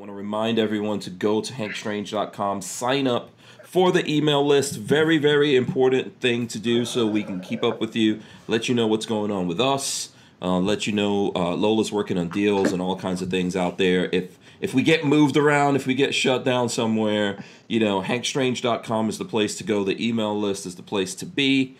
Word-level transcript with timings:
want 0.00 0.08
to 0.08 0.16
remind 0.16 0.58
everyone 0.58 0.98
to 0.98 1.10
go 1.10 1.42
to 1.42 1.52
hankstrange.com, 1.52 2.62
sign 2.62 3.06
up 3.06 3.28
for 3.64 3.92
the 3.92 4.10
email 4.10 4.44
list. 4.44 4.76
Very, 4.76 5.18
very 5.18 5.54
important 5.54 6.18
thing 6.20 6.48
to 6.48 6.58
do 6.58 6.86
so 6.86 7.06
we 7.06 7.22
can 7.22 7.38
keep 7.38 7.62
up 7.62 7.82
with 7.82 7.94
you, 7.94 8.20
let 8.48 8.66
you 8.66 8.74
know 8.74 8.86
what's 8.86 9.04
going 9.04 9.30
on 9.30 9.46
with 9.46 9.60
us, 9.60 10.08
uh, 10.40 10.58
let 10.58 10.86
you 10.86 10.94
know 10.94 11.32
uh, 11.36 11.54
Lola's 11.54 11.92
working 11.92 12.16
on 12.16 12.30
deals 12.30 12.72
and 12.72 12.80
all 12.80 12.96
kinds 12.96 13.20
of 13.20 13.28
things 13.28 13.54
out 13.54 13.76
there. 13.76 14.08
If 14.10 14.38
if 14.62 14.72
we 14.72 14.82
get 14.82 15.04
moved 15.04 15.36
around, 15.36 15.76
if 15.76 15.86
we 15.86 15.94
get 15.94 16.14
shut 16.14 16.44
down 16.44 16.70
somewhere, 16.70 17.44
you 17.68 17.78
know, 17.78 18.00
hankstrange.com 18.00 19.10
is 19.10 19.18
the 19.18 19.26
place 19.26 19.54
to 19.58 19.64
go. 19.64 19.84
The 19.84 20.02
email 20.06 20.38
list 20.38 20.64
is 20.64 20.76
the 20.76 20.82
place 20.82 21.14
to 21.16 21.26
be. 21.26 21.76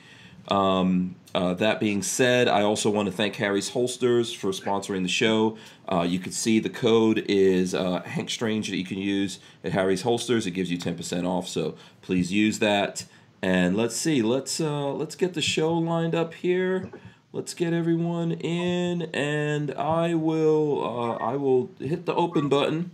Um, 0.48 1.14
uh, 1.35 1.55
that 1.55 1.81
being 1.81 2.03
said, 2.03 2.49
I 2.49 2.63
also 2.63 2.91
want 2.91 3.07
to 3.07 3.13
thank 3.13 3.37
Harry's 3.37 3.71
Holsters 3.71 4.33
for 4.33 4.51
sponsoring 4.51 5.03
the 5.03 5.09
show. 5.09 5.57
Uh, 5.91 6.03
you 6.03 6.19
can 6.19 6.33
see 6.33 6.59
the 6.59 6.71
code 6.71 7.25
is 7.29 7.75
uh, 7.75 8.03
Hank 8.03 8.31
Strange 8.31 8.69
that 8.69 8.77
you 8.77 8.85
can 8.85 8.99
use 8.99 9.39
at 9.63 9.73
Harry's 9.73 10.03
Holsters. 10.03 10.46
It 10.46 10.53
gives 10.53 10.71
you 10.71 10.79
ten 10.79 10.96
percent 10.96 11.27
off, 11.27 11.49
so 11.49 11.75
please 12.03 12.32
use 12.32 12.59
that. 12.59 13.04
And 13.43 13.77
let's 13.77 13.96
see, 13.96 14.23
let's 14.23 14.61
uh, 14.61 14.93
let's 14.93 15.14
get 15.14 15.35
the 15.35 15.43
show 15.43 15.73
lined 15.73 16.14
up 16.14 16.35
here. 16.35 16.90
Let's 17.32 17.54
get 17.54 17.73
everyone 17.73 18.32
in, 18.32 19.03
and 19.15 19.73
I 19.75 20.15
will 20.15 20.85
uh, 20.85 21.25
I 21.25 21.37
will 21.37 21.71
hit 21.79 22.04
the 22.07 22.15
open 22.15 22.49
button. 22.49 22.90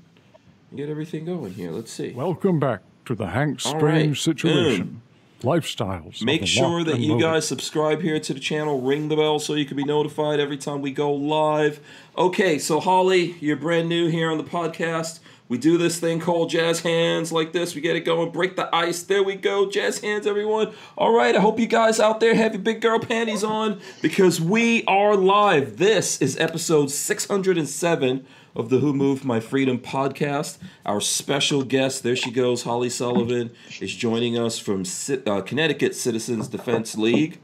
Get 0.74 0.90
everything 0.90 1.24
going 1.24 1.54
here. 1.54 1.70
Let's 1.70 1.90
see. 1.90 2.12
Welcome 2.12 2.60
back 2.60 2.82
to 3.06 3.14
the 3.14 3.28
Hank 3.28 3.60
Strange 3.60 4.08
right. 4.08 4.16
situation. 4.16 5.00
Lifestyles. 5.42 6.22
Make 6.22 6.46
sure 6.46 6.82
that 6.84 6.98
you 6.98 7.12
loaded. 7.12 7.24
guys 7.24 7.48
subscribe 7.48 8.00
here 8.00 8.18
to 8.18 8.34
the 8.34 8.40
channel, 8.40 8.80
ring 8.80 9.08
the 9.08 9.16
bell 9.16 9.38
so 9.38 9.54
you 9.54 9.66
can 9.66 9.76
be 9.76 9.84
notified 9.84 10.40
every 10.40 10.56
time 10.56 10.80
we 10.80 10.92
go 10.92 11.12
live. 11.12 11.80
Okay, 12.16 12.58
so 12.58 12.80
Holly, 12.80 13.36
you're 13.40 13.56
brand 13.56 13.88
new 13.88 14.08
here 14.08 14.30
on 14.30 14.38
the 14.38 14.44
podcast. 14.44 15.20
We 15.48 15.58
do 15.58 15.78
this 15.78 16.00
thing 16.00 16.18
called 16.18 16.50
jazz 16.50 16.80
hands 16.80 17.30
like 17.30 17.52
this. 17.52 17.74
We 17.76 17.80
get 17.80 17.94
it 17.94 18.00
going, 18.00 18.30
break 18.30 18.56
the 18.56 18.74
ice. 18.74 19.02
There 19.04 19.22
we 19.22 19.36
go, 19.36 19.70
jazz 19.70 20.00
hands, 20.00 20.26
everyone. 20.26 20.72
All 20.98 21.12
right, 21.12 21.36
I 21.36 21.40
hope 21.40 21.60
you 21.60 21.66
guys 21.66 22.00
out 22.00 22.18
there 22.18 22.34
have 22.34 22.54
your 22.54 22.62
big 22.62 22.80
girl 22.80 22.98
panties 22.98 23.44
on 23.44 23.80
because 24.02 24.40
we 24.40 24.84
are 24.86 25.14
live. 25.14 25.76
This 25.76 26.20
is 26.20 26.36
episode 26.38 26.90
607 26.90 28.26
of 28.56 28.70
the 28.70 28.78
Who 28.78 28.92
Moved 28.92 29.24
My 29.24 29.38
Freedom 29.38 29.78
podcast. 29.78 30.58
Our 30.84 31.00
special 31.00 31.62
guest, 31.62 32.02
there 32.02 32.16
she 32.16 32.30
goes, 32.30 32.62
Holly 32.62 32.88
Sullivan, 32.88 33.50
is 33.80 33.94
joining 33.94 34.38
us 34.38 34.58
from 34.58 34.84
uh, 35.26 35.42
Connecticut 35.42 35.94
Citizens 35.94 36.48
Defense 36.48 36.96
League. 36.96 37.38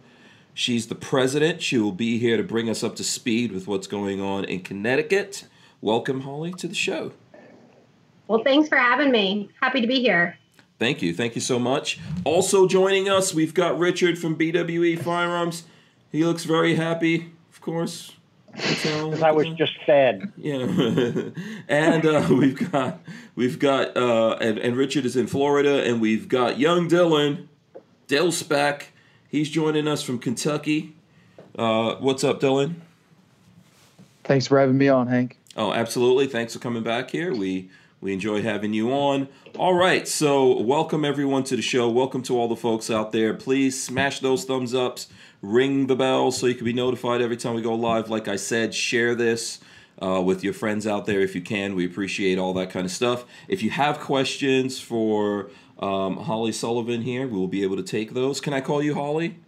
She's 0.55 0.87
the 0.87 0.95
president. 0.95 1.63
She 1.63 1.79
will 1.79 1.93
be 1.93 2.19
here 2.19 2.37
to 2.37 2.43
bring 2.43 2.69
us 2.69 2.83
up 2.83 2.97
to 2.97 3.05
speed 3.05 3.53
with 3.53 3.67
what's 3.67 3.87
going 3.87 4.21
on 4.21 4.45
in 4.45 4.61
Connecticut. 4.61 5.45
Welcome, 5.81 6.23
Holly, 6.23 6.53
to 6.55 6.67
the 6.67 6.75
show. 6.75 7.13
Well, 8.29 8.43
thanks 8.43 8.69
for 8.69 8.79
having 8.79 9.11
me. 9.11 9.51
Happy 9.61 9.81
to 9.81 9.87
be 9.87 10.01
here. 10.01 10.39
Thank 10.79 11.03
you. 11.03 11.15
Thank 11.15 11.35
you 11.35 11.41
so 11.41 11.59
much. 11.59 12.01
Also 12.25 12.67
joining 12.67 13.09
us, 13.09 13.35
we've 13.35 13.55
got 13.55 13.79
Richard 13.79 14.19
from 14.19 14.37
BWE 14.37 14.99
Firearms. 15.03 15.65
He 16.11 16.25
looks 16.25 16.45
very 16.45 16.75
happy, 16.75 17.33
of 17.51 17.61
course. 17.61 18.13
Because 18.55 19.23
I 19.23 19.31
was 19.31 19.49
just 19.51 19.73
fed. 19.87 20.33
Yeah, 20.37 20.59
and 21.69 22.07
uh, 22.07 22.27
we've 22.31 22.71
got 22.71 23.01
we've 23.35 23.59
got 23.59 23.97
uh, 23.97 24.37
and, 24.41 24.59
and 24.59 24.77
Richard 24.77 25.05
is 25.05 25.17
in 25.17 25.27
Florida, 25.27 25.83
and 25.85 26.01
we've 26.01 26.29
got 26.29 26.59
young 26.59 26.89
Dylan, 26.89 27.49
Dill 28.07 28.31
Speck. 28.31 28.93
He's 29.29 29.49
joining 29.49 29.89
us 29.89 30.03
from 30.03 30.19
Kentucky. 30.19 30.95
Uh, 31.57 31.95
what's 31.97 32.25
up, 32.25 32.41
Dylan? 32.41 32.75
Thanks 34.25 34.47
for 34.47 34.59
having 34.61 34.79
me 34.79 34.89
on, 34.89 35.07
Hank. 35.07 35.39
Oh, 35.57 35.73
absolutely. 35.73 36.27
Thanks 36.27 36.53
for 36.53 36.59
coming 36.59 36.83
back 36.83 37.11
here. 37.11 37.35
We 37.35 37.71
we 38.03 38.13
enjoy 38.13 38.43
having 38.43 38.75
you 38.75 38.93
on. 38.93 39.29
All 39.57 39.75
right, 39.75 40.09
so 40.09 40.61
welcome 40.61 41.05
everyone 41.05 41.45
to 41.45 41.57
the 41.57 41.63
show. 41.63 41.89
Welcome 41.89 42.23
to 42.25 42.37
all 42.37 42.49
the 42.49 42.57
folks 42.57 42.91
out 42.91 43.13
there. 43.13 43.33
Please 43.33 43.81
smash 43.83 44.19
those 44.19 44.45
thumbs 44.45 44.75
ups, 44.75 45.07
ring 45.43 45.87
the 45.89 45.97
bell 45.97 46.31
so 46.33 46.47
you 46.47 46.55
can 46.55 46.65
be 46.65 46.73
notified 46.73 47.21
every 47.21 47.37
time 47.37 47.55
we 47.55 47.63
go 47.63 47.75
live. 47.75 48.09
Like 48.09 48.29
I 48.29 48.37
said, 48.37 48.73
share 48.75 49.15
this 49.15 49.59
uh, 50.01 50.23
with 50.23 50.43
your 50.45 50.55
friends 50.55 50.87
out 50.87 51.05
there 51.07 51.21
if 51.21 51.35
you 51.35 51.41
can. 51.43 51.75
We 51.75 51.85
appreciate 51.85 52.39
all 52.39 52.53
that 52.55 52.71
kind 52.71 52.87
of 52.87 52.93
stuff. 52.93 53.25
If 53.49 53.63
you 53.63 53.71
have 53.71 53.99
questions 54.01 54.81
for 54.81 55.51
um, 55.81 56.17
Holly 56.17 56.53
Sullivan 56.53 57.03
here, 57.03 57.27
we 57.27 57.37
will 57.37 57.49
be 57.49 57.63
able 57.65 57.77
to 57.77 57.83
take 57.83 58.15
those. 58.15 58.41
Can 58.41 58.53
I 58.55 58.61
call 58.61 58.83
you 58.83 58.95
Holly? 58.95 59.37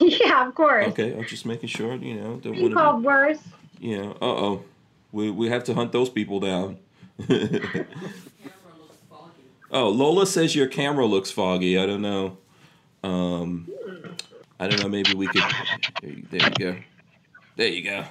Yeah, 0.00 0.46
of 0.46 0.54
course. 0.54 0.86
Okay, 0.90 1.12
I'm 1.18 1.24
just 1.24 1.44
making 1.44 1.70
sure. 1.70 1.96
You 1.96 2.14
know, 2.14 2.36
don't 2.36 2.54
You 2.54 2.62
want 2.62 2.74
to. 2.74 2.80
called 2.80 3.02
worse. 3.02 3.38
Yeah. 3.80 4.10
Uh 4.22 4.26
oh. 4.26 4.62
We 5.10 5.28
we 5.32 5.48
have 5.48 5.64
to 5.64 5.74
hunt 5.74 5.90
those 5.90 6.08
people 6.08 6.38
down. 6.38 6.78
oh, 9.70 9.88
Lola 9.88 10.24
says 10.26 10.54
your 10.54 10.66
camera 10.68 11.06
looks 11.06 11.30
foggy. 11.32 11.76
I 11.78 11.86
don't 11.86 12.02
know. 12.02 12.38
Um, 13.02 13.68
I 14.60 14.66
don't 14.66 14.80
know. 14.80 14.88
Maybe 14.88 15.14
we 15.14 15.26
could. 15.28 15.42
There 16.02 16.10
you, 16.10 16.26
there 16.30 16.48
you 16.48 16.54
go. 16.54 16.76
There 17.56 17.68
you 17.68 17.84
go. 17.84 18.04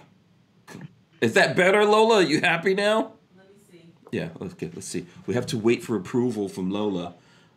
Is 1.19 1.33
that 1.33 1.55
better, 1.55 1.83
Lola? 1.83 2.17
Are 2.17 2.21
you 2.21 2.41
happy 2.41 2.73
now? 2.73 3.13
Let 3.35 3.47
me 3.49 3.59
see. 3.71 3.85
Yeah. 4.11 4.29
Okay. 4.41 4.69
Let's 4.73 4.87
see. 4.87 5.05
We 5.25 5.33
have 5.33 5.45
to 5.47 5.57
wait 5.57 5.83
for 5.83 5.95
approval 5.95 6.47
from 6.47 6.69
Lola. 6.69 7.15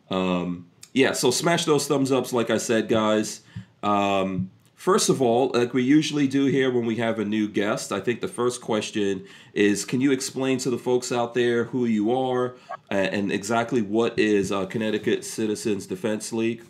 Um, 0.09 0.67
yeah. 0.93 1.13
So 1.13 1.31
smash 1.31 1.65
those 1.65 1.87
thumbs 1.87 2.11
ups, 2.11 2.33
like 2.33 2.49
I 2.49 2.57
said, 2.57 2.89
guys. 2.89 3.41
Um, 3.83 4.51
first 4.75 5.09
of 5.09 5.21
all, 5.21 5.51
like 5.53 5.73
we 5.73 5.83
usually 5.83 6.27
do 6.27 6.45
here 6.45 6.71
when 6.71 6.85
we 6.85 6.97
have 6.97 7.19
a 7.19 7.25
new 7.25 7.47
guest, 7.47 7.91
I 7.91 7.99
think 7.99 8.19
the 8.19 8.27
first 8.27 8.61
question 8.61 9.25
is: 9.53 9.85
Can 9.85 10.01
you 10.01 10.11
explain 10.11 10.57
to 10.59 10.69
the 10.69 10.77
folks 10.77 11.11
out 11.11 11.33
there 11.33 11.65
who 11.65 11.85
you 11.85 12.11
are 12.11 12.55
uh, 12.89 12.95
and 12.95 13.31
exactly 13.31 13.81
what 13.81 14.19
is 14.19 14.51
uh, 14.51 14.65
Connecticut 14.65 15.23
Citizens 15.23 15.87
Defense 15.87 16.33
League? 16.33 16.63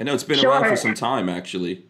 I 0.00 0.04
know 0.04 0.14
it's 0.14 0.24
been 0.24 0.44
around 0.44 0.64
for 0.68 0.76
some 0.76 0.94
time, 0.94 1.28
actually. 1.28 1.84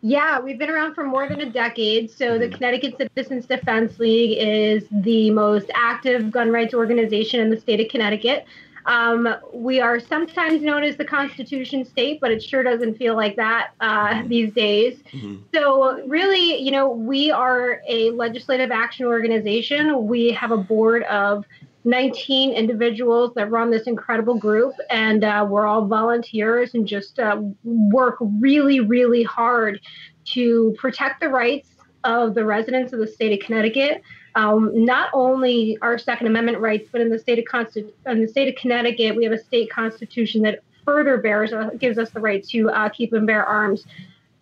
Yeah, 0.00 0.38
we've 0.38 0.58
been 0.58 0.70
around 0.70 0.94
for 0.94 1.04
more 1.04 1.28
than 1.28 1.40
a 1.40 1.50
decade. 1.50 2.10
So, 2.10 2.30
Mm-hmm. 2.38 2.40
the 2.40 2.48
Connecticut 2.56 2.96
Citizens 3.16 3.46
Defense 3.46 3.98
League 3.98 4.38
is 4.38 4.84
the 4.90 5.30
most 5.30 5.70
active 5.74 6.30
gun 6.30 6.50
rights 6.50 6.74
organization 6.74 7.40
in 7.40 7.50
the 7.50 7.58
state 7.60 7.80
of 7.80 7.88
Connecticut. 7.88 8.44
Um, 8.86 9.28
we 9.52 9.80
are 9.80 10.00
sometimes 10.00 10.62
known 10.62 10.82
as 10.82 10.96
the 10.96 11.04
Constitution 11.04 11.84
State, 11.84 12.20
but 12.20 12.30
it 12.30 12.42
sure 12.42 12.62
doesn't 12.62 12.94
feel 12.96 13.16
like 13.16 13.36
that 13.36 13.72
uh, 13.80 14.22
these 14.26 14.52
days. 14.54 15.02
Mhm. 15.12 15.40
So, 15.54 16.02
really, 16.06 16.56
you 16.62 16.70
know, 16.70 16.88
we 16.88 17.30
are 17.30 17.82
a 17.86 18.10
legislative 18.12 18.70
action 18.70 19.04
organization. 19.06 20.06
We 20.06 20.30
have 20.32 20.52
a 20.52 20.56
board 20.56 21.02
of 21.04 21.44
19 21.84 22.52
individuals 22.52 23.32
that 23.34 23.50
run 23.50 23.70
this 23.70 23.86
incredible 23.86 24.36
group, 24.36 24.74
and 24.90 25.24
uh, 25.24 25.46
we're 25.48 25.66
all 25.66 25.86
volunteers 25.86 26.74
and 26.74 26.86
just 26.86 27.18
uh, 27.18 27.40
work 27.64 28.16
really, 28.40 28.80
really 28.80 29.22
hard 29.22 29.80
to 30.24 30.74
protect 30.78 31.20
the 31.20 31.28
rights 31.28 31.70
of 32.04 32.34
the 32.34 32.44
residents 32.44 32.92
of 32.92 32.98
the 32.98 33.06
state 33.06 33.32
of 33.32 33.44
Connecticut. 33.44 34.02
Um, 34.34 34.70
not 34.84 35.10
only 35.12 35.78
our 35.82 35.98
Second 35.98 36.26
Amendment 36.26 36.58
rights, 36.58 36.88
but 36.92 37.00
in 37.00 37.10
the 37.10 37.18
state 37.18 37.38
of 37.38 37.44
Consti- 37.44 37.90
in 38.06 38.20
the 38.20 38.28
state 38.28 38.48
of 38.48 38.60
Connecticut, 38.60 39.16
we 39.16 39.24
have 39.24 39.32
a 39.32 39.38
state 39.38 39.70
constitution 39.70 40.42
that 40.42 40.60
further 40.84 41.18
bears 41.18 41.52
uh, 41.52 41.70
gives 41.78 41.98
us 41.98 42.10
the 42.10 42.20
right 42.20 42.44
to 42.48 42.70
uh, 42.70 42.88
keep 42.88 43.12
and 43.12 43.26
bear 43.26 43.44
arms 43.44 43.84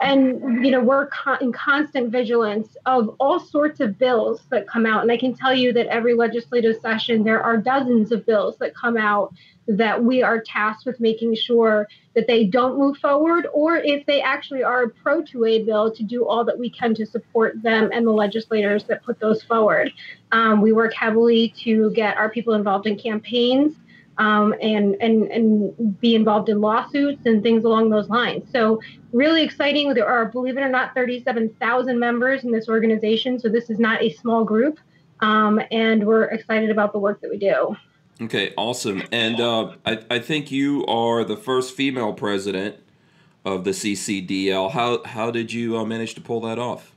and 0.01 0.65
you 0.65 0.71
know 0.71 0.81
we're 0.81 1.07
con- 1.07 1.39
in 1.41 1.53
constant 1.53 2.11
vigilance 2.11 2.77
of 2.85 3.15
all 3.19 3.41
sorts 3.41 3.81
of 3.81 3.99
bills 3.99 4.43
that 4.51 4.69
come 4.69 4.85
out. 4.85 5.03
And 5.03 5.11
i 5.11 5.17
can 5.17 5.35
tell 5.35 5.55
you 5.55 5.73
that 5.73 5.87
every 5.87 6.15
legislative 6.15 6.81
session 6.81 7.25
there 7.25 7.43
are 7.43 7.57
dozens 7.57 8.13
of 8.13 8.27
bills 8.27 8.57
that 8.59 8.75
come 8.75 8.97
out 8.97 9.33
that 9.69 10.03
we 10.03 10.23
are 10.23 10.41
tasked 10.41 10.87
with 10.87 11.01
making 11.01 11.35
sure 11.35 11.89
that 12.15 12.27
they 12.27 12.45
don't 12.45 12.79
move 12.79 12.97
forward 12.99 13.49
or 13.53 13.77
if 13.77 14.07
they 14.07 14.23
actually 14.23 14.63
are 14.63 14.85
a 14.85 14.91
pro 14.91 15.23
to 15.23 15.45
a 15.45 15.63
bill 15.65 15.93
to 15.93 16.05
do 16.05 16.27
all 16.27 16.45
that 16.45 16.59
we 16.59 16.71
can 16.71 16.95
to 16.95 17.05
support 17.05 17.61
them 17.63 17.91
and 17.93 18.07
the 18.07 18.13
legislators 18.13 18.85
that 18.85 19.03
put 19.03 19.19
those 19.19 19.43
forward. 19.43 19.93
Um, 20.31 20.61
we 20.61 20.73
work 20.73 20.95
heavily 20.95 21.53
to 21.65 21.91
get 21.93 22.17
our 22.17 22.31
people 22.31 22.55
involved 22.55 22.87
in 22.87 22.97
campaigns 22.97 23.75
um, 24.19 24.55
and, 24.61 24.97
and, 25.01 25.31
and 25.31 26.01
be 26.01 26.15
involved 26.15 26.49
in 26.49 26.61
lawsuits 26.61 27.27
and 27.27 27.43
things 27.43 27.65
along 27.65 27.91
those 27.91 28.09
lines. 28.09 28.51
So, 28.51 28.81
really 29.13 29.43
exciting. 29.43 29.95
There 29.95 30.07
are, 30.07 30.27
believe 30.27 30.57
it 30.57 30.61
or 30.61 30.69
not, 30.69 30.95
37,000 30.95 31.99
members 31.99 32.45
in 32.45 32.53
this 32.53 32.69
organization. 32.69 33.39
So, 33.39 33.49
this 33.49 33.71
is 33.71 33.79
not 33.79 34.03
a 34.03 34.11
small 34.11 34.45
group. 34.45 34.79
Um, 35.21 35.61
and 35.71 36.07
we're 36.07 36.25
excited 36.25 36.71
about 36.71 36.93
the 36.93 36.99
work 36.99 37.21
that 37.23 37.31
we 37.31 37.39
do. 37.39 37.77
Okay, 38.21 38.55
awesome. 38.57 39.03
And 39.13 39.41
uh, 39.41 39.75
I, 39.85 40.03
I 40.11 40.19
think 40.19 40.51
you 40.51 40.87
are 40.87 41.25
the 41.25 41.37
first 41.37 41.75
female 41.75 42.15
president 42.15 42.77
of 43.45 43.65
the 43.65 43.71
CCDL. 43.71 44.71
How 44.71 45.03
how 45.05 45.31
did 45.31 45.53
you 45.53 45.77
uh, 45.79 45.85
manage 45.85 46.15
to 46.15 46.21
pull 46.21 46.41
that 46.41 46.59
off? 46.59 46.96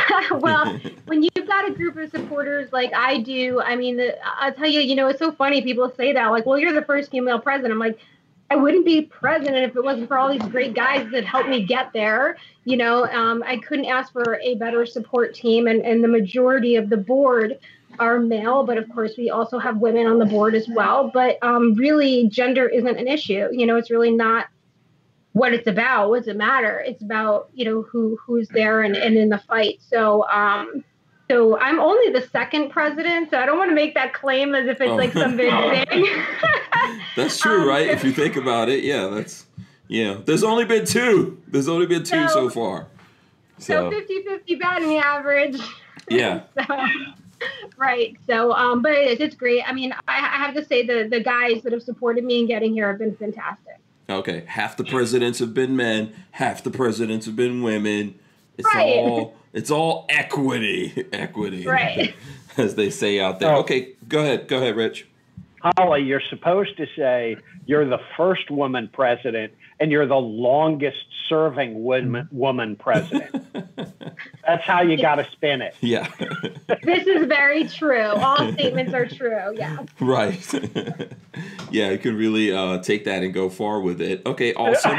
well, 0.32 0.78
when 1.06 1.22
you've 1.36 1.46
got 1.46 1.68
a 1.68 1.72
group 1.72 1.96
of 1.96 2.10
supporters 2.10 2.72
like 2.72 2.92
I 2.94 3.18
do, 3.18 3.60
I 3.60 3.76
mean, 3.76 3.96
the, 3.96 4.16
I'll 4.24 4.52
tell 4.52 4.68
you, 4.68 4.80
you 4.80 4.94
know, 4.94 5.08
it's 5.08 5.18
so 5.18 5.32
funny. 5.32 5.62
People 5.62 5.92
say 5.96 6.12
that, 6.12 6.26
like, 6.28 6.46
well, 6.46 6.58
you're 6.58 6.72
the 6.72 6.84
first 6.84 7.10
female 7.10 7.38
president. 7.38 7.72
I'm 7.72 7.78
like, 7.78 7.98
I 8.50 8.56
wouldn't 8.56 8.84
be 8.84 9.02
president 9.02 9.56
if 9.56 9.76
it 9.76 9.82
wasn't 9.82 10.08
for 10.08 10.18
all 10.18 10.30
these 10.30 10.46
great 10.50 10.74
guys 10.74 11.10
that 11.12 11.24
helped 11.24 11.48
me 11.48 11.64
get 11.64 11.92
there. 11.94 12.36
You 12.64 12.76
know, 12.76 13.06
um, 13.06 13.42
I 13.46 13.56
couldn't 13.56 13.86
ask 13.86 14.12
for 14.12 14.38
a 14.42 14.56
better 14.56 14.84
support 14.84 15.34
team, 15.34 15.66
and, 15.66 15.80
and 15.82 16.04
the 16.04 16.08
majority 16.08 16.76
of 16.76 16.90
the 16.90 16.98
board 16.98 17.58
are 17.98 18.18
male, 18.18 18.64
but 18.64 18.78
of 18.78 18.88
course 18.90 19.14
we 19.16 19.30
also 19.30 19.58
have 19.58 19.78
women 19.78 20.06
on 20.06 20.18
the 20.18 20.26
board 20.26 20.54
as 20.54 20.68
well. 20.68 21.10
But 21.12 21.38
um, 21.42 21.74
really, 21.74 22.28
gender 22.28 22.68
isn't 22.68 22.98
an 22.98 23.08
issue. 23.08 23.48
You 23.52 23.66
know, 23.66 23.76
it's 23.76 23.90
really 23.90 24.10
not 24.10 24.46
what 25.32 25.52
it's 25.52 25.66
about. 25.66 26.10
What's 26.10 26.28
it 26.28 26.36
matter? 26.36 26.80
It's 26.80 27.02
about 27.02 27.50
you 27.54 27.64
know 27.64 27.82
who 27.82 28.18
who's 28.24 28.48
there 28.48 28.82
and, 28.82 28.96
and 28.96 29.16
in 29.16 29.28
the 29.28 29.38
fight. 29.38 29.80
So 29.80 30.28
um, 30.28 30.84
so 31.30 31.58
I'm 31.58 31.80
only 31.80 32.12
the 32.12 32.26
second 32.28 32.70
president, 32.70 33.30
so 33.30 33.38
I 33.38 33.46
don't 33.46 33.56
want 33.56 33.70
to 33.70 33.74
make 33.74 33.94
that 33.94 34.12
claim 34.12 34.54
as 34.54 34.66
if 34.66 34.80
it's 34.80 34.90
oh. 34.90 34.96
like 34.96 35.12
some 35.12 35.36
big 35.36 35.50
thing. 35.88 36.06
that's 37.16 37.38
true, 37.38 37.62
um, 37.62 37.68
right? 37.68 37.88
If 37.88 38.04
you 38.04 38.12
think 38.12 38.36
about 38.36 38.68
it, 38.68 38.84
yeah, 38.84 39.06
that's 39.06 39.46
yeah. 39.88 40.18
There's 40.24 40.44
only 40.44 40.64
been 40.64 40.84
two. 40.84 41.40
There's 41.48 41.68
only 41.68 41.86
been 41.86 42.04
two 42.04 42.28
so, 42.28 42.34
so 42.34 42.50
far. 42.50 42.86
So, 43.58 43.90
so 43.90 44.00
50-50 44.00 44.60
batting 44.60 44.98
average. 44.98 45.60
Yeah. 46.10 46.42
so, 46.66 46.86
right. 47.76 48.16
So, 48.26 48.52
um, 48.52 48.82
but 48.82 48.92
it 48.92 49.12
is. 49.12 49.20
It's 49.20 49.36
great. 49.36 49.62
I 49.66 49.72
mean, 49.72 49.92
I, 50.08 50.18
I 50.18 50.44
have 50.44 50.54
to 50.54 50.64
say 50.64 50.84
the 50.84 51.08
the 51.08 51.20
guys 51.20 51.62
that 51.62 51.72
have 51.72 51.82
supported 51.82 52.24
me 52.24 52.40
in 52.40 52.46
getting 52.46 52.74
here 52.74 52.88
have 52.88 52.98
been 52.98 53.16
fantastic. 53.16 53.78
Okay, 54.08 54.44
half 54.46 54.76
the 54.76 54.84
presidents 54.84 55.38
have 55.38 55.54
been 55.54 55.76
men, 55.76 56.12
half 56.32 56.62
the 56.62 56.70
presidents 56.70 57.26
have 57.26 57.36
been 57.36 57.62
women. 57.62 58.18
It's 58.58 58.74
right. 58.74 58.96
all 58.96 59.36
it's 59.52 59.70
all 59.70 60.06
equity, 60.08 61.06
equity, 61.12 61.66
right? 61.66 62.14
As 62.56 62.74
they 62.74 62.90
say 62.90 63.20
out 63.20 63.40
there. 63.40 63.54
Oh. 63.54 63.60
Okay, 63.60 63.94
go 64.08 64.20
ahead, 64.20 64.48
go 64.48 64.58
ahead, 64.58 64.76
Rich. 64.76 65.06
Holly, 65.78 66.02
you're 66.02 66.22
supposed 66.28 66.76
to 66.76 66.86
say 66.96 67.36
you're 67.66 67.88
the 67.88 68.00
first 68.16 68.50
woman 68.50 68.90
president 68.92 69.52
and 69.80 69.90
you're 69.90 70.06
the 70.06 70.14
longest 70.14 71.04
serving 71.28 71.82
woman, 71.82 72.28
woman 72.30 72.76
president. 72.76 73.44
That's 74.46 74.64
how 74.64 74.82
you 74.82 75.00
got 75.00 75.16
to 75.16 75.28
spin 75.32 75.62
it. 75.62 75.74
Yeah. 75.80 76.10
this 76.82 77.06
is 77.06 77.26
very 77.26 77.66
true. 77.68 78.08
All 78.08 78.52
statements 78.52 78.92
are 78.92 79.06
true. 79.06 79.56
Yeah. 79.56 79.84
Right. 80.00 80.54
yeah, 81.70 81.90
you 81.90 81.98
can 81.98 82.16
really 82.16 82.52
uh, 82.52 82.78
take 82.78 83.04
that 83.04 83.22
and 83.22 83.32
go 83.32 83.48
far 83.48 83.80
with 83.80 84.00
it. 84.00 84.24
Okay, 84.26 84.54
awesome. 84.54 84.98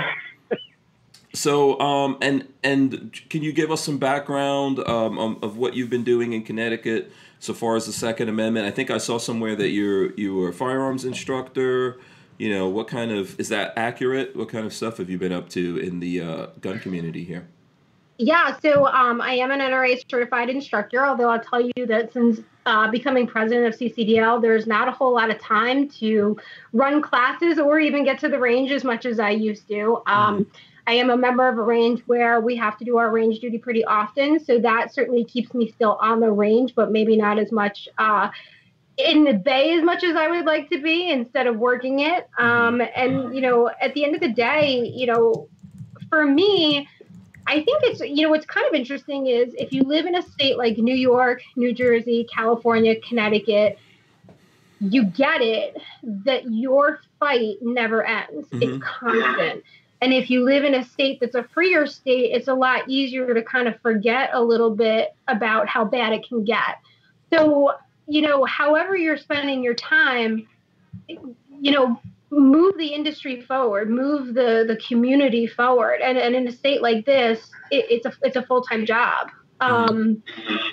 So, 1.35 1.79
um, 1.79 2.17
and 2.21 2.47
and 2.63 3.11
can 3.29 3.41
you 3.41 3.53
give 3.53 3.71
us 3.71 3.81
some 3.81 3.97
background 3.97 4.79
um, 4.87 5.39
of 5.41 5.57
what 5.57 5.73
you've 5.73 5.89
been 5.89 6.03
doing 6.03 6.33
in 6.33 6.43
Connecticut 6.43 7.11
so 7.39 7.53
far 7.55 7.75
as 7.75 7.87
the 7.87 7.93
Second 7.93 8.29
Amendment? 8.29 8.67
I 8.67 8.71
think 8.71 8.91
I 8.91 8.99
saw 8.99 9.17
somewhere 9.17 9.55
that 9.55 9.69
you're 9.69 10.13
you 10.13 10.35
were 10.35 10.49
a 10.49 10.53
firearms 10.53 11.05
instructor. 11.05 11.99
You 12.37 12.49
know, 12.49 12.67
what 12.67 12.87
kind 12.87 13.11
of 13.11 13.39
is 13.39 13.49
that 13.49 13.73
accurate? 13.77 14.35
What 14.35 14.49
kind 14.49 14.65
of 14.65 14.73
stuff 14.73 14.97
have 14.97 15.09
you 15.09 15.17
been 15.17 15.31
up 15.31 15.49
to 15.49 15.77
in 15.77 15.99
the 15.99 16.21
uh, 16.21 16.45
gun 16.61 16.79
community 16.79 17.23
here? 17.23 17.47
Yeah, 18.17 18.57
so 18.59 18.87
um, 18.87 19.21
I 19.21 19.33
am 19.33 19.51
an 19.51 19.59
NRA 19.59 19.99
certified 20.09 20.49
instructor. 20.49 21.05
Although 21.05 21.29
I'll 21.29 21.43
tell 21.43 21.61
you 21.61 21.85
that 21.87 22.13
since 22.13 22.41
uh, 22.65 22.89
becoming 22.89 23.27
president 23.27 23.73
of 23.73 23.79
CCDL, 23.79 24.41
there's 24.41 24.67
not 24.67 24.87
a 24.87 24.91
whole 24.91 25.13
lot 25.13 25.29
of 25.29 25.39
time 25.39 25.89
to 25.89 26.37
run 26.73 27.01
classes 27.01 27.59
or 27.59 27.79
even 27.79 28.03
get 28.03 28.19
to 28.19 28.29
the 28.29 28.39
range 28.39 28.71
as 28.71 28.83
much 28.83 29.05
as 29.05 29.19
I 29.19 29.31
used 29.31 29.67
to. 29.69 30.01
Um, 30.05 30.45
mm-hmm 30.45 30.51
I 30.85 30.93
am 30.93 31.09
a 31.09 31.17
member 31.17 31.47
of 31.47 31.57
a 31.57 31.61
range 31.61 32.01
where 32.07 32.41
we 32.41 32.55
have 32.57 32.77
to 32.77 32.85
do 32.85 32.97
our 32.97 33.09
range 33.09 33.39
duty 33.39 33.57
pretty 33.57 33.85
often. 33.85 34.43
So 34.43 34.59
that 34.59 34.93
certainly 34.93 35.23
keeps 35.23 35.53
me 35.53 35.71
still 35.71 35.97
on 36.01 36.19
the 36.19 36.31
range, 36.31 36.75
but 36.75 36.91
maybe 36.91 37.15
not 37.15 37.39
as 37.39 37.51
much 37.51 37.87
uh, 37.97 38.29
in 38.97 39.23
the 39.23 39.33
bay 39.33 39.75
as 39.75 39.83
much 39.83 40.03
as 40.03 40.15
I 40.15 40.27
would 40.27 40.45
like 40.45 40.69
to 40.69 40.81
be 40.81 41.09
instead 41.09 41.47
of 41.47 41.57
working 41.57 41.99
it. 41.99 42.27
Um, 42.37 42.81
and, 42.95 43.35
you 43.35 43.41
know, 43.41 43.69
at 43.81 43.93
the 43.93 44.05
end 44.05 44.15
of 44.15 44.21
the 44.21 44.31
day, 44.31 44.91
you 44.95 45.07
know, 45.07 45.49
for 46.09 46.25
me, 46.25 46.87
I 47.47 47.55
think 47.55 47.83
it's, 47.83 47.99
you 48.01 48.21
know, 48.21 48.29
what's 48.29 48.45
kind 48.45 48.67
of 48.67 48.73
interesting 48.73 49.27
is 49.27 49.53
if 49.57 49.73
you 49.73 49.83
live 49.83 50.05
in 50.05 50.15
a 50.15 50.21
state 50.21 50.57
like 50.57 50.77
New 50.77 50.95
York, 50.95 51.41
New 51.55 51.73
Jersey, 51.73 52.27
California, 52.33 52.99
Connecticut, 53.01 53.79
you 54.79 55.05
get 55.05 55.41
it 55.41 55.77
that 56.03 56.51
your 56.51 56.99
fight 57.19 57.55
never 57.61 58.03
ends. 58.03 58.47
Mm-hmm. 58.49 58.61
It's 58.61 58.83
constant. 58.83 59.63
And 60.01 60.13
if 60.13 60.29
you 60.29 60.43
live 60.43 60.65
in 60.65 60.75
a 60.75 60.83
state 60.83 61.19
that's 61.21 61.35
a 61.35 61.43
freer 61.43 61.87
state, 61.87 62.31
it's 62.33 62.49
a 62.49 62.53
lot 62.53 62.89
easier 62.89 63.33
to 63.33 63.41
kind 63.41 63.67
of 63.67 63.79
forget 63.81 64.31
a 64.33 64.43
little 64.43 64.75
bit 64.75 65.15
about 65.29 65.67
how 65.67 65.85
bad 65.85 66.11
it 66.11 66.27
can 66.27 66.43
get. 66.43 66.79
So, 67.31 67.73
you 68.07 68.21
know, 68.21 68.45
however 68.45 68.95
you're 68.95 69.17
spending 69.17 69.63
your 69.63 69.73
time, 69.75 70.47
you 71.07 71.71
know, 71.71 71.99
move 72.29 72.77
the 72.77 72.87
industry 72.87 73.41
forward, 73.41 73.89
move 73.89 74.33
the 74.33 74.65
the 74.67 74.77
community 74.87 75.47
forward. 75.47 76.01
And, 76.01 76.17
and 76.17 76.35
in 76.35 76.47
a 76.47 76.51
state 76.51 76.81
like 76.81 77.05
this, 77.05 77.49
it, 77.71 77.85
it's 77.89 78.05
a 78.05 78.13
it's 78.21 78.35
a 78.35 78.43
full 78.43 78.61
time 78.61 78.85
job. 78.85 79.29
Um, 79.59 80.21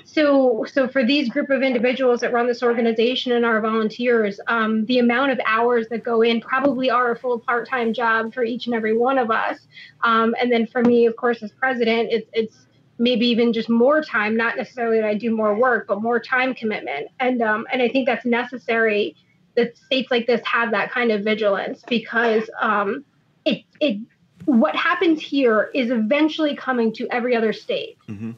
so, 0.04 0.64
so 0.72 0.88
for 0.88 1.06
these 1.06 1.28
group 1.28 1.50
of 1.50 1.62
individuals 1.62 2.20
that 2.20 2.32
run 2.32 2.48
this 2.48 2.62
organization 2.62 3.30
and 3.32 3.44
our 3.44 3.60
volunteers, 3.60 4.40
um, 4.48 4.84
the 4.86 4.98
amount 4.98 5.30
of 5.30 5.38
hours 5.46 5.86
that 5.90 6.02
go 6.02 6.22
in 6.22 6.40
probably 6.40 6.90
are 6.90 7.12
a 7.12 7.16
full 7.16 7.38
part-time 7.38 7.94
job 7.94 8.34
for 8.34 8.42
each 8.42 8.66
and 8.66 8.74
every 8.74 8.96
one 8.96 9.18
of 9.18 9.30
us. 9.30 9.60
Um, 10.02 10.34
and 10.40 10.50
then 10.50 10.66
for 10.66 10.82
me, 10.82 11.06
of 11.06 11.14
course, 11.14 11.40
as 11.42 11.52
president, 11.52 12.08
it's 12.10 12.28
it's 12.32 12.66
maybe 13.00 13.26
even 13.26 13.52
just 13.52 13.70
more 13.70 14.02
time, 14.02 14.36
not 14.36 14.56
necessarily 14.56 15.00
that 15.00 15.08
I 15.08 15.14
do 15.14 15.34
more 15.34 15.56
work, 15.56 15.86
but 15.88 16.02
more 16.02 16.20
time 16.20 16.54
commitment. 16.54 17.08
And 17.18 17.42
um, 17.42 17.66
and 17.72 17.82
I 17.82 17.88
think 17.88 18.06
that's 18.06 18.26
necessary 18.26 19.16
that 19.56 19.76
states 19.76 20.10
like 20.10 20.26
this 20.26 20.40
have 20.44 20.70
that 20.70 20.92
kind 20.92 21.10
of 21.10 21.24
vigilance 21.24 21.82
because 21.88 22.48
um, 22.60 23.04
it 23.44 23.64
it 23.80 23.98
what 24.44 24.76
happens 24.76 25.20
here 25.20 25.70
is 25.74 25.90
eventually 25.90 26.54
coming 26.54 26.92
to 26.94 27.08
every 27.10 27.34
other 27.34 27.52
state. 27.52 27.98
Mm-hmm. 28.08 28.32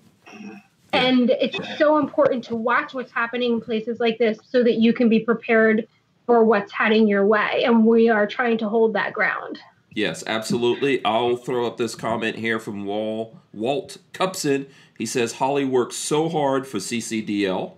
And 0.95 1.31
it's 1.31 1.59
so 1.79 1.99
important 1.99 2.45
to 2.45 2.57
watch 2.57 2.95
what's 2.95 3.13
happening 3.13 3.55
in 3.55 3.61
places 3.61 3.99
like 3.99 4.19
this 4.19 4.39
so 4.45 4.63
that 4.63 4.75
you 4.75 4.93
can 4.93 5.09
be 5.09 5.21
prepared 5.21 5.89
for 6.27 6.45
what's 6.45 6.71
heading 6.71 7.09
your 7.09 7.27
way. 7.27 7.65
And 7.65 7.87
we 7.87 8.11
are 8.11 8.27
trying 8.27 8.59
to 8.59 8.69
hold 8.69 8.93
that 8.95 9.13
ground. 9.13 9.59
Yes, 9.95 10.25
absolutely. 10.27 11.05
I'll 11.05 11.37
throw 11.37 11.67
up 11.67 11.77
this 11.77 11.95
comment 11.95 12.37
here 12.37 12.59
from 12.59 12.87
Wall, 12.87 13.39
Walt 13.53 13.99
Cupson. 14.13 14.67
He 14.97 15.07
says 15.07 15.35
Holly 15.35 15.65
works 15.65 15.97
so 15.97 16.29
hard 16.29 16.67
for 16.67 16.79
CCDL. 16.79 17.75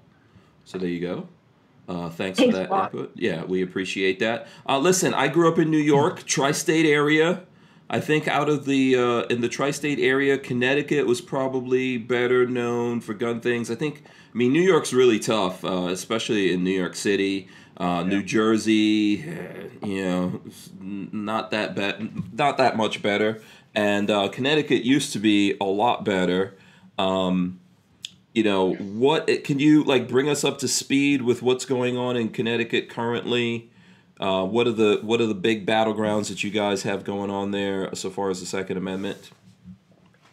So 0.64 0.78
there 0.78 0.88
you 0.88 1.00
go. 1.00 1.28
Uh, 1.86 2.08
thanks, 2.08 2.38
for 2.38 2.50
that 2.50 2.70
input. 2.70 3.12
Yeah, 3.14 3.44
we 3.44 3.62
appreciate 3.62 4.18
that. 4.20 4.46
Uh, 4.66 4.78
listen, 4.78 5.12
I 5.12 5.28
grew 5.28 5.48
up 5.50 5.58
in 5.58 5.70
New 5.70 5.76
York, 5.76 6.24
tri-state 6.24 6.86
area. 6.86 7.42
I 7.90 8.00
think 8.00 8.26
out 8.26 8.48
of 8.48 8.64
the 8.64 8.96
uh, 8.96 9.20
in 9.24 9.42
the 9.42 9.48
tri-state 9.48 9.98
area, 9.98 10.38
Connecticut 10.38 11.06
was 11.06 11.20
probably 11.20 11.98
better 11.98 12.46
known 12.46 13.00
for 13.00 13.12
gun 13.12 13.40
things. 13.40 13.70
I 13.70 13.74
think. 13.74 14.02
I 14.06 14.36
mean, 14.36 14.52
New 14.52 14.62
York's 14.62 14.92
really 14.92 15.20
tough, 15.20 15.64
uh, 15.64 15.88
especially 15.88 16.52
in 16.52 16.64
New 16.64 16.76
York 16.76 16.96
City. 16.96 17.48
Uh, 17.76 18.02
yeah. 18.02 18.08
New 18.08 18.22
Jersey, 18.22 19.24
eh, 19.24 19.68
you 19.84 20.04
know, 20.04 20.40
not 20.80 21.50
that 21.50 21.74
bad, 21.74 22.34
not 22.34 22.56
that 22.58 22.76
much 22.76 23.02
better. 23.02 23.42
And 23.74 24.10
uh, 24.10 24.28
Connecticut 24.28 24.84
used 24.84 25.12
to 25.14 25.18
be 25.18 25.56
a 25.60 25.64
lot 25.64 26.04
better. 26.04 26.54
Um, 26.98 27.58
you 28.32 28.42
know, 28.42 28.74
what 28.74 29.28
can 29.44 29.58
you 29.58 29.84
like 29.84 30.08
bring 30.08 30.28
us 30.28 30.44
up 30.44 30.58
to 30.58 30.68
speed 30.68 31.22
with 31.22 31.42
what's 31.42 31.64
going 31.64 31.96
on 31.96 32.16
in 32.16 32.28
Connecticut 32.28 32.88
currently? 32.88 33.70
Uh, 34.20 34.44
what 34.44 34.66
are 34.66 34.72
the 34.72 35.00
what 35.02 35.20
are 35.20 35.26
the 35.26 35.34
big 35.34 35.66
battlegrounds 35.66 36.28
that 36.28 36.44
you 36.44 36.50
guys 36.50 36.82
have 36.82 37.04
going 37.04 37.30
on 37.30 37.50
there 37.50 37.92
so 37.94 38.10
far 38.10 38.30
as 38.30 38.40
the 38.40 38.46
Second 38.46 38.76
Amendment? 38.76 39.30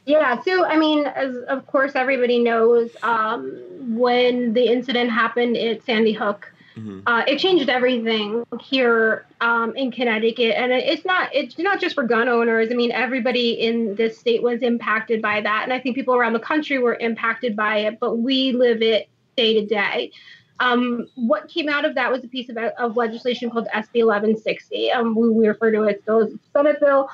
Yeah, 0.05 0.41
so 0.41 0.65
I 0.65 0.77
mean, 0.77 1.05
as 1.05 1.36
of 1.48 1.65
course 1.67 1.93
everybody 1.95 2.39
knows, 2.39 2.89
um, 3.03 3.60
when 3.79 4.53
the 4.53 4.65
incident 4.65 5.12
happened 5.12 5.57
at 5.57 5.83
Sandy 5.83 6.13
Hook, 6.13 6.51
mm-hmm. 6.77 7.01
uh, 7.05 7.23
it 7.27 7.39
changed 7.39 7.69
everything 7.69 8.45
here 8.61 9.25
um, 9.41 9.75
in 9.75 9.91
Connecticut, 9.91 10.55
and 10.55 10.71
it's 10.71 11.05
not 11.05 11.29
it's 11.33 11.57
not 11.57 11.79
just 11.79 11.95
for 11.95 12.03
gun 12.03 12.27
owners. 12.27 12.69
I 12.71 12.75
mean, 12.75 12.91
everybody 12.91 13.53
in 13.53 13.95
this 13.95 14.17
state 14.17 14.43
was 14.43 14.61
impacted 14.61 15.21
by 15.21 15.41
that, 15.41 15.63
and 15.63 15.73
I 15.73 15.79
think 15.79 15.95
people 15.95 16.15
around 16.15 16.33
the 16.33 16.39
country 16.39 16.79
were 16.79 16.95
impacted 16.95 17.55
by 17.55 17.79
it. 17.79 17.99
But 17.99 18.17
we 18.17 18.51
live 18.51 18.81
it 18.81 19.09
day 19.35 19.59
to 19.59 19.65
day. 19.65 20.11
Um, 20.59 21.07
what 21.15 21.49
came 21.49 21.69
out 21.69 21.85
of 21.85 21.95
that 21.95 22.11
was 22.11 22.23
a 22.23 22.27
piece 22.27 22.47
of, 22.49 22.57
of 22.57 22.95
legislation 22.95 23.49
called 23.49 23.67
SB 23.73 24.05
1160. 24.05 24.91
Um, 24.91 25.15
we, 25.15 25.29
we, 25.31 25.47
refer 25.47 25.71
to 25.71 25.83
it 25.83 26.03
as 26.07 26.33
Senate 26.53 26.79
bill. 26.79 27.09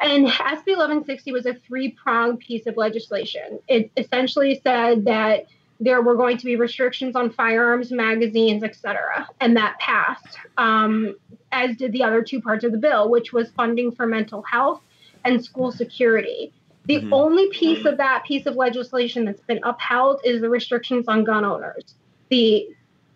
And 0.00 0.26
SB 0.26 0.68
1160 0.76 1.32
was 1.32 1.44
a 1.44 1.54
three 1.54 1.90
pronged 1.90 2.38
piece 2.38 2.66
of 2.66 2.76
legislation. 2.78 3.58
It 3.68 3.90
essentially 3.96 4.60
said 4.64 5.04
that 5.04 5.46
there 5.80 6.02
were 6.02 6.16
going 6.16 6.36
to 6.36 6.44
be 6.44 6.56
restrictions 6.56 7.14
on 7.14 7.30
firearms, 7.30 7.92
magazines, 7.92 8.62
etc., 8.64 9.28
and 9.40 9.56
that 9.56 9.78
passed. 9.78 10.38
Um, 10.56 11.14
as 11.52 11.76
did 11.76 11.92
the 11.92 12.02
other 12.02 12.22
two 12.22 12.40
parts 12.40 12.64
of 12.64 12.72
the 12.72 12.78
bill, 12.78 13.08
which 13.08 13.32
was 13.32 13.50
funding 13.52 13.92
for 13.92 14.06
mental 14.06 14.42
health 14.42 14.80
and 15.24 15.44
school 15.44 15.72
security. 15.72 16.52
The 16.86 16.96
mm-hmm. 16.96 17.12
only 17.12 17.48
piece 17.50 17.84
of 17.84 17.98
that 17.98 18.24
piece 18.24 18.46
of 18.46 18.56
legislation 18.56 19.24
that's 19.24 19.42
been 19.42 19.60
upheld 19.62 20.20
is 20.24 20.40
the 20.40 20.48
restrictions 20.48 21.06
on 21.08 21.24
gun 21.24 21.44
owners. 21.44 21.94
The 22.30 22.68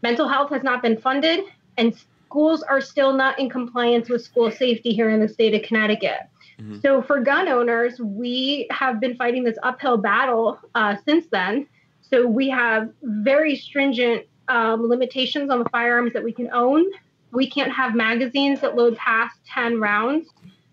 mental 0.02 0.28
health 0.28 0.50
has 0.50 0.62
not 0.62 0.82
been 0.82 0.98
funded, 0.98 1.44
and 1.78 1.94
schools 2.26 2.62
are 2.62 2.80
still 2.80 3.12
not 3.12 3.38
in 3.38 3.48
compliance 3.48 4.08
with 4.08 4.22
school 4.22 4.50
safety 4.50 4.92
here 4.92 5.10
in 5.10 5.20
the 5.20 5.28
state 5.28 5.54
of 5.54 5.62
Connecticut. 5.62 6.20
Mm-hmm. 6.60 6.80
So, 6.80 7.02
for 7.02 7.20
gun 7.20 7.48
owners, 7.48 7.98
we 7.98 8.66
have 8.70 9.00
been 9.00 9.16
fighting 9.16 9.44
this 9.44 9.58
uphill 9.62 9.96
battle 9.96 10.58
uh, 10.74 10.96
since 11.06 11.26
then. 11.30 11.66
So, 12.12 12.26
we 12.26 12.50
have 12.50 12.90
very 13.02 13.56
stringent 13.56 14.26
um, 14.48 14.88
limitations 14.88 15.50
on 15.50 15.60
the 15.60 15.68
firearms 15.70 16.12
that 16.12 16.22
we 16.22 16.32
can 16.32 16.50
own. 16.52 16.84
We 17.30 17.48
can't 17.48 17.72
have 17.72 17.94
magazines 17.94 18.60
that 18.60 18.76
load 18.76 18.96
past 18.96 19.38
10 19.46 19.80
rounds. 19.80 20.28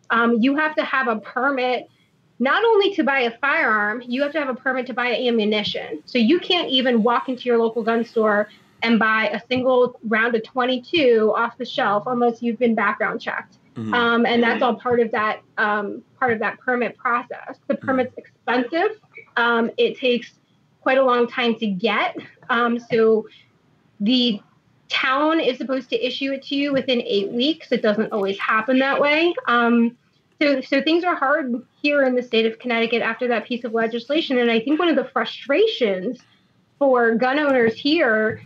Um, 0.09 0.37
you 0.39 0.57
have 0.57 0.75
to 0.75 0.83
have 0.83 1.07
a 1.07 1.17
permit 1.17 1.89
not 2.39 2.63
only 2.63 2.93
to 2.95 3.03
buy 3.03 3.21
a 3.21 3.37
firearm, 3.37 4.01
you 4.05 4.21
have 4.23 4.31
to 4.31 4.39
have 4.39 4.49
a 4.49 4.55
permit 4.55 4.87
to 4.87 4.93
buy 4.93 5.13
ammunition. 5.13 6.01
So 6.05 6.17
you 6.17 6.39
can't 6.39 6.69
even 6.69 7.03
walk 7.03 7.27
into 7.27 7.43
your 7.43 7.57
local 7.57 7.83
gun 7.83 8.05
store 8.05 8.47
and 8.81 8.97
buy 8.97 9.27
a 9.27 9.41
single 9.49 9.99
round 10.07 10.35
of 10.35 10.43
22 10.43 11.33
off 11.35 11.57
the 11.57 11.65
shelf 11.65 12.03
unless 12.07 12.41
you've 12.41 12.57
been 12.57 12.75
background 12.75 13.19
checked. 13.19 13.57
Mm-hmm. 13.75 13.93
Um, 13.93 14.25
and 14.25 14.41
that's 14.41 14.61
all 14.61 14.75
part 14.75 15.01
of 15.01 15.11
that 15.11 15.41
um, 15.57 16.01
part 16.17 16.31
of 16.31 16.39
that 16.39 16.59
permit 16.59 16.97
process. 16.97 17.57
The 17.67 17.75
mm-hmm. 17.75 17.85
permit's 17.85 18.17
expensive. 18.17 18.99
Um, 19.35 19.69
it 19.77 19.97
takes 19.97 20.38
quite 20.89 20.97
a 20.97 21.05
long 21.05 21.27
time 21.27 21.53
to 21.53 21.67
get. 21.67 22.17
Um, 22.49 22.79
so 22.79 23.27
the 23.99 24.41
town 24.87 25.39
is 25.39 25.59
supposed 25.59 25.87
to 25.91 26.03
issue 26.03 26.31
it 26.31 26.41
to 26.45 26.55
you 26.55 26.73
within 26.73 26.99
eight 27.03 27.29
weeks. 27.29 27.71
It 27.71 27.83
doesn't 27.83 28.11
always 28.11 28.39
happen 28.39 28.79
that 28.79 28.99
way. 28.99 29.35
Um, 29.45 29.95
so, 30.41 30.61
so 30.61 30.81
things 30.81 31.03
are 31.03 31.15
hard 31.15 31.53
here 31.79 32.01
in 32.05 32.15
the 32.15 32.23
state 32.23 32.47
of 32.47 32.57
Connecticut 32.57 33.03
after 33.03 33.27
that 33.27 33.45
piece 33.45 33.63
of 33.65 33.75
legislation. 33.75 34.39
And 34.39 34.49
I 34.49 34.59
think 34.61 34.79
one 34.79 34.89
of 34.89 34.95
the 34.95 35.05
frustrations 35.05 36.21
for 36.79 37.13
gun 37.13 37.37
owners 37.37 37.75
here 37.75 38.41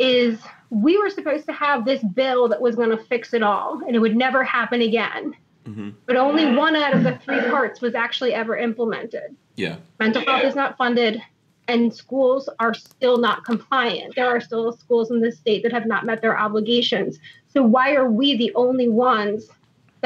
is 0.00 0.40
we 0.70 0.98
were 0.98 1.08
supposed 1.08 1.46
to 1.46 1.52
have 1.52 1.84
this 1.84 2.02
bill 2.02 2.48
that 2.48 2.60
was 2.60 2.74
going 2.74 2.90
to 2.90 2.98
fix 3.04 3.32
it 3.32 3.44
all 3.44 3.80
and 3.86 3.94
it 3.94 4.00
would 4.00 4.16
never 4.16 4.42
happen 4.42 4.82
again. 4.82 5.36
Mm-hmm. 5.64 5.90
But 6.04 6.16
only 6.16 6.52
one 6.56 6.74
out 6.74 6.96
of 6.96 7.04
the 7.04 7.16
three 7.24 7.42
parts 7.42 7.80
was 7.80 7.94
actually 7.94 8.34
ever 8.34 8.56
implemented. 8.56 9.36
Yeah. 9.54 9.76
Mental 10.00 10.24
health 10.24 10.42
is 10.42 10.56
not 10.56 10.76
funded 10.76 11.22
and 11.68 11.92
schools 11.92 12.48
are 12.60 12.74
still 12.74 13.18
not 13.18 13.44
compliant. 13.44 14.14
There 14.14 14.28
are 14.28 14.40
still 14.40 14.72
schools 14.76 15.10
in 15.10 15.20
the 15.20 15.32
state 15.32 15.62
that 15.64 15.72
have 15.72 15.86
not 15.86 16.04
met 16.04 16.22
their 16.22 16.38
obligations. 16.38 17.18
So 17.48 17.62
why 17.62 17.94
are 17.94 18.10
we 18.10 18.36
the 18.36 18.54
only 18.54 18.88
ones 18.88 19.48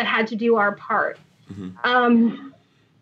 that 0.01 0.07
had 0.07 0.27
to 0.29 0.37
do 0.37 0.57
our 0.57 0.75
part. 0.77 1.19
Mm-hmm. 1.53 1.71
Um, 1.85 2.55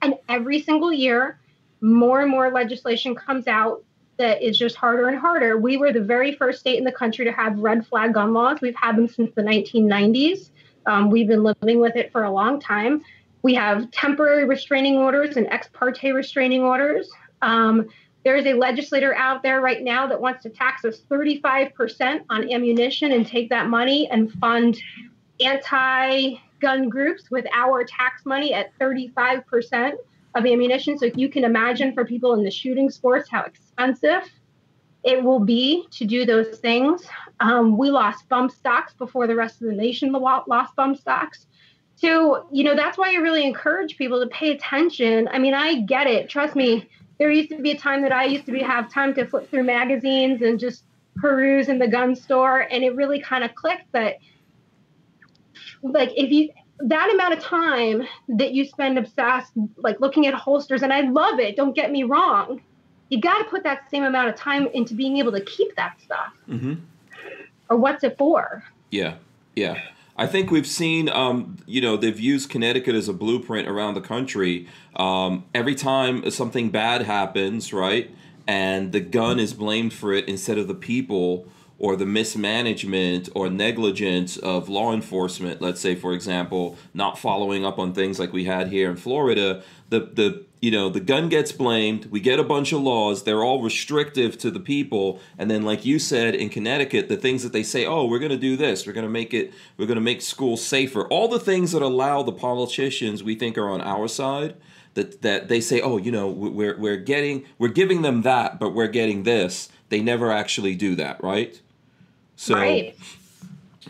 and 0.03 0.15
every 0.29 0.61
single 0.61 0.93
year, 0.93 1.39
more 1.81 2.21
and 2.21 2.31
more 2.31 2.51
legislation 2.51 3.15
comes 3.15 3.47
out 3.47 3.85
that 4.17 4.43
is 4.43 4.59
just 4.59 4.75
harder 4.75 5.07
and 5.07 5.17
harder. 5.17 5.59
We 5.59 5.77
were 5.77 5.93
the 5.93 6.03
very 6.03 6.35
first 6.35 6.59
state 6.59 6.77
in 6.77 6.85
the 6.85 6.93
country 6.93 7.25
to 7.25 7.33
have 7.33 7.57
red 7.59 7.87
flag 7.87 8.15
gun 8.15 8.33
laws. 8.33 8.61
We've 8.61 8.75
had 8.75 8.97
them 8.97 9.07
since 9.07 9.33
the 9.35 9.43
1990s. 9.43 10.51
Um, 10.87 11.11
we've 11.11 11.29
been 11.29 11.45
living 11.45 11.79
with 11.79 11.95
it 11.95 12.11
for 12.11 12.25
a 12.25 12.31
long 12.31 12.59
time. 12.59 13.03
We 13.43 13.55
have 13.55 13.89
temporary 13.93 14.45
restraining 14.45 14.97
orders 14.97 15.37
and 15.37 15.47
ex 15.49 15.69
parte 15.73 16.11
restraining 16.11 16.63
orders. 16.63 17.09
Um, 17.43 17.89
there 18.25 18.37
is 18.37 18.47
a 18.47 18.55
legislator 18.55 19.15
out 19.15 19.43
there 19.43 19.61
right 19.61 19.83
now 19.83 20.07
that 20.07 20.21
wants 20.21 20.43
to 20.43 20.51
tax 20.51 20.85
us 20.85 21.01
35% 21.11 22.25
on 22.29 22.51
ammunition 22.51 23.13
and 23.13 23.27
take 23.27 23.49
that 23.51 23.69
money 23.69 24.09
and 24.11 24.33
fund 24.33 24.79
anti 25.41 26.35
gun 26.61 26.89
groups 26.89 27.31
with 27.31 27.47
our 27.55 27.85
tax 27.85 28.27
money 28.27 28.53
at 28.53 28.77
35% 28.79 29.93
of 30.35 30.45
ammunition. 30.47 30.99
So 30.99 31.07
you 31.15 31.29
can 31.29 31.45
imagine 31.45 31.95
for 31.95 32.05
people 32.05 32.35
in 32.35 32.43
the 32.43 32.51
shooting 32.51 32.91
sports 32.91 33.29
how 33.31 33.43
expensive 33.43 34.29
it 35.05 35.23
will 35.23 35.41
be 35.41 35.87
to 35.93 36.05
do 36.05 36.27
those 36.27 36.59
things. 36.59 37.07
Um, 37.41 37.79
we 37.79 37.91
lost 37.91 38.29
bump 38.29 38.51
stocks 38.51 38.93
before 38.95 39.27
the 39.27 39.37
rest 39.37 39.63
of 39.63 39.69
the 39.69 39.75
nation 39.75 40.13
lost 40.13 40.77
bump 40.77 40.99
stocks. 40.99 41.47
So, 41.97 42.47
you 42.53 42.63
know, 42.63 42.77
that's 42.77 42.99
why 42.99 43.13
I 43.13 43.17
really 43.17 43.45
encourage 43.45 43.97
people 43.97 44.21
to 44.21 44.29
pay 44.29 44.51
attention. 44.53 45.29
I 45.33 45.39
mean, 45.39 45.55
I 45.55 45.81
get 45.81 46.07
it. 46.07 46.29
Trust 46.29 46.55
me, 46.55 46.89
there 47.19 47.31
used 47.31 47.51
to 47.51 47.59
be 47.61 47.73
a 47.73 47.79
time 47.79 48.03
that 48.03 48.13
I 48.13 48.25
used 48.25 48.47
to 48.47 48.53
be 48.53 48.63
have 48.63 48.93
time 48.93 49.15
to 49.15 49.27
flip 49.27 49.51
through 49.51 49.65
magazines 49.65 50.43
and 50.43 50.59
just 50.59 50.85
peruse 51.17 51.69
in 51.69 51.79
the 51.79 51.89
gun 51.89 52.15
store, 52.15 52.61
and 52.61 52.85
it 52.85 52.95
really 52.95 53.21
kind 53.21 53.45
of 53.45 53.55
clicked 53.55 53.91
that 53.93 54.19
like 55.83 56.11
if 56.17 56.31
you 56.31 56.51
that 56.81 57.13
amount 57.13 57.35
of 57.35 57.41
time 57.41 58.07
that 58.29 58.53
you 58.53 58.65
spend 58.65 58.99
obsessed 58.99 59.53
like 59.77 59.99
looking 60.01 60.27
at 60.27 60.35
holsters 60.35 60.83
and 60.83 60.93
i 60.93 61.01
love 61.01 61.41
it 61.41 61.57
don't 61.57 61.75
get 61.75 61.91
me 61.91 62.05
wrong 62.05 62.61
you 63.09 63.21
got 63.21 63.39
to 63.39 63.45
put 63.45 63.63
that 63.65 63.91
same 63.91 64.05
amount 64.05 64.29
of 64.29 64.35
time 64.35 64.67
into 64.75 64.95
being 64.95 65.17
able 65.17 65.33
to 65.33 65.41
keep 65.41 65.75
that 65.77 66.01
stuff. 66.01 66.33
Mm-hmm. 66.49 66.75
or 67.71 67.77
what's 67.77 68.05
it 68.05 68.17
for? 68.19 68.65
Yeah 68.91 69.15
yeah 69.57 69.81
I 70.19 70.27
think 70.27 70.51
we've 70.51 70.67
seen, 70.67 71.09
um, 71.09 71.59
you 71.65 71.81
know, 71.81 71.97
they've 71.97 72.19
used 72.19 72.51
Connecticut 72.51 72.97
as 72.97 73.09
a 73.09 73.13
blueprint 73.13 73.69
around 73.69 73.95
the 73.95 74.01
country. 74.01 74.67
Um, 74.97 75.45
every 75.55 75.77
time 75.77 76.29
something 76.31 76.71
bad 76.71 77.03
happens, 77.03 77.73
right, 77.73 78.11
and 78.47 78.91
the 78.91 79.01
gun 79.01 79.39
is 79.39 79.55
blamed 79.55 79.93
for 79.93 80.13
it 80.13 80.29
instead 80.29 80.59
of 80.59 80.67
the 80.67 80.75
people, 80.75 81.47
or 81.79 81.95
the 81.95 82.07
mismanagement 82.07 83.29
or 83.35 83.49
negligence 83.49 84.37
of 84.37 84.69
law 84.69 84.93
enforcement, 84.93 85.63
let's 85.63 85.81
say 85.81 85.95
for 85.95 86.13
example, 86.13 86.77
not 86.93 87.17
following 87.17 87.65
up 87.65 87.79
on 87.79 87.95
things 87.95 88.19
like 88.19 88.33
we 88.33 88.45
had 88.45 88.69
here 88.69 88.91
in 88.91 88.97
Florida, 88.97 89.63
the 89.89 90.01
the 90.01 90.45
you 90.61 90.71
know, 90.71 90.89
the 90.89 91.01
gun 91.01 91.29
gets 91.29 91.53
blamed, 91.53 92.07
we 92.07 92.21
get 92.21 92.39
a 92.39 92.45
bunch 92.45 92.73
of 92.73 92.81
laws, 92.81 93.23
they're 93.23 93.45
all 93.45 93.63
restrictive 93.63 94.37
to 94.39 94.51
the 94.51 94.61
people, 94.61 95.21
and 95.39 95.51
then 95.51 95.63
like 95.63 95.85
you 95.85 95.99
said 95.99 96.35
in 96.35 96.49
Connecticut, 96.49 97.09
the 97.09 97.17
things 97.17 97.43
that 97.43 97.53
they 97.53 97.63
say, 97.63 97.87
"Oh, 97.87 98.07
we're 98.07 98.19
going 98.19 98.31
to 98.31 98.37
do 98.37 98.57
this, 98.57 98.87
we're 98.87 98.93
going 98.93 99.07
to 99.07 99.11
make 99.11 99.33
it 99.33 99.53
we're 99.77 99.87
going 99.87 99.97
to 99.97 100.03
make 100.03 100.21
schools 100.23 100.65
safer." 100.65 101.07
All 101.09 101.29
the 101.29 101.41
things 101.41 101.73
that 101.73 101.83
allow 101.83 102.23
the 102.23 102.33
politicians 102.33 103.23
we 103.23 103.35
think 103.35 103.57
are 103.57 103.69
on 103.69 103.81
our 103.81 104.09
side 104.09 104.57
that 104.95 105.23
that 105.23 105.49
they 105.49 105.61
say, 105.61 105.81
"Oh, 105.81 105.97
you 105.97 106.11
know, 106.11 106.29
we're 106.29 106.77
we're 106.77 106.97
getting 106.97 107.45
we're 107.59 107.69
giving 107.69 108.03
them 108.03 108.23
that, 108.23 108.59
but 108.59 108.71
we're 108.71 108.89
getting 108.89 109.23
this." 109.23 109.69
They 109.91 110.01
never 110.03 110.31
actually 110.31 110.75
do 110.75 110.97
that, 110.97 111.23
right? 111.23 111.61
So, 112.37 112.55
right. 112.55 112.95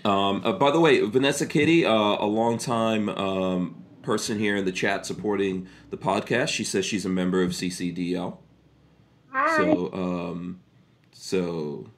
Um, 0.05 0.43
uh, 0.45 0.53
by 0.53 0.71
the 0.71 0.79
way, 0.79 1.01
Vanessa 1.01 1.45
Kitty, 1.45 1.85
uh, 1.85 1.93
a 1.93 2.25
longtime 2.27 3.09
um, 3.09 3.85
person 4.09 4.39
here 4.39 4.57
in 4.57 4.65
the 4.65 4.73
chat 4.73 5.05
supporting 5.05 5.69
the 5.91 5.97
podcast, 5.99 6.49
she 6.49 6.65
says 6.65 6.87
she's 6.87 7.05
a 7.05 7.11
member 7.11 7.43
of 7.43 7.51
CCDL. 7.51 8.39
Hi. 9.31 9.57
So, 9.59 9.93
um, 9.93 10.61
so, 11.13 11.91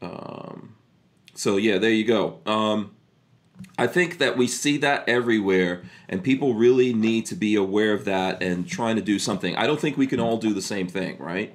um, 0.00 0.76
so 1.34 1.58
yeah, 1.58 1.76
there 1.76 1.90
you 1.90 2.06
go. 2.06 2.40
Um, 2.46 2.96
I 3.76 3.86
think 3.86 4.16
that 4.16 4.38
we 4.38 4.46
see 4.46 4.78
that 4.78 5.06
everywhere, 5.06 5.82
and 6.08 6.24
people 6.24 6.54
really 6.54 6.94
need 6.94 7.26
to 7.26 7.34
be 7.34 7.54
aware 7.54 7.92
of 7.92 8.06
that 8.06 8.42
and 8.42 8.66
trying 8.66 8.96
to 8.96 9.02
do 9.02 9.18
something. 9.18 9.54
I 9.56 9.66
don't 9.66 9.78
think 9.78 9.98
we 9.98 10.06
can 10.06 10.20
all 10.20 10.38
do 10.38 10.54
the 10.54 10.62
same 10.62 10.88
thing, 10.88 11.18
right? 11.18 11.54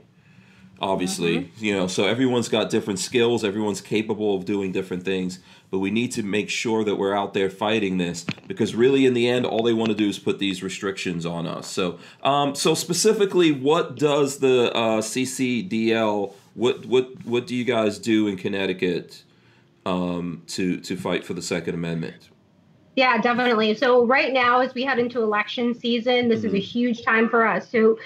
obviously 0.79 1.37
mm-hmm. 1.37 1.65
you 1.65 1.73
know 1.73 1.87
so 1.87 2.05
everyone's 2.05 2.49
got 2.49 2.69
different 2.69 2.99
skills 2.99 3.43
everyone's 3.43 3.79
capable 3.79 4.35
of 4.35 4.43
doing 4.43 4.71
different 4.71 5.03
things 5.03 5.39
but 5.73 5.79
we 5.79 5.89
need 5.89 6.11
to 6.11 6.21
make 6.21 6.51
sure 6.51 6.83
that 6.83 6.97
we're 6.97 7.15
out 7.15 7.33
there 7.33 7.49
fighting 7.49 7.97
this 7.97 8.27
because 8.47 8.75
really 8.75 9.07
in 9.07 9.15
the 9.15 9.27
end 9.27 9.43
all 9.43 9.63
they 9.63 9.73
want 9.73 9.89
to 9.89 9.95
do 9.95 10.07
is 10.07 10.19
put 10.19 10.37
these 10.37 10.61
restrictions 10.61 11.25
on 11.25 11.47
us 11.47 11.67
so 11.67 11.97
um, 12.21 12.53
so 12.53 12.75
specifically 12.75 13.51
what 13.51 13.95
does 13.95 14.37
the 14.37 14.71
uh, 14.75 15.01
ccdl 15.01 16.31
what 16.53 16.85
what 16.85 17.25
what 17.25 17.47
do 17.47 17.55
you 17.55 17.63
guys 17.63 17.97
do 17.97 18.27
in 18.27 18.37
connecticut 18.37 19.23
um, 19.87 20.43
to 20.45 20.79
to 20.79 20.95
fight 20.95 21.25
for 21.25 21.33
the 21.33 21.41
second 21.41 21.73
amendment 21.73 22.29
yeah, 22.95 23.19
definitely. 23.19 23.73
So 23.73 24.05
right 24.05 24.31
now, 24.31 24.59
as 24.59 24.75
we 24.75 24.83
head 24.83 24.99
into 24.99 25.23
election 25.23 25.73
season, 25.73 26.29
this 26.29 26.41
mm-hmm. 26.41 26.47
is 26.49 26.53
a 26.53 26.57
mm-hmm. 26.57 26.63
huge 26.63 27.03
time 27.03 27.27
for 27.27 27.43
us. 27.43 27.67
So 27.67 27.97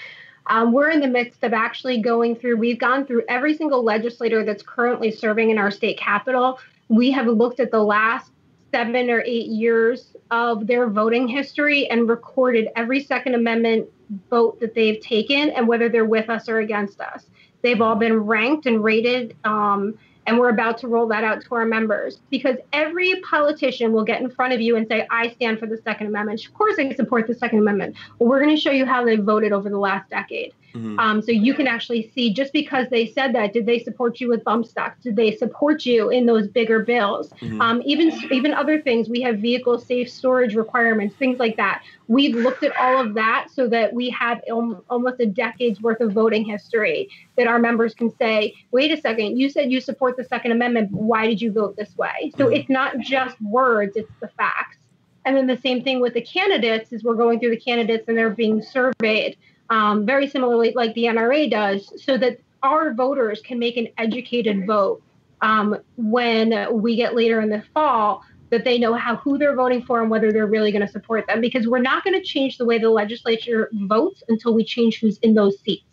um, 0.46 0.72
we're 0.72 0.88
in 0.88 1.00
the 1.00 1.08
midst 1.08 1.44
of 1.44 1.52
actually 1.52 2.00
going 2.00 2.36
through, 2.36 2.56
we've 2.56 2.78
gone 2.78 3.04
through 3.04 3.24
every 3.28 3.54
single 3.54 3.84
legislator 3.84 4.46
that's 4.46 4.62
currently 4.62 5.10
serving 5.10 5.50
in 5.50 5.58
our 5.58 5.70
state 5.70 5.98
capital. 5.98 6.58
We 6.88 7.10
have 7.12 7.26
looked 7.26 7.60
at 7.60 7.70
the 7.70 7.82
last 7.82 8.30
seven 8.70 9.10
or 9.10 9.22
eight 9.22 9.46
years 9.46 10.14
of 10.30 10.66
their 10.66 10.88
voting 10.88 11.28
history 11.28 11.88
and 11.88 12.08
recorded 12.08 12.68
every 12.76 13.02
Second 13.02 13.34
Amendment 13.34 13.88
vote 14.30 14.60
that 14.60 14.74
they've 14.74 15.00
taken 15.00 15.50
and 15.50 15.68
whether 15.68 15.88
they're 15.88 16.04
with 16.04 16.30
us 16.30 16.48
or 16.48 16.60
against 16.60 17.00
us. 17.00 17.26
They've 17.62 17.80
all 17.80 17.96
been 17.96 18.18
ranked 18.18 18.66
and 18.66 18.82
rated. 18.82 19.36
Um, 19.44 19.98
and 20.26 20.38
we're 20.38 20.50
about 20.50 20.76
to 20.78 20.88
roll 20.88 21.06
that 21.08 21.24
out 21.24 21.42
to 21.42 21.54
our 21.54 21.64
members 21.64 22.20
because 22.28 22.56
every 22.74 23.18
politician 23.22 23.94
will 23.94 24.04
get 24.04 24.20
in 24.20 24.30
front 24.30 24.52
of 24.52 24.60
you 24.60 24.76
and 24.76 24.86
say, 24.86 25.06
I 25.10 25.30
stand 25.30 25.58
for 25.58 25.66
the 25.66 25.78
Second 25.78 26.08
Amendment. 26.08 26.44
Of 26.44 26.52
course, 26.52 26.74
I 26.78 26.92
support 26.92 27.26
the 27.26 27.34
Second 27.34 27.60
Amendment. 27.60 27.96
Well, 28.18 28.28
we're 28.28 28.42
going 28.42 28.54
to 28.54 28.60
show 28.60 28.70
you 28.70 28.84
how 28.84 29.06
they 29.06 29.16
voted 29.16 29.52
over 29.52 29.70
the 29.70 29.78
last 29.78 30.10
decade. 30.10 30.52
Mm-hmm. 30.74 30.98
Um, 30.98 31.22
so 31.22 31.32
you 31.32 31.54
can 31.54 31.66
actually 31.66 32.10
see 32.14 32.32
just 32.32 32.52
because 32.52 32.88
they 32.90 33.06
said 33.06 33.34
that, 33.34 33.52
did 33.52 33.66
they 33.66 33.78
support 33.78 34.20
you 34.20 34.28
with 34.28 34.44
bump 34.44 34.66
stocks? 34.66 35.02
Did 35.02 35.16
they 35.16 35.34
support 35.34 35.86
you 35.86 36.10
in 36.10 36.26
those 36.26 36.48
bigger 36.48 36.80
bills? 36.80 37.30
Mm-hmm. 37.40 37.60
Um, 37.60 37.82
even 37.84 38.12
even 38.30 38.52
other 38.52 38.80
things, 38.80 39.08
we 39.08 39.20
have 39.22 39.38
vehicle 39.38 39.78
safe 39.78 40.10
storage 40.10 40.54
requirements, 40.54 41.16
things 41.16 41.38
like 41.38 41.56
that. 41.56 41.82
We've 42.06 42.34
looked 42.34 42.62
at 42.62 42.76
all 42.76 43.00
of 43.00 43.14
that 43.14 43.48
so 43.52 43.68
that 43.68 43.92
we 43.92 44.10
have 44.10 44.40
almost 44.50 45.20
a 45.20 45.26
decade's 45.26 45.80
worth 45.80 46.00
of 46.00 46.12
voting 46.12 46.44
history 46.44 47.08
that 47.36 47.46
our 47.46 47.58
members 47.58 47.94
can 47.94 48.14
say, 48.16 48.54
wait 48.70 48.90
a 48.90 49.00
second, 49.00 49.38
you 49.38 49.48
said 49.50 49.70
you 49.70 49.80
support 49.80 50.16
the 50.16 50.24
Second 50.24 50.52
Amendment. 50.52 50.90
Why 50.90 51.26
did 51.26 51.40
you 51.40 51.52
vote 51.52 51.76
this 51.76 51.96
way? 51.96 52.32
So 52.36 52.46
mm-hmm. 52.46 52.54
it's 52.54 52.68
not 52.68 52.98
just 52.98 53.40
words, 53.40 53.96
it's 53.96 54.10
the 54.20 54.28
facts. 54.28 54.76
And 55.24 55.36
then 55.36 55.46
the 55.46 55.58
same 55.58 55.84
thing 55.84 56.00
with 56.00 56.14
the 56.14 56.22
candidates 56.22 56.90
is 56.92 57.04
we're 57.04 57.14
going 57.14 57.38
through 57.38 57.50
the 57.50 57.60
candidates 57.60 58.08
and 58.08 58.16
they're 58.16 58.30
being 58.30 58.62
surveyed 58.62 59.36
um, 59.70 60.06
very 60.06 60.28
similarly 60.28 60.72
like 60.74 60.94
the 60.94 61.04
NRA 61.04 61.50
does, 61.50 61.92
so 62.02 62.16
that 62.18 62.38
our 62.62 62.94
voters 62.94 63.40
can 63.40 63.58
make 63.58 63.76
an 63.76 63.88
educated 63.98 64.66
vote 64.66 65.02
um, 65.40 65.76
when 65.96 66.80
we 66.80 66.96
get 66.96 67.14
later 67.14 67.40
in 67.40 67.48
the 67.48 67.62
fall 67.74 68.22
that 68.50 68.64
they 68.64 68.78
know 68.78 68.94
how 68.94 69.16
who 69.16 69.36
they're 69.36 69.54
voting 69.54 69.82
for 69.82 70.00
and 70.00 70.10
whether 70.10 70.32
they're 70.32 70.46
really 70.46 70.72
going 70.72 70.84
to 70.84 70.90
support 70.90 71.26
them 71.26 71.40
because 71.40 71.68
we're 71.68 71.78
not 71.78 72.02
going 72.02 72.14
to 72.14 72.22
change 72.22 72.56
the 72.56 72.64
way 72.64 72.78
the 72.78 72.88
legislature 72.88 73.68
votes 73.72 74.22
until 74.28 74.54
we 74.54 74.64
change 74.64 75.00
who's 75.00 75.18
in 75.18 75.34
those 75.34 75.60
seats. 75.60 75.84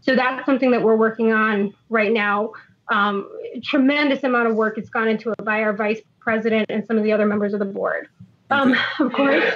So 0.00 0.16
that's 0.16 0.46
something 0.46 0.70
that 0.70 0.82
we're 0.82 0.96
working 0.96 1.32
on 1.32 1.74
right 1.90 2.10
now. 2.10 2.52
Um, 2.88 3.30
tremendous 3.62 4.24
amount 4.24 4.48
of 4.48 4.56
work 4.56 4.76
has 4.76 4.88
gone 4.88 5.08
into 5.08 5.30
it 5.30 5.44
by 5.44 5.62
our 5.62 5.74
vice 5.74 6.00
president 6.18 6.66
and 6.70 6.86
some 6.86 6.96
of 6.96 7.04
the 7.04 7.12
other 7.12 7.26
members 7.26 7.52
of 7.52 7.58
the 7.58 7.66
board. 7.66 8.08
Um, 8.50 8.74
of 8.98 9.12
course 9.12 9.54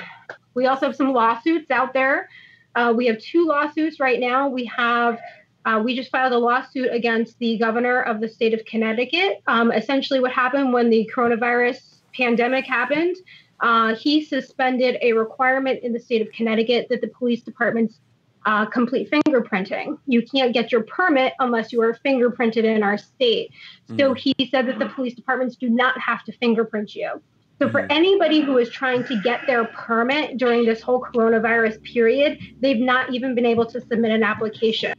we 0.55 0.67
also 0.67 0.87
have 0.87 0.97
some 0.97 1.13
lawsuits 1.13 1.71
out 1.71 1.93
there 1.93 2.29
uh, 2.75 2.93
we 2.97 3.07
have 3.07 3.19
two 3.19 3.47
lawsuits 3.47 4.01
right 4.01 4.21
now 4.21 4.49
we 4.49 4.65
have 4.65 5.19
uh, 5.65 5.81
we 5.83 5.97
just 5.97 6.11
filed 6.11 6.33
a 6.33 6.39
lawsuit 6.39 6.93
against 6.93 7.39
the 7.39 7.57
governor 7.57 8.03
of 8.03 8.21
the 8.21 8.29
state 8.29 8.53
of 8.53 8.65
Connecticut. 8.67 9.43
Um, 9.47 9.73
essentially, 9.73 10.21
what 10.21 10.31
happened 10.31 10.73
when 10.73 10.91
the 10.91 11.11
coronavirus 11.15 12.01
pandemic 12.15 12.67
happened, 12.67 13.17
uh, 13.61 13.95
he 13.95 14.23
suspended 14.23 14.99
a 15.01 15.13
requirement 15.13 15.83
in 15.83 15.93
the 15.93 16.01
state 16.01 16.21
of 16.21 16.31
Connecticut 16.33 16.89
that 16.91 17.01
the 17.01 17.09
police 17.09 17.43
departments 17.43 18.01
uh, 18.47 18.67
complete 18.67 19.11
fingerprinting. 19.11 19.99
You 20.07 20.23
can't 20.23 20.53
get 20.53 20.71
your 20.71 20.83
permit 20.83 21.33
unless 21.39 21.73
you 21.73 21.81
are 21.81 21.99
fingerprinted 22.05 22.65
in 22.65 22.83
our 22.83 22.99
state. 22.99 23.51
So 23.89 24.13
mm. 24.13 24.19
he 24.19 24.51
said 24.51 24.67
that 24.69 24.79
the 24.79 24.91
police 24.91 25.15
departments 25.15 25.57
do 25.57 25.71
not 25.71 25.99
have 25.99 26.25
to 26.25 26.33
fingerprint 26.33 26.95
you. 26.95 27.23
So 27.59 27.71
for 27.71 27.83
mm-hmm. 27.83 27.93
anybody 27.93 28.41
who 28.41 28.59
is 28.59 28.69
trying 28.71 29.05
to 29.05 29.21
get 29.23 29.47
their 29.47 29.65
permit 29.65 30.39
during 30.39 30.65
this 30.65 30.81
whole 30.81 31.01
coronavirus 31.01 31.83
period, 31.83 32.39
they've 32.61 32.81
not 32.81 33.13
even 33.15 33.35
been 33.35 33.47
able 33.47 33.67
to 33.67 33.81
submit 33.81 34.11
an 34.11 34.23
application. 34.23 34.95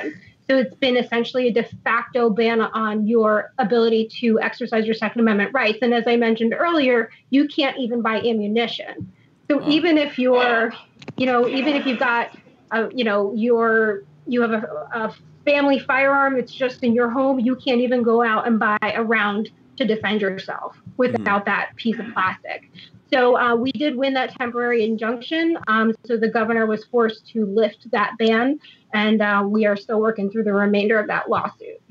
So 0.47 0.57
it's 0.57 0.75
been 0.75 0.95
essentially 0.95 1.47
a 1.47 1.51
de 1.51 1.63
facto 1.83 2.29
ban 2.29 2.61
on 2.61 3.07
your 3.07 3.51
ability 3.57 4.09
to 4.19 4.39
exercise 4.41 4.85
your 4.85 4.93
Second 4.93 5.21
Amendment 5.21 5.51
rights. 5.53 5.79
And 5.81 5.93
as 5.93 6.03
I 6.07 6.17
mentioned 6.17 6.53
earlier, 6.57 7.09
you 7.31 7.47
can't 7.47 7.77
even 7.77 8.01
buy 8.01 8.17
ammunition. 8.17 9.11
So 9.49 9.67
even 9.67 9.97
if 9.97 10.19
you're, 10.19 10.71
you 11.17 11.25
know, 11.25 11.47
even 11.47 11.75
if 11.75 11.85
you've 11.85 11.99
got, 11.99 12.37
a, 12.71 12.89
you 12.93 13.03
know, 13.03 13.33
your 13.33 14.03
you 14.27 14.41
have 14.41 14.51
a, 14.51 14.87
a 14.93 15.15
family 15.45 15.79
firearm 15.79 16.35
that's 16.35 16.53
just 16.53 16.83
in 16.83 16.93
your 16.93 17.09
home, 17.09 17.39
you 17.39 17.55
can't 17.55 17.81
even 17.81 18.01
go 18.01 18.23
out 18.23 18.47
and 18.47 18.59
buy 18.59 18.77
a 18.81 19.03
round 19.03 19.51
to 19.77 19.85
defend 19.85 20.21
yourself 20.21 20.77
without 20.97 21.41
mm. 21.41 21.45
that 21.45 21.75
piece 21.75 21.99
of 21.99 22.05
plastic. 22.13 22.69
So 23.13 23.37
uh, 23.37 23.55
we 23.55 23.71
did 23.71 23.95
win 23.95 24.13
that 24.15 24.35
temporary 24.35 24.83
injunction. 24.83 25.57
Um, 25.67 25.93
so 26.05 26.17
the 26.17 26.27
governor 26.27 26.65
was 26.65 26.85
forced 26.85 27.27
to 27.29 27.45
lift 27.45 27.89
that 27.91 28.13
ban, 28.17 28.59
and 28.93 29.21
uh, 29.21 29.43
we 29.45 29.65
are 29.65 29.77
still 29.77 29.99
working 29.99 30.31
through 30.31 30.43
the 30.43 30.53
remainder 30.53 30.99
of 30.99 31.07
that 31.07 31.29
lawsuit. 31.29 31.81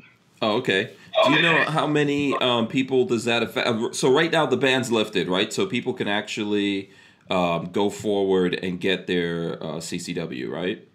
Oh, 0.43 0.57
okay. 0.57 0.91
Do 1.25 1.33
you 1.33 1.43
know 1.43 1.63
how 1.65 1.87
many 1.87 2.37
um, 2.39 2.67
people 2.67 3.07
does 3.07 3.25
that 3.25 3.43
affect? 3.43 3.69
Uh, 3.69 3.93
so 3.93 4.13
right 4.13 4.31
now 4.31 4.47
the 4.47 4.57
ban's 4.57 4.91
lifted, 4.91 5.29
right? 5.29 5.53
So 5.53 5.65
people 5.65 5.95
can 5.95 6.09
actually 6.09 6.91
um, 7.31 7.71
go 7.71 7.89
forward 7.89 8.55
and 8.55 8.81
get 8.81 9.07
their 9.07 9.63
uh, 9.63 9.77
CCW, 9.77 10.51
right? 10.51 10.87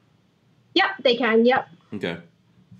Yep, 0.75 0.89
they 1.03 1.15
can. 1.15 1.45
Yep. 1.45 1.67
Okay. 1.95 2.17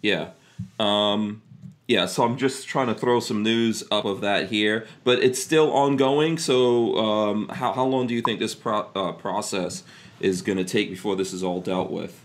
Yeah. 0.01 0.31
Um, 0.79 1.41
yeah, 1.89 2.05
so 2.05 2.23
I'm 2.23 2.37
just 2.37 2.67
trying 2.67 2.85
to 2.85 2.93
throw 2.93 3.19
some 3.19 3.41
news 3.41 3.83
up 3.89 4.05
of 4.05 4.21
that 4.21 4.49
here, 4.51 4.85
but 5.03 5.23
it's 5.23 5.41
still 5.41 5.71
ongoing. 5.71 6.37
So, 6.37 6.95
um, 6.97 7.49
how, 7.49 7.73
how 7.73 7.83
long 7.83 8.05
do 8.05 8.13
you 8.13 8.21
think 8.21 8.39
this 8.39 8.53
pro- 8.53 8.87
uh, 8.95 9.13
process 9.13 9.81
is 10.19 10.43
going 10.43 10.59
to 10.59 10.63
take 10.63 10.91
before 10.91 11.15
this 11.15 11.33
is 11.33 11.41
all 11.41 11.61
dealt 11.61 11.89
with? 11.89 12.23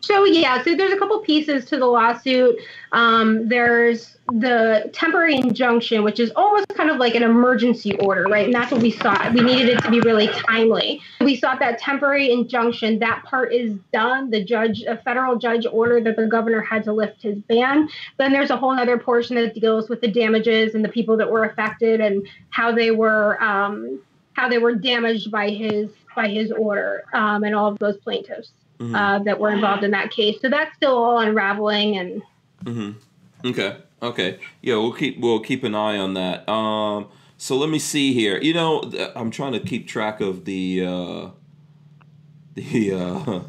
So 0.00 0.24
yeah, 0.24 0.62
so 0.62 0.74
there's 0.74 0.92
a 0.92 0.98
couple 0.98 1.18
pieces 1.20 1.64
to 1.66 1.76
the 1.76 1.86
lawsuit. 1.86 2.56
Um, 2.92 3.48
there's 3.48 4.16
the 4.32 4.88
temporary 4.92 5.36
injunction, 5.36 6.04
which 6.04 6.20
is 6.20 6.30
almost 6.36 6.68
kind 6.68 6.90
of 6.90 6.96
like 6.98 7.14
an 7.14 7.22
emergency 7.22 7.98
order, 7.98 8.24
right? 8.24 8.46
And 8.46 8.54
that's 8.54 8.70
what 8.70 8.80
we 8.80 8.90
sought. 8.90 9.32
We 9.32 9.40
needed 9.40 9.68
it 9.68 9.82
to 9.82 9.90
be 9.90 10.00
really 10.00 10.28
timely. 10.28 11.00
We 11.20 11.36
sought 11.36 11.58
that 11.60 11.78
temporary 11.78 12.30
injunction. 12.30 12.98
That 13.00 13.24
part 13.24 13.52
is 13.52 13.74
done. 13.92 14.30
The 14.30 14.44
judge, 14.44 14.82
a 14.82 14.96
federal 14.98 15.36
judge, 15.36 15.66
ordered 15.70 16.04
that 16.04 16.16
the 16.16 16.26
governor 16.26 16.60
had 16.60 16.84
to 16.84 16.92
lift 16.92 17.22
his 17.22 17.38
ban. 17.40 17.88
Then 18.18 18.32
there's 18.32 18.50
a 18.50 18.56
whole 18.56 18.78
other 18.78 18.98
portion 18.98 19.36
that 19.36 19.54
deals 19.54 19.88
with 19.88 20.00
the 20.00 20.08
damages 20.08 20.74
and 20.74 20.84
the 20.84 20.88
people 20.88 21.16
that 21.16 21.30
were 21.30 21.44
affected 21.44 22.00
and 22.00 22.26
how 22.50 22.72
they 22.72 22.90
were 22.90 23.42
um, 23.42 24.00
how 24.34 24.48
they 24.48 24.58
were 24.58 24.74
damaged 24.74 25.30
by 25.30 25.50
his 25.50 25.90
by 26.16 26.28
his 26.28 26.50
order 26.52 27.04
um, 27.12 27.44
and 27.44 27.54
all 27.54 27.68
of 27.68 27.78
those 27.78 27.96
plaintiffs 27.98 28.52
mm-hmm. 28.80 28.94
uh, 28.94 29.18
that 29.20 29.38
were 29.38 29.50
involved 29.50 29.84
in 29.84 29.90
that 29.90 30.10
case. 30.10 30.40
So 30.40 30.48
that's 30.48 30.74
still 30.76 30.96
all 30.96 31.18
unraveling 31.18 31.98
and. 31.98 32.22
Mm-hmm. 32.64 33.48
Okay. 33.48 33.76
Okay. 34.02 34.38
Yeah, 34.62 34.76
we'll 34.76 34.92
keep 34.92 35.20
we'll 35.20 35.40
keep 35.40 35.64
an 35.64 35.74
eye 35.74 35.98
on 35.98 36.14
that. 36.14 36.48
Um, 36.48 37.08
so 37.36 37.56
let 37.56 37.70
me 37.70 37.78
see 37.78 38.12
here. 38.12 38.38
You 38.38 38.54
know, 38.54 38.82
I'm 39.14 39.30
trying 39.30 39.52
to 39.52 39.60
keep 39.60 39.86
track 39.86 40.20
of 40.20 40.44
the 40.44 40.84
uh, 40.84 41.30
the 42.54 42.92
uh, 42.92 43.40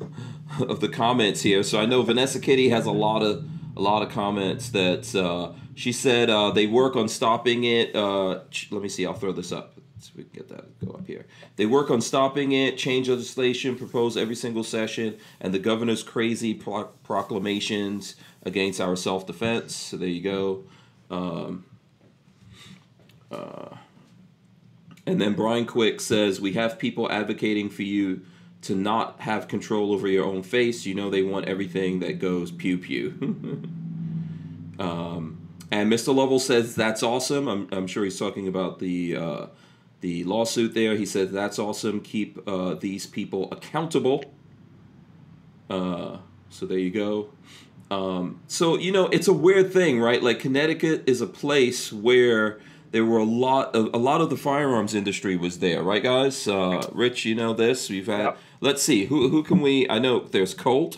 of 0.66 0.80
the 0.80 0.90
comments 0.90 1.42
here. 1.42 1.64
So 1.64 1.80
I 1.80 1.86
know 1.86 2.02
Vanessa 2.02 2.40
Kitty 2.40 2.70
has 2.70 2.86
a 2.86 2.92
lot 2.92 3.22
of 3.22 3.46
a 3.76 3.82
lot 3.82 4.04
of 4.04 4.10
comments 4.10 4.70
that 4.70 5.16
uh, 5.16 5.54
she 5.76 5.92
said 5.92 6.30
uh, 6.30 6.52
they 6.52 6.68
work 6.68 6.96
on 6.96 7.08
stopping 7.08 7.64
it. 7.64 7.96
Uh, 7.96 8.42
let 8.72 8.82
me 8.82 8.90
see. 8.90 9.06
I'll 9.06 9.14
throw 9.14 9.32
this 9.32 9.52
up 9.52 9.81
so 10.02 10.12
we 10.16 10.24
can 10.24 10.32
get 10.34 10.50
that 10.50 10.80
go 10.86 10.94
up 10.94 11.06
here. 11.06 11.26
They 11.56 11.66
work 11.66 11.92
on 11.92 12.02
stopping 12.02 12.52
it, 12.52 12.78
change 12.78 13.08
legislation, 13.10 13.76
propose 13.76 14.18
every 14.18 14.36
single 14.36 14.64
session, 14.64 15.18
and 15.40 15.54
the 15.54 15.60
governor's 15.60 16.04
crazy 16.04 16.54
pro- 16.54 16.90
proclamations 17.04 18.16
against 18.44 18.82
our 18.82 18.96
self 18.96 19.28
defense. 19.28 19.76
So 19.76 19.98
there 19.98 20.10
you 20.10 20.22
go. 20.22 20.64
Um, 21.10 21.66
uh, 23.32 23.76
and 25.06 25.20
then 25.20 25.34
Brian 25.34 25.66
Quick 25.66 26.00
says 26.02 26.42
we 26.42 26.54
have 26.54 26.80
people 26.80 27.12
advocating 27.12 27.70
for 27.70 27.84
you 27.84 28.22
to 28.64 28.76
not 28.76 29.20
have 29.22 29.48
control 29.48 29.92
over 29.94 30.08
your 30.08 30.26
own 30.26 30.44
face. 30.44 30.86
You 30.86 30.96
know 30.96 31.10
they 31.10 31.24
want 31.24 31.48
everything 31.48 32.00
that 32.00 32.20
goes 32.20 32.52
pew 32.52 32.78
pew. 32.78 33.14
um, 34.80 35.42
and 35.72 35.92
Mr. 35.92 36.14
Lovell 36.14 36.40
says 36.40 36.76
that's 36.76 37.02
awesome. 37.02 37.48
I'm, 37.48 37.68
I'm 37.72 37.88
sure 37.88 38.04
he's 38.04 38.20
talking 38.20 38.48
about 38.48 38.80
the 38.80 39.16
uh, 39.16 39.46
the 40.02 40.24
lawsuit 40.26 40.74
there. 40.74 40.96
He 40.96 41.06
said 41.06 41.32
that's 41.32 41.58
awesome. 41.58 42.02
Keep 42.02 42.48
uh, 42.48 42.74
these 42.76 43.08
people 43.08 43.48
accountable. 43.52 44.26
Uh, 45.70 46.18
so 46.50 46.66
there 46.66 46.80
you 46.80 46.92
go. 46.92 47.30
Um, 47.90 48.42
so 48.48 48.78
you 48.78 48.92
know 48.92 49.08
it's 49.08 49.28
a 49.28 49.34
weird 49.34 49.72
thing, 49.72 50.00
right? 50.00 50.22
Like 50.22 50.40
Connecticut 50.40 51.04
is 51.08 51.22
a 51.22 51.28
place 51.28 51.94
where 51.94 52.60
there 52.92 53.06
were 53.06 53.20
a 53.20 53.24
lot 53.24 53.76
of 53.76 53.94
a 53.94 53.98
lot 53.98 54.22
of 54.22 54.30
the 54.30 54.38
firearms 54.38 54.94
industry 54.94 55.38
was 55.38 55.60
there, 55.60 55.84
right, 55.84 56.04
guys? 56.04 56.48
Uh, 56.48 56.86
Rich, 56.92 57.26
you 57.26 57.36
know 57.36 57.54
this. 57.54 57.90
We've 57.90 58.08
had. 58.08 58.24
Yep. 58.24 58.38
Let's 58.60 58.84
see 58.84 59.06
who 59.06 59.30
who 59.30 59.44
can 59.44 59.62
we? 59.62 59.88
I 59.90 60.00
know 60.00 60.20
there's 60.20 60.54
Colt. 60.54 60.98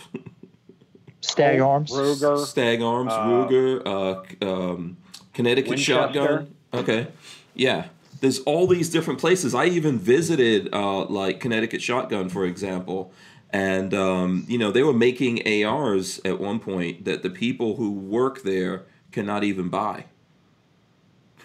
Stag 1.22 1.62
Arms, 1.62 1.90
Ruger, 1.92 2.46
Stag 2.46 2.82
Arms, 2.82 3.14
uh, 3.14 3.24
Ruger, 3.24 3.82
uh, 3.86 4.46
um, 4.46 4.98
Connecticut 5.34 5.70
Winchester. 5.70 5.94
Shotgun. 5.94 6.56
Okay, 6.74 7.08
yeah 7.54 7.86
there's 8.24 8.40
all 8.40 8.68
these 8.68 8.90
different 8.90 9.20
places. 9.20 9.54
I 9.54 9.66
even 9.66 10.00
visited 10.00 10.74
uh, 10.74 11.04
like 11.04 11.42
Connecticut 11.42 11.82
Shotgun, 11.82 12.30
for 12.30 12.46
example, 12.46 13.12
and 13.50 13.94
um, 13.94 14.46
you 14.48 14.58
know 14.58 14.72
they 14.72 14.82
were 14.82 14.94
making 14.94 15.46
ARs 15.66 16.22
at 16.24 16.40
one 16.40 16.60
point 16.60 17.04
that 17.04 17.22
the 17.22 17.30
people 17.30 17.76
who 17.76 17.92
work 17.92 18.44
there 18.44 18.84
cannot 19.12 19.44
even 19.44 19.68
buy. 19.68 20.06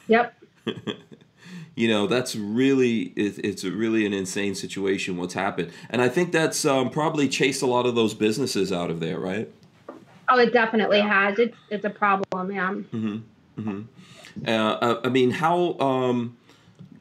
Yep. 0.06 0.40
you 1.74 1.88
know 1.88 2.06
that's 2.06 2.36
really 2.36 3.12
it, 3.16 3.44
it's 3.44 3.64
really 3.64 4.06
an 4.06 4.12
insane 4.12 4.54
situation 4.54 5.16
what's 5.16 5.34
happened, 5.34 5.72
and 5.90 6.00
I 6.00 6.08
think 6.08 6.30
that's 6.30 6.64
um, 6.64 6.90
probably 6.90 7.28
chased 7.28 7.60
a 7.60 7.66
lot 7.66 7.86
of 7.86 7.96
those 7.96 8.14
businesses 8.14 8.70
out 8.70 8.88
of 8.88 9.00
there, 9.00 9.18
right? 9.18 9.50
Oh, 10.28 10.38
it 10.38 10.52
definitely 10.52 11.00
has. 11.00 11.40
It's 11.40 11.56
it's 11.70 11.84
a 11.84 11.90
problem, 11.90 12.52
yeah. 12.52 12.70
Mm-hmm. 12.70 13.18
Mm-hmm. 13.58 14.48
Uh, 14.48 15.00
I 15.02 15.08
mean, 15.08 15.32
how 15.32 15.76
um, 15.80 16.36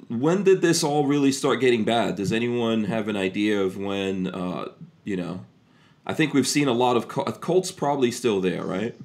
when 0.10 0.43
did 0.43 0.62
this 0.62 0.84
all 0.84 1.06
really 1.06 1.32
start 1.32 1.60
getting 1.60 1.84
bad? 1.84 2.15
Does 2.15 2.32
anyone 2.32 2.86
have 2.86 3.08
an 3.08 3.17
idea 3.17 3.62
of 3.62 3.78
when? 3.78 4.28
Uh, 4.28 4.70
you 5.04 5.17
know, 5.17 5.46
I 6.06 6.13
think 6.13 6.34
we've 6.34 6.48
seen 6.48 6.67
a 6.67 6.74
lot 6.74 6.98
of 6.98 7.08
Colt's 7.08 7.72
probably 7.72 8.12
still 8.12 8.41
there, 8.41 8.63
right? 8.63 8.96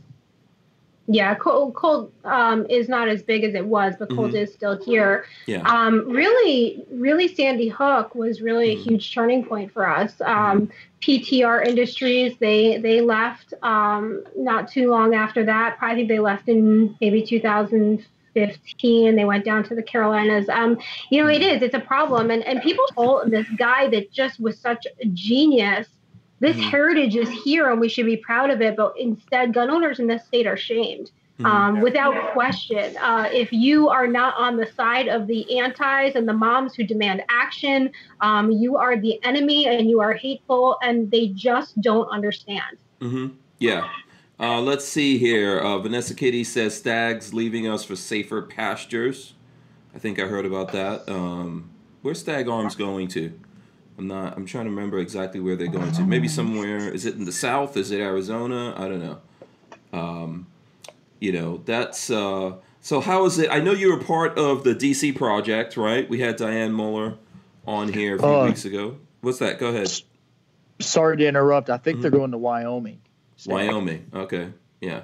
Yeah, 1.09 1.35
Colt, 1.35 1.75
Colt 1.75 2.13
um, 2.25 2.65
is 2.71 2.89
not 2.89 3.09
as 3.09 3.23
big 3.23 3.43
as 3.43 3.55
it 3.55 3.67
was, 3.67 3.95
but 3.99 4.09
Colt 4.09 4.29
mm-hmm. 4.29 4.37
is 4.37 4.53
still 4.53 4.83
here. 4.83 5.27
Yeah. 5.47 5.63
Um, 5.63 6.09
really, 6.09 6.85
really, 6.93 7.27
Sandy 7.27 7.69
Hook 7.69 8.15
was 8.15 8.41
really 8.41 8.77
mm-hmm. 8.77 8.81
a 8.81 8.85
huge 8.85 9.13
turning 9.13 9.45
point 9.45 9.73
for 9.73 9.89
us. 9.89 10.21
Um, 10.21 10.71
PTR 11.01 11.67
Industries, 11.67 12.37
they 12.39 12.79
they 12.79 13.01
left 13.01 13.53
um, 13.63 14.23
not 14.37 14.71
too 14.71 14.91
long 14.91 15.15
after 15.15 15.45
that. 15.45 15.77
I 15.81 15.97
think 15.97 16.09
they 16.09 16.21
left 16.21 16.49
in 16.49 16.97
maybe 17.01 17.23
2000 17.23 18.07
15 18.35 19.17
they 19.17 19.25
went 19.25 19.45
down 19.45 19.63
to 19.65 19.75
the 19.75 19.83
carolinas 19.83 20.49
um, 20.49 20.79
you 21.11 21.23
know 21.23 21.29
it 21.29 21.43
is 21.43 21.63
it's 21.63 21.75
a 21.75 21.81
problem 21.81 22.31
and, 22.31 22.43
and 22.45 22.61
people 22.63 22.85
told 22.95 23.31
this 23.31 23.47
guy 23.57 23.89
that 23.89 24.13
just 24.13 24.41
was 24.41 24.59
such 24.59 24.87
a 25.03 25.07
genius 25.07 25.89
This 26.41 26.57
Mhm. 26.57 26.71
heritage 26.71 27.15
is 27.15 27.31
here 27.45 27.71
and 27.71 27.81
we 27.81 27.89
should 27.89 28.07
be 28.07 28.17
proud 28.17 28.51
of 28.51 28.61
it, 28.61 28.75
but 28.75 28.95
instead, 28.99 29.55
gun 29.55 29.71
owners 29.71 30.01
in 30.01 30.09
this 30.09 30.25
state 30.25 30.45
are 30.45 30.57
shamed. 30.57 31.13
Mhm. 31.39 31.47
Um, 31.47 31.81
without 31.81 32.15
question, 32.33 32.97
uh, 32.97 33.29
if 33.33 33.53
you 33.53 33.89
are 33.89 34.09
not 34.09 34.35
on 34.37 34.57
the 34.57 34.67
side 34.67 35.07
of 35.07 35.29
the 35.29 35.41
antis 35.61 36.17
and 36.17 36.27
the 36.29 36.33
moms 36.33 36.75
who 36.75 36.83
demand 36.83 37.23
action, 37.29 37.91
um, 38.21 38.51
you 38.51 38.77
are 38.77 38.97
the 38.97 39.23
enemy 39.23 39.69
and 39.69 39.89
you 39.89 40.01
are 40.01 40.15
hateful, 40.15 40.79
and 40.83 41.09
they 41.13 41.29
just 41.29 41.81
don't 41.81 42.09
understand. 42.09 42.77
Mm-hmm. 43.01 43.27
Yeah. 43.61 43.87
Uh, 44.41 44.61
let's 44.61 44.85
see 44.87 45.19
here. 45.19 45.59
Uh, 45.59 45.79
Vanessa 45.79 46.15
Kitty 46.15 46.43
says 46.45 46.77
Stags 46.77 47.33
leaving 47.33 47.69
us 47.69 47.85
for 47.85 47.95
safer 47.97 48.43
pastures. 48.43 49.35
I 49.95 49.99
think 49.99 50.19
I 50.19 50.27
heard 50.27 50.47
about 50.47 50.73
that. 50.73 51.09
Um, 51.09 51.71
where's 52.03 52.19
Stag 52.21 52.49
Arms 52.49 52.75
going 52.75 53.09
to? 53.09 53.33
I'm 53.99 54.09
not. 54.09 54.37
I'm 54.37 54.47
trying 54.47 54.65
to 54.65 54.71
remember 54.71 54.99
exactly 54.99 55.39
where 55.39 55.55
they're 55.55 55.69
going 55.69 55.93
to. 55.93 56.03
Maybe 56.03 56.27
somewhere. 56.27 56.89
Is 56.93 57.05
it 57.05 57.15
in 57.15 57.25
the 57.25 57.33
south? 57.33 57.77
Is 57.77 57.91
it 57.91 58.01
Arizona? 58.01 58.75
I 58.77 58.89
don't 58.89 59.01
know. 59.01 59.19
Um, 59.93 60.47
you 61.21 61.31
know, 61.33 61.63
that's. 61.67 62.11
Uh, 62.11 62.55
so 62.81 63.01
how 63.01 63.27
is 63.27 63.39
it? 63.39 63.51
I 63.51 63.61
know 63.61 63.73
you 63.73 63.93
were 63.95 64.03
part 64.03 64.39
of 64.39 64.65
the 64.65 64.75
DC 64.75 65.15
project, 65.15 65.77
right? 65.77 66.09
We 66.09 66.21
had 66.21 66.39
Dianna 66.39 66.73
Muller 66.73 67.15
on 67.67 67.93
here 67.93 68.17
a 68.17 68.19
few 68.19 68.27
Uh, 68.27 68.47
weeks 68.47 68.65
ago. 68.65 68.97
What's 69.21 69.39
that? 69.39 69.61
Go 69.61 69.69
ahead. 69.69 69.93
Sorry 70.81 71.19
to 71.19 71.27
interrupt. 71.29 71.69
I 71.71 71.77
think 71.77 72.01
they're 72.01 72.11
Mhm. 72.11 72.15
going 72.15 72.31
to 72.33 72.39
Wyoming. 72.39 72.99
Wyoming. 73.47 74.11
Okay. 74.15 74.53
Yeah. 74.81 75.03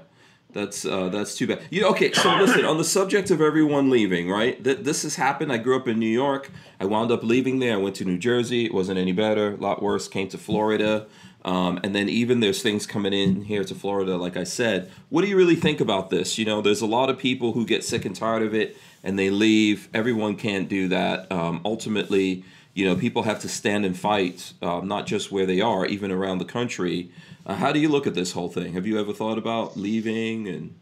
That's 0.53 0.87
uh, 0.87 1.11
that's 1.11 1.37
too 1.37 1.47
bad. 1.47 1.61
You 1.71 1.87
okay? 1.89 2.11
So 2.13 2.35
listen, 2.37 2.65
on 2.65 2.79
the 2.79 2.85
subject 2.85 3.31
of 3.31 3.43
everyone 3.43 3.91
leaving, 3.91 4.31
right? 4.31 4.63
Th- 4.65 4.79
this 4.79 5.03
has 5.03 5.17
happened. 5.17 5.53
I 5.53 5.59
grew 5.59 5.77
up 5.77 5.87
in 5.87 5.99
New 5.99 6.07
York. 6.07 6.51
I 6.81 6.87
wound 6.87 7.13
up 7.13 7.23
leaving 7.23 7.59
there. 7.59 7.75
I 7.75 7.77
went 7.77 7.97
to 7.97 8.05
New 8.07 8.17
Jersey. 8.17 8.65
It 8.65 8.73
wasn't 8.73 8.99
any 8.99 9.13
better. 9.13 9.53
A 9.53 9.57
lot 9.57 9.83
worse. 9.83 10.09
Came 10.09 10.29
to 10.29 10.39
Florida, 10.39 11.07
um, 11.45 11.79
and 11.85 11.95
then 11.95 12.09
even 12.09 12.41
there's 12.41 12.63
things 12.63 12.87
coming 12.87 13.13
in 13.13 13.43
here 13.43 13.63
to 13.63 13.75
Florida. 13.75 14.17
Like 14.17 14.39
I 14.39 14.45
said, 14.45 14.91
what 15.11 15.23
do 15.23 15.29
you 15.29 15.37
really 15.37 15.55
think 15.55 15.81
about 15.81 16.09
this? 16.09 16.39
You 16.39 16.47
know, 16.47 16.63
there's 16.63 16.81
a 16.81 16.87
lot 16.87 17.11
of 17.11 17.19
people 17.19 17.53
who 17.53 17.67
get 17.67 17.85
sick 17.85 18.07
and 18.07 18.17
tired 18.17 18.43
of 18.43 18.55
it 18.55 18.77
and 19.03 19.19
they 19.19 19.31
leave. 19.31 19.89
Everyone 19.95 20.37
can't 20.37 20.69
do 20.69 20.89
that. 20.89 21.31
Um, 21.31 21.61
ultimately, 21.65 22.45
you 22.75 22.85
know, 22.87 22.97
people 22.97 23.23
have 23.25 23.41
to 23.41 23.49
stand 23.49 23.85
and 23.85 23.97
fight, 23.97 24.53
um, 24.63 24.89
not 24.89 25.07
just 25.07 25.33
where 25.33 25.47
they 25.47 25.61
are, 25.61 25.87
even 25.87 26.11
around 26.11 26.39
the 26.39 26.45
country. 26.45 27.11
Uh, 27.49 27.55
how 27.55 27.73
do 27.73 27.81
you 27.81 27.89
look 27.89 28.07
at 28.07 28.15
this 28.15 28.33
whole 28.33 28.51
thing? 28.51 28.75
Have 28.75 28.87
you 28.87 29.01
ever 29.01 29.15
thought 29.15 29.39
about 29.39 29.77
leaving? 29.77 30.47
And 30.47 30.79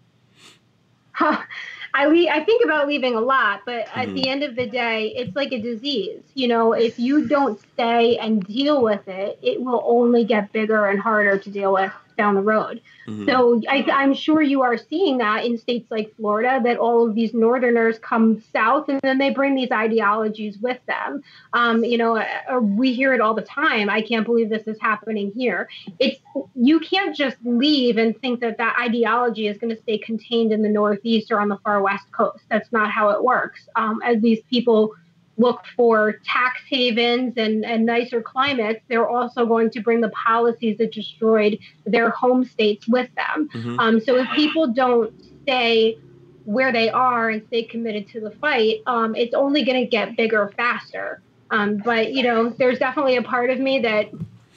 I 1.95 2.07
le- 2.07 2.29
I 2.29 2.45
think 2.45 2.65
about 2.65 2.89
leaving 2.89 3.15
a 3.15 3.21
lot, 3.21 3.61
but 3.65 3.87
at 3.95 4.09
Mhm. 4.09 4.15
the 4.15 4.29
end 4.29 4.43
of 4.43 4.57
the 4.57 4.67
day, 4.67 5.15
it's 5.17 5.35
like 5.37 5.53
a 5.53 5.61
disease. 5.61 6.23
You 6.35 6.49
know, 6.49 6.73
if 6.73 6.99
you 6.99 7.27
don't 7.29 7.59
stay 7.73 8.19
and 8.19 8.45
deal 8.45 8.83
with 8.83 9.07
it, 9.07 9.39
it 9.41 9.63
will 9.63 9.83
only 9.87 10.25
get 10.25 10.53
bigger 10.53 10.87
and 10.87 10.99
harder 11.01 11.39
to 11.39 11.51
deal 11.51 11.73
with 11.73 11.93
down 12.17 12.35
the 12.35 12.43
road. 12.43 12.81
Mhm. 13.07 13.27
So 13.27 13.61
I, 13.69 13.87
I'm 13.93 14.15
sure 14.15 14.43
you 14.43 14.63
are 14.63 14.77
seeing 14.77 15.19
that 15.19 15.45
in 15.45 15.59
states 15.59 15.91
like 15.91 16.15
Florida, 16.17 16.61
that 16.65 16.79
all 16.79 17.07
of 17.07 17.15
these 17.15 17.35
Northerners 17.35 17.99
come 17.99 18.43
south 18.53 18.89
and 18.89 19.01
then 19.03 19.19
they 19.19 19.31
bring 19.31 19.55
these 19.55 19.71
ideologies 19.71 20.59
with 20.59 20.79
them. 20.87 21.23
Um, 21.53 21.85
you 21.85 21.99
know, 21.99 22.17
uh, 22.17 22.59
we 22.61 22.93
hear 22.93 23.15
it 23.15 23.21
all 23.21 23.35
the 23.35 23.43
time. 23.43 23.89
I 23.91 24.03
can't 24.03 24.25
believe 24.25 24.49
this 24.49 24.67
is 24.67 24.79
happening 24.81 25.33
here. 25.37 25.69
It's 25.99 26.19
you 26.55 26.81
can't 26.81 27.15
just 27.15 27.37
leave 27.45 27.97
and 27.99 28.19
think 28.21 28.41
that 28.41 28.59
that 28.59 28.77
ideology 28.81 29.47
is 29.47 29.59
going 29.59 29.75
to 29.75 29.81
stay 29.81 29.99
contained 29.99 30.53
in 30.53 30.63
the 30.63 30.69
Northeast 30.69 31.31
or 31.31 31.41
on 31.41 31.49
the 31.49 31.59
far 31.59 31.83
West 31.83 32.11
Coast. 32.13 32.45
That's 32.51 32.73
not 32.73 32.91
how 32.91 33.11
it 33.11 33.23
works. 33.23 33.69
Um, 33.77 34.01
as 34.05 34.21
these 34.21 34.41
people 34.51 34.95
look 35.39 35.65
for 35.77 36.15
tax 36.25 36.61
havens 36.69 37.35
and, 37.37 37.65
and 37.65 37.85
nicer 37.85 38.23
climates, 38.23 38.81
they're 38.89 39.09
also 39.09 39.45
going 39.45 39.71
to 39.71 39.81
bring 39.81 40.01
the 40.01 40.09
policies 40.11 40.79
that 40.79 40.93
destroyed 40.93 41.59
their 41.85 42.11
home 42.11 42.45
states 42.45 42.89
with 42.89 43.09
them. 43.15 43.49
Mhm. 43.53 43.79
Um, 43.79 44.01
so 44.01 44.17
if 44.17 44.29
people 44.31 44.69
don't 44.69 45.13
stay 45.43 45.99
where 46.45 46.73
they 46.73 46.89
are 46.89 47.29
and 47.29 47.43
stay 47.49 47.65
committed 47.65 48.09
to 48.09 48.21
the 48.21 48.31
fight, 48.31 48.81
um, 48.87 49.15
it's 49.15 49.35
only 49.35 49.65
going 49.65 49.81
to 49.81 49.87
get 49.87 50.17
bigger 50.17 50.53
faster. 50.57 51.21
Um, 51.51 51.77
but 51.79 52.13
you 52.13 52.23
know, 52.23 52.49
there's 52.49 52.79
definitely 52.79 53.17
a 53.17 53.23
part 53.23 53.51
of 53.51 53.59
me 53.59 53.81
that 53.81 54.11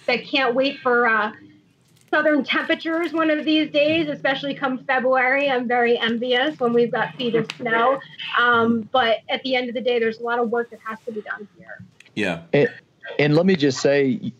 that 0.07 0.25
can't 0.25 0.55
wait 0.55 0.79
for 0.79 1.07
uh, 1.07 1.31
southern 2.09 2.43
temperatures 2.43 3.13
one 3.13 3.29
of 3.29 3.45
these 3.45 3.71
days, 3.71 4.07
especially 4.07 4.53
come 4.53 4.79
February. 4.79 5.49
I'm 5.49 5.67
very 5.67 5.97
envious 5.97 6.59
when 6.59 6.73
we've 6.73 6.91
got 6.91 7.15
feet 7.15 7.35
of 7.35 7.49
snow. 7.57 7.99
Um, 8.37 8.87
but 8.91 9.19
at 9.29 9.43
the 9.43 9.55
end 9.55 9.69
of 9.69 9.75
the 9.75 9.81
day, 9.81 9.99
there's 9.99 10.19
a 10.19 10.23
lot 10.23 10.39
of 10.39 10.49
work 10.49 10.69
that 10.71 10.79
has 10.85 10.99
to 11.05 11.11
be 11.11 11.21
done 11.21 11.47
here. 11.57 11.83
yeah. 12.53 12.67
And 13.17 13.35
let 13.35 13.45
me 13.45 13.55
just 13.55 13.81
say, 13.81 14.33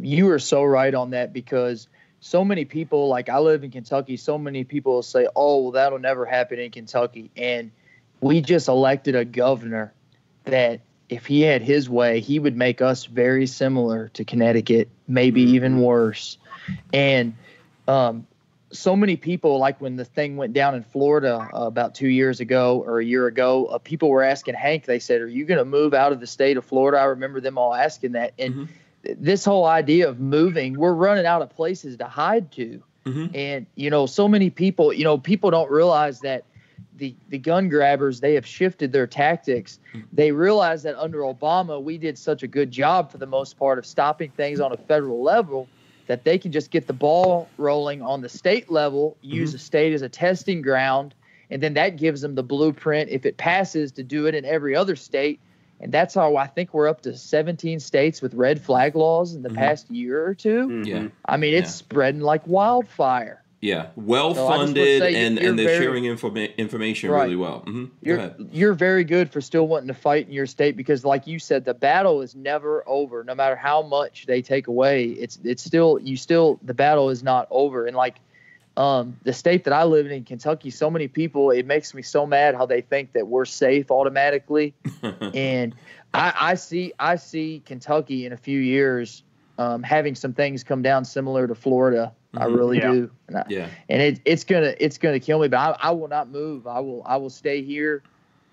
you 0.00 0.30
are 0.30 0.38
so 0.38 0.62
right 0.62 0.94
on 0.94 1.10
that 1.10 1.32
because 1.32 1.88
so 2.20 2.44
many 2.44 2.64
people, 2.64 3.08
like 3.08 3.28
I 3.28 3.38
live 3.38 3.64
in 3.64 3.70
Kentucky, 3.70 4.16
so 4.16 4.38
many 4.38 4.64
people 4.64 5.02
say, 5.02 5.26
oh, 5.34 5.62
well, 5.62 5.70
that'll 5.72 5.98
never 5.98 6.24
happen 6.24 6.58
in 6.58 6.70
Kentucky. 6.70 7.30
And 7.36 7.70
we 8.20 8.40
just 8.40 8.68
elected 8.68 9.16
a 9.16 9.24
governor 9.24 9.92
that 10.44 10.80
if 11.08 11.26
he 11.26 11.40
had 11.40 11.62
his 11.62 11.88
way, 11.88 12.20
he 12.20 12.38
would 12.38 12.56
make 12.56 12.80
us 12.80 13.06
very 13.06 13.46
similar 13.46 14.08
to 14.10 14.24
Connecticut, 14.24 14.88
maybe 15.08 15.42
even 15.42 15.80
worse. 15.80 16.38
And 16.92 17.34
um, 17.88 18.26
so 18.72 18.94
many 18.94 19.16
people, 19.16 19.58
like 19.58 19.80
when 19.80 19.96
the 19.96 20.04
thing 20.04 20.36
went 20.36 20.52
down 20.52 20.74
in 20.74 20.82
Florida 20.82 21.48
uh, 21.52 21.66
about 21.66 21.94
two 21.94 22.08
years 22.08 22.40
ago 22.40 22.82
or 22.86 23.00
a 23.00 23.04
year 23.04 23.26
ago, 23.26 23.66
uh, 23.66 23.78
people 23.78 24.08
were 24.10 24.22
asking 24.22 24.54
Hank, 24.54 24.84
they 24.84 24.98
said, 24.98 25.20
Are 25.20 25.28
you 25.28 25.44
going 25.44 25.58
to 25.58 25.64
move 25.64 25.94
out 25.94 26.12
of 26.12 26.20
the 26.20 26.26
state 26.26 26.56
of 26.56 26.64
Florida? 26.64 26.98
I 26.98 27.04
remember 27.04 27.40
them 27.40 27.58
all 27.58 27.74
asking 27.74 28.12
that. 28.12 28.32
And 28.38 28.54
Mhm. 28.54 28.68
th- 29.04 29.18
this 29.20 29.44
whole 29.44 29.66
idea 29.66 30.08
of 30.08 30.20
moving, 30.20 30.78
we're 30.78 30.92
running 30.92 31.26
out 31.26 31.42
of 31.42 31.50
places 31.50 31.96
to 31.98 32.04
hide 32.04 32.50
to. 32.52 32.82
Mhm. 33.06 33.34
And, 33.34 33.66
you 33.74 33.90
know, 33.90 34.06
so 34.06 34.28
many 34.28 34.50
people, 34.50 34.92
you 34.92 35.04
know, 35.04 35.18
people 35.18 35.50
don't 35.50 35.70
realize 35.70 36.20
that 36.20 36.44
the, 36.96 37.14
the 37.30 37.38
gun 37.38 37.68
grabbers, 37.70 38.20
they 38.20 38.34
have 38.34 38.46
shifted 38.46 38.92
their 38.92 39.06
tactics. 39.06 39.78
They 40.12 40.32
realize 40.32 40.82
that 40.82 40.96
under 41.00 41.20
Obama, 41.20 41.82
we 41.82 41.96
did 41.96 42.18
such 42.18 42.42
a 42.42 42.46
good 42.46 42.70
job 42.70 43.10
for 43.10 43.16
the 43.16 43.26
most 43.26 43.58
part 43.58 43.78
of 43.78 43.86
stopping 43.86 44.30
things 44.30 44.60
on 44.60 44.72
a 44.72 44.76
federal 44.76 45.22
level 45.22 45.66
that 46.10 46.24
they 46.24 46.36
can 46.38 46.50
just 46.50 46.72
get 46.72 46.88
the 46.88 46.92
ball 46.92 47.48
rolling 47.56 48.02
on 48.02 48.20
the 48.20 48.28
state 48.28 48.68
level, 48.68 49.16
use 49.22 49.52
the 49.52 49.58
state 49.58 49.92
as 49.92 50.02
a 50.02 50.08
testing 50.08 50.60
ground, 50.60 51.14
and 51.50 51.62
then 51.62 51.74
that 51.74 51.98
gives 51.98 52.20
them 52.20 52.34
the 52.34 52.42
blueprint 52.42 53.08
if 53.10 53.24
it 53.24 53.36
passes 53.36 53.92
to 53.92 54.02
do 54.02 54.26
it 54.26 54.34
in 54.34 54.44
every 54.44 54.74
other 54.74 54.96
state. 54.96 55.38
And 55.78 55.92
that's 55.92 56.12
how 56.12 56.34
I 56.34 56.48
think 56.48 56.74
we're 56.74 56.88
up 56.88 57.02
to 57.02 57.16
17 57.16 57.78
states 57.78 58.20
with 58.20 58.34
red 58.34 58.60
flag 58.60 58.96
laws 58.96 59.36
in 59.36 59.42
the 59.42 59.50
Mhm. 59.50 59.54
past 59.54 59.88
year 59.88 60.26
or 60.26 60.34
2 60.34 60.82
Yeah. 60.84 61.06
I 61.26 61.36
mean, 61.36 61.54
it's 61.54 61.70
Yeah. 61.70 61.74
spreading 61.76 62.22
like 62.22 62.44
wildfire. 62.44 63.44
Yeah. 63.60 63.88
Well 63.94 64.34
So 64.34 64.46
I 64.46 64.48
just 64.48 64.58
wanna 64.58 64.64
funded 64.68 64.98
say 65.00 65.14
and, 65.26 65.38
and 65.38 65.58
they're 65.58 65.66
very- 65.66 65.84
sharing 65.84 66.04
informa- 66.04 66.56
information 66.56 67.10
Right. 67.10 67.24
really 67.24 67.36
well. 67.36 67.58
hmm 67.60 67.86
You're 68.02 68.34
you're 68.50 68.72
very 68.72 69.04
good 69.04 69.30
for 69.30 69.40
still 69.40 69.68
wanting 69.68 69.88
to 69.88 69.94
fight 69.94 70.26
in 70.26 70.32
your 70.32 70.46
state 70.46 70.76
because, 70.76 71.04
like 71.04 71.26
you 71.26 71.38
said, 71.38 71.64
the 71.66 71.74
battle 71.74 72.22
is 72.22 72.34
never 72.34 72.82
over. 72.86 73.22
No 73.22 73.34
matter 73.34 73.56
how 73.56 73.82
much 73.82 74.24
they 74.26 74.40
take 74.40 74.66
away, 74.66 75.04
it's 75.08 75.38
it's 75.44 75.62
still 75.62 75.98
you 76.02 76.16
still 76.16 76.58
the 76.62 76.72
battle 76.74 77.10
is 77.10 77.22
not 77.22 77.48
over. 77.50 77.86
And 77.86 77.94
like 77.96 78.16
um, 78.78 79.16
the 79.24 79.32
state 79.34 79.64
that 79.64 79.74
I 79.74 79.84
live 79.84 80.06
in, 80.06 80.12
in 80.12 80.24
Kentucky, 80.24 80.70
so 80.70 80.88
many 80.88 81.06
people 81.06 81.50
it 81.50 81.66
makes 81.66 81.92
me 81.92 82.00
so 82.00 82.24
mad 82.24 82.54
how 82.54 82.64
they 82.64 82.80
think 82.80 83.12
that 83.12 83.26
we're 83.26 83.44
safe 83.44 83.90
automatically. 83.90 84.72
and 85.34 85.74
I, 86.14 86.32
I 86.40 86.54
see 86.54 86.94
I 86.98 87.16
see 87.16 87.62
Kentucky 87.66 88.24
in 88.24 88.32
a 88.32 88.38
few 88.38 88.58
years 88.58 89.22
um, 89.58 89.82
having 89.82 90.14
some 90.14 90.32
things 90.32 90.64
come 90.64 90.80
down 90.80 91.04
similar 91.04 91.46
to 91.46 91.54
Florida. 91.54 92.12
I 92.36 92.44
Mhm. 92.46 92.56
really 92.56 92.78
Yeah. 92.78 92.92
do. 92.92 93.10
And 93.28 93.36
I, 93.38 93.44
yeah. 93.48 93.68
and 93.88 94.00
it, 94.02 94.20
it's 94.24 94.44
gonna 94.44 94.74
it's 94.78 94.98
gonna 94.98 95.18
kill 95.20 95.40
me. 95.40 95.48
But 95.48 95.56
I, 95.58 95.88
I 95.88 95.90
will 95.90 96.08
not 96.08 96.30
move. 96.30 96.66
I 96.66 96.78
will 96.80 97.02
I 97.04 97.16
will 97.16 97.30
stay 97.30 97.62
here, 97.62 98.02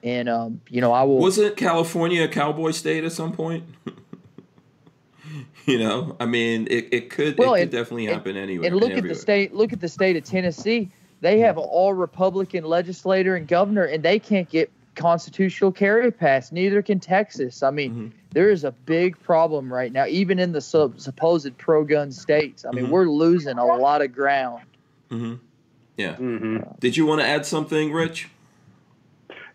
and 0.03 0.27
um, 0.27 0.61
you 0.69 0.81
know 0.81 0.91
I 0.91 1.03
will. 1.03 1.17
Wasn't 1.19 1.55
California 1.57 2.23
a 2.23 2.27
cowboy 2.27 2.71
state 2.71 3.03
at 3.03 3.11
some 3.11 3.31
point? 3.33 3.63
you 5.65 5.77
know, 5.79 6.15
I 6.19 6.25
mean, 6.25 6.67
it, 6.71 6.87
it 6.91 7.09
could 7.09 7.37
Well, 7.37 7.53
it 7.53 7.57
could 7.57 7.61
and- 7.63 7.71
definitely 7.71 8.05
and- 8.07 8.15
happen 8.15 8.37
anywhere. 8.37 8.67
and 8.67 8.75
look 8.79 8.89
and 8.91 8.99
at 8.99 9.07
the 9.07 9.15
state. 9.15 9.53
Look 9.53 9.73
at 9.73 9.79
the 9.81 9.89
state 9.89 10.15
of 10.15 10.23
Tennessee. 10.23 10.89
They 11.21 11.39
have 11.39 11.57
an 11.57 11.63
all 11.63 11.93
Republican 11.93 12.63
legislator 12.63 13.35
and 13.35 13.47
governor, 13.47 13.83
and 13.83 14.03
they 14.03 14.19
can't 14.19 14.47
get 14.49 14.71
constitutional 14.97 15.71
carry 15.71 16.12
pass. 16.12 16.51
Neither 16.51 16.81
can 16.81 16.99
Texas. 16.99 17.63
I 17.63 17.71
mean, 17.71 17.93
Mhm. 17.93 18.12
there 18.33 18.49
is 18.49 18.63
a 18.65 18.71
big 18.71 19.17
problem 19.21 19.71
right 19.71 19.91
now, 19.93 20.05
even 20.07 20.39
in 20.39 20.51
the 20.51 20.60
sub- 20.60 20.99
supposed 20.99 21.57
pro 21.57 21.86
gun 21.86 22.12
states. 22.12 22.65
I 22.65 22.71
mean, 22.71 22.88
Mhm. 22.88 22.89
we're 22.89 23.05
losing 23.10 23.57
a 23.57 23.65
lot 23.65 24.01
of 24.01 24.13
ground. 24.13 24.63
Mm-hmm. 25.10 25.36
Yeah. 25.95 26.15
hmm 26.15 26.57
Did 26.79 26.97
you 26.97 27.05
want 27.05 27.21
to 27.21 27.27
add 27.27 27.45
something, 27.45 27.91
Rich? 27.93 28.29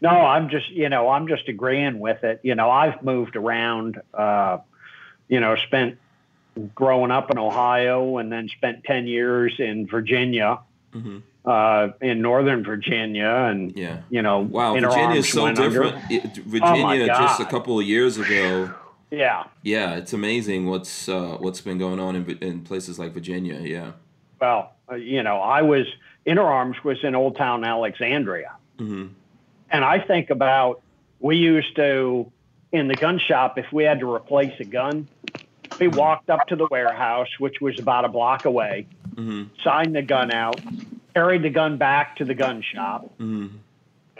No, 0.00 0.10
I'm 0.10 0.48
just, 0.48 0.70
you 0.70 0.88
know, 0.88 1.08
I'm 1.10 1.28
just 1.28 1.48
agreeing 1.48 2.00
with 2.00 2.24
it. 2.24 2.40
You 2.42 2.54
know, 2.56 2.70
I've 2.70 3.02
moved 3.02 3.36
around, 3.36 4.00
uh, 4.14 4.58
you 5.28 5.38
know, 5.38 5.54
spent 5.56 5.98
growing 6.74 7.10
up 7.10 7.30
in 7.30 7.38
Ohio 7.38 8.18
and 8.18 8.30
then 8.32 8.48
spent 8.48 8.84
10 8.84 9.06
years 9.06 9.54
in 9.58 9.86
Virginia, 9.86 10.58
hmm 10.92 11.18
uh, 11.44 11.88
in 12.00 12.20
Northern 12.22 12.62
Virginia. 12.64 13.28
And, 13.50 13.76
Yeah. 13.76 13.98
you 14.10 14.22
know, 14.22 14.40
Wow, 14.40 14.74
Virginia 14.74 15.16
is 15.18 15.28
so 15.32 15.52
different. 15.52 15.96
It- 16.10 16.36
Virginia 16.36 17.06
just 17.06 17.40
a 17.40 17.44
couple 17.44 17.78
of 17.78 17.84
years 17.86 18.18
ago 18.18 18.70
Yeah. 19.10 19.44
Yeah, 19.62 19.96
it's 19.96 20.14
amazing 20.14 20.68
what's 20.68 21.06
uh, 21.06 21.36
what's 21.38 21.60
been 21.60 21.76
going 21.76 22.00
on 22.00 22.16
in, 22.16 22.38
in 22.40 22.60
places 22.62 22.98
like 22.98 23.12
Virginia. 23.12 23.60
Yeah. 23.60 23.92
Well, 24.40 24.72
uh, 24.90 24.94
you 24.94 25.22
know, 25.22 25.36
I 25.36 25.60
was 25.60 25.86
Interarms 26.26 26.82
was 26.82 26.96
in 27.04 27.14
Old 27.14 27.36
Town 27.36 27.62
Alexandria, 27.62 28.52
hmm 28.78 29.08
and 29.70 29.84
I 29.84 29.98
think 29.98 30.30
about 30.30 30.80
we 31.20 31.36
used 31.36 31.76
to 31.76 32.30
in 32.72 32.88
the 32.88 32.94
gun 32.94 33.18
shop 33.18 33.58
if 33.58 33.70
we 33.70 33.84
had 33.84 34.00
to 34.00 34.10
replace 34.10 34.58
a 34.60 34.64
gun, 34.64 35.08
we 35.78 35.88
walked 35.88 36.30
up 36.30 36.46
to 36.48 36.56
the 36.56 36.66
warehouse, 36.70 37.28
which 37.38 37.60
was 37.60 37.78
about 37.78 38.06
a 38.06 38.08
block 38.08 38.46
away, 38.46 38.86
hmm 39.14 39.42
signed 39.62 39.94
the 39.94 40.00
gun 40.02 40.30
out, 40.32 40.58
carried 41.14 41.42
the 41.42 41.50
gun 41.50 41.76
back 41.78 42.16
to 42.16 42.24
the 42.24 42.34
gun 42.34 42.62
shop, 42.62 43.10
hmm 43.18 43.48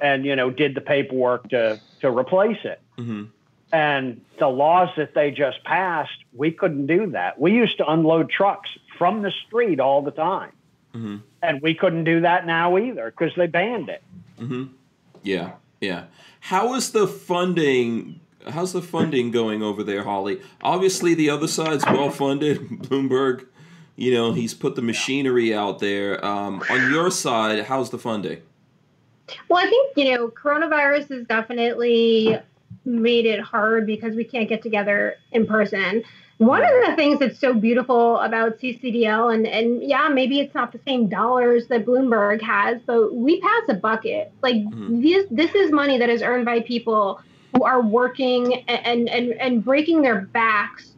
and 0.01 0.25
you 0.25 0.35
know 0.35 0.51
did 0.51 0.75
the 0.75 0.81
paperwork 0.81 1.49
to 1.51 1.81
to 2.01 2.11
replace 2.11 2.59
it. 2.65 2.81
hmm 2.97 3.25
And 3.73 4.21
the 4.39 4.49
laws 4.49 4.91
that 4.97 5.15
they 5.15 5.31
just 5.31 5.63
passed, 5.65 6.19
we 6.35 6.51
couldn't 6.51 6.87
do 6.87 7.07
that. 7.13 7.41
We 7.41 7.53
used 7.53 7.79
to 7.79 7.87
unload 7.91 8.29
trucks 8.31 8.71
from 8.99 9.23
the 9.23 9.31
street 9.47 9.81
all 9.81 10.03
the 10.03 10.11
time. 10.11 10.53
hmm 10.93 11.17
And 11.43 11.63
we 11.63 11.75
couldn't 11.75 12.05
do 12.05 12.21
that 12.23 12.47
now 12.47 12.77
either 12.79 13.11
because 13.11 13.35
they 13.37 13.47
banned 13.47 13.89
it. 13.89 14.03
hmm 14.39 14.65
Yeah, 15.23 15.53
yeah. 15.81 16.05
How 16.41 16.75
is 16.75 16.91
the 16.91 17.07
funding? 17.07 18.21
How's 18.49 18.73
the 18.73 18.83
funding 18.83 19.31
going 19.31 19.63
over 19.63 19.85
there, 19.85 20.03
Holly? 20.03 20.41
Obviously, 20.63 21.15
the 21.15 21.31
other 21.31 21.47
side's 21.47 21.85
well 21.87 22.11
funded. 22.11 22.59
Bloomberg, 22.83 23.47
you 23.97 24.13
know, 24.13 24.33
he's 24.33 24.55
put 24.55 24.75
the 24.75 24.83
machinery 24.83 25.55
out 25.55 25.79
there. 25.79 26.25
Um, 26.25 26.63
on 26.71 26.91
your 26.91 27.11
side, 27.11 27.65
how's 27.65 27.91
the 27.91 27.99
funding? 27.99 28.41
Well, 29.49 29.65
I 29.65 29.69
think, 29.69 29.97
you 29.97 30.13
know, 30.17 30.29
coronavirus 30.29 31.09
has 31.11 31.27
definitely 31.27 32.39
made 32.85 33.27
it 33.27 33.41
hard 33.41 33.87
because 33.87 34.15
we 34.15 34.25
can't 34.25 34.49
get 34.49 34.63
together 34.63 35.17
in 35.31 35.47
person. 35.47 36.03
One 36.39 36.63
of 36.65 36.71
the 36.87 36.97
things 36.97 37.21
that's 37.21 37.39
so 37.39 37.55
beautiful 37.55 38.19
about 38.19 38.59
CCDL, 38.59 39.33
and, 39.33 39.47
and 39.47 39.81
yeah, 39.83 40.09
maybe 40.09 40.41
it's 40.41 40.55
not 40.55 40.73
the 40.73 40.81
same 40.85 41.09
dollars 41.09 41.69
that 41.69 41.87
Bloomberg 41.87 42.43
has, 42.43 42.81
but 42.85 43.15
we 43.15 43.41
pass 43.41 43.63
a 43.69 43.75
bucket. 43.75 44.33
Like 44.43 44.57
Mhm. 44.57 45.03
this, 45.03 45.27
this 45.31 45.55
is 45.55 45.71
money 45.71 45.99
that 45.99 46.09
is 46.09 46.21
earned 46.21 46.45
by 46.45 46.61
people 46.61 47.21
who 47.55 47.63
are 47.65 47.81
working 47.81 48.65
and, 48.69 49.09
and, 49.09 49.33
and 49.35 49.65
breaking 49.65 50.03
their 50.03 50.23
backs 50.23 50.92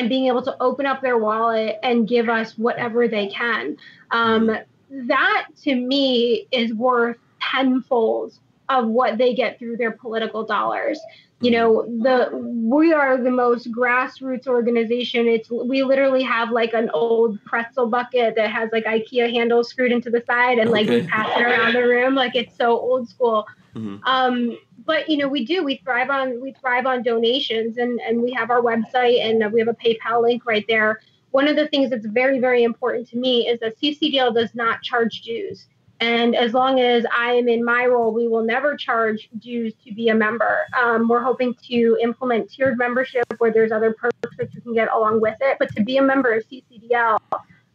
and 0.00 0.08
being 0.08 0.26
able 0.28 0.40
to 0.40 0.56
open 0.62 0.86
up 0.86 1.02
their 1.02 1.18
wallet 1.18 1.78
and 1.82 2.08
give 2.08 2.30
us 2.30 2.56
whatever 2.56 3.06
they 3.06 3.26
can. 3.28 3.76
Um, 4.10 4.50
that 4.90 5.46
to 5.62 5.74
me 5.74 6.48
is 6.50 6.72
worth 6.72 7.18
tenfold 7.38 8.32
of 8.70 8.86
what 8.86 9.18
they 9.18 9.34
get 9.34 9.58
through 9.58 9.76
their 9.76 9.90
political 9.90 10.42
dollars. 10.42 10.98
You 11.42 11.50
know, 11.50 11.84
the 12.02 12.30
we 12.34 12.92
are 12.92 13.16
the 13.16 13.30
most 13.30 13.72
grassroots 13.72 14.46
organization. 14.46 15.26
It's 15.26 15.50
we 15.50 15.82
literally 15.82 16.22
have 16.22 16.50
like 16.50 16.74
an 16.74 16.90
old 16.90 17.42
pretzel 17.44 17.86
bucket 17.86 18.34
that 18.36 18.50
has 18.50 18.68
like 18.72 18.84
IKEA 18.84 19.32
handles 19.32 19.68
screwed 19.70 19.92
into 19.92 20.10
the 20.10 20.22
side, 20.26 20.58
and 20.58 20.70
like 20.70 20.88
we 20.88 21.06
pass 21.06 21.28
it 21.38 21.42
around 21.42 21.72
the 21.74 21.82
room. 21.82 22.14
Like 22.14 22.36
it's 22.36 22.54
so 22.56 22.78
old 22.78 23.08
school. 23.08 23.46
Mhm. 23.74 24.00
Um, 24.04 24.58
but 24.84 25.08
you 25.08 25.16
know, 25.16 25.28
we 25.28 25.44
do. 25.44 25.62
We 25.62 25.76
thrive 25.76 26.10
on 26.10 26.40
we 26.40 26.52
thrive 26.52 26.86
on 26.86 27.02
donations, 27.02 27.78
and 27.78 28.00
and 28.00 28.22
we 28.22 28.32
have 28.32 28.50
our 28.50 28.60
website, 28.60 29.20
and 29.20 29.52
we 29.52 29.60
have 29.60 29.68
a 29.68 29.74
PayPal 29.74 30.22
link 30.22 30.46
right 30.46 30.64
there. 30.68 31.00
One 31.30 31.46
of 31.48 31.56
the 31.56 31.68
things 31.68 31.90
that's 31.90 32.06
very 32.06 32.38
very 32.38 32.62
important 32.62 33.08
to 33.10 33.16
me 33.16 33.48
is 33.48 33.60
that 33.60 33.78
CCDL 33.80 34.34
does 34.34 34.54
not 34.54 34.82
charge 34.82 35.22
dues. 35.22 35.66
And 36.00 36.34
as 36.34 36.54
long 36.54 36.80
as 36.80 37.04
I 37.14 37.32
am 37.32 37.46
in 37.46 37.62
my 37.62 37.84
role, 37.84 38.10
we 38.10 38.26
will 38.26 38.42
never 38.42 38.74
charge 38.74 39.28
dues 39.38 39.74
to 39.84 39.92
be 39.92 40.08
a 40.08 40.14
member. 40.14 40.60
Um, 40.82 41.08
we're 41.08 41.22
hoping 41.22 41.54
to 41.68 41.98
implement 42.00 42.50
tiered 42.50 42.78
membership 42.78 43.24
where 43.36 43.52
there's 43.52 43.70
other 43.70 43.92
perks 43.92 44.16
that 44.38 44.54
you 44.54 44.62
can 44.62 44.72
get 44.72 44.90
along 44.90 45.20
with 45.20 45.36
it. 45.42 45.58
But 45.58 45.76
to 45.76 45.84
be 45.84 45.98
a 45.98 46.02
member 46.02 46.32
of 46.32 46.44
CCDL, 46.48 47.18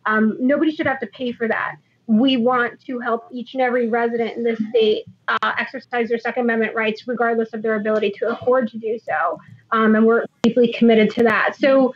um, 0.08 0.38
nobody 0.39 0.76
should 0.76 0.88
have 0.88 1.00
to 1.02 1.08
pay 1.08 1.34
for 1.34 1.48
that. 1.48 1.76
We 2.08 2.38
want 2.38 2.80
to 2.86 3.00
help 3.00 3.28
each 3.32 3.54
and 3.54 3.62
every 3.62 3.89
resident 3.89 4.38
in 4.38 4.44
this 4.44 4.60
state 4.70 5.06
uh, 5.28 5.54
exercise 5.58 6.10
their 6.10 6.20
Second 6.20 6.44
Amendment 6.44 6.76
rights, 6.76 7.08
regardless 7.08 7.54
of 7.54 7.62
their 7.62 7.76
ability 7.76 8.13
to 8.20 8.28
afford 8.28 8.70
to 8.70 8.78
do 8.78 9.00
so. 9.00 9.39
Um, 9.72 9.96
and 9.96 10.06
we're 10.06 10.26
deeply 10.44 10.72
committed 10.72 11.10
to 11.12 11.24
that. 11.24 11.56
So, 11.58 11.96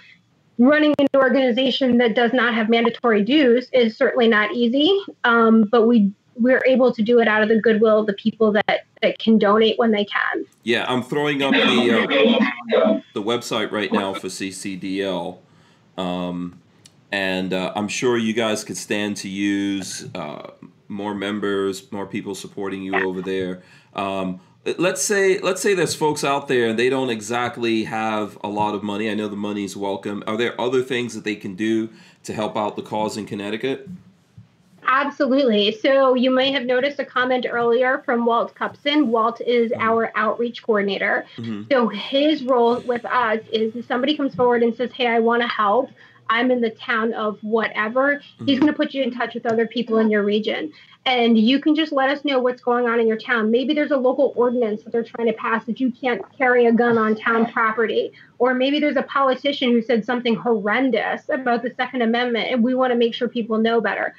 running 0.58 0.94
an 1.00 1.08
organization 1.16 1.98
that 2.00 2.16
does 2.16 2.34
not 2.34 2.54
have 2.54 2.70
mandatory 2.70 3.24
dues 3.24 3.70
is 3.72 3.96
certainly 3.96 4.28
not 4.28 4.52
easy, 4.54 5.00
um, 5.24 5.66
but 5.72 5.88
we 5.88 6.12
we're 6.40 6.64
able 6.66 6.94
to 6.94 7.02
do 7.02 7.20
it 7.20 7.28
out 7.28 7.44
of 7.44 7.50
the 7.50 7.60
goodwill 7.60 8.00
of 8.00 8.08
the 8.08 8.14
people 8.14 8.52
that 8.52 8.86
that 9.02 9.20
can 9.20 9.38
donate 9.38 9.78
when 9.78 9.92
they 9.92 10.06
can. 10.06 10.46
Yeah, 10.64 10.86
I'm 10.88 11.04
throwing 11.04 11.42
up 11.42 11.54
the 11.54 11.60
uh, 12.76 13.02
the 13.14 13.22
website 13.22 13.72
right 13.72 13.92
now 13.92 14.14
for 14.14 14.28
CCDL, 14.28 15.38
um, 15.98 16.60
and 17.12 17.54
uh, 17.54 17.74
I'm 17.76 17.88
sure 17.88 18.18
you 18.18 18.34
guys 18.34 18.64
could 18.64 18.78
stand 18.78 19.18
to 19.18 19.30
use 19.30 20.08
uh, 20.16 20.52
more 20.88 21.16
members, 21.16 21.92
more 21.92 22.06
people 22.06 22.36
supporting 22.36 22.82
you 22.84 22.96
over 22.96 23.22
there. 23.22 23.62
Um, 23.94 24.40
let's 24.78 25.02
say 25.02 25.40
let's 25.40 25.62
say 25.62 25.74
there's 25.74 25.96
folks 25.96 26.24
out 26.24 26.48
there 26.48 26.68
and 26.68 26.78
they 26.78 26.90
don't 26.90 27.10
exactly 27.10 27.84
have 27.86 28.38
a 28.44 28.48
lot 28.48 28.76
of 28.76 28.84
money. 28.84 29.10
I 29.10 29.14
know 29.14 29.28
the 29.28 29.36
money's 29.36 29.76
welcome. 29.76 30.24
Are 30.28 30.38
there 30.38 30.60
other 30.60 30.82
things 30.82 31.14
that 31.16 31.24
they 31.24 31.36
can 31.36 31.56
do 31.56 31.90
to 32.24 32.34
help 32.34 32.58
out 32.58 32.76
the 32.76 32.84
cause 32.84 33.18
in 33.18 33.26
Connecticut? 33.26 33.88
Absolutely. 34.92 35.72
So 35.72 36.16
you 36.16 36.32
may 36.32 36.52
have 36.52 36.66
noticed 36.66 37.00
a 37.00 37.06
comment 37.06 37.46
earlier 37.48 38.00
from 38.06 38.26
Walt 38.26 38.56
Cupson. 38.56 39.06
Walt 39.06 39.40
is 39.42 39.72
our 39.78 40.12
outreach 40.16 40.64
coordinator. 40.64 41.26
Mhm. 41.38 41.72
So 41.72 41.88
his 41.88 42.44
role 42.44 42.80
with 42.80 43.06
us 43.06 43.40
is 43.52 43.76
if 43.76 43.86
somebody 43.86 44.18
comes 44.18 44.34
forward 44.34 44.64
and 44.64 44.76
says, 44.76 44.92
Hey, 44.92 45.08
I 45.08 45.20
want 45.20 45.44
to 45.44 45.48
help. 45.48 45.92
I'm 46.30 46.52
in 46.52 46.62
the 46.62 46.70
town 46.70 47.14
of 47.14 47.40
whatever. 47.42 48.22
He's 48.46 48.60
going 48.60 48.72
to 48.72 48.78
put 48.78 48.94
you 48.94 49.04
in 49.04 49.12
touch 49.12 49.34
with 49.34 49.46
other 49.46 49.68
people 49.68 49.98
in 49.98 50.10
your 50.10 50.24
region. 50.24 50.72
And 51.06 51.38
you 51.38 51.60
can 51.60 51.76
just 51.76 51.92
let 51.92 52.10
us 52.10 52.24
know 52.26 52.40
what's 52.40 52.62
going 52.62 52.86
on 52.88 53.00
in 53.00 53.08
your 53.08 53.18
town. 53.18 53.50
Maybe 53.50 53.74
there's 53.74 53.92
a 53.92 53.98
local 53.98 54.34
ordinance 54.36 54.84
that 54.84 54.92
they're 54.92 55.04
trying 55.04 55.28
to 55.28 55.34
pass 55.34 55.66
that 55.66 55.80
you 55.80 55.92
can't 55.92 56.22
carry 56.38 56.66
a 56.66 56.72
gun 56.72 56.98
on 56.98 57.16
town 57.16 57.52
property. 57.52 58.12
Or 58.38 58.54
maybe 58.54 58.80
there's 58.80 58.98
a 58.98 59.04
politician 59.04 59.72
who 59.72 59.82
said 59.82 60.06
something 60.06 60.36
horrendous 60.36 61.30
about 61.30 61.64
the 61.64 61.74
Second 61.76 62.02
Amendment, 62.04 62.52
and 62.52 62.64
we 62.64 62.76
want 62.76 62.92
to 62.92 62.98
make 62.98 63.14
sure 63.14 63.28
people 63.28 63.58
know 63.58 63.82
better 63.82 64.14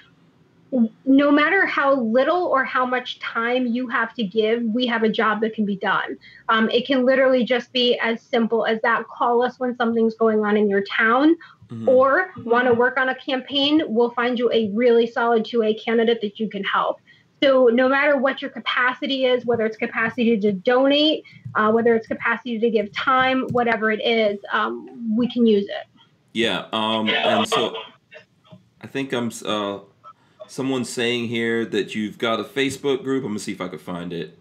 no 1.04 1.30
matter 1.32 1.66
how 1.66 2.00
little 2.00 2.44
or 2.46 2.64
how 2.64 2.86
much 2.86 3.18
time 3.18 3.66
you 3.66 3.88
have 3.88 4.14
to 4.14 4.22
give, 4.22 4.62
we 4.62 4.86
have 4.86 5.02
a 5.02 5.08
job 5.08 5.40
that 5.40 5.54
can 5.54 5.64
be 5.64 5.76
done. 5.76 6.16
Um, 6.48 6.70
it 6.70 6.86
can 6.86 7.04
literally 7.04 7.44
just 7.44 7.72
be 7.72 7.98
as 7.98 8.22
simple 8.22 8.66
as 8.66 8.80
that 8.82 9.06
call 9.08 9.42
us 9.42 9.58
when 9.58 9.76
something's 9.76 10.14
going 10.14 10.44
on 10.44 10.56
in 10.56 10.68
your 10.68 10.82
town 10.82 11.36
Mhm. 11.70 11.88
or 11.88 12.32
want 12.44 12.66
to 12.66 12.74
work 12.74 12.98
on 12.98 13.08
a 13.10 13.14
campaign, 13.14 13.82
we'll 13.86 14.10
find 14.10 14.38
you 14.38 14.50
a 14.52 14.70
really 14.74 15.06
solid 15.06 15.44
2A 15.44 15.74
candidate 15.74 16.20
that 16.20 16.40
you 16.40 16.48
can 16.48 16.64
help. 16.64 17.00
So, 17.42 17.68
no 17.68 17.88
matter 17.88 18.18
what 18.18 18.42
your 18.42 18.50
capacity 18.50 19.24
is, 19.24 19.46
whether 19.46 19.64
it's 19.64 19.76
capacity 19.76 20.38
to 20.38 20.52
donate, 20.52 21.24
uh, 21.54 21.70
whether 21.70 21.94
it's 21.94 22.06
capacity 22.06 22.58
to 22.58 22.70
give 22.70 22.92
time, 22.92 23.46
whatever 23.52 23.90
it 23.90 24.04
is, 24.04 24.38
um, 24.52 25.16
we 25.16 25.30
can 25.30 25.46
use 25.46 25.64
it. 25.64 25.86
Yeah, 26.34 26.66
um, 26.72 27.08
and 27.08 27.48
so 27.48 27.74
I 28.82 28.86
think 28.86 29.12
I'm 29.12 29.30
uh, 29.44 29.78
someone's 30.48 30.90
saying 30.90 31.28
here 31.28 31.64
that 31.64 31.94
you've 31.94 32.18
got 32.18 32.40
a 32.40 32.44
Facebook 32.44 33.02
group. 33.02 33.24
I'm 33.24 33.30
gonna 33.30 33.38
see 33.38 33.52
if 33.52 33.60
I 33.60 33.68
can 33.68 33.78
find 33.78 34.12
it 34.12 34.38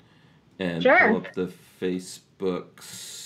and 0.59 0.83
Sure. 0.83 0.97
pull 1.07 1.17
up 1.17 1.33
the 1.33 1.51
Facebooks. 1.81 3.18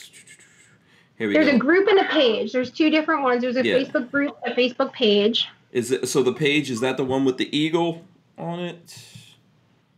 Here 1.18 1.28
we 1.28 1.34
There's 1.34 1.50
go. 1.50 1.56
a 1.56 1.60
group 1.60 1.88
and 1.88 2.00
a 2.00 2.06
page. 2.06 2.52
There's 2.54 2.72
two 2.72 2.90
different 2.90 3.24
ones. 3.24 3.42
There's 3.44 3.56
a 3.56 3.66
Yeah. 3.66 3.76
Facebook 3.78 4.10
group, 4.12 4.36
a 4.46 4.52
Facebook 4.52 4.94
page. 4.94 5.48
Is 5.72 5.92
it 5.92 6.08
so? 6.08 6.22
The 6.24 6.34
page 6.34 6.70
is 6.70 6.80
that 6.82 6.98
the 6.98 7.04
one 7.04 7.26
with 7.26 7.38
the 7.38 7.56
eagle 7.56 8.04
on 8.38 8.60
it? 8.60 8.98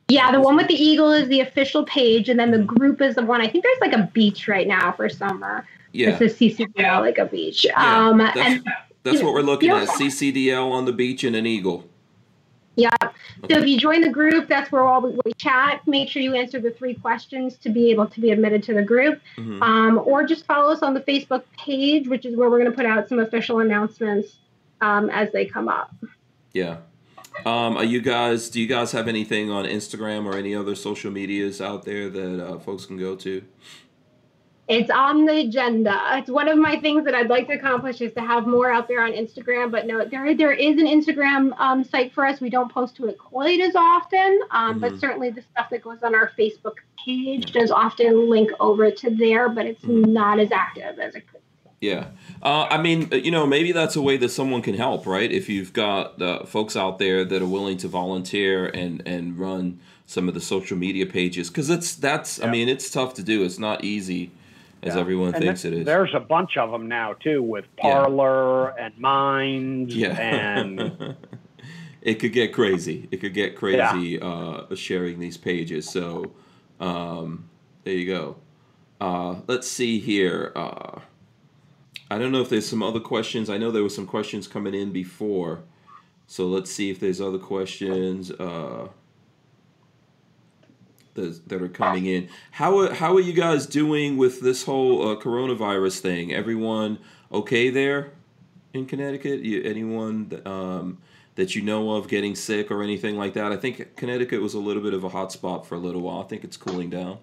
Yeah, 0.07 0.31
the 0.31 0.39
one 0.39 0.55
with 0.55 0.67
the 0.67 0.75
eagle 0.75 1.11
is 1.11 1.27
the 1.29 1.39
official 1.39 1.83
page, 1.85 2.29
and 2.29 2.39
then 2.39 2.51
the 2.51 2.59
group 2.59 3.01
is 3.01 3.15
the 3.15 3.25
one. 3.25 3.41
I 3.41 3.47
think 3.47 3.63
there's 3.63 3.79
like 3.81 3.93
a 3.93 4.09
beach 4.13 4.47
right 4.47 4.67
now 4.67 4.91
for 4.91 5.09
summer. 5.09 5.65
Yeah, 5.93 6.09
It's 6.19 6.21
a 6.21 6.25
CCDL, 6.49 6.99
like 7.01 7.17
a 7.17 7.25
beach. 7.25 7.65
Yeah, 7.65 8.07
um, 8.09 8.17
that's, 8.19 8.37
and 8.37 8.63
that's 9.03 9.23
what 9.23 9.33
we're 9.33 9.41
looking 9.41 9.69
at. 9.71 9.87
CCDL 9.87 10.69
on 10.71 10.85
the 10.85 10.91
beach 10.91 11.23
and 11.23 11.35
an 11.35 11.45
eagle. 11.45 11.85
Yeah, 12.75 12.89
so 13.01 13.57
if 13.57 13.65
you 13.67 13.77
join 13.79 14.01
the 14.01 14.09
group, 14.09 14.47
that's 14.47 14.71
where 14.71 14.83
all 14.83 15.01
we, 15.01 15.17
we 15.25 15.33
chat. 15.33 15.81
Make 15.87 16.09
sure 16.09 16.21
you 16.21 16.33
answer 16.35 16.59
the 16.59 16.71
three 16.71 16.93
questions 16.93 17.55
to 17.57 17.69
be 17.69 17.89
able 17.91 18.07
to 18.07 18.19
be 18.21 18.31
admitted 18.31 18.63
to 18.63 18.73
the 18.73 18.83
group, 18.83 19.21
Mhm. 19.37 19.61
um, 19.61 20.01
or 20.03 20.25
just 20.25 20.45
follow 20.45 20.71
us 20.71 20.81
on 20.81 20.93
the 20.93 21.01
Facebook 21.01 21.43
page, 21.57 22.07
which 22.07 22.25
is 22.25 22.35
where 22.35 22.49
we're 22.49 22.59
going 22.59 22.71
to 22.71 22.75
put 22.75 22.85
out 22.85 23.07
some 23.07 23.19
official 23.19 23.59
announcements 23.59 24.35
um, 24.81 25.09
as 25.09 25.31
they 25.31 25.45
come 25.45 25.67
up. 25.69 25.93
Yeah. 26.53 26.77
Um, 27.45 27.75
are 27.77 27.83
you 27.83 28.01
guys? 28.01 28.49
Do 28.49 28.61
you 28.61 28.67
guys 28.67 28.91
have 28.93 29.07
anything 29.07 29.51
on 29.51 29.65
Instagram 29.65 30.25
or 30.25 30.37
any 30.37 30.55
other 30.55 30.73
social 30.75 31.11
medias 31.11 31.59
out 31.61 31.83
there 31.83 32.09
that 32.09 32.45
uh, 32.45 32.59
folks 32.59 32.85
can 32.85 32.97
go 32.97 33.15
to? 33.17 33.43
It's 34.67 34.89
on 34.89 35.25
the 35.25 35.41
agenda. 35.41 35.95
It's 36.13 36.29
one 36.29 36.47
of 36.47 36.57
my 36.57 36.79
things 36.79 37.05
that 37.05 37.13
I'd 37.13 37.29
like 37.29 37.47
to 37.47 37.53
accomplish 37.53 38.01
is 38.01 38.13
to 38.13 38.21
have 38.21 38.47
more 38.47 38.71
out 38.71 38.87
there 38.87 39.01
on 39.03 39.11
Instagram. 39.11 39.69
But 39.69 39.85
no, 39.85 40.03
there 40.05 40.35
there 40.35 40.53
is 40.53 40.79
an 40.79 40.87
Instagram 40.87 41.53
um, 41.59 41.83
site 41.83 42.11
for 42.13 42.25
us. 42.25 42.41
We 42.41 42.49
don't 42.49 42.71
post 42.71 42.95
to 42.97 43.05
it 43.05 43.19
quite 43.19 43.59
as 43.59 43.75
often, 43.75 44.39
um, 44.49 44.79
but 44.79 44.93
Mhm. 44.93 44.99
certainly 44.99 45.29
the 45.29 45.43
stuff 45.51 45.69
that 45.69 45.83
goes 45.83 46.01
on 46.01 46.15
our 46.15 46.31
Facebook 46.37 46.77
page 47.05 47.51
does 47.51 47.69
often 47.69 48.27
link 48.27 48.49
over 48.59 48.89
to 48.89 49.09
there. 49.11 49.49
But 49.49 49.67
it's 49.67 49.83
Mhm. 49.85 50.07
not 50.07 50.39
as 50.39 50.51
active 50.51 50.97
as 50.99 51.13
it 51.13 51.27
could. 51.31 51.41
Be. 51.79 51.87
Yeah. 51.89 52.07
Uh, 52.41 52.65
I 52.67 52.81
mean, 52.81 53.09
you 53.11 53.29
know, 53.29 53.45
maybe 53.45 53.71
that's 53.71 53.95
a 53.95 54.01
way 54.01 54.17
that 54.17 54.29
someone 54.29 54.63
can 54.63 54.73
help, 54.75 55.05
right? 55.05 55.31
If 55.31 55.47
you've 55.47 55.73
got 55.73 56.19
uh, 56.19 56.43
folks 56.45 56.75
out 56.75 56.97
there 56.97 57.23
that 57.23 57.39
are 57.39 57.45
willing 57.47 57.77
to 57.77 57.87
volunteer 57.87 58.65
and 58.65 59.03
and 59.05 59.37
run 59.37 59.79
some 60.07 60.27
of 60.27 60.33
the 60.33 60.41
social 60.41 60.75
media 60.77 61.05
pages, 61.05 61.49
because 61.49 61.69
it's 61.69 61.93
that's. 61.93 62.41
I 62.43 62.49
mean, 62.49 62.67
it's 62.67 62.89
tough 62.89 63.13
to 63.15 63.21
do. 63.23 63.43
It's 63.43 63.59
not 63.59 63.83
easy, 63.83 64.31
as 64.85 64.93
Yeah. 64.95 65.01
everyone 65.01 65.33
And 65.33 65.43
thinks 65.43 65.63
th- 65.63 65.73
it 65.73 65.79
is. 65.79 65.85
There's 65.85 66.13
a 66.13 66.19
bunch 66.19 66.57
of 66.57 66.71
them 66.71 66.87
now 66.87 67.13
too, 67.13 67.41
with 67.41 67.65
Yeah. 67.77 67.81
Parler 67.81 68.69
and 68.79 68.97
Minds 68.99 69.95
Yeah. 69.95 70.11
and 70.19 71.15
it 72.01 72.15
could 72.15 72.33
get 72.33 72.53
crazy. 72.53 73.07
It 73.11 73.17
could 73.17 73.33
get 73.33 73.55
crazy 73.55 74.19
uh, 74.21 74.73
sharing 74.75 75.19
these 75.19 75.37
pages. 75.37 75.89
So 75.89 76.31
um, 76.79 77.49
there 77.83 77.95
you 77.95 78.05
go. 78.05 78.35
Uh, 79.01 79.35
let's 79.47 79.67
see 79.67 79.99
here. 79.99 80.51
Uh, 80.55 80.99
I 82.11 82.19
don't 82.19 82.31
know 82.31 82.41
if 82.41 82.49
there's 82.49 82.67
some 82.67 82.83
other 82.83 82.99
questions. 82.99 83.49
I 83.49 83.57
know 83.57 83.71
there 83.71 83.83
were 83.83 83.89
some 83.89 84.05
questions 84.05 84.47
coming 84.47 84.75
in 84.75 84.91
before. 84.91 85.63
So 86.27 86.45
let's 86.47 86.71
see 86.71 86.89
if 86.91 86.99
there's 86.99 87.19
other 87.21 87.37
questions 87.39 88.31
uh, 88.31 88.87
that, 91.15 91.49
that 91.49 91.61
are 91.61 91.67
coming 91.67 92.05
in. 92.05 92.29
How 92.51 92.79
are, 92.79 92.93
how 92.93 93.15
are 93.15 93.21
you 93.21 93.33
guys 93.33 93.65
doing 93.65 94.17
with 94.17 94.41
this 94.41 94.63
whole 94.63 95.09
uh, 95.09 95.15
coronavirus 95.15 95.99
thing? 95.99 96.33
Everyone 96.33 96.99
okay 97.31 97.69
there 97.69 98.11
in 98.73 98.85
Connecticut? 98.85 99.39
You, 99.39 99.63
anyone 99.63 100.29
that, 100.29 100.47
um, 100.47 100.99
that 101.35 101.55
you 101.55 101.61
know 101.61 101.91
of 101.91 102.07
getting 102.07 102.35
sick 102.35 102.69
or 102.69 102.83
anything 102.83 103.17
like 103.17 103.33
that? 103.33 103.51
I 103.51 103.57
think 103.57 103.95
Connecticut 103.95 104.41
was 104.41 104.53
a 104.53 104.59
little 104.59 104.83
bit 104.83 104.93
of 104.93 105.03
a 105.03 105.09
hot 105.09 105.31
spot 105.31 105.65
for 105.65 105.75
a 105.75 105.79
little 105.79 106.01
while. 106.01 106.21
I 106.21 106.23
think 106.23 106.43
it's 106.43 106.57
cooling 106.57 106.89
down. 106.89 107.17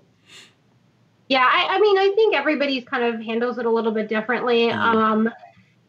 Yeah, 1.29 1.49
I, 1.51 1.77
I 1.77 1.81
mean, 1.81 1.97
I 1.99 2.13
think 2.15 2.35
everybody's 2.35 2.85
kind 2.85 3.05
of 3.05 3.23
handles 3.23 3.57
it 3.57 3.65
a 3.65 3.71
little 3.71 3.93
bit 3.93 4.09
differently. 4.09 4.69
Mhm. 4.69 4.75
Um, 4.75 5.31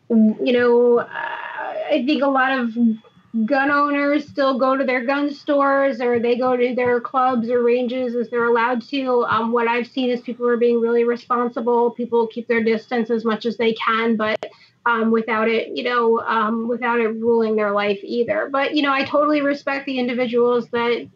you 0.10 0.54
know, 0.54 1.00
uh, 1.00 1.08
I 1.08 2.04
think 2.06 2.24
a 2.24 2.28
lot 2.28 2.58
of 2.58 2.78
gun 3.46 3.72
owners 3.72 4.28
still 4.28 4.60
go 4.60 4.78
to 4.78 4.84
their 4.84 5.04
gun 5.06 5.34
stores 5.34 6.00
or 6.00 6.20
they 6.20 6.38
go 6.38 6.56
to 6.56 6.76
their 6.76 7.02
clubs 7.02 7.50
or 7.50 7.64
ranges 7.64 8.16
as 8.16 8.30
they're 8.30 8.46
allowed 8.46 8.82
to. 8.90 9.26
Um, 9.28 9.52
what 9.52 9.68
I've 9.68 9.88
seen 9.88 10.12
is 10.12 10.22
people 10.22 10.48
are 10.48 10.58
being 10.58 10.80
really 10.80 11.04
responsible. 11.04 11.90
People 11.92 12.28
keep 12.28 12.48
their 12.48 12.64
distance 12.64 13.10
as 13.10 13.26
much 13.26 13.48
as 13.48 13.58
they 13.58 13.74
can, 13.74 14.18
but 14.18 14.52
um, 14.86 15.10
without 15.10 15.50
it, 15.50 15.76
you 15.76 15.84
know, 15.84 16.20
um, 16.20 16.68
without 16.68 17.00
it 17.00 17.08
ruling 17.08 17.56
their 17.56 17.72
life 17.72 18.00
either. 18.04 18.50
But, 18.52 18.76
you 18.76 18.84
know, 18.84 18.94
I 18.94 19.04
totally 19.04 19.42
respect 19.42 19.88
the 19.88 19.98
individuals 19.98 20.68
that 20.70 21.08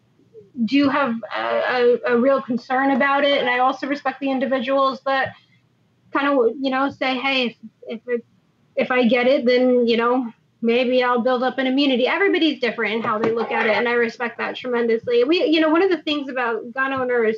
do 0.64 0.88
have 0.88 1.14
a, 1.36 1.40
a, 1.40 2.14
a 2.14 2.18
real 2.18 2.42
concern 2.42 2.90
about 2.90 3.22
it. 3.22 3.38
And 3.38 3.48
I 3.48 3.60
also 3.60 3.86
respect 3.86 4.18
the 4.18 4.30
individuals 4.30 5.00
that 5.02 5.34
kind 6.12 6.26
of, 6.26 6.56
you 6.60 6.70
know, 6.70 6.90
say, 6.90 7.16
hey, 7.16 7.56
if, 7.86 8.00
if, 8.08 8.22
if 8.74 8.90
I 8.90 9.06
get 9.06 9.28
it, 9.28 9.46
then, 9.46 9.86
you 9.86 9.96
know, 9.96 10.32
maybe 10.60 11.02
I'll 11.02 11.20
build 11.20 11.42
up 11.42 11.58
an 11.58 11.66
immunity. 11.66 12.06
Everybody's 12.06 12.60
different 12.60 12.94
in 12.94 13.02
how 13.02 13.18
they 13.18 13.30
look 13.32 13.52
at 13.52 13.66
it. 13.66 13.76
And 13.76 13.88
I 13.88 13.92
respect 13.92 14.38
that 14.38 14.56
tremendously. 14.56 15.24
We, 15.24 15.44
you 15.44 15.60
know, 15.60 15.70
one 15.70 15.82
of 15.82 15.90
the 15.90 16.02
things 16.02 16.28
about 16.28 16.72
gun 16.72 16.92
owners 16.92 17.36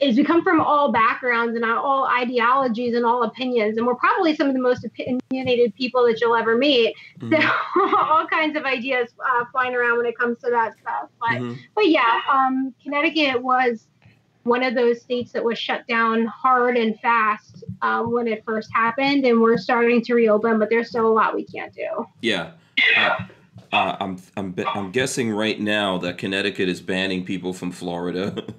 is 0.00 0.16
we 0.16 0.22
come 0.22 0.44
from 0.44 0.60
all 0.60 0.92
backgrounds 0.92 1.56
and 1.56 1.64
all 1.64 2.06
ideologies 2.06 2.94
and 2.94 3.04
all 3.04 3.24
opinions. 3.24 3.76
And 3.76 3.86
we're 3.86 3.96
probably 3.96 4.36
some 4.36 4.46
of 4.46 4.54
the 4.54 4.60
most 4.60 4.84
opinionated 4.84 5.74
people 5.74 6.06
that 6.06 6.20
you'll 6.20 6.36
ever 6.36 6.56
meet. 6.56 6.94
Mhm. 7.18 7.42
So 7.42 7.96
all 7.96 8.26
kinds 8.28 8.56
of 8.56 8.64
ideas 8.64 9.08
uh, 9.28 9.44
flying 9.50 9.74
around 9.74 9.96
when 9.96 10.06
it 10.06 10.16
comes 10.16 10.38
to 10.38 10.50
that 10.50 10.74
stuff. 10.78 11.08
But 11.20 11.40
Mhm. 11.40 11.58
but 11.74 11.88
yeah, 11.88 12.20
um, 12.32 12.72
Connecticut 12.82 13.42
was 13.42 13.88
one 14.48 14.62
of 14.64 14.74
those 14.74 15.00
states 15.02 15.32
that 15.32 15.44
was 15.44 15.58
shut 15.58 15.86
down 15.86 16.26
hard 16.26 16.76
and 16.76 16.98
fast 17.00 17.64
um, 17.82 18.12
when 18.12 18.26
it 18.26 18.42
first 18.44 18.68
happened, 18.74 19.24
and 19.24 19.40
we're 19.40 19.58
starting 19.58 20.02
to 20.02 20.14
reopen, 20.14 20.58
but 20.58 20.70
there's 20.70 20.88
still 20.88 21.06
a 21.06 21.12
lot 21.12 21.34
we 21.34 21.44
can't 21.44 21.72
do. 21.74 22.06
Yeah. 22.22 22.52
Uh, 22.96 23.16
uh, 23.72 23.96
I'm 24.00 24.16
I'm 24.36 24.54
I'm 24.74 24.90
guessing 24.92 25.30
right 25.30 25.60
now 25.60 25.98
that 25.98 26.16
Connecticut 26.18 26.68
is 26.68 26.80
banning 26.80 27.24
people 27.24 27.52
from 27.52 27.70
Florida. 27.72 28.42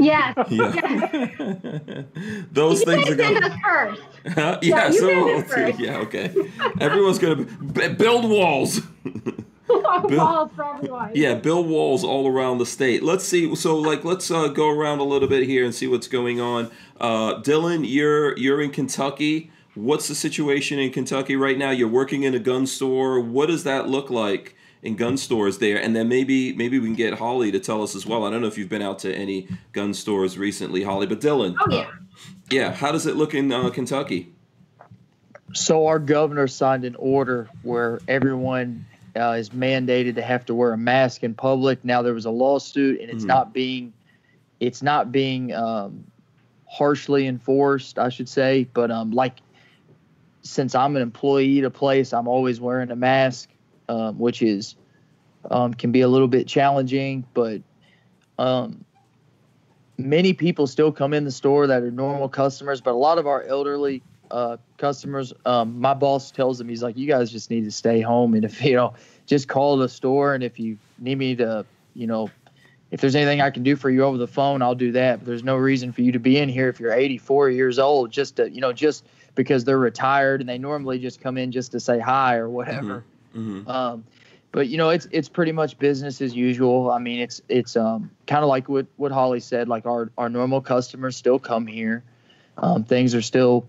Yes. 0.00 0.36
yeah. 0.48 0.70
Those 2.52 2.78
You 2.80 2.86
things 2.86 3.08
are 3.10 3.14
going. 3.16 3.42
us 3.42 3.52
first. 3.64 4.02
yeah, 4.36 4.58
Yeah, 4.62 4.90
so 4.92 5.08
did 5.08 5.18
it 5.18 5.36
let's 5.36 5.48
see. 5.48 5.54
first. 5.60 5.80
yeah, 5.80 5.96
okay. 5.98 6.32
Everyone's 6.80 7.18
gonna 7.18 7.42
build 7.94 8.30
walls. 8.30 8.80
Walls 9.68 10.50
for 10.54 10.64
everyone. 10.76 11.10
Yeah, 11.14 11.34
build 11.34 11.68
walls 11.68 12.04
all 12.04 12.26
around 12.26 12.58
the 12.58 12.66
state. 12.66 13.02
Let's 13.02 13.24
see. 13.24 13.54
So, 13.54 13.76
like, 13.76 14.04
let's 14.04 14.30
uh, 14.30 14.48
go 14.48 14.68
around 14.68 15.00
a 15.00 15.04
little 15.04 15.28
bit 15.28 15.46
here 15.46 15.64
and 15.64 15.74
see 15.74 15.86
what's 15.86 16.08
going 16.08 16.40
on. 16.40 16.70
Uh, 17.00 17.40
Dylan, 17.42 17.84
you're 17.86 18.36
you're 18.38 18.60
in 18.60 18.70
Kentucky. 18.70 19.50
What's 19.74 20.08
the 20.08 20.14
situation 20.14 20.78
in 20.78 20.90
Kentucky 20.90 21.36
right 21.36 21.56
now? 21.56 21.70
You're 21.70 21.88
working 21.88 22.22
in 22.24 22.34
a 22.34 22.38
gun 22.38 22.66
store. 22.66 23.20
What 23.20 23.46
does 23.46 23.64
that 23.64 23.88
look 23.88 24.10
like 24.10 24.56
in 24.82 24.96
gun 24.96 25.16
stores 25.16 25.58
there? 25.58 25.80
And 25.80 25.94
then 25.94 26.08
maybe 26.08 26.52
maybe 26.54 26.78
we 26.78 26.86
can 26.86 26.96
get 26.96 27.14
Holly 27.14 27.52
to 27.52 27.60
tell 27.60 27.82
us 27.82 27.94
as 27.94 28.06
well. 28.06 28.24
I 28.24 28.30
don't 28.30 28.40
know 28.40 28.48
if 28.48 28.58
you've 28.58 28.68
been 28.68 28.82
out 28.82 28.98
to 29.00 29.14
any 29.14 29.46
gun 29.72 29.94
stores 29.94 30.36
recently, 30.38 30.82
Holly, 30.82 31.06
but 31.06 31.20
Dylan. 31.20 31.54
Oh 31.60 31.66
yeah. 31.70 31.90
Yeah, 32.50 32.72
how 32.72 32.90
does 32.92 33.06
it 33.06 33.14
look 33.16 33.34
in 33.34 33.52
uh, 33.52 33.70
Kentucky? 33.70 34.32
So 35.52 35.86
our 35.86 35.98
governor 35.98 36.46
signed 36.46 36.84
an 36.84 36.96
order 36.96 37.48
where 37.62 38.00
everyone 38.08 38.86
uh, 39.18 39.32
is 39.32 39.50
mandated 39.50 40.14
to 40.14 40.22
have 40.22 40.46
to 40.46 40.54
wear 40.54 40.72
a 40.72 40.78
mask 40.78 41.22
in 41.24 41.34
public. 41.34 41.84
Now 41.84 42.02
there 42.02 42.14
was 42.14 42.24
a 42.24 42.30
lawsuit, 42.30 43.00
and 43.00 43.10
it's 43.10 43.24
Mhm. 43.24 43.28
not 43.28 43.52
being, 43.52 43.92
it's 44.60 44.82
not 44.82 45.12
being 45.12 45.52
um, 45.52 46.04
harshly 46.66 47.26
enforced, 47.26 47.98
I 47.98 48.08
should 48.08 48.28
say. 48.28 48.64
But 48.72 48.90
um, 48.90 49.10
like, 49.10 49.40
since 50.42 50.74
I'm 50.74 50.96
an 50.96 51.02
employee 51.02 51.58
at 51.58 51.64
a 51.64 51.70
place, 51.70 52.12
I'm 52.12 52.28
always 52.28 52.60
wearing 52.60 52.90
a 52.90 52.96
mask, 52.96 53.50
um, 53.88 54.18
which 54.18 54.42
is 54.42 54.76
um, 55.50 55.74
can 55.74 55.92
be 55.92 56.00
a 56.02 56.08
little 56.08 56.28
bit 56.28 56.46
challenging. 56.46 57.24
But 57.34 57.62
um, 58.38 58.84
many 59.98 60.32
people 60.32 60.66
still 60.66 60.92
come 60.92 61.12
in 61.12 61.24
the 61.24 61.32
store 61.32 61.66
that 61.66 61.82
are 61.82 61.90
normal 61.90 62.28
customers, 62.28 62.80
but 62.80 62.92
a 62.92 62.96
lot 62.96 63.18
of 63.18 63.26
our 63.26 63.42
elderly 63.42 64.02
uh, 64.30 64.56
customers, 64.76 65.32
um, 65.44 65.80
my 65.80 65.94
boss 65.94 66.30
tells 66.30 66.58
them, 66.58 66.68
he's 66.68 66.82
like, 66.82 66.96
you 66.96 67.06
guys 67.06 67.30
just 67.30 67.50
need 67.50 67.64
to 67.64 67.70
stay 67.70 68.00
home. 68.00 68.34
And 68.34 68.44
if, 68.44 68.62
you 68.64 68.76
know, 68.76 68.94
just 69.26 69.48
call 69.48 69.76
the 69.76 69.88
store. 69.88 70.34
And 70.34 70.42
if 70.42 70.58
you 70.58 70.78
need 70.98 71.16
me 71.18 71.36
to, 71.36 71.64
you 71.94 72.06
know, 72.06 72.30
if 72.90 73.00
there's 73.00 73.14
anything 73.14 73.40
I 73.40 73.50
can 73.50 73.62
do 73.62 73.76
for 73.76 73.90
you 73.90 74.02
over 74.04 74.16
the 74.16 74.26
phone, 74.26 74.62
I'll 74.62 74.74
do 74.74 74.92
that. 74.92 75.18
But 75.18 75.26
there's 75.26 75.44
no 75.44 75.56
reason 75.56 75.92
for 75.92 76.02
you 76.02 76.12
to 76.12 76.18
be 76.18 76.38
in 76.38 76.48
here 76.48 76.68
if 76.68 76.80
you're 76.80 76.92
84 76.92 77.50
years 77.50 77.78
old, 77.78 78.10
just 78.10 78.36
to, 78.36 78.50
you 78.50 78.60
know, 78.60 78.72
just 78.72 79.04
because 79.34 79.64
they're 79.64 79.78
retired 79.78 80.40
and 80.40 80.48
they 80.48 80.58
normally 80.58 80.98
just 80.98 81.20
come 81.20 81.36
in 81.36 81.52
just 81.52 81.72
to 81.72 81.80
say 81.80 81.98
hi 81.98 82.36
or 82.36 82.48
whatever. 82.48 83.04
hmm 83.32 83.68
Um, 83.68 84.04
but 84.50 84.68
you 84.68 84.78
know, 84.78 84.88
it's 84.88 85.06
it's 85.10 85.28
pretty 85.28 85.52
much 85.52 85.78
business 85.78 86.22
as 86.22 86.34
usual. 86.34 86.90
I 86.90 86.98
mean, 86.98 87.20
it's 87.20 87.42
it's 87.48 87.76
um, 87.76 88.10
kind 88.26 88.42
of 88.42 88.48
like 88.48 88.68
what 88.68 88.86
what 88.96 89.12
Holly 89.12 89.40
said. 89.40 89.68
Like 89.68 89.84
our 89.84 90.10
our 90.16 90.30
normal 90.30 90.60
customers 90.60 91.16
still 91.16 91.38
come 91.38 91.66
here. 91.66 92.02
Um, 92.56 92.84
things 92.84 93.14
are 93.14 93.22
still 93.22 93.68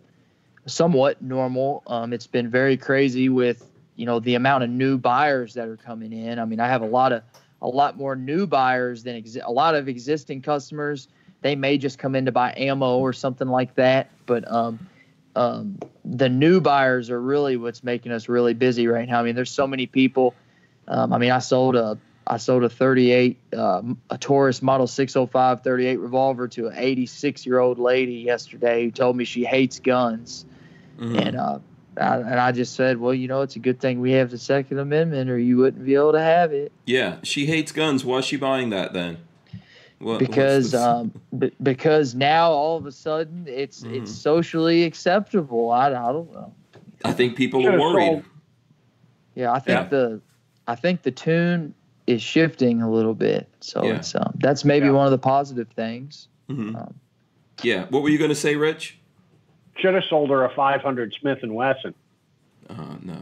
somewhat 0.69 1.21
normal. 1.21 1.83
Um, 1.87 2.13
it's 2.13 2.27
been 2.27 2.49
very 2.49 2.77
crazy 2.77 3.29
with 3.29 3.69
you 3.95 4.05
know 4.05 4.19
the 4.19 4.35
amount 4.35 4.63
of 4.63 4.69
new 4.69 4.97
buyers 4.97 5.53
that 5.55 5.67
are 5.67 5.77
coming 5.77 6.13
in. 6.13 6.39
I 6.39 6.45
mean, 6.45 6.59
I 6.59 6.67
have 6.67 6.81
a 6.81 6.87
lot 6.87 7.11
of 7.11 7.23
a 7.61 7.67
lot 7.67 7.97
more 7.97 8.15
new 8.15 8.47
buyers 8.47 9.03
than 9.03 9.23
a 9.43 9.51
lot 9.51 9.75
of 9.75 9.87
existing 9.87 10.41
customers. 10.41 11.07
They 11.41 11.55
may 11.55 11.77
just 11.77 11.99
come 11.99 12.15
in 12.15 12.25
to 12.25 12.31
buy 12.31 12.53
ammo 12.55 12.99
or 12.99 13.13
something 13.13 13.47
like 13.47 13.75
that, 13.75 14.09
but 14.25 14.49
um, 14.51 14.87
um, 15.35 15.79
the 16.03 16.29
new 16.29 16.59
buyers 16.59 17.09
are 17.09 17.21
really 17.21 17.57
what's 17.57 17.83
making 17.83 18.11
us 18.11 18.27
really 18.27 18.53
busy 18.53 18.87
right 18.87 19.07
now. 19.07 19.19
I 19.19 19.23
mean, 19.23 19.35
there's 19.35 19.51
so 19.51 19.67
many 19.67 19.85
people. 19.85 20.33
Um, 20.87 21.13
I 21.13 21.17
mean, 21.17 21.31
I 21.31 21.39
sold 21.39 21.75
a 21.75 21.97
I 22.27 22.37
sold 22.37 22.63
a 22.63 22.69
38 22.69 23.37
uh, 23.53 23.81
a 24.09 24.17
Taurus 24.17 24.61
Model 24.61 24.85
605 24.85 25.61
38 25.61 25.99
revolver 25.99 26.47
to 26.49 26.67
an 26.67 26.73
86 26.77 27.45
year 27.45 27.59
old 27.59 27.79
lady 27.79 28.15
yesterday 28.15 28.85
who 28.85 28.91
told 28.91 29.15
me 29.15 29.25
she 29.25 29.43
hates 29.43 29.79
guns, 29.79 30.45
hmm 30.99 31.15
and 31.15 31.35
uh, 31.37 31.59
I, 31.97 32.17
and 32.17 32.39
I 32.39 32.51
just 32.51 32.75
said, 32.75 32.97
well, 32.99 33.13
you 33.13 33.27
know, 33.27 33.41
it's 33.41 33.55
a 33.55 33.59
good 33.59 33.79
thing 33.79 33.99
we 33.99 34.11
have 34.11 34.29
the 34.31 34.37
Second 34.37 34.79
Amendment, 34.79 35.29
or 35.29 35.37
you 35.39 35.57
wouldn't 35.57 35.83
be 35.85 35.95
able 35.95 36.11
to 36.13 36.21
have 36.21 36.51
it 36.53 36.71
Yeah, 36.85 37.17
she 37.23 37.45
hates 37.45 37.71
guns. 37.71 38.05
Why 38.05 38.19
is 38.19 38.25
she 38.25 38.37
buying 38.37 38.69
that 38.69 38.93
then? 38.93 39.17
What, 39.99 40.19
because 40.19 40.73
um, 40.73 41.11
b- 41.39 41.51
because 41.61 42.15
now 42.15 42.51
all 42.51 42.77
of 42.77 42.85
a 42.85 42.91
sudden 42.91 43.45
it's 43.47 43.83
Mhm. 43.83 43.95
it's 43.95 44.11
socially 44.11 44.83
acceptable. 44.83 45.71
I, 45.71 45.87
I 45.87 46.11
don't 46.11 46.31
know. 46.33 46.53
I 47.03 47.11
think 47.13 47.35
people 47.35 47.65
are 47.67 47.77
worried. 47.79 48.23
Yeah, 49.35 49.51
I 49.51 49.59
think 49.59 49.75
Yeah. 49.77 49.87
the 49.89 50.21
I 50.67 50.75
think 50.75 51.01
the 51.01 51.11
tune 51.11 51.73
is 52.07 52.21
shifting 52.21 52.81
a 52.81 52.89
little 52.91 53.13
bit. 53.15 53.49
So 53.61 53.83
Yeah. 53.83 53.95
it's 53.95 54.15
um, 54.15 54.33
that's 54.35 54.63
maybe 54.63 54.85
Yeah. 54.85 54.91
one 54.93 55.05
of 55.05 55.11
the 55.11 55.17
positive 55.17 55.67
things. 55.75 56.27
hmm 56.47 56.75
Um, 56.75 56.93
Yeah. 57.63 57.85
What 57.89 58.03
were 58.03 58.09
you 58.09 58.17
going 58.17 58.29
to 58.29 58.35
say, 58.35 58.55
Rich? 58.55 58.98
Should 59.81 59.93
have 59.95 60.03
sold 60.09 60.29
her 60.29 60.45
a 60.45 60.53
500 60.53 61.15
Smith 61.19 61.39
and 61.41 61.55
Wesson. 61.55 61.93
Uh, 62.69 62.95
no. 63.01 63.17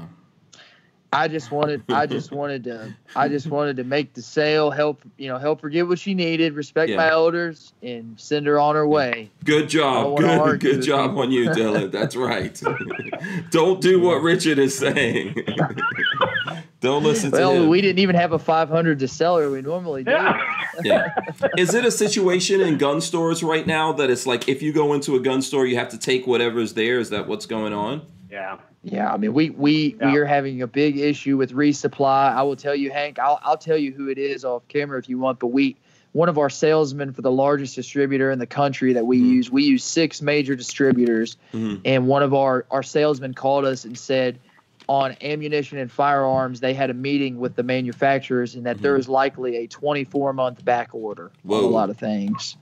I 1.13 1.29
just 1.29 1.51
wanted 1.51 1.83
I 1.89 2.05
just 2.05 2.33
wanted 2.33 2.65
to 2.65 2.93
I 3.15 3.29
just 3.29 3.47
wanted 3.47 3.77
to 3.77 3.85
make 3.85 4.13
the 4.13 4.21
sale, 4.21 4.69
help 4.71 5.01
you 5.17 5.29
know, 5.29 5.37
help 5.37 5.61
her 5.61 5.69
get 5.69 5.87
what 5.87 5.99
she 5.99 6.13
needed, 6.13 6.53
respect 6.53 6.89
Yeah. 6.89 6.97
my 6.97 7.09
elders, 7.09 7.71
and 7.81 8.19
send 8.19 8.45
her 8.45 8.59
on 8.59 8.75
her 8.75 8.85
way. 8.85 9.31
Good 9.45 9.69
job. 9.69 10.17
Good, 10.17 10.59
good 10.59 10.81
job 10.81 11.13
you. 11.13 11.21
on 11.21 11.31
you, 11.31 11.49
Dylan. 11.51 11.91
That's 11.91 12.17
right. 12.17 12.61
Don't 13.51 13.79
do 13.79 14.01
what 14.01 14.21
Richard 14.21 14.59
is 14.59 14.77
saying. 14.77 15.35
Don't 16.79 17.03
listen 17.03 17.31
to 17.31 17.37
Well, 17.37 17.53
him. 17.53 17.69
we 17.69 17.81
didn't 17.81 17.99
even 17.99 18.15
have 18.15 18.31
a 18.33 18.39
500 18.39 18.99
to 18.99 19.07
sell 19.07 19.37
her. 19.37 19.49
We 19.49 19.61
normally 19.61 20.03
do. 20.03 20.11
Yeah. 20.11 20.41
yeah. 20.83 21.15
Is 21.57 21.73
it 21.73 21.85
a 21.85 21.91
situation 21.91 22.61
in 22.61 22.77
gun 22.77 23.01
stores 23.01 23.41
right 23.43 23.65
now 23.65 23.93
that 23.93 24.09
it's 24.09 24.25
like 24.27 24.47
if 24.47 24.61
you 24.61 24.71
go 24.73 24.93
into 24.93 25.15
a 25.15 25.19
gun 25.19 25.41
store, 25.41 25.65
you 25.65 25.75
have 25.77 25.89
to 25.89 25.97
take 25.97 26.27
whatever's 26.27 26.73
there? 26.73 26.99
Is 26.99 27.09
that 27.09 27.27
what's 27.27 27.45
going 27.45 27.73
on? 27.73 28.03
Yeah. 28.31 28.57
Yeah, 28.83 29.11
I 29.11 29.17
mean, 29.17 29.33
we 29.33 29.49
we 29.49 29.95
Yeah. 29.99 30.11
we 30.11 30.17
are 30.19 30.25
having 30.25 30.61
a 30.61 30.67
big 30.67 30.97
issue 30.97 31.35
with 31.35 31.51
resupply. 31.51 32.31
I 32.33 32.43
will 32.43 32.55
tell 32.55 32.75
you, 32.75 32.91
Hank. 32.91 33.17
I'll 33.19 33.39
I'll 33.43 33.57
tell 33.57 33.75
you 33.77 33.91
who 33.91 34.07
it 34.09 34.17
is 34.17 34.45
off 34.45 34.67
camera 34.67 34.99
if 34.99 35.09
you 35.09 35.17
want. 35.17 35.39
But 35.39 35.47
we, 35.47 35.75
one 36.13 36.29
of 36.29 36.37
our 36.37 36.49
salesmen 36.49 37.11
for 37.11 37.21
the 37.21 37.31
largest 37.31 37.75
distributor 37.75 38.31
in 38.31 38.39
the 38.39 38.45
country 38.45 38.93
that 38.93 39.05
we 39.05 39.19
Mhm. 39.19 39.29
use, 39.29 39.51
we 39.51 39.63
use 39.63 39.83
six 39.83 40.21
major 40.21 40.55
distributors, 40.55 41.37
Mhm. 41.53 41.81
and 41.85 42.07
one 42.07 42.21
of 42.23 42.33
our 42.33 42.65
our 42.71 42.83
salesmen 42.83 43.33
called 43.33 43.65
us 43.65 43.83
and 43.83 43.97
said, 43.97 44.39
on 44.87 45.15
ammunition 45.21 45.77
and 45.77 45.91
firearms, 45.91 46.59
they 46.59 46.73
had 46.73 46.89
a 46.89 46.93
meeting 46.93 47.39
with 47.39 47.55
the 47.55 47.63
manufacturers, 47.63 48.55
and 48.55 48.65
that 48.65 48.81
there 48.81 48.95
Mhm. 48.95 48.99
is 48.99 49.09
likely 49.09 49.57
a 49.57 49.67
24 49.67 50.33
month 50.33 50.63
back 50.63 50.89
order 50.93 51.31
on 51.49 51.63
a 51.63 51.67
lot 51.67 51.89
of 51.89 51.97
things. 51.97 52.55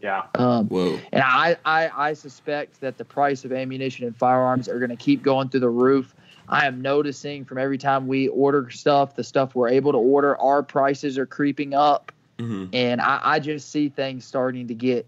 Yeah. 0.00 0.22
Um, 0.34 0.68
Whoa. 0.68 0.98
and 1.12 1.22
I, 1.22 1.56
I, 1.64 1.90
I 1.94 2.12
suspect 2.14 2.80
that 2.80 2.96
the 2.96 3.04
price 3.04 3.44
of 3.44 3.52
ammunition 3.52 4.06
and 4.06 4.16
firearms 4.16 4.68
are 4.68 4.78
going 4.78 4.90
to 4.90 4.96
keep 4.96 5.22
going 5.22 5.48
through 5.50 5.60
the 5.60 5.68
roof. 5.70 6.14
I 6.48 6.66
am 6.66 6.80
noticing 6.80 7.44
from 7.44 7.58
every 7.58 7.78
time 7.78 8.06
we 8.06 8.28
order 8.28 8.70
stuff, 8.70 9.14
the 9.14 9.24
stuff 9.24 9.54
we're 9.54 9.68
able 9.68 9.92
to 9.92 9.98
order, 9.98 10.38
our 10.40 10.62
prices 10.62 11.18
are 11.18 11.26
creeping 11.26 11.74
up. 11.74 12.12
hmm 12.38 12.66
And 12.72 13.00
I, 13.00 13.20
I 13.22 13.38
just 13.40 13.70
see 13.70 13.88
things 13.90 14.24
starting 14.24 14.68
to 14.68 14.74
get 14.74 15.06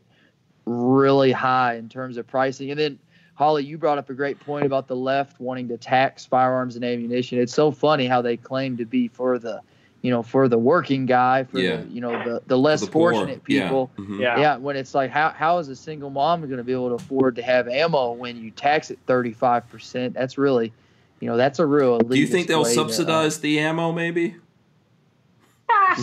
really 0.66 1.32
high 1.32 1.74
in 1.76 1.88
terms 1.88 2.16
of 2.18 2.26
pricing. 2.26 2.70
And 2.70 2.78
then, 2.78 2.98
Holly, 3.34 3.64
you 3.64 3.78
brought 3.78 3.98
up 3.98 4.10
a 4.10 4.14
great 4.14 4.38
point 4.40 4.66
about 4.66 4.86
the 4.88 4.96
left 4.96 5.40
wanting 5.40 5.68
to 5.68 5.76
tax 5.78 6.24
firearms 6.26 6.76
and 6.76 6.84
ammunition. 6.84 7.38
It's 7.38 7.54
so 7.54 7.70
funny 7.70 8.06
how 8.06 8.22
they 8.22 8.36
claim 8.36 8.76
to 8.76 8.84
be 8.84 9.08
for 9.08 9.38
the, 9.38 9.60
you 10.02 10.10
know, 10.10 10.22
for 10.22 10.48
the 10.48 10.58
working 10.58 11.06
guy, 11.06 11.44
for 11.44 11.58
Yeah. 11.58 11.76
the, 11.78 11.88
you 11.88 12.00
know, 12.00 12.10
the, 12.24 12.42
the 12.46 12.58
less 12.58 12.82
The 12.82 12.88
poor. 12.88 13.12
fortunate 13.12 13.40
Yeah. 13.46 13.62
people. 13.64 13.90
Mhm. 13.98 14.20
Yeah. 14.20 14.38
Yeah, 14.38 14.56
when 14.58 14.76
it's 14.76 14.94
like, 14.94 15.10
how, 15.10 15.30
how 15.30 15.58
is 15.58 15.68
a 15.68 15.76
single 15.76 16.10
mom 16.10 16.42
going 16.42 16.58
to 16.58 16.64
be 16.64 16.72
able 16.72 16.90
to 16.90 16.96
afford 16.96 17.36
to 17.36 17.42
have 17.42 17.68
ammo 17.68 18.12
when 18.12 18.36
you 18.36 18.50
tax 18.50 18.90
it 18.90 18.98
35%? 19.06 20.12
That's 20.12 20.36
really, 20.36 20.72
you 21.20 21.26
know, 21.28 21.36
that's 21.38 21.58
a 21.58 21.66
real. 21.66 22.00
Do 22.00 22.18
you 22.18 22.26
think 22.26 22.48
they'll 22.48 22.64
way 22.64 22.74
to, 22.74 22.80
uh, 22.80 22.84
subsidize 22.88 23.40
the 23.40 23.58
ammo? 23.60 23.92
Maybe. 23.92 24.36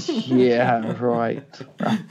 Yeah, 0.07 0.95
right. 0.99 1.43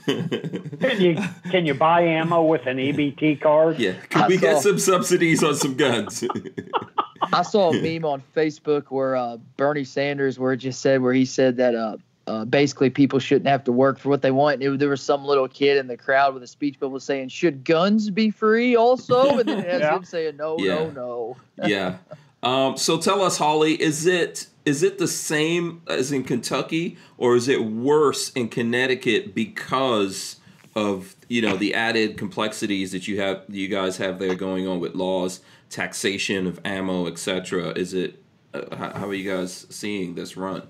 Can 0.06 1.00
you 1.00 1.16
can 1.50 1.66
you 1.66 1.74
buy 1.74 2.02
ammo 2.02 2.42
with 2.44 2.66
an 2.66 2.78
EBT 2.78 3.40
card? 3.40 3.78
Yeah. 3.78 3.92
Can 4.10 4.22
I 4.22 4.28
we 4.28 4.36
get 4.38 4.62
some 4.62 4.78
subsidies 4.78 5.42
on 5.42 5.54
some 5.54 5.74
guns? 5.74 6.24
I 7.32 7.42
saw 7.42 7.72
a 7.72 7.80
meme 7.82 8.04
on 8.04 8.22
Facebook 8.34 8.84
where 8.88 9.16
uh, 9.16 9.36
Bernie 9.56 9.84
Sanders, 9.84 10.38
where 10.38 10.52
it 10.52 10.58
just 10.58 10.80
said, 10.80 11.02
where 11.02 11.12
he 11.12 11.24
said 11.24 11.56
that 11.56 11.74
uh, 11.74 11.96
uh, 12.26 12.44
basically 12.44 12.90
people 12.90 13.18
shouldn't 13.18 13.48
have 13.48 13.64
to 13.64 13.72
work 13.72 13.98
for 13.98 14.08
what 14.08 14.22
they 14.22 14.30
want. 14.30 14.62
It, 14.62 14.78
there 14.78 14.88
was 14.88 15.02
some 15.02 15.24
little 15.24 15.48
kid 15.48 15.76
in 15.78 15.86
the 15.88 15.96
crowd 15.96 16.34
with 16.34 16.42
a 16.42 16.46
speech 16.46 16.78
bubble 16.78 17.00
saying, 17.00 17.28
"Should 17.28 17.64
guns 17.64 18.10
be 18.10 18.30
free 18.30 18.76
also?" 18.76 19.38
And 19.38 19.48
then 19.48 19.58
it 19.60 19.66
has 19.66 19.80
Yeah. 19.82 19.96
him 19.96 20.04
saying, 20.04 20.36
"No, 20.36 20.56
Yeah. 20.58 20.74
no, 20.74 20.90
no." 20.90 21.36
yeah. 21.68 21.96
Um, 22.42 22.76
so 22.76 22.98
tell 22.98 23.20
us, 23.22 23.36
Holly, 23.36 23.80
is 23.82 24.06
it 24.06 24.46
is 24.68 24.82
it 24.82 24.98
the 24.98 25.08
same 25.08 25.80
as 25.88 26.12
in 26.12 26.22
Kentucky, 26.22 26.98
or 27.16 27.34
is 27.36 27.48
it 27.48 27.64
worse 27.64 28.30
in 28.32 28.50
Connecticut 28.50 29.34
because 29.34 30.36
of 30.76 31.16
you 31.28 31.40
know 31.40 31.56
the 31.56 31.74
added 31.74 32.18
complexities 32.18 32.92
that 32.92 33.08
you 33.08 33.18
have 33.18 33.42
you 33.48 33.66
guys 33.66 33.96
have 33.96 34.18
there 34.18 34.34
going 34.34 34.68
on 34.68 34.78
with 34.78 34.94
laws, 34.94 35.40
taxation 35.70 36.46
of 36.46 36.60
ammo, 36.66 37.06
etc. 37.06 37.70
Is 37.70 37.94
it 37.94 38.22
uh, 38.52 38.76
how, 38.76 39.08
are 39.08 39.14
you 39.14 39.30
guys 39.30 39.66
seeing 39.70 40.14
this 40.14 40.36
run? 40.36 40.62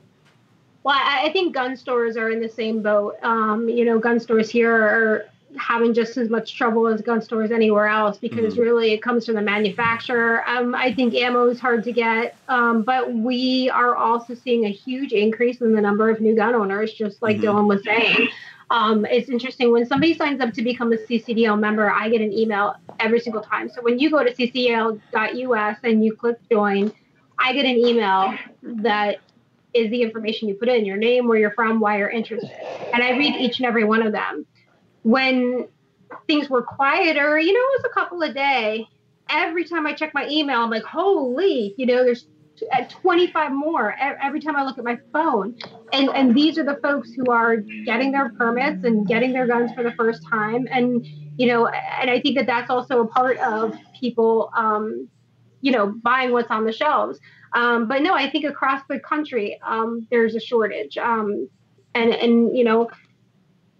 Well, 0.85 0.97
I, 0.97 1.25
I 1.27 1.33
think 1.33 1.53
gun 1.53 1.77
stores 1.77 2.17
are 2.17 2.31
in 2.31 2.41
the 2.41 2.49
same 2.49 2.81
boat. 2.81 3.17
Um, 3.25 3.69
you 3.69 3.85
know, 3.85 3.99
gun 3.99 4.21
stores 4.21 4.49
here 4.49 4.73
are 4.73 5.27
having 5.57 5.95
just 5.95 6.17
as 6.17 6.29
much 6.29 6.57
trouble 6.57 6.87
as 6.87 7.01
gun 7.01 7.23
stores 7.23 7.51
anywhere 7.51 7.87
else 7.87 8.19
because 8.19 8.55
Mhm. 8.55 8.61
really 8.61 8.93
it 8.93 9.03
comes 9.03 9.25
from 9.27 9.35
the 9.35 9.43
manufacturer. 9.43 10.43
Um, 10.47 10.75
I 10.75 10.93
think 10.93 11.15
ammo 11.15 11.49
is 11.49 11.59
hard 11.59 11.85
to 11.85 11.93
get, 11.93 12.37
um, 12.49 12.83
but 12.83 13.13
we 13.15 13.71
are 13.71 13.97
also 13.97 14.35
seeing 14.35 14.67
a 14.67 14.71
huge 14.71 15.13
increase 15.13 15.61
in 15.61 15.73
the 15.73 15.81
number 15.81 16.11
of 16.11 16.21
new 16.21 16.35
gun 16.37 16.55
owners, 16.55 16.93
just 16.93 17.23
like 17.23 17.39
Mhm. 17.39 17.43
Dylan 17.43 17.67
was 17.67 17.83
saying. 17.85 18.29
Um, 18.71 19.07
it's 19.07 19.31
interesting 19.31 19.73
when 19.73 19.87
somebody 19.87 20.13
signs 20.13 20.43
up 20.43 20.53
to 20.53 20.63
become 20.63 20.93
a 20.93 20.99
CCDL 20.99 21.57
member, 21.57 21.91
I 21.91 22.11
get 22.11 22.21
an 22.21 22.33
email 22.33 22.75
every 23.01 23.19
single 23.21 23.41
time. 23.41 23.71
So 23.71 23.81
when 23.81 23.99
you 23.99 24.11
go 24.11 24.23
to 24.23 24.31
ccdl.us 24.35 25.79
and 25.83 26.05
you 26.05 26.15
click 26.15 26.37
join, 26.51 26.93
I 27.39 27.55
get 27.55 27.65
an 27.65 27.77
email 27.79 28.35
that 28.63 29.21
is 29.73 29.91
the 29.91 30.03
information 30.03 30.49
you 30.49 30.55
put 30.55 30.69
in 30.69 30.85
your 30.85 30.97
name, 30.97 31.27
where 31.29 31.39
you're 31.39 31.53
from, 31.53 31.81
why 31.81 31.99
you're 31.99 32.11
interested. 32.11 32.51
And 32.93 33.03
I 33.03 33.17
read 33.17 33.37
each 33.37 33.59
and 33.59 33.67
every 33.67 33.85
one 33.85 34.03
of 34.03 34.13
them. 34.13 34.45
When 35.09 35.69
things 36.27 36.51
were 36.51 36.63
quieter, 36.63 37.39
you 37.39 37.53
know, 37.55 37.61
it 37.61 37.83
was 37.83 37.91
a 37.91 37.95
couple 37.95 38.21
a 38.23 38.31
day. 38.31 38.87
Every 39.31 39.65
time 39.65 39.87
I 39.87 39.95
check 39.95 40.13
my 40.13 40.29
email, 40.29 40.61
I'm 40.61 40.71
like, 40.71 40.85
holy, 40.85 41.75
you 41.79 41.87
know, 41.87 42.05
there's 42.05 42.27
at 42.73 42.91
25 42.91 43.53
more 43.53 43.95
every 43.99 44.41
time 44.41 44.55
I 44.55 44.65
look 44.65 44.77
at 44.77 44.85
my 44.85 44.99
phone. 45.11 45.57
And 45.95 46.11
and 46.11 46.37
these 46.37 46.59
are 46.59 46.65
the 46.65 46.79
folks 46.83 47.13
who 47.13 47.25
are 47.31 47.57
getting 47.87 48.13
their 48.13 48.29
permits 48.31 48.85
and 48.85 49.07
getting 49.07 49.33
their 49.33 49.47
guns 49.47 49.73
for 49.73 49.83
the 49.83 49.93
first 49.93 50.23
time. 50.29 50.69
And 50.71 51.07
you 51.39 51.47
know, 51.47 51.69
and 51.69 52.11
I 52.11 52.21
think 52.21 52.37
that 52.37 52.47
that's 52.47 52.69
also 52.69 53.01
a 53.01 53.07
part 53.07 53.39
of 53.39 53.75
people, 53.99 54.51
um, 54.55 55.09
you 55.63 55.73
know, 55.73 55.95
buying 56.03 56.33
what's 56.33 56.51
on 56.51 56.67
the 56.67 56.73
shelves. 56.73 57.19
Um, 57.55 57.89
but 57.89 58.03
no, 58.03 58.15
I 58.15 58.29
think 58.29 58.45
across 58.45 58.83
the 58.91 59.01
country 59.01 59.59
um, 59.67 60.07
there's 60.11 60.35
a 60.35 60.41
shortage, 60.41 60.99
um, 60.99 61.49
and 61.95 62.13
and 62.13 62.55
you 62.55 62.65
know, 62.65 62.91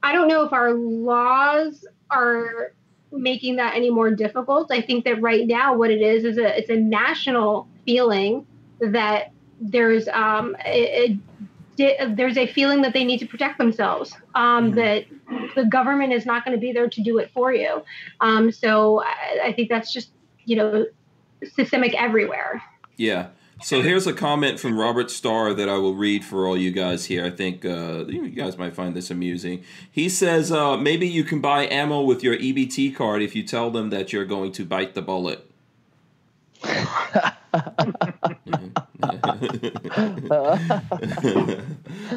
I 0.03 0.13
don't 0.13 0.29
know 0.29 0.45
if 0.45 0.53
our 0.53 0.75
laws 0.75 1.87
are 2.11 2.73
making 3.11 3.57
that 3.57 3.75
any 3.75 3.91
more 3.91 4.11
difficult. 4.11 4.71
I 4.71 4.81
think 4.81 5.05
that 5.05 5.21
right 5.21 5.47
now 5.47 5.75
what 5.75 5.91
it 5.91 6.03
is 6.03 6.25
is 6.25 6.39
a 6.39 6.59
it's 6.59 6.71
a 6.71 6.77
national 6.77 7.69
feeling 7.85 8.47
that 8.81 9.33
there's 9.61 10.09
um 10.09 10.57
a, 10.65 11.19
a, 11.79 12.07
there's 12.15 12.37
a 12.37 12.47
feeling 12.47 12.83
that 12.83 12.93
they 12.93 13.05
need 13.05 13.19
to 13.19 13.27
protect 13.27 13.59
themselves. 13.59 14.13
Um, 14.35 14.73
Mhm. 14.73 14.75
That 14.75 15.55
the 15.55 15.65
government 15.65 16.13
is 16.13 16.27
not 16.27 16.45
going 16.45 16.57
to 16.57 16.61
be 16.61 16.73
there 16.73 16.89
to 16.89 17.03
do 17.03 17.19
it 17.19 17.31
for 17.33 17.53
you. 17.53 17.83
Um, 18.21 18.51
so 18.53 19.03
I, 19.03 19.41
I 19.47 19.53
think 19.53 19.69
that's 19.69 19.93
just 19.93 20.11
you 20.45 20.57
know 20.57 20.87
systemic 21.55 21.95
everywhere. 22.01 22.63
Yeah. 22.97 23.29
So 23.61 23.83
here's 23.83 24.07
a 24.07 24.13
comment 24.13 24.61
from 24.61 24.79
Robert 24.79 25.11
Starr 25.11 25.53
that 25.55 25.69
I 25.69 25.79
will 25.79 25.95
read 25.95 26.25
for 26.25 26.47
all 26.47 26.57
you 26.57 26.71
guys 26.71 27.07
here. 27.07 27.25
I 27.25 27.31
think 27.31 27.65
uh, 27.65 28.05
you 28.07 28.29
guys 28.29 28.57
might 28.57 28.75
find 28.75 28.95
this 28.95 29.11
amusing. 29.11 29.65
He 29.91 30.09
says 30.09 30.53
uh, 30.53 30.77
maybe 30.77 31.09
you 31.09 31.25
can 31.25 31.41
buy 31.41 31.67
ammo 31.67 32.03
with 32.03 32.23
your 32.23 32.37
EBT 32.37 32.95
card 32.95 33.21
if 33.21 33.35
you 33.35 33.43
tell 33.43 33.71
them 33.71 33.91
that 33.91 34.13
you're 34.13 34.25
going 34.25 34.53
to 34.53 34.65
bite 34.65 34.95
the 34.95 35.03
bullet. 35.03 35.45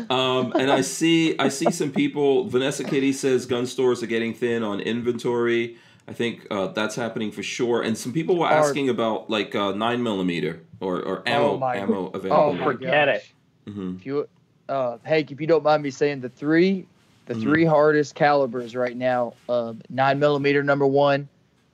um, 0.09 0.51
and 0.53 0.71
I 0.71 0.81
see 0.81 1.37
I 1.37 1.49
see 1.49 1.71
some 1.71 1.91
people. 1.91 2.47
Vanessa 2.49 2.83
Kitty 2.83 3.13
says 3.13 3.45
gun 3.45 3.65
stores 3.65 4.03
are 4.03 4.07
getting 4.07 4.33
thin 4.33 4.63
on 4.63 4.79
inventory. 4.79 5.77
I 6.07 6.13
think 6.13 6.47
uh, 6.51 6.67
that's 6.67 6.95
happening 6.95 7.31
for 7.31 7.43
sure. 7.43 7.81
And 7.83 7.97
some 7.97 8.11
people 8.11 8.37
were 8.37 8.47
Are- 8.47 8.53
asking 8.59 8.89
about 8.89 9.29
like 9.29 9.55
uh, 9.55 9.71
nine 9.73 10.01
millimeter 10.03 10.61
or, 10.79 11.01
or 11.01 11.23
ammo 11.27 11.51
Oh 11.53 11.57
my- 11.57 11.75
ammo 11.77 11.95
Oh, 12.13 12.17
available. 12.17 12.53
my 12.53 12.63
Forget 12.63 13.07
gosh. 13.07 13.33
it. 13.67 13.71
hmm 13.71 13.95
If 13.97 14.05
you, 14.05 14.27
uh, 14.67 14.97
Hank, 15.03 15.31
if 15.31 15.39
you 15.39 15.47
don't 15.47 15.63
mind 15.63 15.83
me 15.83 15.89
saying, 15.91 16.21
the 16.21 16.29
three, 16.29 16.85
the 17.27 17.33
Mhm. 17.35 17.41
three 17.41 17.65
hardest 17.65 18.15
calibers 18.15 18.75
right 18.75 18.97
now, 18.97 19.33
um, 19.47 19.81
nine 19.89 20.19
millimeter 20.19 20.63
number 20.63 20.87
one, 20.87 21.27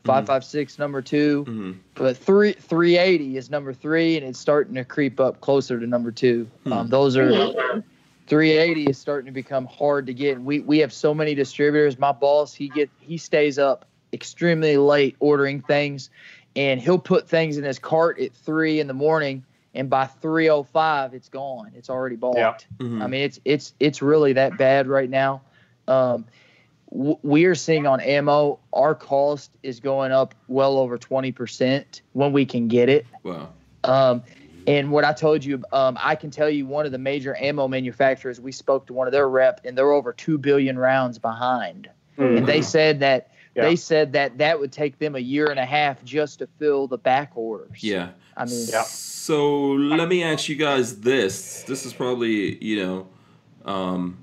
five 0.04 0.26
five 0.26 0.44
six 0.46 0.78
number 0.80 1.02
two, 1.02 1.44
hmm 1.46 1.72
but 1.96 2.16
three 2.16 2.54
three 2.54 2.98
eighty 2.98 3.36
is 3.38 3.50
number 3.50 3.74
three, 3.74 4.18
and 4.18 4.26
it's 4.26 4.40
starting 4.40 4.76
to 4.76 4.86
creep 4.86 5.20
up 5.20 5.42
closer 5.42 5.80
to 5.80 5.88
number 5.88 6.12
two. 6.12 6.48
Hmm. 6.66 6.74
Um, 6.74 6.90
those 6.90 7.18
are 7.18 7.32
380 8.28 8.86
is 8.90 8.98
starting 8.98 9.26
to 9.26 9.32
become 9.32 9.66
hard 9.66 10.06
to 10.08 10.14
get. 10.14 10.40
We 10.42 10.60
we 10.60 10.80
have 10.80 10.92
so 10.94 11.14
many 11.14 11.34
distributors. 11.34 11.98
My 11.98 12.12
boss, 12.12 12.54
he 12.54 12.68
get 12.70 12.90
he 13.00 13.18
stays 13.18 13.58
up 13.58 13.86
extremely 14.14 14.78
late 14.78 15.16
ordering 15.20 15.62
things, 15.62 16.10
and 16.56 16.82
he'll 16.82 17.00
put 17.00 17.28
things 17.30 17.58
in 17.58 17.64
his 17.64 17.80
cart 17.80 18.20
at 18.20 18.34
three 18.34 18.80
in 18.80 18.88
the 18.88 18.94
morning, 18.94 19.44
and 19.74 19.90
by 19.90 20.06
305 20.06 21.14
it's 21.14 21.30
gone. 21.30 21.72
It's 21.76 21.90
already 21.90 22.16
bought. 22.16 22.38
Yeah. 22.38 22.56
hmm 22.80 23.02
I 23.02 23.08
mean, 23.08 23.22
it's 23.22 23.40
it's 23.46 23.74
it's 23.80 24.02
really 24.02 24.34
that 24.34 24.58
bad 24.58 24.88
right 24.88 25.10
now. 25.10 25.42
Um, 25.88 26.26
w- 26.92 27.18
we 27.22 27.46
are 27.46 27.56
seeing 27.56 27.86
on 27.88 28.00
ammo, 28.02 28.60
our 28.74 28.96
cost 28.96 29.52
is 29.64 29.80
going 29.80 30.12
up 30.12 30.36
well 30.48 30.78
over 30.78 30.98
20% 30.98 32.02
when 32.14 32.34
we 32.34 32.46
can 32.46 32.68
get 32.68 32.90
it. 32.90 33.06
Wow. 33.24 33.50
Um, 33.84 34.24
And 34.66 34.92
what 34.92 35.06
I 35.06 35.14
told 35.14 35.46
you, 35.46 35.64
um, 35.72 35.98
I 36.02 36.16
can 36.16 36.30
tell 36.30 36.50
you 36.50 36.66
one 36.66 36.86
of 36.86 36.92
the 36.92 36.98
major 36.98 37.34
ammo 37.40 37.70
manufacturers. 37.70 38.42
We 38.42 38.52
spoke 38.52 38.86
to 38.88 38.94
one 38.94 39.08
of 39.08 39.14
their 39.14 39.30
rep, 39.30 39.62
and 39.64 39.78
they're 39.78 39.94
over 39.94 40.12
two 40.12 40.38
billion 40.38 40.78
rounds 40.78 41.18
behind. 41.20 41.90
Mhm. 42.18 42.40
And 42.40 42.48
they 42.48 42.62
said 42.62 43.00
that 43.00 43.30
Yeah. 43.58 43.64
they 43.64 43.76
said 43.76 44.14
that 44.14 44.38
that 44.38 44.60
would 44.60 44.72
take 44.72 45.00
them 45.00 45.16
a 45.16 45.20
year 45.20 45.48
and 45.48 45.60
a 45.60 45.66
half 45.66 46.04
just 46.04 46.40
to 46.40 46.48
fill 46.60 46.88
the 46.88 46.98
back 46.98 47.32
orders. 47.36 47.84
Yeah. 47.84 48.10
I 48.36 48.46
mean, 48.46 48.66
Yeah. 48.70 48.84
So 48.84 49.72
let 49.72 50.08
me 50.08 50.24
ask 50.24 50.48
you 50.48 50.56
guys 50.56 51.02
this. 51.02 51.64
This 51.64 51.86
is 51.86 51.92
probably 51.94 52.64
you 52.64 52.86
know, 52.86 53.08
um, 53.66 54.18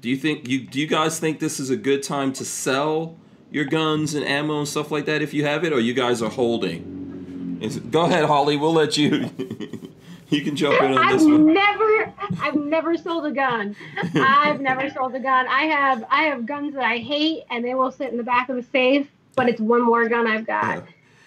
do 0.00 0.08
you 0.08 0.16
think 0.16 0.48
you 0.48 0.66
do 0.66 0.80
you 0.80 0.86
guys 0.86 1.20
think 1.20 1.38
this 1.38 1.60
is 1.60 1.70
a 1.70 1.76
good 1.76 2.02
time 2.02 2.32
to 2.32 2.44
sell 2.44 3.16
your 3.52 3.66
guns 3.66 4.14
and 4.14 4.24
ammo 4.24 4.58
and 4.60 4.68
stuff 4.68 4.90
like 4.90 5.04
that 5.06 5.22
if 5.22 5.34
you 5.34 5.44
have 5.44 5.62
it, 5.64 5.72
or 5.72 5.78
you 5.80 5.92
guys 5.94 6.22
are 6.22 6.30
holding? 6.30 7.58
Is, 7.60 7.78
go 7.78 8.06
ahead, 8.06 8.24
Holly. 8.24 8.56
We'll 8.56 8.72
let 8.72 8.96
you. 8.96 9.30
you 10.30 10.42
can 10.42 10.56
jump 10.56 10.80
in 10.82 10.92
on 10.92 10.98
I've 10.98 11.18
this 11.18 11.22
one. 11.28 11.52
never, 11.52 12.12
I've 12.40 12.54
never 12.56 12.96
sold 12.96 13.26
a 13.26 13.32
gun. 13.32 13.76
I've 14.14 14.60
never 14.60 14.88
sold 14.94 15.14
a 15.14 15.20
gun. 15.20 15.46
I 15.48 15.62
have, 15.64 16.04
I 16.10 16.22
have 16.24 16.46
guns 16.46 16.74
that 16.74 16.84
I 16.84 16.98
hate, 16.98 17.42
and 17.50 17.64
they 17.64 17.74
will 17.74 17.90
sit 17.92 18.10
in 18.10 18.16
the 18.16 18.22
back 18.22 18.48
of 18.48 18.56
the 18.56 18.62
safe. 18.62 19.08
But 19.36 19.48
it's 19.48 19.60
one 19.60 19.82
more 19.82 20.08
gun 20.08 20.26
I've 20.26 20.46
got. 20.46 20.78
Yeah. 20.78 20.82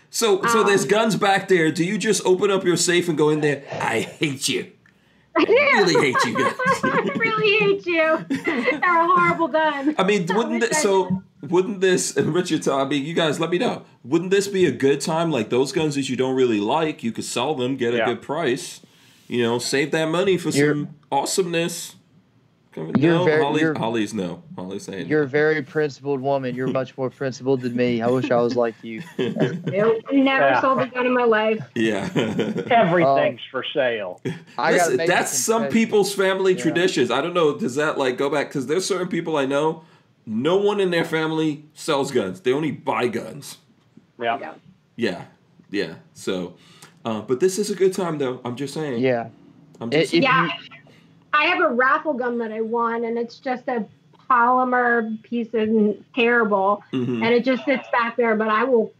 So 0.09 0.43
so 0.45 0.63
there's 0.63 0.83
Um, 0.83 0.89
guns 0.89 1.15
back 1.15 1.47
there. 1.47 1.71
Do 1.71 1.83
you 1.83 1.97
just 1.97 2.23
open 2.25 2.51
up 2.51 2.63
your 2.63 2.77
safe 2.77 3.07
and 3.09 3.17
go 3.17 3.29
in 3.29 3.41
there? 3.41 3.63
I 3.71 4.01
hate 4.01 4.47
you. 4.49 4.71
I 5.35 5.45
do. 5.45 5.51
really 5.53 5.93
hate 6.11 6.25
you 6.25 6.37
guys. 6.37 6.53
I 6.83 7.11
really 7.15 7.57
hate 7.59 7.85
you. 7.87 8.25
They're 8.29 9.01
a 9.01 9.07
horrible 9.07 9.47
gun. 9.47 9.95
I 9.97 10.03
mean, 10.03 10.27
wouldn't 10.27 10.59
wish 10.61 10.69
this, 10.69 10.77
I 10.79 10.81
so? 10.81 11.23
Wouldn't 11.41 11.81
this, 11.81 12.15
Richard? 12.15 12.67
I 12.67 12.85
mean, 12.85 13.03
you 13.03 13.13
guys, 13.15 13.39
let 13.39 13.49
me 13.49 13.57
know. 13.57 13.83
Wouldn't 14.03 14.29
this 14.31 14.47
be 14.47 14.65
a 14.65 14.71
good 14.71 15.01
time? 15.01 15.31
Like 15.31 15.49
those 15.49 15.71
guns 15.71 15.95
that 15.95 16.07
you 16.07 16.15
don't 16.15 16.35
really 16.35 16.59
like, 16.59 17.03
you 17.03 17.11
could 17.11 17.25
sell 17.25 17.55
them, 17.55 17.75
get 17.75 17.93
a 17.93 17.97
Yeah. 17.97 18.05
good 18.05 18.21
price. 18.21 18.81
You 19.33 19.41
know, 19.41 19.57
save 19.57 19.89
that 19.91 20.09
money 20.09 20.37
for 20.37 20.49
You're- 20.49 20.73
some 20.85 20.95
awasomeness. 21.11 21.95
Coming, 22.71 22.95
You're 22.99 23.13
no, 23.13 23.25
very- 23.25 23.43
Holly, 23.43 23.61
you're- 23.61 23.77
Holly's 23.79 24.13
no. 24.13 24.43
Holly's 24.55 24.83
saying 24.83 25.07
you're 25.07 25.23
a 25.23 25.27
very 25.27 25.63
principled 25.63 26.21
woman. 26.21 26.53
You're 26.55 26.67
much 26.67 26.95
more 26.97 27.09
principled 27.09 27.61
than 27.61 27.75
me. 27.75 28.01
I 28.03 28.07
wish 28.09 28.29
I 28.29 28.35
was 28.41 28.55
like 28.55 28.75
you. 28.83 29.01
Nope. 29.17 30.03
Never 30.11 30.11
Yeah. 30.11 30.61
sold 30.61 30.81
a 30.81 30.85
gun 30.87 31.07
in 31.07 31.13
my 31.15 31.23
life. 31.23 31.59
yeah. 31.75 32.09
Everything's 32.71 33.41
for 33.49 33.63
sale. 33.73 34.21
I 34.57 34.73
Listen, 34.73 34.97
gotta 34.97 35.07
that's 35.07 35.35
some 35.35 35.67
people's 35.69 36.13
family 36.13 36.53
Yeah. 36.53 36.61
traditions. 36.61 37.09
I 37.09 37.21
don't 37.21 37.33
know. 37.33 37.57
Does 37.57 37.73
that 37.75 37.97
like 37.97 38.17
go 38.19 38.29
back? 38.29 38.49
Because 38.49 38.67
there's 38.67 38.85
certain 38.85 39.07
people 39.07 39.35
I 39.35 39.45
know. 39.47 39.83
No 40.27 40.57
one 40.57 40.79
in 40.79 40.91
their 40.91 41.05
family 41.05 41.65
sells 41.73 42.11
guns. 42.11 42.41
They 42.41 42.53
only 42.53 42.71
buy 42.71 43.07
guns. 43.07 43.57
Yeah. 44.19 44.37
Yeah. 44.39 44.53
Yeah, 44.95 45.23
yeah. 45.71 45.93
So, 46.13 46.55
uh, 47.05 47.21
but 47.21 47.39
this 47.39 47.57
is 47.59 47.69
a 47.69 47.75
good 47.75 47.93
time 47.93 48.17
though. 48.17 48.39
I'm 48.45 48.55
just 48.55 48.73
saying. 48.73 49.01
Yeah. 49.01 49.29
I'm 49.81 49.89
It- 49.91 50.01
just, 50.01 50.13
If 50.13 50.23
yeah, 50.23 50.49
I 51.33 51.45
have 51.45 51.59
a 51.61 51.69
raffle 51.73 52.13
gun 52.13 52.37
that 52.39 52.51
I 52.51 52.61
won, 52.61 53.05
and 53.05 53.17
it's 53.17 53.39
just 53.39 53.67
a 53.67 53.85
polymer 54.29 55.21
piece 55.23 55.53
of 55.53 55.69
terrible, 56.15 56.83
Mhm. 56.93 57.23
and 57.23 57.33
it 57.33 57.43
just 57.43 57.65
sits 57.65 57.87
back 57.91 58.15
there. 58.17 58.35
But 58.35 58.49
I 58.49 58.63
will, 58.63 58.91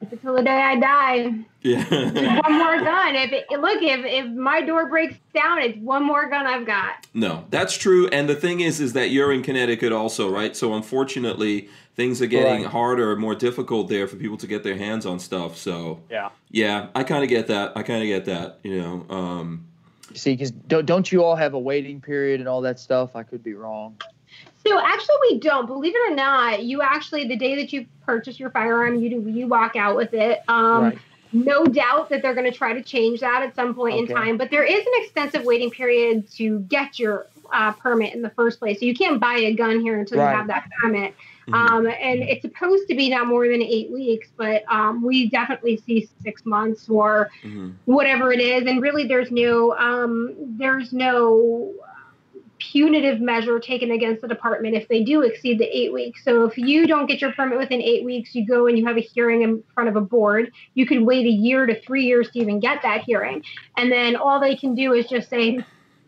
until 0.00 0.34
the 0.34 0.42
day 0.42 0.62
I 0.62 0.76
die, 0.78 1.34
yeah. 1.62 2.40
one 2.42 2.58
more 2.58 2.78
gun. 2.80 3.14
If 3.16 3.32
it, 3.32 3.46
look, 3.60 3.82
if 3.82 4.04
if 4.04 4.26
my 4.36 4.60
door 4.62 4.88
breaks 4.88 5.16
down, 5.34 5.58
it's 5.62 5.78
one 5.78 6.04
more 6.04 6.28
gun 6.28 6.46
I've 6.46 6.66
got. 6.66 7.06
no, 7.14 7.44
that's 7.50 7.76
true. 7.76 8.06
And 8.08 8.28
the 8.28 8.34
thing 8.36 8.60
is, 8.60 8.80
is 8.80 8.92
that 8.92 9.10
you're 9.10 9.32
in 9.32 9.42
Connecticut 9.42 9.92
also, 9.92 10.30
right? 10.30 10.54
So 10.56 10.74
unfortunately, 10.74 11.68
things 11.96 12.20
are 12.20 12.26
getting 12.26 12.62
Right. 12.62 12.70
harder, 12.70 13.16
more 13.16 13.34
difficult 13.34 13.88
there 13.88 14.06
for 14.06 14.16
people 14.16 14.36
to 14.36 14.46
get 14.46 14.62
their 14.62 14.76
hands 14.76 15.06
on 15.06 15.18
stuff. 15.18 15.56
So 15.56 16.00
Yeah. 16.10 16.28
yeah, 16.50 16.88
I 16.94 17.02
kind 17.02 17.24
of 17.24 17.30
get 17.30 17.46
that. 17.48 17.72
I 17.74 17.82
kind 17.82 18.02
of 18.02 18.06
get 18.06 18.26
that. 18.26 18.58
You 18.62 18.80
know. 18.80 19.06
Um, 19.08 19.64
See, 20.14 20.32
because 20.34 20.50
don't, 20.52 20.86
don't 20.86 21.10
you 21.10 21.24
all 21.24 21.34
have 21.34 21.54
a 21.54 21.58
waiting 21.58 22.00
period 22.00 22.38
and 22.40 22.48
all 22.48 22.60
that 22.60 22.78
stuff? 22.78 23.16
I 23.16 23.22
could 23.24 23.42
be 23.42 23.54
wrong. 23.54 23.96
So 24.64 24.78
actually, 24.78 25.16
we 25.30 25.38
don't. 25.40 25.66
Believe 25.66 25.94
it 25.96 26.12
or 26.12 26.14
not, 26.14 26.62
you 26.62 26.82
actually 26.82 27.26
the 27.26 27.36
day 27.36 27.56
that 27.56 27.72
you 27.72 27.86
purchase 28.04 28.38
your 28.38 28.50
firearm, 28.50 28.96
you 29.00 29.10
do 29.10 29.30
you 29.30 29.46
walk 29.48 29.74
out 29.76 29.96
with 29.96 30.12
it. 30.14 30.42
Um, 30.48 30.82
right. 30.84 30.98
No 31.32 31.64
doubt 31.66 32.08
that 32.10 32.22
they're 32.22 32.34
going 32.34 32.50
to 32.50 32.56
try 32.56 32.72
to 32.72 32.82
change 32.82 33.20
that 33.20 33.42
at 33.42 33.54
some 33.56 33.74
point 33.74 33.94
Okay. 33.94 34.12
in 34.12 34.16
time, 34.16 34.36
but 34.38 34.50
there 34.50 34.62
is 34.64 34.78
an 34.80 34.92
extensive 35.02 35.44
waiting 35.44 35.70
period 35.70 36.30
to 36.32 36.60
get 36.60 36.98
your 36.98 37.26
uh, 37.52 37.72
permit 37.72 38.14
in 38.14 38.22
the 38.22 38.30
first 38.30 38.58
place. 38.58 38.78
So 38.80 38.86
you 38.86 38.94
can't 38.94 39.20
buy 39.20 39.34
a 39.38 39.52
gun 39.54 39.80
here 39.80 39.98
until 39.98 40.18
Right. 40.18 40.30
you 40.30 40.36
have 40.36 40.46
that 40.48 40.68
permit. 40.80 41.14
Mhm. 41.48 41.54
Um, 41.54 41.86
and 41.86 42.22
it's 42.22 42.42
supposed 42.42 42.88
to 42.88 42.94
be 42.94 43.10
not 43.10 43.26
more 43.26 43.48
than 43.48 43.62
eight 43.62 43.90
weeks, 43.90 44.28
but 44.36 44.64
um, 44.68 45.02
we 45.02 45.28
definitely 45.28 45.76
see 45.86 46.08
six 46.22 46.44
months 46.44 46.88
or 46.88 47.30
mhm. 47.42 47.74
whatever 47.84 48.32
it 48.32 48.40
is. 48.40 48.66
And 48.66 48.82
really, 48.82 49.06
there's 49.06 49.30
no 49.30 49.76
um, 49.76 50.34
there's 50.58 50.92
no 50.92 51.72
punitive 52.58 53.20
measure 53.20 53.60
taken 53.60 53.90
against 53.90 54.22
the 54.22 54.28
department 54.28 54.74
if 54.74 54.88
they 54.88 55.02
do 55.02 55.22
exceed 55.22 55.58
the 55.58 55.76
eight 55.76 55.92
weeks. 55.92 56.24
So 56.24 56.46
if 56.46 56.56
you 56.56 56.86
don't 56.86 57.06
get 57.06 57.20
your 57.20 57.32
permit 57.32 57.58
within 57.58 57.82
eight 57.82 58.04
weeks, 58.04 58.34
you 58.34 58.46
go 58.46 58.66
and 58.66 58.78
you 58.78 58.86
have 58.86 58.96
a 58.96 59.00
hearing 59.00 59.42
in 59.42 59.62
front 59.74 59.88
of 59.88 59.96
a 59.96 60.00
board. 60.00 60.52
You 60.74 60.86
could 60.86 61.02
wait 61.02 61.26
a 61.26 61.30
year 61.30 61.66
to 61.66 61.80
three 61.82 62.04
years 62.04 62.30
to 62.30 62.38
even 62.38 62.60
get 62.60 62.82
that 62.82 63.02
hearing, 63.02 63.42
and 63.76 63.92
then 63.92 64.16
all 64.16 64.40
they 64.40 64.56
can 64.56 64.74
do 64.74 64.92
is 64.92 65.06
just 65.06 65.28
say, 65.30 65.64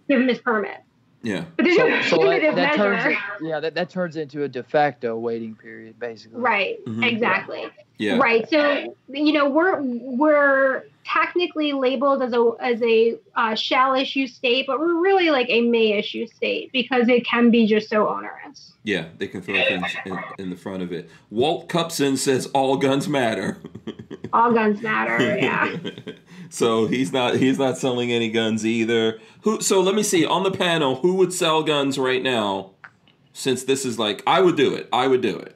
give 0.09 0.21
him 0.21 0.29
his 0.29 0.39
permit. 0.39 0.79
Yeah. 1.23 1.45
But 1.57 1.65
there's 1.65 1.77
So, 1.77 1.87
no 1.89 2.03
so 2.03 2.17
that, 2.31 2.41
that 2.43 2.55
measure. 2.79 3.03
turns 3.03 3.17
yeah 3.43 3.61
that, 3.61 3.75
that 3.75 3.91
turns 3.91 4.17
into 4.17 4.45
a 4.45 4.49
de 4.49 4.63
facto 4.63 5.17
waiting 5.19 5.55
period 5.57 5.99
basically. 5.99 6.41
Right, 6.41 6.85
Mhm. 6.87 7.05
exactly. 7.05 7.65
Yeah. 7.99 8.19
Right. 8.19 8.49
So 8.49 8.95
you 9.09 9.33
know 9.33 9.51
we're 9.51 9.81
we're 9.83 10.85
technically 11.05 11.73
labeled 11.73 12.23
as 12.23 12.33
a 12.33 12.51
as 12.61 12.81
a 12.83 13.19
uh, 13.35 13.55
shall 13.57 13.95
issue 13.95 14.27
state, 14.29 14.67
but 14.69 14.79
we're 14.79 15.01
really 15.03 15.31
like 15.31 15.49
a 15.49 15.63
may 15.63 15.93
issue 15.99 16.27
state 16.29 16.71
because 16.73 17.09
it 17.09 17.27
can 17.27 17.51
be 17.51 17.67
just 17.67 17.89
so 17.89 18.07
onerous. 18.09 18.75
Yeah, 18.85 19.07
they 19.19 19.27
can 19.27 19.43
throw 19.43 19.57
things 19.57 19.87
in, 20.07 20.19
in 20.39 20.51
the 20.51 20.57
front 20.57 20.83
of 20.83 20.93
it. 20.93 21.11
Walt 21.31 21.69
Cupson 21.69 22.17
says 22.17 22.47
all 22.55 22.77
guns 22.77 23.09
matter. 23.09 23.59
All 24.33 24.53
guns 24.53 24.83
matter. 24.83 25.19
Yeah. 25.39 25.77
so 26.51 26.87
he's 26.87 27.13
not 27.13 27.37
he's 27.37 27.59
not 27.59 27.79
selling 27.79 28.11
any 28.13 28.31
guns 28.31 28.65
either. 28.67 29.21
Who? 29.43 29.61
So 29.61 29.81
let 29.81 29.95
me 29.95 30.03
see 30.03 30.25
on 30.27 30.43
the 30.43 30.51
panel 30.51 30.97
who 30.97 31.15
would 31.15 31.33
sell 31.33 31.63
guns 31.63 31.99
right 31.99 32.23
now. 32.23 32.73
Since 33.33 33.65
this 33.65 33.85
is 33.85 33.99
like, 34.01 34.23
I 34.27 34.41
would 34.41 34.57
do 34.57 34.75
it. 34.75 34.89
I 34.93 35.07
would 35.07 35.21
do 35.21 35.39
it. 35.39 35.55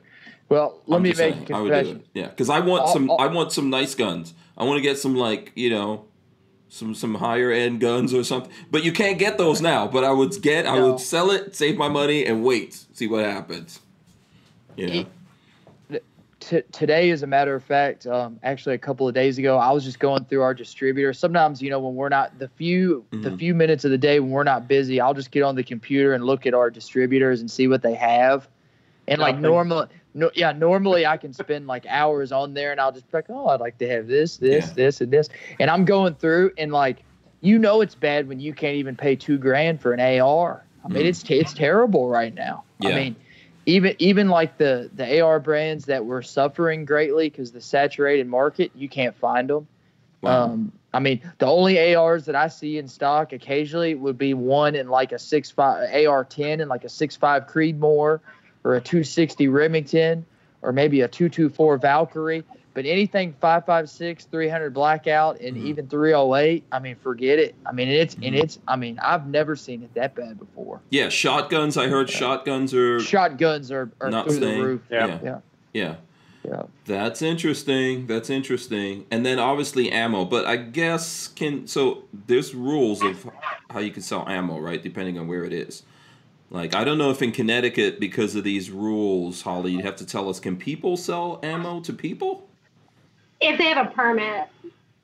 Well, 0.48 0.80
let 0.86 0.98
I'm 0.98 1.02
me 1.02 1.08
make 1.08 1.16
saying, 1.16 1.46
a 1.50 1.56
I 1.56 1.60
would 1.60 1.68
do 1.70 1.74
confession. 1.74 1.96
it. 2.00 2.06
Yeah, 2.14 2.28
because 2.28 2.48
I 2.50 2.60
want 2.60 2.82
I'll- 2.82 2.92
some. 2.92 3.10
I'll- 3.10 3.20
I 3.20 3.26
want 3.26 3.50
some 3.52 3.70
nice 3.70 3.94
guns. 3.96 4.34
I 4.56 4.64
want 4.64 4.76
to 4.76 4.82
get 4.82 4.98
some 4.98 5.16
like 5.16 5.50
you 5.56 5.70
know, 5.70 6.04
some 6.68 6.94
some 6.94 7.14
higher 7.16 7.50
end 7.50 7.80
guns 7.80 8.14
or 8.14 8.22
something. 8.22 8.52
But 8.70 8.84
you 8.84 8.92
can't 8.92 9.18
get 9.18 9.36
those 9.38 9.60
now. 9.60 9.88
But 9.88 10.04
I 10.04 10.12
would 10.12 10.40
get. 10.42 10.66
I 10.66 10.78
would 10.80 11.00
sell 11.00 11.30
it, 11.30 11.56
save 11.56 11.76
my 11.76 11.88
money, 11.88 12.24
and 12.24 12.44
wait, 12.44 12.84
see 12.92 13.08
what 13.08 13.24
happens. 13.24 13.80
Yeah. 14.76 14.86
know. 15.02 15.06
T- 16.48 16.62
today, 16.72 17.10
as 17.10 17.22
a 17.22 17.26
matter 17.26 17.54
of 17.54 17.62
fact, 17.62 18.04
um, 18.06 18.38
actually 18.42 18.74
a 18.74 18.78
couple 18.78 19.06
of 19.06 19.14
days 19.14 19.38
ago, 19.38 19.58
I 19.58 19.70
was 19.70 19.84
just 19.84 20.00
going 20.00 20.24
through 20.24 20.42
our 20.42 20.54
distributor. 20.54 21.12
Sometimes, 21.12 21.62
you 21.62 21.70
know, 21.70 21.78
when 21.78 21.94
we're 21.94 22.08
not 22.08 22.36
the 22.38 22.48
few 22.48 23.04
the 23.12 23.30
Mhm. 23.30 23.38
few 23.38 23.54
minutes 23.54 23.84
of 23.84 23.92
the 23.92 23.98
day 23.98 24.18
when 24.18 24.30
we're 24.30 24.42
not 24.42 24.66
busy, 24.66 25.00
I'll 25.00 25.14
just 25.14 25.30
get 25.30 25.42
on 25.44 25.54
the 25.54 25.62
computer 25.62 26.14
and 26.14 26.24
look 26.24 26.44
at 26.46 26.52
our 26.54 26.68
distributors 26.68 27.40
and 27.40 27.48
see 27.50 27.68
what 27.68 27.82
they 27.82 27.94
have. 27.94 28.48
And 29.06 29.20
like 29.20 29.36
Nothing. 29.36 29.42
normal, 29.50 29.86
no, 30.14 30.30
yeah, 30.34 30.50
normally 30.52 31.06
I 31.06 31.16
can 31.16 31.32
spend 31.32 31.66
like 31.68 31.86
hours 31.88 32.32
on 32.32 32.54
there, 32.54 32.72
and 32.72 32.80
I'll 32.80 32.92
just 32.92 33.08
be 33.10 33.18
like, 33.18 33.26
oh, 33.28 33.46
I'd 33.48 33.60
like 33.60 33.78
to 33.78 33.88
have 33.88 34.08
this, 34.08 34.36
this, 34.38 34.68
Yeah. 34.68 34.74
this, 34.74 35.00
and 35.00 35.12
this. 35.12 35.28
And 35.60 35.70
I'm 35.70 35.84
going 35.84 36.14
through, 36.16 36.50
and 36.58 36.72
like, 36.72 37.04
you 37.40 37.58
know, 37.58 37.80
it's 37.82 37.94
bad 37.94 38.28
when 38.28 38.40
you 38.40 38.52
can't 38.52 38.76
even 38.76 38.96
pay 38.96 39.14
two 39.14 39.38
grand 39.38 39.80
for 39.80 39.92
an 39.92 40.00
AR. 40.00 40.64
I 40.84 40.88
mean, 40.88 41.04
Mhm. 41.04 41.08
it's 41.08 41.24
it's 41.30 41.54
terrible 41.54 42.08
right 42.08 42.34
now. 42.34 42.64
Yeah. 42.80 42.90
I 42.90 42.94
mean, 42.96 43.16
even 43.66 43.94
even 43.98 44.28
like 44.28 44.58
the 44.58 44.90
the 44.94 45.20
AR 45.20 45.40
brands 45.40 45.86
that 45.86 46.04
were 46.04 46.22
suffering 46.22 46.84
greatly 46.84 47.28
because 47.28 47.52
the 47.52 47.60
saturated 47.60 48.26
market, 48.26 48.72
you 48.74 48.88
can't 48.88 49.16
find 49.16 49.48
them. 49.48 49.66
Wow. 50.20 50.44
Um, 50.44 50.72
I 50.94 51.00
mean, 51.00 51.22
the 51.38 51.46
only 51.46 51.94
ARs 51.94 52.26
that 52.26 52.36
I 52.36 52.48
see 52.48 52.78
in 52.78 52.86
stock 52.86 53.32
occasionally 53.32 53.94
would 53.94 54.18
be 54.18 54.34
one 54.34 54.74
in 54.74 54.88
like 54.88 55.12
a 55.12 55.18
six 55.18 55.50
five 55.50 55.88
AR 56.06 56.24
ten 56.24 56.60
and 56.60 56.68
like 56.68 56.84
a 56.84 56.88
six 56.88 57.16
five 57.16 57.46
Creedmoor 57.46 58.20
or 58.64 58.74
a 58.74 58.80
two 58.80 59.04
sixty 59.04 59.48
Remington 59.48 60.26
or 60.60 60.72
maybe 60.72 61.00
a 61.00 61.08
two 61.08 61.28
two 61.28 61.48
four 61.48 61.78
Valkyrie. 61.78 62.44
But 62.74 62.86
anything 62.86 63.34
556, 63.40 64.24
300 64.24 64.72
blackout, 64.72 65.40
and 65.40 65.56
Mhm. 65.56 65.64
even 65.66 65.88
308, 65.88 66.64
I 66.72 66.78
mean, 66.78 66.96
forget 66.96 67.38
it. 67.38 67.54
I 67.66 67.72
mean, 67.72 67.88
it's 67.88 68.14
and 68.14 68.34
Mhm. 68.34 68.42
it's. 68.42 68.58
I 68.66 68.76
mean, 68.76 68.98
I've 69.02 69.26
never 69.26 69.56
seen 69.56 69.82
it 69.82 69.92
that 69.94 70.14
bad 70.14 70.38
before. 70.38 70.80
yeah, 70.90 71.08
shotguns. 71.10 71.76
I 71.76 71.88
heard 71.88 72.08
shotguns 72.08 72.72
are 72.72 72.98
Shotguns 73.00 73.70
are, 73.70 73.90
are 74.00 74.10
not 74.10 74.26
through 74.26 74.36
staying. 74.36 74.58
the 74.60 74.66
roof. 74.66 74.80
Yeah. 74.90 75.06
Yeah. 75.06 75.18
yeah. 75.22 75.38
Yeah. 75.74 75.94
Yeah. 76.48 76.62
That's 76.86 77.22
interesting. 77.22 78.06
That's 78.08 78.28
interesting. 78.30 79.04
And 79.10 79.24
then 79.24 79.38
obviously 79.38 79.92
ammo, 79.92 80.24
but 80.24 80.44
I 80.46 80.56
guess 80.56 81.28
can 81.28 81.66
so 81.68 82.04
there's 82.26 82.52
rules 82.54 83.00
of 83.02 83.28
how 83.70 83.78
you 83.80 83.90
can 83.92 84.02
sell 84.02 84.26
ammo, 84.28 84.58
right? 84.58 84.82
Depending 84.82 85.18
on 85.18 85.28
where 85.28 85.44
it 85.44 85.52
is. 85.52 85.82
Like 86.50 86.74
I 86.74 86.82
don't 86.84 86.98
know 86.98 87.10
if 87.10 87.22
in 87.22 87.30
Connecticut 87.32 88.00
because 88.00 88.34
of 88.34 88.44
these 88.44 88.70
rules, 88.70 89.42
Holly, 89.42 89.70
you 89.72 89.82
have 89.82 89.96
to 89.96 90.06
tell 90.06 90.28
us 90.28 90.40
can 90.40 90.56
people 90.56 90.96
sell 90.96 91.38
ammo 91.42 91.80
to 91.80 91.92
people? 91.92 92.48
If 93.42 93.58
they 93.58 93.64
have 93.64 93.86
a 93.86 93.90
permit. 93.90 94.46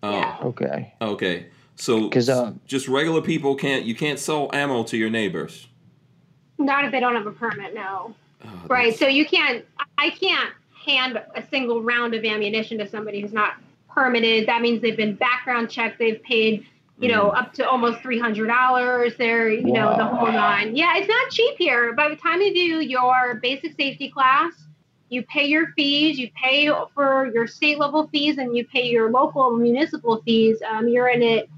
Oh, 0.03 0.13
Yeah. 0.13 0.37
Okay. 0.43 0.95
okay. 1.03 1.47
So 1.77 2.09
'Cause, 2.09 2.29
uh, 2.29 2.53
just 2.67 2.89
regular 2.89 3.21
people 3.23 3.55
can't 3.55 3.85
you 3.85 3.95
can't 3.95 4.19
sell 4.19 4.49
ammo 4.53 4.83
to 4.85 4.97
your 4.97 5.11
neighbors. 5.11 5.69
Not 6.59 6.85
if 6.85 6.91
they 6.93 7.01
don't 7.01 7.15
have 7.15 7.27
a 7.27 7.33
permit, 7.33 7.75
no. 7.75 8.15
Oh, 8.45 8.49
Right. 8.69 8.85
that's- 8.93 8.99
So 8.99 9.07
you 9.07 9.25
can't. 9.27 9.65
I 9.97 10.11
can't 10.11 10.51
hand 10.87 11.21
a 11.35 11.43
single 11.51 11.83
round 11.83 12.15
of 12.15 12.25
ammunition 12.25 12.79
to 12.79 12.87
somebody 12.89 13.21
who's 13.21 13.33
not 13.33 13.55
permitted. 13.89 14.47
That 14.47 14.63
means 14.63 14.81
they've 14.81 14.97
been 14.97 15.15
background 15.15 15.71
checked. 15.71 15.99
They've 15.99 16.23
paid, 16.23 16.65
you 16.99 17.09
know, 17.09 17.27
Mm-hmm. 17.27 17.37
up 17.37 17.53
to 17.55 17.69
almost 17.69 18.01
three 18.01 18.19
hundred 18.19 18.47
dollars. 18.49 19.17
They're, 19.17 19.49
you 19.51 19.73
know, 19.73 19.97
the 19.97 20.05
whole 20.05 20.31
nine. 20.33 20.75
Yeah, 20.77 20.97
it's 20.97 21.09
not 21.09 21.31
cheap 21.31 21.57
here. 21.59 21.93
By 21.93 22.09
the 22.09 22.17
time 22.17 22.41
you 22.41 22.53
do 22.55 22.81
your 22.81 23.39
basic 23.43 23.75
safety 23.77 24.09
class, 24.09 24.53
you 25.09 25.23
pay 25.23 25.47
your 25.47 25.69
fees. 25.69 26.19
You 26.19 26.31
pay 26.41 26.71
for 26.95 27.31
your 27.33 27.47
state 27.47 27.79
level 27.79 28.09
fees, 28.09 28.39
and 28.39 28.57
you 28.57 28.67
pay 28.67 28.89
your 28.89 29.11
local 29.11 29.57
municipal 29.57 30.23
fees. 30.23 30.59
Um, 30.69 30.89
you're 30.89 31.09
in 31.09 31.23
it 31.23 31.49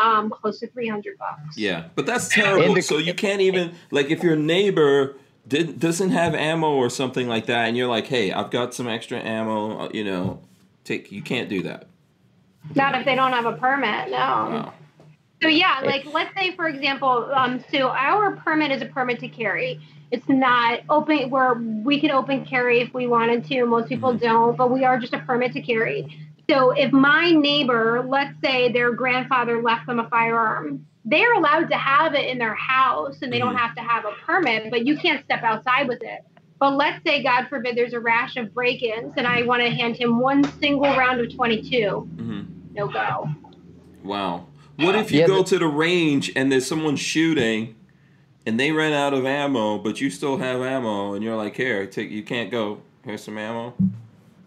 um, 0.00 0.30
close 0.30 0.60
to 0.60 0.66
three 0.68 0.88
hundred 0.88 1.18
bucks. 1.18 1.56
Yeah, 1.56 1.88
but 1.94 2.06
that's 2.06 2.28
terrible. 2.28 2.74
The- 2.74 2.82
so 2.82 2.98
you 2.98 3.14
can't 3.14 3.40
even 3.40 3.74
like 3.90 4.10
if 4.10 4.22
your 4.22 4.36
neighbor 4.36 5.16
did, 5.46 5.80
doesn't 5.80 6.10
have 6.10 6.34
ammo 6.34 6.74
or 6.74 6.88
something 6.90 7.28
like 7.28 7.46
that, 7.46 7.68
and 7.68 7.76
you're 7.76 7.88
like, 7.88 8.06
"Hey, 8.06 8.32
I've 8.32 8.50
got 8.50 8.74
some 8.74 8.88
extra 8.88 9.18
ammo," 9.18 9.80
uh, 9.80 9.88
you 9.92 10.04
know, 10.04 10.40
take. 10.84 11.12
You 11.12 11.22
can't 11.22 11.48
do 11.48 11.62
that. 11.62 11.88
Not 12.74 12.94
if 12.94 13.04
they 13.04 13.14
don't 13.14 13.32
have 13.32 13.46
a 13.46 13.54
permit. 13.54 14.10
No. 14.10 14.16
Wow. 14.16 14.72
So 15.42 15.48
yeah, 15.48 15.80
like 15.84 16.04
let's 16.12 16.32
say 16.36 16.54
for 16.54 16.68
example, 16.68 17.30
um, 17.34 17.62
so 17.72 17.88
our 17.88 18.36
permit 18.36 18.70
is 18.70 18.80
a 18.80 18.86
permit 18.86 19.18
to 19.20 19.28
carry. 19.28 19.80
It's 20.12 20.28
not 20.28 20.80
open 20.90 21.30
where 21.30 21.54
we 21.54 21.98
can 21.98 22.10
open 22.10 22.44
carry 22.44 22.80
if 22.80 22.92
we 22.92 23.06
wanted 23.06 23.44
to. 23.46 23.64
Most 23.64 23.88
people 23.88 24.12
don't, 24.14 24.56
but 24.56 24.70
we 24.70 24.84
are 24.84 24.98
just 24.98 25.14
a 25.14 25.18
permit 25.20 25.52
to 25.54 25.62
carry. 25.62 26.06
So 26.50 26.70
if 26.72 26.92
my 26.92 27.30
neighbor, 27.30 28.04
let's 28.06 28.34
say 28.44 28.70
their 28.70 28.92
grandfather 28.92 29.62
left 29.62 29.86
them 29.86 29.98
a 29.98 30.08
firearm, 30.10 30.86
they're 31.06 31.32
allowed 31.32 31.70
to 31.70 31.76
have 31.76 32.14
it 32.14 32.28
in 32.28 32.36
their 32.38 32.54
house 32.54 33.22
and 33.22 33.32
they 33.32 33.38
don't 33.38 33.54
Mhm. 33.56 33.60
have 33.60 33.74
to 33.76 33.80
have 33.80 34.04
a 34.04 34.12
permit, 34.26 34.70
but 34.70 34.86
you 34.86 34.96
can't 34.98 35.24
step 35.24 35.42
outside 35.42 35.88
with 35.88 36.02
it. 36.02 36.20
But 36.60 36.76
let's 36.76 37.02
say, 37.04 37.22
God 37.22 37.46
forbid, 37.48 37.74
there's 37.74 37.94
a 37.94 37.98
rash 37.98 38.36
of 38.36 38.54
break-ins, 38.54 39.14
and 39.16 39.26
I 39.26 39.42
want 39.42 39.62
to 39.62 39.70
hand 39.70 39.96
him 39.96 40.20
one 40.20 40.44
single 40.60 40.84
round 40.94 41.20
of 41.20 41.34
22. 41.34 42.06
Mm-hmm. 42.16 42.40
No 42.74 42.86
go. 42.86 43.28
Wow. 44.04 44.46
What 44.76 44.94
if 44.94 45.10
you 45.10 45.20
Yeah, 45.20 45.26
go 45.26 45.38
but- 45.38 45.46
to 45.48 45.58
the 45.58 45.66
range 45.66 46.30
and 46.36 46.52
there's 46.52 46.66
someone 46.66 46.96
shooting, 46.96 47.74
and 48.46 48.58
they 48.58 48.72
ran 48.72 48.92
out 48.92 49.14
of 49.14 49.24
ammo, 49.24 49.78
but 49.78 50.00
you 50.00 50.10
still 50.10 50.36
have 50.36 50.60
ammo, 50.60 51.14
and 51.14 51.24
you're 51.24 51.36
like, 51.36 51.56
"Here, 51.56 51.86
take. 51.86 52.10
You 52.10 52.22
can't 52.22 52.50
go. 52.50 52.80
Here's 53.04 53.22
some 53.22 53.38
ammo." 53.38 53.74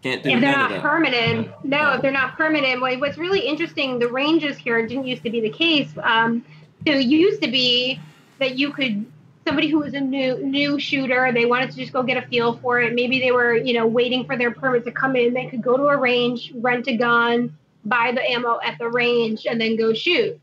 Can't 0.02 0.22
do 0.22 0.30
if 0.30 0.40
they're 0.40 0.52
not 0.52 0.82
permanent, 0.82 1.48
no, 1.64 1.94
if 1.94 2.02
they're 2.02 2.12
not 2.12 2.36
permanent, 2.36 2.80
what's 2.80 3.18
really 3.18 3.40
interesting, 3.40 3.98
the 3.98 4.06
ranges 4.06 4.56
here 4.56 4.86
didn't 4.86 5.06
used 5.06 5.24
to 5.24 5.30
be 5.30 5.40
the 5.40 5.50
case. 5.50 5.88
Um, 6.00 6.44
so 6.86 6.92
it 6.92 7.06
used 7.06 7.42
to 7.42 7.50
be 7.50 7.98
that 8.38 8.56
you 8.56 8.72
could 8.72 9.04
somebody 9.46 9.68
who 9.68 9.78
was 9.78 9.94
a 9.94 10.00
new 10.00 10.38
new 10.44 10.78
shooter, 10.78 11.32
they 11.32 11.46
wanted 11.46 11.70
to 11.70 11.76
just 11.76 11.92
go 11.92 12.02
get 12.02 12.22
a 12.22 12.26
feel 12.28 12.56
for 12.58 12.80
it. 12.80 12.94
Maybe 12.94 13.20
they 13.20 13.32
were, 13.32 13.54
you 13.54 13.74
know, 13.74 13.86
waiting 13.86 14.24
for 14.24 14.36
their 14.36 14.50
permit 14.50 14.84
to 14.84 14.92
come 14.92 15.16
in. 15.16 15.34
They 15.34 15.46
could 15.46 15.62
go 15.62 15.76
to 15.76 15.84
a 15.84 15.96
range, 15.96 16.52
rent 16.56 16.86
a 16.88 16.96
gun, 16.96 17.56
buy 17.84 18.12
the 18.12 18.22
ammo 18.22 18.58
at 18.62 18.78
the 18.78 18.88
range, 18.88 19.46
and 19.48 19.60
then 19.60 19.76
go 19.76 19.94
shoot. 19.94 20.38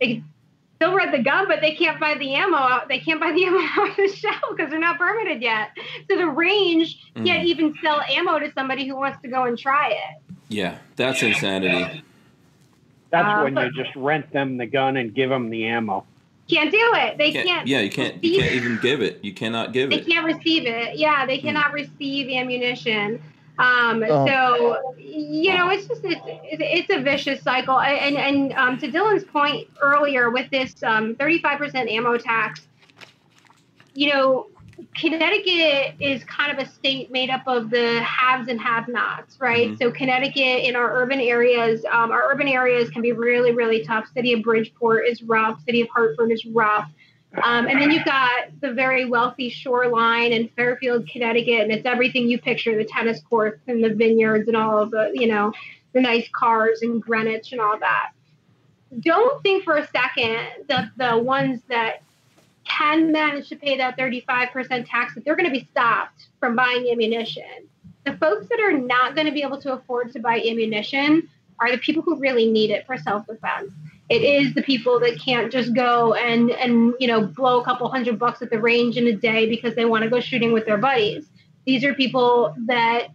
They 0.00 0.22
still 0.76 0.94
rent 0.94 1.10
the 1.12 1.18
gun, 1.22 1.46
but 1.48 1.60
they 1.60 1.74
can't 1.74 1.98
buy 1.98 2.14
the 2.14 2.34
ammo. 2.34 2.56
out- 2.56 2.88
They 2.88 2.98
can't 3.00 3.20
buy 3.20 3.32
the 3.32 3.44
ammo 3.46 3.58
off 3.58 3.96
the 3.96 4.08
shelf 4.08 4.36
because 4.50 4.70
they're 4.70 4.78
not 4.78 4.98
permitted 4.98 5.42
yet. 5.42 5.70
So 6.10 6.16
the 6.16 6.26
range 6.28 6.98
can't 7.14 7.26
Mhm. 7.42 7.44
even 7.44 7.74
sell 7.82 8.00
ammo 8.10 8.38
to 8.38 8.52
somebody 8.52 8.86
who 8.86 8.96
wants 8.96 9.20
to 9.22 9.28
go 9.28 9.44
and 9.44 9.58
try 9.58 9.88
it. 9.90 10.22
Yeah, 10.48 10.76
that's 10.96 11.22
insanity. 11.22 12.02
That's 13.10 13.26
Uh, 13.26 13.42
when 13.50 13.56
you 13.56 13.70
just 13.72 13.94
rent 13.96 14.30
them 14.32 14.56
the 14.58 14.66
gun 14.66 14.96
and 14.96 15.14
give 15.14 15.30
them 15.30 15.50
the 15.50 15.66
ammo. 15.66 16.04
Can't 16.48 16.70
do 16.70 16.78
it. 16.94 17.18
They 17.18 17.32
Can't- 17.32 17.46
can't. 17.48 17.66
yeah, 17.66 17.80
you 17.80 17.90
can't. 17.90 18.22
You 18.22 18.40
can't 18.40 18.52
even 18.52 18.78
give 18.80 19.02
it. 19.02 19.18
You 19.24 19.32
cannot 19.32 19.72
give 19.72 19.90
They 19.90 19.96
it. 19.96 20.06
They 20.06 20.12
can't 20.12 20.24
receive 20.26 20.64
it. 20.66 20.96
Yeah, 20.96 21.26
they 21.26 21.38
cannot 21.38 21.72
receive 21.72 22.28
ammunition. 22.30 23.20
Um, 23.58 24.02
Oh. 24.06 24.26
So 24.26 24.94
you 24.98 25.54
know, 25.54 25.70
it's 25.70 25.86
just 25.86 26.02
it's, 26.04 26.20
it's 26.26 26.90
a 26.90 27.00
vicious 27.00 27.42
cycle. 27.42 27.80
And 27.80 28.16
and 28.16 28.52
um, 28.52 28.78
to 28.78 28.88
Dylan's 28.88 29.24
point 29.24 29.68
earlier 29.80 30.30
with 30.30 30.50
this 30.50 30.74
um, 30.82 31.14
35% 31.16 31.90
ammo 31.90 32.18
tax, 32.18 32.66
you 33.94 34.12
know, 34.12 34.46
Connecticut 34.94 35.94
is 36.00 36.22
kind 36.24 36.52
of 36.52 36.66
a 36.66 36.70
state 36.70 37.10
made 37.10 37.30
up 37.30 37.42
of 37.46 37.70
the 37.70 38.02
haves 38.02 38.48
and 38.48 38.60
have-nots, 38.60 39.40
right? 39.40 39.70
Mhm. 39.70 39.78
So 39.78 39.90
Connecticut 39.90 40.64
in 40.64 40.76
our 40.76 41.00
urban 41.00 41.18
areas, 41.20 41.84
um, 41.90 42.10
our 42.10 42.30
urban 42.30 42.46
areas 42.48 42.90
can 42.90 43.00
be 43.00 43.12
really, 43.12 43.52
really 43.52 43.82
tough. 43.84 44.06
City 44.12 44.34
of 44.34 44.42
Bridgeport 44.42 45.06
is 45.06 45.22
rough. 45.22 45.62
City 45.64 45.80
of 45.80 45.88
Hartford 45.88 46.30
is 46.30 46.44
rough. 46.46 46.90
Um, 47.42 47.66
and 47.66 47.80
then 47.80 47.90
you've 47.90 48.04
got 48.04 48.48
the 48.60 48.72
very 48.72 49.04
wealthy 49.04 49.50
shoreline 49.50 50.32
in 50.32 50.48
Fairfield, 50.48 51.08
Connecticut, 51.08 51.60
and 51.60 51.72
it's 51.72 51.86
everything 51.86 52.28
you 52.28 52.38
picture: 52.38 52.76
the 52.76 52.84
tennis 52.84 53.20
courts 53.20 53.60
and 53.66 53.82
the 53.82 53.94
vineyards 53.94 54.48
and 54.48 54.56
all 54.56 54.78
of 54.78 54.90
the, 54.90 55.10
you 55.14 55.26
know, 55.26 55.52
the 55.92 56.00
nice 56.00 56.28
cars 56.32 56.80
and 56.82 57.02
Greenwich 57.02 57.52
and 57.52 57.60
all 57.60 57.78
that. 57.78 58.10
Don't 59.00 59.42
think 59.42 59.64
for 59.64 59.76
a 59.76 59.86
second 59.88 60.66
that 60.68 60.90
the 60.96 61.18
ones 61.18 61.60
that 61.68 62.02
can 62.64 63.12
manage 63.12 63.48
to 63.48 63.56
pay 63.56 63.76
that 63.76 63.96
35% 63.96 64.86
tax 64.88 65.14
that 65.14 65.24
they're 65.24 65.36
going 65.36 65.46
to 65.46 65.58
be 65.58 65.66
stopped 65.70 66.26
from 66.40 66.56
buying 66.56 66.88
ammunition. 66.90 67.44
The 68.04 68.16
folks 68.16 68.46
that 68.48 68.60
are 68.60 68.72
not 68.72 69.14
going 69.14 69.26
to 69.26 69.32
be 69.32 69.42
able 69.42 69.60
to 69.62 69.72
afford 69.72 70.12
to 70.12 70.20
buy 70.20 70.40
ammunition 70.40 71.28
are 71.58 71.70
the 71.70 71.78
people 71.78 72.02
who 72.02 72.18
really 72.18 72.50
need 72.50 72.70
it 72.70 72.86
for 72.86 72.96
self-defense. 72.96 73.72
It 74.08 74.22
is 74.22 74.54
the 74.54 74.62
people 74.62 75.00
that 75.00 75.20
can't 75.20 75.50
just 75.50 75.74
go 75.74 76.14
and 76.14 76.50
and 76.50 76.94
you 77.00 77.08
know 77.08 77.26
blow 77.26 77.60
a 77.60 77.64
couple 77.64 77.88
hundred 77.88 78.18
bucks 78.18 78.40
at 78.40 78.50
the 78.50 78.60
range 78.60 78.96
in 78.96 79.06
a 79.08 79.12
day 79.12 79.48
because 79.48 79.74
they 79.74 79.84
want 79.84 80.04
to 80.04 80.10
go 80.10 80.20
shooting 80.20 80.52
with 80.52 80.64
their 80.64 80.78
buddies. 80.78 81.28
These 81.64 81.84
are 81.84 81.92
people 81.94 82.54
that 82.66 83.08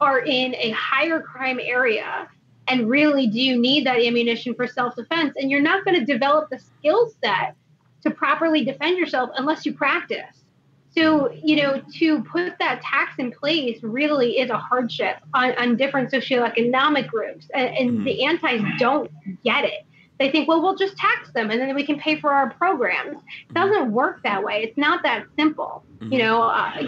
are 0.00 0.20
in 0.20 0.54
a 0.56 0.70
higher 0.70 1.20
crime 1.20 1.60
area 1.62 2.28
and 2.66 2.88
really 2.88 3.26
do 3.28 3.58
need 3.58 3.86
that 3.86 4.00
ammunition 4.00 4.54
for 4.54 4.66
self-defense 4.66 5.34
and 5.36 5.50
you're 5.50 5.62
not 5.62 5.84
going 5.84 5.98
to 5.98 6.04
develop 6.04 6.50
the 6.50 6.58
skill 6.58 7.10
set 7.24 7.54
to 8.02 8.10
properly 8.10 8.64
defend 8.64 8.98
yourself 8.98 9.30
unless 9.36 9.64
you 9.64 9.72
practice. 9.72 10.44
So, 10.90 11.32
you 11.32 11.56
know, 11.56 11.82
to 11.98 12.22
put 12.24 12.58
that 12.58 12.82
tax 12.82 13.18
in 13.18 13.30
place 13.32 13.82
really 13.82 14.38
is 14.38 14.50
a 14.50 14.58
hardship 14.58 15.16
on, 15.34 15.52
on 15.58 15.76
different 15.76 16.10
socioeconomic 16.10 17.08
groups. 17.08 17.46
And, 17.54 17.76
and 17.76 17.90
hmm. 17.98 18.04
the 18.04 18.24
antis 18.24 18.62
don't 18.78 19.10
get 19.44 19.64
it. 19.64 19.86
They 20.18 20.30
think, 20.30 20.48
well, 20.48 20.60
we'll 20.60 20.76
just 20.76 20.96
tax 20.96 21.30
them 21.32 21.50
and 21.50 21.60
then 21.60 21.74
we 21.74 21.84
can 21.84 21.98
pay 21.98 22.20
for 22.20 22.32
our 22.32 22.50
programs. 22.50 23.18
It 23.48 23.54
doesn't 23.54 23.92
work 23.92 24.22
that 24.24 24.42
way. 24.42 24.62
It's 24.64 24.76
not 24.76 25.02
that 25.04 25.26
simple. 25.38 25.84
You 26.00 26.18
know, 26.18 26.42
uh, 26.42 26.82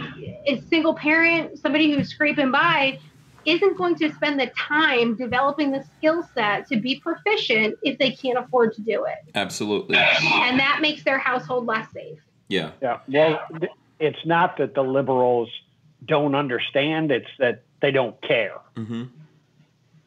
a 0.47 0.61
single 0.69 0.95
parent, 0.95 1.59
somebody 1.59 1.93
who's 1.93 2.09
scraping 2.09 2.53
by, 2.53 2.99
isn't 3.45 3.77
going 3.77 3.97
to 3.97 4.13
spend 4.15 4.39
the 4.39 4.47
time 4.57 5.17
developing 5.17 5.73
the 5.73 5.85
skill 5.97 6.23
set 6.35 6.69
to 6.69 6.77
be 6.77 7.01
proficient 7.01 7.77
if 7.83 7.99
they 7.99 8.13
can't 8.13 8.39
afford 8.39 8.75
to 8.75 8.83
do 8.83 9.05
it. 9.05 9.19
Absolutely. 9.35 9.97
And 9.97 10.61
that 10.61 10.79
makes 10.81 11.03
their 11.05 11.19
household 11.19 11.67
less 11.67 11.91
safe. 11.93 12.19
Yeah. 12.49 12.73
Yeah. 12.81 13.01
Well, 13.09 13.41
it's 13.99 14.25
not 14.25 14.57
that 14.59 14.75
the 14.75 14.83
liberals 14.83 15.49
don't 16.05 16.35
understand; 16.35 17.11
it's 17.11 17.29
that 17.39 17.63
they 17.83 17.91
don't 17.91 18.21
care. 18.23 18.59
hmm 18.77 19.05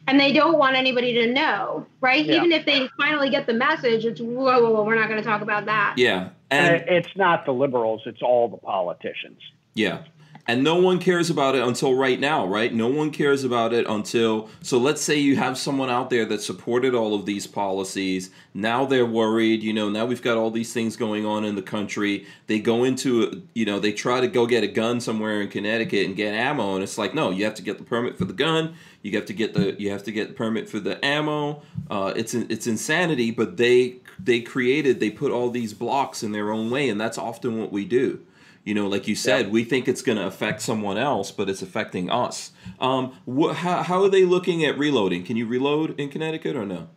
And 0.06 0.20
they 0.20 0.34
don't 0.34 0.58
want 0.58 0.76
anybody 0.76 1.14
to 1.14 1.32
know, 1.32 1.86
right? 2.02 2.26
Yeah. 2.26 2.36
Even 2.36 2.52
if 2.52 2.66
they 2.66 2.90
finally 2.98 3.30
get 3.30 3.48
the 3.48 3.54
message, 3.54 4.06
it's 4.06 4.20
whoa, 4.20 4.62
whoa, 4.62 4.72
whoa 4.72 4.84
we're 4.84 4.96
not 4.96 5.08
going 5.08 5.22
to 5.22 5.28
talk 5.28 5.42
about 5.42 5.66
that. 5.66 5.96
Yeah. 5.98 6.30
And 6.52 6.76
And 6.76 6.90
it's 6.90 7.16
not 7.16 7.46
the 7.46 7.54
liberals; 7.54 8.02
it's 8.06 8.22
all 8.22 8.50
the 8.50 8.58
politicians. 8.58 9.40
Yeah. 9.76 10.04
And 10.46 10.62
no 10.62 10.76
one 10.76 11.00
cares 11.00 11.30
about 11.30 11.56
it 11.56 11.64
until 11.64 11.96
right 11.96 12.20
now, 12.20 12.46
right? 12.46 12.74
No 12.74 12.90
one 12.90 13.12
cares 13.12 13.46
about 13.46 13.72
it 13.72 13.88
until. 13.88 14.50
So 14.62 14.78
let's 14.78 15.02
say 15.02 15.18
you 15.18 15.38
have 15.38 15.58
someone 15.58 15.90
out 15.90 16.10
there 16.10 16.26
that 16.26 16.42
supported 16.42 16.94
all 16.94 17.16
of 17.16 17.26
these 17.26 17.48
policies. 17.48 18.30
Now 18.54 18.84
they're 18.84 19.06
worried, 19.06 19.64
you 19.64 19.72
know, 19.72 19.90
now 19.90 20.06
we've 20.06 20.22
got 20.22 20.36
all 20.36 20.52
these 20.52 20.74
things 20.74 20.98
going 20.98 21.26
on 21.26 21.46
in 21.46 21.56
the 21.56 21.62
country. 21.62 22.26
They 22.48 22.60
go 22.60 22.84
into, 22.84 23.48
you 23.54 23.66
know, 23.66 23.80
they 23.80 23.94
try 23.94 24.20
to 24.20 24.28
go 24.28 24.46
get 24.46 24.66
a 24.66 24.68
gun 24.68 25.00
somewhere 25.00 25.40
in 25.42 25.48
Connecticut 25.48 26.06
and 26.06 26.16
get 26.16 26.34
ammo. 26.34 26.76
And 26.76 26.84
it's 26.84 26.98
like, 26.98 27.14
no, 27.14 27.30
you 27.30 27.46
have 27.46 27.56
to 27.56 27.64
get 27.64 27.78
the 27.78 27.86
permit 27.86 28.18
for 28.18 28.26
the 28.26 28.34
gun. 28.34 28.76
You 29.02 29.16
have 29.16 29.26
to 29.28 29.34
get 29.34 29.54
the, 29.54 29.80
you 29.80 29.92
have 29.92 30.04
to 30.04 30.12
get 30.12 30.36
permit 30.36 30.70
for 30.70 30.82
the 30.82 31.04
ammo. 31.06 31.62
Uh, 31.90 32.12
it's, 32.18 32.34
it's 32.34 32.68
insanity, 32.68 33.32
but 33.32 33.56
they, 33.56 34.00
they 34.20 34.42
created, 34.42 35.00
they 35.00 35.10
put 35.10 35.32
all 35.32 35.50
these 35.50 35.74
blocks 35.74 36.22
in 36.22 36.34
their 36.34 36.52
own 36.52 36.70
way. 36.70 36.90
And 36.90 37.00
that's 37.00 37.18
often 37.18 37.58
what 37.58 37.72
we 37.72 37.86
do. 37.86 38.26
You 38.64 38.74
know, 38.74 38.88
like 38.88 39.08
you 39.08 39.16
said, 39.16 39.52
we 39.52 39.66
think 39.66 39.88
it's 39.90 40.02
going 40.02 40.18
to 40.18 40.26
affect 40.26 40.62
someone 40.62 40.98
else, 40.98 41.32
but 41.32 41.50
it's 41.50 41.62
affecting 41.62 42.10
us. 42.10 42.52
Um, 42.80 43.14
wh- 43.28 43.54
how, 43.54 43.84
how 43.84 44.04
are 44.04 44.10
they 44.10 44.24
looking 44.24 44.64
at 44.64 44.78
reloading? 44.78 45.26
Can 45.26 45.36
you 45.36 45.46
reload 45.46 46.00
in 46.00 46.10
Connecticut 46.10 46.56
or 46.56 46.66
no? 46.66 46.88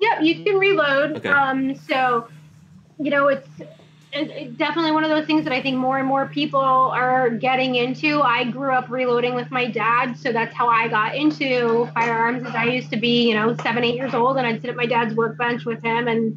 Yep, 0.00 0.22
you 0.22 0.44
can 0.44 0.56
reload. 0.56 1.18
Okay. 1.18 1.28
Um, 1.28 1.76
so, 1.76 2.26
you 2.98 3.10
know, 3.10 3.28
it's 3.28 3.48
it, 4.14 4.30
it 4.30 4.58
definitely 4.58 4.92
one 4.92 5.04
of 5.04 5.10
those 5.10 5.26
things 5.26 5.44
that 5.44 5.52
I 5.52 5.60
think 5.60 5.76
more 5.76 5.98
and 5.98 6.06
more 6.06 6.26
people 6.26 6.60
are 6.60 7.30
getting 7.30 7.74
into. 7.74 8.20
I 8.22 8.44
grew 8.44 8.72
up 8.72 8.88
reloading 8.88 9.34
with 9.34 9.50
my 9.50 9.70
dad, 9.70 10.16
so 10.16 10.32
that's 10.32 10.54
how 10.54 10.68
I 10.68 10.88
got 10.88 11.16
into 11.16 11.88
firearms. 11.94 12.46
As 12.46 12.54
I 12.54 12.64
used 12.64 12.90
to 12.90 12.96
be, 12.96 13.28
you 13.28 13.34
know, 13.34 13.56
seven, 13.62 13.84
eight 13.84 13.96
years 13.96 14.14
old, 14.14 14.36
and 14.36 14.46
I'd 14.46 14.60
sit 14.60 14.70
at 14.70 14.76
my 14.76 14.86
dad's 14.86 15.14
workbench 15.14 15.64
with 15.64 15.82
him, 15.82 16.08
and 16.08 16.36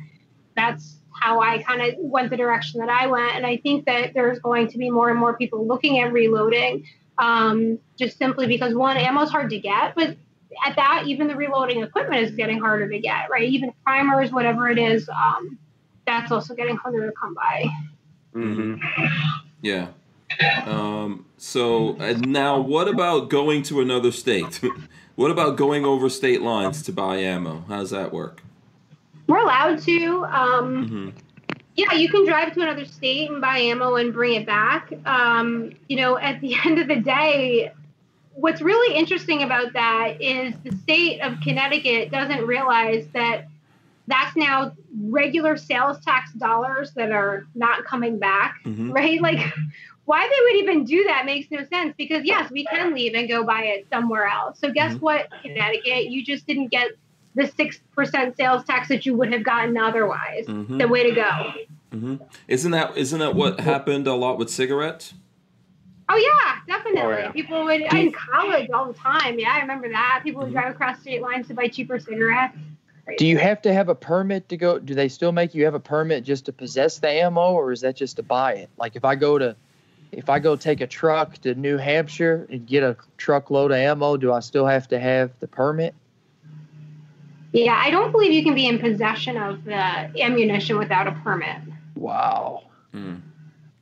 that's 0.55 0.97
how 1.20 1.41
I 1.41 1.61
kind 1.63 1.82
of 1.82 1.95
went 1.97 2.30
the 2.30 2.38
direction 2.38 2.80
that 2.80 2.89
I 2.89 3.07
went. 3.07 3.36
And 3.36 3.45
I 3.45 3.57
think 3.57 3.86
that 3.86 4.13
there's 4.13 4.39
going 4.39 4.68
to 4.70 4.78
be 4.78 4.89
more 4.89 5.09
and 5.09 5.20
more 5.20 5.38
people 5.38 5.68
looking 5.68 5.99
at 5.99 6.11
reloading, 6.11 6.86
um, 7.18 7.80
just 7.97 8.18
simply 8.18 8.47
because 8.47 8.74
one, 8.74 8.97
ammo 8.97 9.22
is 9.22 9.30
hard 9.30 9.49
to 9.49 9.59
get, 9.59 9.95
but 9.95 10.18
at 10.65 10.76
that, 10.76 11.03
even 11.07 11.28
the 11.28 11.36
reloading 11.36 11.84
equipment 11.84 12.22
is 12.22 12.32
getting 12.32 12.59
harder 12.59 12.89
to 12.89 12.99
get, 12.99 13.30
right? 13.30 13.47
Even 13.49 13.74
primers, 13.84 14.32
whatever 14.32 14.70
it 14.70 14.78
is, 14.78 15.09
um, 15.09 15.57
that's 16.05 16.32
also 16.32 16.55
getting 16.55 16.78
harder 16.78 17.05
to 17.05 17.13
come 17.20 17.34
by. 17.34 17.65
Mm-hmm. 18.34 18.76
Yeah. 19.61 19.89
Um, 20.65 21.26
so 21.38 21.95
and 21.99 22.28
now, 22.28 22.59
what 22.59 22.88
about 22.88 23.30
going 23.30 23.63
to 23.63 23.82
another 23.82 24.11
state? 24.11 24.61
what 25.15 25.32
about 25.32 25.57
going 25.57 25.86
over 25.86 26.09
state 26.09 26.41
lines 26.41 26.82
to 26.84 26.91
buy 26.91 27.18
ammo? 27.18 27.65
How 27.68 27.78
does 27.80 27.89
that 27.91 28.13
work? 28.13 28.41
We're 29.28 29.39
allowed 29.39 29.80
to. 29.80 30.25
Um, 30.25 30.88
hmm 30.88 31.09
yeah, 31.75 31.93
you 31.93 32.09
can 32.09 32.25
drive 32.25 32.53
to 32.55 32.61
another 32.61 32.86
state 32.86 33.30
and 33.30 33.39
buy 33.39 33.59
ammo 33.59 33.97
and 33.97 34.11
bring 34.11 34.34
it 34.34 34.47
back. 34.47 34.91
Um, 35.05 35.73
you 35.88 35.95
know, 35.97 36.17
at 36.17 36.41
the 36.41 36.55
end 36.65 36.80
of 36.80 36.88
the 36.88 36.95
day, 36.95 37.71
what's 38.34 38.61
really 38.63 38.95
interesting 38.97 39.43
about 39.43 39.73
that 39.73 40.19
is 40.19 40.55
the 40.63 40.71
state 40.75 41.19
of 41.21 41.39
Connecticut 41.41 42.11
doesn't 42.11 42.47
realize 42.47 43.07
that 43.13 43.45
that's 44.07 44.36
now 44.36 44.71
regular 45.01 45.55
sales 45.55 46.03
tax 46.03 46.34
dollars 46.34 46.93
that 46.93 47.11
are 47.11 47.45
not 47.53 47.86
coming 47.86 48.17
back, 48.17 48.55
Mhm. 48.65 48.91
right? 48.91 49.21
Like, 49.21 49.38
why 50.05 50.28
they 50.28 50.43
would 50.45 50.63
even 50.63 50.84
do 50.84 51.03
that 51.03 51.25
makes 51.28 51.51
no 51.51 51.63
sense 51.65 51.93
because, 51.95 52.23
yes, 52.23 52.49
we 52.49 52.65
can 52.65 52.91
leave 52.93 53.13
and 53.13 53.30
go 53.30 53.43
buy 53.43 53.63
it 53.65 53.86
somewhere 53.91 54.25
else. 54.25 54.59
So, 54.59 54.71
guess 54.71 54.95
Mhm. 54.95 55.01
what, 55.01 55.28
Connecticut? 55.43 56.05
You 56.09 56.23
just 56.23 56.47
didn't 56.47 56.69
get 56.69 56.91
the 57.38 57.43
6% 57.43 58.35
sales 58.35 58.63
tax 58.65 58.88
that 58.89 59.05
you 59.05 59.13
would 59.15 59.31
have 59.31 59.43
gotten 59.43 59.77
otherwise. 59.77 60.45
Mhm. 60.47 60.79
The 60.79 60.88
way 60.88 61.03
to 61.03 61.11
go. 61.15 61.53
hmm 61.91 62.15
Isn't 62.47 62.71
that 62.71 62.97
isn't 62.97 63.19
that 63.19 63.35
what 63.35 63.59
happened 63.61 64.07
a 64.07 64.13
lot 64.15 64.38
with 64.39 64.49
cigarettes? 64.49 65.13
Oh 66.09 66.15
yeah, 66.17 66.55
definitely. 66.67 67.01
Oh, 67.01 67.09
yeah. 67.17 67.31
People 67.31 67.63
would 67.65 67.81
in 67.81 68.11
college 68.11 68.69
all 68.73 68.88
the 68.88 68.93
time. 68.93 69.38
Yeah, 69.39 69.51
I 69.53 69.59
remember 69.59 69.88
that. 69.89 70.21
People 70.23 70.41
would 70.41 70.49
Mhm. 70.49 70.53
drive 70.53 70.71
across 70.71 70.99
state 70.99 71.21
lines 71.21 71.47
to 71.49 71.53
buy 71.53 71.67
cheaper 71.67 71.99
cigarettes. 71.99 72.57
Do 73.17 73.25
you 73.27 73.38
have 73.38 73.61
to 73.61 73.73
have 73.73 73.88
a 73.88 73.95
permit 73.95 74.49
to 74.49 74.57
go? 74.57 74.79
Do 74.79 74.93
they 74.95 75.07
still 75.07 75.31
make 75.31 75.53
you 75.55 75.63
have 75.65 75.75
a 75.75 75.79
permit 75.79 76.23
just 76.25 76.45
to 76.45 76.51
possess 76.53 76.99
the 76.99 77.09
ammo, 77.09 77.51
or 77.53 77.71
is 77.71 77.81
that 77.81 77.95
just 77.95 78.15
to 78.17 78.23
buy 78.23 78.53
it? 78.53 78.69
Like 78.77 78.95
if 78.97 79.05
I 79.05 79.15
go 79.15 79.38
to, 79.38 79.55
if 80.11 80.29
I 80.29 80.39
go 80.39 80.55
take 80.55 80.81
a 80.81 80.88
truck 80.88 81.38
to 81.39 81.53
New 81.55 81.77
Hampshire 81.77 82.47
and 82.51 82.65
get 82.65 82.83
a 82.83 82.97
truckload 83.17 83.71
of 83.71 83.77
ammo, 83.77 84.17
do 84.17 84.33
I 84.33 84.39
still 84.41 84.65
have 84.65 84.88
to 84.89 84.99
have 84.99 85.31
the 85.39 85.47
permit? 85.47 85.93
Yeah, 87.54 87.80
I 87.82 87.89
don't 87.89 88.12
believe 88.12 88.32
you 88.32 88.43
can 88.43 88.56
be 88.56 88.68
in 88.68 88.80
possession 88.80 89.38
of 89.38 89.64
the 89.64 89.74
ammunition 90.22 90.78
without 90.78 91.08
a 91.08 91.12
permit. 91.24 91.58
Wow. 91.95 92.64
Mm. 92.93 93.22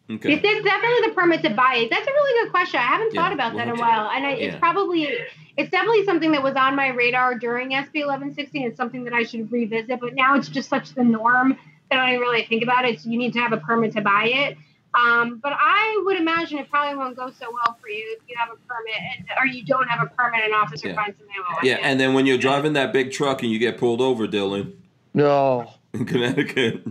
It's, 0.07 0.23
Okay. 0.23 0.33
it's 0.33 0.63
definitely 0.63 1.09
the 1.09 1.15
permit 1.15 1.41
to 1.43 1.49
buy 1.49 1.77
it. 1.77 1.89
That's 1.89 2.07
a 2.07 2.11
really 2.11 2.43
good 2.43 2.51
question. 2.51 2.79
I 2.79 2.83
haven't 2.83 3.13
Yeah, 3.13 3.23
thought 3.23 3.33
about 3.33 3.55
that 3.55 3.67
in 3.67 3.75
a 3.75 3.79
while, 3.79 4.09
and 4.11 4.25
I, 4.25 4.31
it's 4.33 4.55
probably 4.57 5.09
it's 5.57 5.71
definitely 5.71 6.05
something 6.05 6.31
that 6.33 6.43
was 6.43 6.55
on 6.55 6.75
my 6.75 6.89
radar 6.89 7.39
during 7.39 7.69
SB 7.69 8.05
1116. 8.05 8.67
It's 8.67 8.77
something 8.77 9.03
that 9.05 9.13
I 9.13 9.23
should 9.23 9.51
revisit, 9.51 9.99
but 9.99 10.13
now 10.13 10.35
it's 10.35 10.47
just 10.47 10.69
such 10.69 10.93
the 10.93 11.03
norm 11.03 11.57
that 11.89 11.99
I 11.99 12.05
don't 12.05 12.09
even 12.15 12.21
really 12.21 12.45
think 12.45 12.61
about 12.61 12.85
it. 12.85 12.99
So 12.99 13.09
you 13.09 13.17
need 13.17 13.33
to 13.33 13.39
have 13.39 13.51
a 13.51 13.57
permit 13.57 13.93
to 13.93 14.01
buy 14.01 14.25
it. 14.25 14.57
Um, 14.97 15.39
but 15.43 15.51
I 15.53 16.01
would 16.05 16.17
imagine 16.17 16.57
it 16.59 16.69
probably 16.69 16.95
won't 16.97 17.15
go 17.17 17.29
so 17.37 17.51
well 17.51 17.77
for 17.81 17.89
you 17.89 18.17
if 18.17 18.23
you 18.29 18.35
have 18.37 18.49
a 18.49 18.55
permit 18.67 18.95
and 19.17 19.27
or 19.39 19.45
you 19.45 19.65
don't 19.65 19.87
have 19.89 20.01
a 20.05 20.09
permit 20.15 20.43
and 20.45 20.53
officer 20.53 20.87
Yeah. 20.89 20.95
finds 20.95 21.17
some 21.17 21.27
ammo. 21.35 21.59
Yeah, 21.63 21.79
and 21.81 21.99
then 21.99 22.13
when 22.13 22.25
you're 22.25 22.37
driving 22.37 22.73
that 22.73 22.93
big 22.93 23.11
truck 23.11 23.43
and 23.43 23.51
you 23.51 23.59
get 23.59 23.77
pulled 23.77 23.99
over, 24.01 24.27
Dylan, 24.27 24.73
No. 25.13 25.69
in 25.93 26.05
Connecticut. 26.05 26.83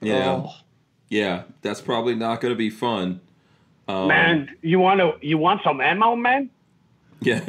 Yeah, 0.00 0.42
Oh. 0.44 0.52
yeah, 1.08 1.42
that's 1.62 1.80
probably 1.80 2.14
not 2.14 2.40
going 2.40 2.52
to 2.54 2.58
be 2.58 2.70
fun. 2.70 3.20
Um, 3.88 4.06
man, 4.08 4.50
you 4.62 4.78
want 4.78 5.00
to 5.00 5.14
you 5.26 5.38
want 5.38 5.62
some 5.64 5.80
ammo, 5.80 6.14
man? 6.14 6.50
Yeah. 7.20 7.40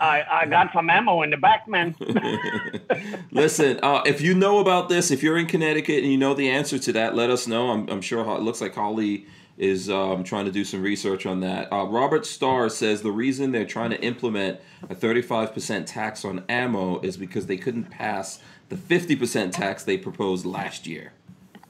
I 0.00 0.24
I 0.30 0.46
got 0.46 0.72
some 0.72 0.88
ammo 0.90 1.22
in 1.22 1.30
the 1.30 1.36
back, 1.36 1.66
man. 1.66 1.96
Listen, 3.30 3.80
uh, 3.82 4.02
if 4.06 4.20
you 4.20 4.34
know 4.34 4.60
about 4.60 4.88
this, 4.88 5.10
if 5.10 5.22
you're 5.22 5.38
in 5.38 5.46
Connecticut 5.46 6.02
and 6.02 6.12
you 6.12 6.18
know 6.18 6.34
the 6.34 6.48
answer 6.48 6.78
to 6.78 6.92
that, 6.92 7.14
let 7.14 7.30
us 7.30 7.46
know. 7.46 7.70
I'm, 7.70 7.88
I'm 7.88 8.00
sure 8.00 8.20
it 8.36 8.42
looks 8.42 8.60
like 8.60 8.74
Holly 8.74 9.26
is 9.58 9.88
um, 9.88 10.22
trying 10.22 10.44
to 10.44 10.52
do 10.52 10.64
some 10.64 10.82
research 10.82 11.26
on 11.26 11.40
that. 11.40 11.72
Uh, 11.72 11.84
Robert 11.84 12.26
Starr 12.26 12.68
says 12.68 13.02
the 13.02 13.10
reason 13.10 13.52
they're 13.52 13.64
trying 13.64 13.90
to 13.90 14.00
implement 14.02 14.60
a 14.88 14.94
35% 14.94 15.86
tax 15.86 16.24
on 16.24 16.44
ammo 16.48 17.00
is 17.00 17.16
because 17.16 17.46
they 17.46 17.56
couldn't 17.56 17.84
pass 17.84 18.40
the 18.68 18.76
50% 18.76 19.52
tax 19.52 19.84
they 19.84 19.96
proposed 19.96 20.44
last 20.44 20.86
year. 20.86 21.12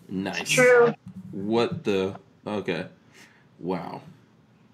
Nice. 0.08 0.50
True. 0.50 0.94
What 1.30 1.84
the? 1.84 2.18
Okay. 2.46 2.86
Wow. 3.58 4.02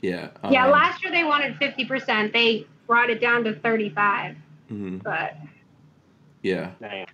Yeah. 0.02 0.28
Yeah, 0.50 0.66
um, 0.66 0.72
last 0.72 1.02
year 1.02 1.10
they 1.12 1.24
wanted 1.24 1.54
50%. 1.54 2.32
They 2.32 2.66
brought 2.86 3.08
it 3.08 3.20
down 3.20 3.44
to 3.44 3.54
35. 3.54 4.36
mhm, 4.70 5.02
But 5.02 5.36
Yeah. 6.42 6.72
Damn. 6.80 7.06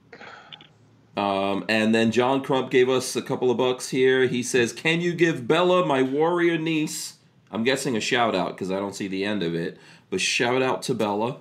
Um, 1.16 1.64
and 1.68 1.94
then 1.94 2.10
John 2.12 2.42
Crump 2.42 2.70
gave 2.70 2.88
us 2.88 3.14
a 3.16 3.22
couple 3.22 3.50
of 3.50 3.56
bucks 3.58 3.88
here. 3.90 4.26
He 4.26 4.42
says, 4.42 4.72
"Can 4.72 5.00
you 5.00 5.12
give 5.12 5.46
Bella, 5.48 5.84
my 5.84 6.00
warrior 6.00 6.56
niece, 6.58 7.14
I'm 7.50 7.64
guessing 7.64 7.96
a 7.96 8.00
shout 8.00 8.34
out 8.36 8.50
because 8.56 8.70
I 8.70 8.78
don't 8.78 8.94
see 8.94 9.08
the 9.08 9.24
end 9.24 9.42
of 9.42 9.54
it, 9.54 9.78
but 10.10 10.20
shout 10.20 10.62
out 10.62 10.82
to 10.82 10.94
Bella. 10.94 11.38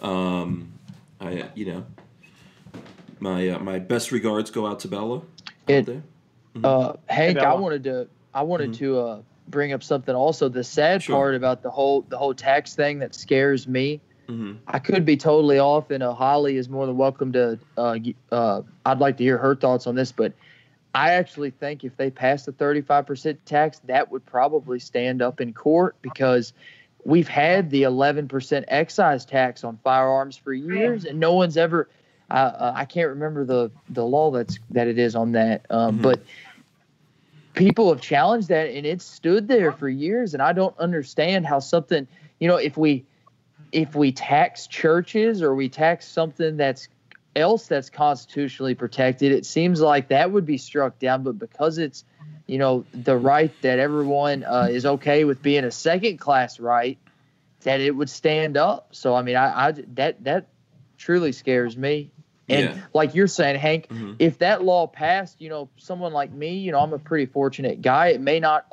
Um, 0.00 0.72
I, 1.20 1.44
you 1.54 1.66
know, 1.66 1.84
my 3.20 3.48
uh, 3.50 3.58
my 3.58 3.78
best 3.78 4.12
regards 4.12 4.50
go 4.50 4.66
out 4.66 4.80
to 4.80 4.88
Bella. 4.88 5.20
It- 5.68 5.80
out 5.80 5.86
there. 5.86 6.02
Uh, 6.64 6.92
Hank, 7.08 7.36
I 7.38 7.42
Bella. 7.42 7.60
wanted 7.60 7.84
to 7.84 8.08
I 8.34 8.42
wanted 8.42 8.72
to 8.74 8.98
uh, 8.98 9.20
bring 9.48 9.72
up 9.72 9.82
something 9.82 10.14
also. 10.14 10.48
The 10.48 10.64
sad 10.64 11.02
Sure. 11.02 11.16
part 11.16 11.34
about 11.34 11.62
the 11.62 11.70
whole 11.70 12.02
the 12.08 12.18
whole 12.18 12.34
tax 12.34 12.74
thing 12.74 12.98
that 13.00 13.14
scares 13.14 13.66
me. 13.68 14.00
Mhm. 14.28 14.58
I 14.66 14.78
could 14.80 15.04
be 15.04 15.16
totally 15.16 15.58
off, 15.58 15.90
and 15.90 16.02
uh, 16.02 16.12
Holly 16.12 16.56
is 16.56 16.68
more 16.68 16.86
than 16.86 16.96
welcome 16.96 17.32
to. 17.32 17.58
Uh, 17.76 17.98
uh, 18.32 18.62
I'd 18.84 18.98
like 18.98 19.16
to 19.18 19.22
hear 19.24 19.38
her 19.38 19.54
thoughts 19.54 19.86
on 19.86 19.94
this, 19.94 20.10
but 20.10 20.32
I 20.94 21.12
actually 21.12 21.50
think 21.50 21.84
if 21.84 21.96
they 21.96 22.10
pass 22.10 22.44
the 22.44 22.52
35% 22.52 23.38
tax, 23.44 23.80
that 23.86 24.10
would 24.10 24.24
probably 24.26 24.78
stand 24.80 25.22
up 25.22 25.40
in 25.40 25.52
court 25.52 25.94
because 26.02 26.52
we've 27.04 27.28
had 27.28 27.70
the 27.70 27.82
11% 27.82 28.64
excise 28.68 29.24
tax 29.24 29.62
on 29.62 29.78
firearms 29.84 30.36
for 30.36 30.52
years, 30.52 31.04
and 31.04 31.20
no 31.20 31.34
one's 31.34 31.56
ever. 31.56 31.88
Uh, 32.28 32.34
uh, 32.34 32.72
I 32.74 32.84
can't 32.86 33.10
remember 33.10 33.44
the 33.44 33.70
the 33.90 34.04
law 34.04 34.32
that's 34.32 34.58
that 34.70 34.88
it 34.88 34.98
is 34.98 35.14
on 35.14 35.30
that, 35.32 35.64
um, 35.70 35.98
Mhm. 35.98 36.02
but 36.02 36.20
people 37.56 37.88
have 37.88 38.00
challenged 38.00 38.48
that, 38.48 38.68
and 38.68 38.86
it's 38.86 39.04
stood 39.04 39.48
there 39.48 39.72
for 39.72 39.88
years, 39.88 40.34
and 40.34 40.42
I 40.42 40.52
don't 40.52 40.78
understand 40.78 41.44
how 41.46 41.58
something. 41.58 42.06
You 42.38 42.46
know, 42.46 42.56
if 42.56 42.76
we 42.76 43.04
if 43.72 43.96
we 43.96 44.12
tax 44.12 44.68
churches 44.68 45.42
or 45.42 45.56
we 45.56 45.68
tax 45.68 46.06
something 46.06 46.56
that's 46.56 46.86
else 47.34 47.66
that's 47.66 47.90
constitutionally 47.90 48.76
protected, 48.76 49.32
it 49.32 49.44
seems 49.44 49.80
like 49.80 50.08
that 50.08 50.30
would 50.30 50.46
be 50.46 50.58
struck 50.58 50.98
down. 51.00 51.24
But 51.24 51.38
because 51.38 51.78
it's, 51.78 52.04
you 52.46 52.58
know, 52.58 52.84
the 52.92 53.16
right 53.16 53.52
that 53.62 53.80
everyone 53.80 54.44
uh, 54.44 54.68
is 54.70 54.86
okay 54.86 55.24
with 55.24 55.42
being 55.42 55.64
a 55.64 55.70
second 55.70 56.18
class 56.18 56.60
right, 56.60 56.98
that 57.62 57.80
it 57.80 57.90
would 57.90 58.10
stand 58.10 58.56
up. 58.56 58.88
So 58.92 59.14
I 59.16 59.22
mean, 59.22 59.36
I, 59.36 59.68
I 59.68 59.72
that 59.94 60.22
that 60.22 60.46
truly 60.98 61.32
scares 61.32 61.76
me. 61.76 62.12
And 62.48 62.68
Yeah. 62.68 62.76
like 62.94 63.14
you're 63.14 63.26
saying, 63.26 63.58
Hank, 63.58 63.88
Mhm. 63.88 64.16
if 64.18 64.38
that 64.38 64.62
law 64.62 64.86
passed, 64.86 65.40
you 65.40 65.48
know, 65.48 65.68
someone 65.76 66.12
like 66.12 66.32
me, 66.32 66.58
you 66.58 66.72
know, 66.72 66.80
I'm 66.80 66.92
a 66.92 66.98
pretty 66.98 67.26
fortunate 67.26 67.82
guy. 67.82 68.08
It 68.08 68.20
may 68.20 68.40
not 68.40 68.66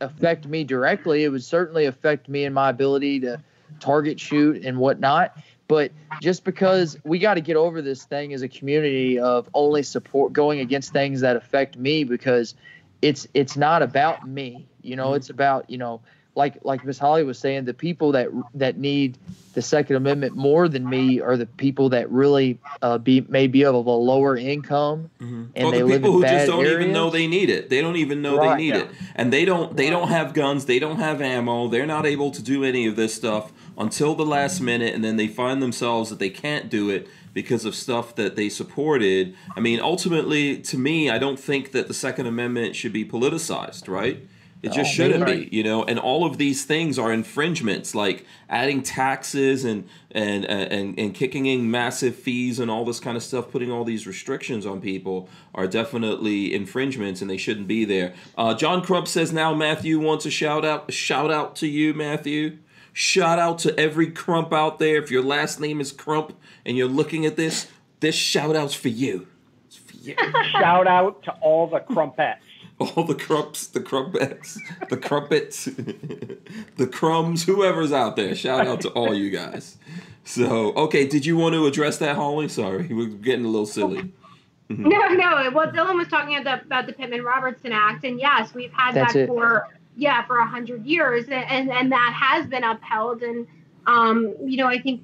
affect 0.00 0.46
me 0.46 0.64
directly. 0.64 1.24
It 1.24 1.28
would 1.28 1.44
certainly 1.44 1.86
affect 1.86 2.28
me 2.28 2.44
and 2.44 2.54
my 2.54 2.70
ability 2.70 3.20
to 3.20 3.40
target 3.80 4.20
shoot 4.20 4.64
and 4.64 4.78
whatnot. 4.78 5.36
But 5.68 5.92
just 6.20 6.44
because 6.44 6.96
we 7.04 7.18
got 7.18 7.34
to 7.34 7.40
get 7.40 7.56
over 7.56 7.82
this 7.82 8.04
thing 8.04 8.32
as 8.34 8.42
a 8.42 8.48
community 8.48 9.18
of 9.18 9.48
only 9.54 9.82
support 9.82 10.32
going 10.32 10.60
against 10.60 10.92
things 10.92 11.20
that 11.20 11.36
affect 11.36 11.76
me 11.76 12.04
because 12.04 12.54
it's 13.02 13.26
it's 13.34 13.56
not 13.56 13.82
about 13.82 14.26
me. 14.26 14.66
You 14.82 14.96
know, 14.96 15.14
it's 15.14 15.30
about, 15.30 15.70
you 15.70 15.78
know, 15.78 16.02
like 16.34 16.64
like 16.64 16.84
Miss 16.84 16.98
Holly 16.98 17.22
was 17.24 17.38
saying, 17.38 17.64
the 17.64 17.74
people 17.74 18.12
that 18.12 18.28
that 18.54 18.76
need 18.78 19.18
the 19.54 19.62
Second 19.62 19.94
Amendment 19.96 20.34
more 20.36 20.68
than 20.68 20.88
me 20.88 21.20
are 21.20 21.36
the 21.36 21.46
people 21.46 21.88
that 21.90 22.10
really 22.10 22.58
uh, 22.82 22.98
be 22.98 23.24
maybe 23.28 23.64
of 23.64 23.74
a 23.74 23.78
lower 23.78 24.36
income 24.36 25.10
Mhm. 25.20 25.46
and 25.54 25.66
Or 25.66 25.70
they 25.70 25.78
the 25.78 25.84
live 25.84 26.02
people 26.02 26.16
in 26.16 26.28
who 26.28 26.34
just 26.34 26.46
don't 26.48 26.66
even 26.66 26.92
know 26.92 27.08
they 27.10 27.28
need 27.28 27.50
it. 27.50 27.70
They 27.70 27.80
don't 27.80 27.94
even 27.96 28.20
know 28.20 28.36
Right. 28.36 28.56
they 28.56 28.62
need 28.64 28.74
Yeah. 28.74 28.80
it, 28.82 28.88
and 29.14 29.32
they 29.32 29.44
don't. 29.44 29.76
They 29.76 29.90
don't 29.90 30.08
have 30.08 30.34
guns. 30.34 30.64
They 30.64 30.78
don't 30.80 30.98
have 30.98 31.20
ammo. 31.22 31.68
They're 31.68 31.86
not 31.86 32.04
able 32.04 32.30
to 32.32 32.42
do 32.42 32.64
any 32.64 32.86
of 32.86 32.96
this 32.96 33.14
stuff. 33.14 33.52
until 33.76 34.14
the 34.14 34.24
last 34.24 34.60
minute, 34.60 34.94
and 34.94 35.02
then 35.02 35.16
they 35.16 35.26
find 35.26 35.60
themselves 35.60 36.08
that 36.08 36.20
they 36.20 36.30
can't 36.30 36.70
do 36.70 36.90
it 36.90 37.08
because 37.32 37.64
of 37.64 37.74
stuff 37.74 38.14
that 38.14 38.36
they 38.36 38.48
supported. 38.48 39.34
I 39.56 39.58
mean, 39.60 39.80
ultimately, 39.80 40.58
to 40.58 40.78
me, 40.78 41.10
I 41.10 41.18
don't 41.18 41.40
think 41.40 41.72
that 41.72 41.88
the 41.88 41.94
Second 41.94 42.26
Amendment 42.26 42.76
should 42.76 42.92
be 42.92 43.04
politicized, 43.04 43.88
right? 43.88 44.20
It 44.64 44.72
just 44.72 44.78
No, 44.98 45.04
shouldn't 45.04 45.26
maybe. 45.26 45.44
be, 45.46 45.56
you 45.56 45.62
know. 45.62 45.84
And 45.84 45.98
all 45.98 46.24
of 46.24 46.38
these 46.38 46.64
things 46.64 46.98
are 46.98 47.12
infringements, 47.12 47.94
like 47.94 48.24
adding 48.48 48.82
taxes 48.82 49.64
and 49.64 49.86
and 50.10 50.44
and 50.46 50.98
and 50.98 51.14
kicking 51.14 51.46
in 51.46 51.70
massive 51.70 52.16
fees 52.16 52.58
and 52.58 52.70
all 52.70 52.84
this 52.84 52.98
kind 52.98 53.16
of 53.16 53.22
stuff. 53.22 53.50
Putting 53.50 53.70
all 53.70 53.84
these 53.84 54.06
restrictions 54.06 54.64
on 54.64 54.80
people 54.80 55.28
are 55.54 55.66
definitely 55.66 56.54
infringements, 56.54 57.20
and 57.20 57.28
they 57.30 57.36
shouldn't 57.36 57.68
be 57.68 57.84
there. 57.84 58.14
Uh, 58.38 58.54
John 58.54 58.82
Crump 58.82 59.06
says 59.06 59.32
now 59.32 59.52
Matthew 59.54 60.00
wants 60.00 60.24
a 60.24 60.30
shout 60.30 60.64
out. 60.64 60.92
Shout 60.92 61.30
out 61.30 61.56
to 61.56 61.66
you, 61.66 61.92
Matthew. 61.92 62.58
Shout 62.94 63.38
out 63.38 63.58
to 63.60 63.78
every 63.78 64.10
Crump 64.10 64.52
out 64.52 64.78
there. 64.78 64.96
If 65.02 65.10
your 65.10 65.22
last 65.22 65.60
name 65.60 65.80
is 65.80 65.90
Crump 65.92 66.32
and 66.64 66.76
you're 66.76 66.88
looking 66.88 67.26
at 67.26 67.36
this, 67.36 67.66
this 68.00 68.14
shout 68.14 68.54
out's 68.56 68.74
for 68.74 68.88
you. 68.88 69.26
It's 69.66 69.76
for 69.76 69.96
you. 69.96 70.14
Shout 70.52 70.86
out 70.86 71.22
to 71.24 71.32
all 71.40 71.66
the 71.66 71.80
crumpets. 71.80 72.40
All 72.84 73.04
the 73.04 73.14
crumps, 73.14 73.66
the 73.66 73.80
crumpets, 73.80 74.58
the 74.88 74.96
crumpets, 74.96 75.64
the 76.76 76.86
crumbs, 76.86 77.44
whoever's 77.44 77.92
out 77.92 78.16
there. 78.16 78.34
Shout 78.34 78.66
out 78.66 78.80
to 78.82 78.90
all 78.90 79.14
you 79.14 79.30
guys. 79.30 79.76
So, 80.24 80.72
okay, 80.72 81.06
did 81.06 81.26
you 81.26 81.36
want 81.36 81.54
to 81.54 81.66
address 81.66 81.98
that, 81.98 82.16
Holly? 82.16 82.48
Sorry, 82.48 82.86
we're 82.88 83.08
getting 83.08 83.44
a 83.44 83.48
little 83.48 83.66
silly. 83.66 84.12
No, 84.70 85.08
no. 85.08 85.50
Well, 85.52 85.70
Dylan 85.70 85.98
was 85.98 86.08
talking 86.08 86.38
about 86.38 86.60
the, 86.60 86.66
about 86.66 86.86
the 86.86 86.94
Pittman 86.94 87.22
Robertson 87.22 87.70
Act, 87.70 88.02
and 88.02 88.18
yes, 88.18 88.54
we've 88.54 88.72
had 88.72 88.94
That's 88.94 89.12
that 89.12 89.24
it. 89.24 89.26
for 89.26 89.68
yeah 89.94 90.24
for 90.24 90.38
a 90.38 90.46
hundred 90.46 90.86
years, 90.86 91.26
and, 91.26 91.34
and 91.34 91.70
and 91.70 91.92
that 91.92 92.14
has 92.18 92.46
been 92.46 92.64
upheld. 92.64 93.22
And 93.22 93.46
um, 93.86 94.34
you 94.42 94.56
know, 94.56 94.66
I 94.66 94.80
think 94.80 95.02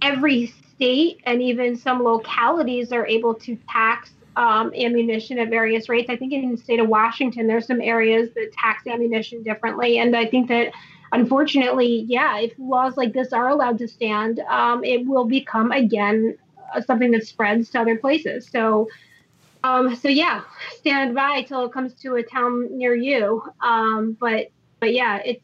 every 0.00 0.46
state 0.74 1.20
and 1.24 1.42
even 1.42 1.76
some 1.76 2.02
localities 2.02 2.92
are 2.92 3.06
able 3.06 3.34
to 3.34 3.58
tax 3.70 4.10
um, 4.36 4.72
ammunition 4.74 5.38
at 5.38 5.48
various 5.50 5.88
rates. 5.88 6.08
I 6.10 6.16
think 6.16 6.32
in 6.32 6.52
the 6.52 6.56
state 6.56 6.80
of 6.80 6.88
Washington, 6.88 7.46
there's 7.46 7.66
some 7.66 7.80
areas 7.80 8.30
that 8.34 8.52
tax 8.52 8.86
ammunition 8.86 9.42
differently, 9.42 9.98
and 9.98 10.16
I 10.16 10.26
think 10.26 10.48
that. 10.48 10.72
Unfortunately, 11.14 12.06
yeah, 12.08 12.38
if 12.38 12.52
laws 12.58 12.96
like 12.96 13.12
this 13.12 13.34
are 13.34 13.50
allowed 13.50 13.76
to 13.80 13.86
stand, 13.86 14.40
um, 14.48 14.82
it 14.82 15.06
will 15.06 15.26
become 15.26 15.70
again 15.70 16.38
uh, 16.74 16.80
something 16.80 17.10
that 17.10 17.26
spreads 17.26 17.68
to 17.70 17.80
other 17.80 17.98
places. 17.98 18.48
So, 18.50 18.88
um, 19.62 19.94
so 19.94 20.08
yeah, 20.08 20.40
stand 20.70 21.14
by 21.14 21.42
till 21.42 21.66
it 21.66 21.72
comes 21.72 21.92
to 21.96 22.14
a 22.14 22.22
town 22.22 22.76
near 22.76 22.94
you. 22.94 23.42
Um, 23.60 24.16
but, 24.18 24.48
but 24.80 24.94
yeah, 24.94 25.18
it's. 25.24 25.42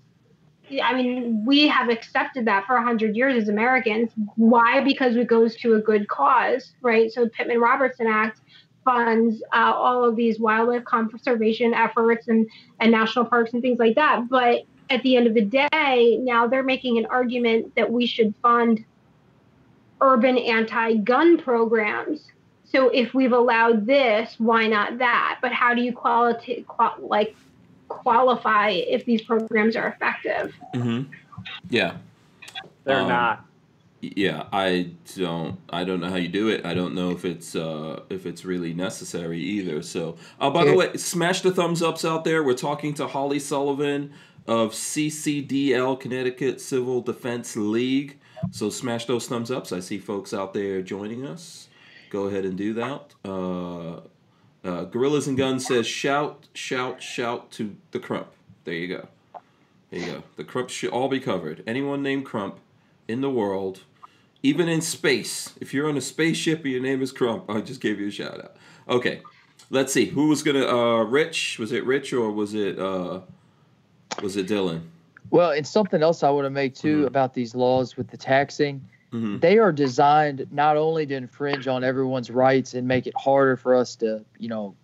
I 0.82 0.94
mean, 0.94 1.46
we 1.46 1.66
have 1.68 1.88
accepted 1.88 2.44
that 2.46 2.66
for 2.66 2.78
hundred 2.80 3.16
years 3.16 3.42
as 3.42 3.48
Americans. 3.48 4.10
Why? 4.36 4.82
Because 4.82 5.16
it 5.16 5.26
goes 5.26 5.56
to 5.56 5.74
a 5.74 5.80
good 5.80 6.08
cause, 6.08 6.72
right? 6.82 7.10
So, 7.10 7.26
Pittman 7.26 7.58
Robertson 7.58 8.06
Act 8.06 8.40
funds 8.88 9.42
uh, 9.52 9.72
all 9.74 10.02
of 10.02 10.16
these 10.16 10.40
wildlife 10.40 10.84
conservation 10.84 11.74
efforts 11.74 12.26
and 12.28 12.48
and 12.80 12.90
national 12.90 13.26
parks 13.26 13.52
and 13.52 13.60
things 13.60 13.78
like 13.78 13.94
that. 13.96 14.26
But 14.30 14.62
at 14.88 15.02
the 15.02 15.16
end 15.16 15.26
of 15.26 15.34
the 15.34 15.44
day, 15.44 16.18
now 16.22 16.46
they're 16.46 16.62
making 16.62 16.96
an 16.96 17.04
argument 17.06 17.74
that 17.76 17.92
we 17.92 18.06
should 18.06 18.34
fund 18.40 18.82
urban 20.00 20.38
anti-gun 20.38 21.36
programs. 21.36 22.28
So 22.64 22.88
if 22.88 23.12
we've 23.12 23.32
allowed 23.32 23.84
this, 23.84 24.34
why 24.38 24.66
not 24.66 24.98
that? 24.98 25.38
But 25.42 25.52
how 25.52 25.74
do 25.74 25.82
you 25.82 25.92
quality 25.92 26.64
qual- 26.66 26.96
like 27.00 27.36
qualify 27.88 28.70
if 28.70 29.04
these 29.04 29.20
programs 29.20 29.76
are 29.76 29.88
effective? 29.88 30.54
hmm 30.74 31.02
Yeah, 31.68 31.96
They're 32.84 33.00
Um, 33.00 33.08
not. 33.08 33.44
Yeah. 34.00 34.44
I 34.52 34.92
don't. 35.16 35.58
I 35.70 35.84
don't 35.84 36.00
know 36.00 36.10
how 36.10 36.16
you 36.16 36.28
do 36.28 36.48
it. 36.48 36.64
I 36.64 36.74
don't 36.74 36.94
know 36.94 37.10
if 37.10 37.24
it's 37.24 37.54
uh, 37.54 38.02
if 38.10 38.26
it's 38.26 38.44
really 38.44 38.74
necessary 38.74 39.40
either. 39.40 39.82
So, 39.82 40.16
uh, 40.40 40.50
by 40.50 40.64
the 40.64 40.74
way, 40.74 40.96
smash 40.96 41.42
the 41.42 41.50
thumbs 41.50 41.82
ups 41.82 42.04
out 42.04 42.24
there. 42.24 42.42
We're 42.42 42.54
talking 42.54 42.94
to 42.94 43.06
Holly 43.06 43.38
Sullivan 43.38 44.12
of 44.46 44.72
CCDL 44.72 46.00
Connecticut 46.00 46.60
Civil 46.60 47.02
Defense 47.02 47.56
League. 47.56 48.18
So 48.50 48.70
smash 48.70 49.04
those 49.04 49.28
thumbs 49.28 49.50
ups. 49.50 49.72
I 49.72 49.80
see 49.80 49.98
folks 49.98 50.32
out 50.32 50.54
there 50.54 50.80
joining 50.80 51.26
us. 51.26 51.68
Go 52.10 52.24
ahead 52.26 52.44
and 52.44 52.56
do 52.56 52.72
that. 52.74 53.14
Uh, 53.24 54.00
uh, 54.64 54.84
Gorillas 54.84 55.26
and 55.28 55.36
Guns 55.36 55.66
says 55.66 55.86
shout, 55.86 56.46
shout, 56.54 57.02
shout 57.02 57.50
to 57.52 57.76
the 57.90 57.98
Crump. 57.98 58.28
There 58.64 58.74
you 58.74 58.88
go. 58.88 59.08
There 59.90 60.00
you 60.00 60.06
go. 60.06 60.22
The 60.36 60.44
Crump 60.44 60.70
should 60.70 60.90
all 60.90 61.08
be 61.08 61.20
covered. 61.20 61.62
Anyone 61.66 62.02
named 62.02 62.24
Crump 62.24 62.58
in 63.08 63.22
the 63.22 63.30
world, 63.30 63.80
even 64.42 64.68
in 64.68 64.80
space. 64.80 65.54
If 65.60 65.74
you're 65.74 65.88
on 65.88 65.96
a 65.96 66.00
spaceship 66.00 66.62
and 66.62 66.72
your 66.72 66.82
name 66.82 67.02
is 67.02 67.10
Crump, 67.10 67.50
I 67.50 67.60
just 67.62 67.80
gave 67.80 67.98
you 67.98 68.08
a 68.08 68.10
shout 68.10 68.38
out. 68.38 68.56
Okay, 68.88 69.22
let's 69.70 69.92
see. 69.92 70.04
Who 70.04 70.28
was 70.28 70.42
gonna? 70.42 70.66
Uh, 70.66 71.02
Rich? 71.04 71.58
Was 71.58 71.72
it 71.72 71.84
Rich 71.84 72.12
or 72.12 72.30
was 72.30 72.54
it? 72.54 72.78
Uh, 72.78 73.20
was 74.22 74.36
it 74.36 74.46
Dylan? 74.46 74.82
Well, 75.30 75.50
and 75.50 75.66
something 75.66 76.02
else 76.02 76.22
I 76.22 76.30
want 76.30 76.46
to 76.46 76.50
make 76.50 76.74
too 76.74 77.02
Mhm. 77.02 77.06
about 77.06 77.34
these 77.34 77.54
laws 77.54 77.96
with 77.96 78.08
the 78.08 78.16
taxing. 78.16 78.82
Mhm. 79.12 79.40
They 79.40 79.58
are 79.58 79.72
designed 79.72 80.46
not 80.50 80.76
only 80.76 81.06
to 81.06 81.14
infringe 81.14 81.66
on 81.68 81.82
everyone's 81.84 82.30
rights 82.30 82.74
and 82.74 82.86
make 82.86 83.06
it 83.06 83.14
harder 83.16 83.56
for 83.56 83.74
us 83.74 83.94
to, 83.96 84.24
you 84.38 84.48
know, 84.48 84.74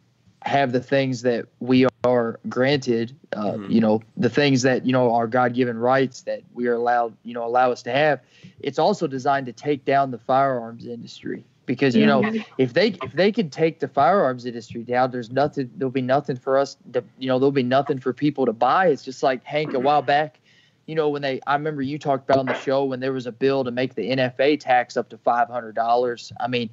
have 0.45 0.73
the 0.73 0.81
things 0.81 1.23
that 1.23 1.47
we 1.61 1.87
are 2.05 2.39
granted, 2.49 3.17
uh, 3.33 3.53
Mhm. 3.53 3.71
you 3.71 3.81
know, 3.81 4.03
the 4.17 4.29
things 4.29 4.63
that 4.63 4.85
you 4.85 4.93
know 4.93 5.13
are 5.15 5.27
God-given 5.27 5.79
rights 5.79 6.23
that 6.23 6.43
we 6.55 6.67
are 6.67 6.75
allowed, 6.75 7.15
you 7.25 7.33
know, 7.33 7.45
allow 7.47 7.73
us 7.73 7.83
to 7.85 7.91
have. 7.91 8.21
It's 8.61 8.79
also 8.79 9.07
designed 9.07 9.47
to 9.47 9.53
take 9.53 9.85
down 9.85 10.11
the 10.11 10.19
firearms 10.19 10.87
industry 10.87 11.45
because 11.67 11.97
you 11.97 12.05
know 12.07 12.23
if 12.59 12.75
they 12.75 12.89
if 12.89 13.13
they 13.15 13.33
can 13.33 13.49
take 13.49 13.81
the 13.81 13.89
firearms 13.89 14.45
industry 14.45 14.83
down, 14.83 15.11
there's 15.11 15.31
nothing. 15.31 15.71
There'll 15.77 15.91
be 15.91 16.03
nothing 16.03 16.37
for 16.37 16.59
us. 16.59 16.77
To, 16.93 17.03
you 17.19 17.29
know, 17.29 17.39
there'll 17.39 17.51
be 17.53 17.63
nothing 17.63 17.99
for 17.99 18.13
people 18.13 18.45
to 18.47 18.53
buy. 18.53 18.89
It's 18.89 19.03
just 19.03 19.23
like 19.23 19.43
Hank 19.45 19.73
a 19.73 19.81
while 19.81 20.03
back. 20.03 20.41
You 20.87 20.95
know, 20.95 21.09
when 21.09 21.23
they, 21.23 21.41
I 21.47 21.55
remember 21.55 21.81
you 21.81 21.99
talked 21.99 22.29
about 22.29 22.39
on 22.41 22.45
the 22.47 22.61
show 22.61 22.85
when 22.85 23.01
there 23.01 23.15
was 23.15 23.27
a 23.27 23.33
bill 23.33 23.65
to 23.65 23.71
make 23.71 23.95
the 23.95 24.11
NFA 24.11 24.61
tax 24.61 24.99
up 24.99 25.09
to 25.09 25.17
five 25.17 25.49
hundred 25.49 25.75
dollars. 25.75 26.31
I 26.39 26.49
mean, 26.49 26.69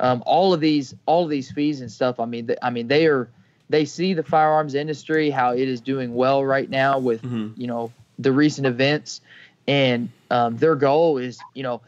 um, 0.00 0.22
all 0.26 0.52
of 0.52 0.60
these, 0.60 0.94
all 1.06 1.24
of 1.24 1.30
these 1.30 1.50
fees 1.50 1.80
and 1.80 1.90
stuff. 1.90 2.18
I 2.20 2.24
mean, 2.26 2.46
th- 2.48 2.58
I 2.62 2.70
mean, 2.70 2.88
they 2.88 3.06
are, 3.06 3.28
they 3.68 3.84
see 3.84 4.14
the 4.14 4.22
firearms 4.22 4.74
industry 4.74 5.30
how 5.30 5.52
it 5.52 5.68
is 5.68 5.80
doing 5.80 6.14
well 6.14 6.44
right 6.44 6.68
now 6.68 6.98
with 6.98 7.22
Mhm. 7.22 7.52
you 7.56 7.66
know 7.66 7.92
the 8.18 8.32
recent 8.32 8.66
events, 8.66 9.20
and 9.66 10.08
um, 10.30 10.56
their 10.56 10.74
goal 10.76 11.18
is, 11.18 11.44
you 11.54 11.62
know, 11.62 11.80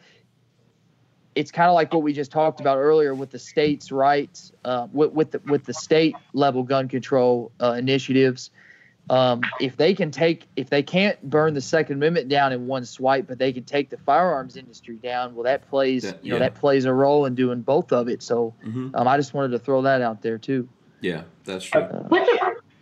it's 1.35 1.51
kind 1.51 1.69
of 1.69 1.75
like 1.75 1.93
what 1.93 2.03
we 2.03 2.13
just 2.13 2.31
talked 2.33 2.61
about 2.61 2.79
earlier 2.79 3.15
with 3.15 3.31
the 3.31 3.39
states' 3.39 3.93
rights, 3.93 4.53
uh, 4.65 4.87
with 4.93 5.13
with 5.13 5.31
the, 5.33 5.41
with 5.47 5.65
the 5.65 5.75
state 5.75 6.17
level 6.33 6.63
gun 6.63 6.89
control 6.89 7.53
uh, 7.61 7.73
initiatives. 7.79 8.51
Um, 9.09 9.43
if 9.61 9.77
they 9.77 9.95
can 9.95 10.11
take, 10.11 10.47
if 10.57 10.69
they 10.69 10.83
can't 10.83 11.21
burn 11.31 11.55
the 11.55 11.61
Second 11.61 11.97
Amendment 11.97 12.29
down 12.29 12.53
in 12.53 12.67
one 12.67 12.85
swipe, 12.85 13.29
but 13.29 13.39
they 13.39 13.53
can 13.53 13.63
take 13.63 13.89
the 13.89 13.97
firearms 13.99 14.57
industry 14.57 14.97
down, 14.97 15.35
well, 15.35 15.45
that 15.45 15.69
plays, 15.69 16.03
That- 16.03 16.25
you 16.25 16.31
know, 16.31 16.37
yeah. 16.37 16.41
that 16.41 16.55
plays 16.57 16.85
a 16.87 16.93
role 16.93 17.25
in 17.27 17.35
doing 17.37 17.61
both 17.63 17.93
of 17.93 18.09
it. 18.09 18.21
So, 18.23 18.53
Mhm. 18.67 18.91
um, 18.95 19.07
I 19.07 19.17
just 19.17 19.33
wanted 19.33 19.51
to 19.53 19.59
throw 19.61 19.83
that 19.83 20.03
out 20.03 20.23
there 20.23 20.39
too. 20.39 20.69
Yeah, 21.01 21.23
that's 21.45 21.65
true. 21.67 21.83
What's 22.09 22.31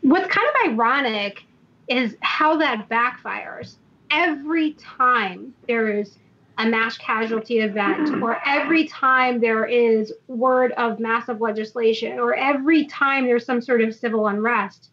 what's 0.03 0.27
kind 0.29 0.49
of 0.49 0.71
ironic 0.73 1.45
is 1.89 2.17
how 2.21 2.57
that 2.59 2.89
backfires. 2.89 3.77
Every 4.11 4.73
time 4.75 5.53
there 5.67 5.89
is 5.89 6.17
a 6.57 6.67
mass 6.67 6.97
casualty 6.97 7.59
event, 7.61 8.09
or 8.23 8.39
every 8.47 8.87
time 8.87 9.41
there 9.41 9.65
is 9.67 10.13
word 10.29 10.73
of 10.73 11.01
massive 11.01 11.41
legislation, 11.41 12.19
or 12.19 12.35
every 12.35 12.85
time 12.87 13.27
there's 13.27 13.45
some 13.45 13.61
sort 13.61 13.81
of 13.83 13.95
civil 13.95 14.29
unrest, 14.29 14.91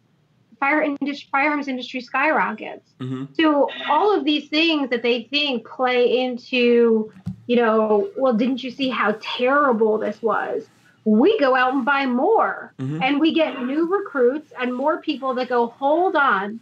fire 0.61 0.81
industry, 0.81 1.27
firearms 1.31 1.67
industry 1.67 1.99
skyrockets. 1.99 2.93
hmm 3.01 3.25
So 3.33 3.67
all 3.89 4.15
of 4.17 4.23
these 4.23 4.47
things 4.47 4.89
that 4.91 5.01
they 5.01 5.23
think 5.23 5.67
play 5.67 6.21
into, 6.21 7.11
you 7.47 7.55
know, 7.57 8.07
well, 8.15 8.33
didn't 8.33 8.63
you 8.63 8.71
see 8.71 8.89
how 8.89 9.17
terrible 9.19 9.97
this 9.97 10.21
was? 10.21 10.69
We 11.03 11.37
go 11.39 11.55
out 11.55 11.73
and 11.73 11.83
buy 11.83 12.05
more, 12.05 12.73
Mhm. 12.79 13.01
and 13.03 13.19
we 13.19 13.33
get 13.33 13.61
new 13.63 13.83
recruits 13.97 14.53
and 14.59 14.73
more 14.73 15.01
people 15.01 15.33
that 15.33 15.49
go, 15.49 15.67
hold 15.67 16.15
on. 16.15 16.59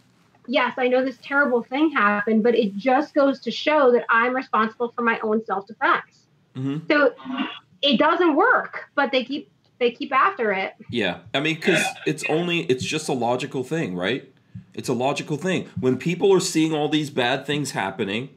Yes, 0.48 0.72
I 0.78 0.88
know 0.88 1.04
this 1.04 1.18
terrible 1.22 1.62
thing 1.62 1.90
happened, 1.90 2.42
but 2.42 2.54
it 2.56 2.74
just 2.76 3.14
goes 3.14 3.38
to 3.40 3.50
show 3.50 3.92
that 3.92 4.06
I'm 4.08 4.34
responsible 4.34 4.88
for 4.96 5.02
my 5.02 5.20
own 5.20 5.44
self-defense. 5.44 6.12
hmm 6.56 6.78
So 6.90 7.12
it 7.82 7.98
doesn't 7.98 8.34
work, 8.34 8.86
but 8.94 9.12
they 9.12 9.24
keep 9.24 9.50
they 9.80 9.90
keep 9.90 10.12
after 10.12 10.52
it. 10.52 10.74
Yeah, 10.90 11.18
I 11.34 11.40
mean, 11.40 11.56
because 11.56 11.84
it's 12.06 12.22
only 12.28 12.60
it's 12.60 12.84
just 12.84 13.08
a 13.08 13.12
logical 13.12 13.64
thing, 13.64 13.96
right? 13.96 14.32
It's 14.74 14.88
a 14.88 14.92
logical 14.92 15.36
thing. 15.36 15.68
When 15.80 15.96
people 15.96 16.32
are 16.32 16.40
seeing 16.40 16.72
all 16.72 16.88
these 16.88 17.10
bad 17.10 17.44
things 17.46 17.72
happening, 17.72 18.28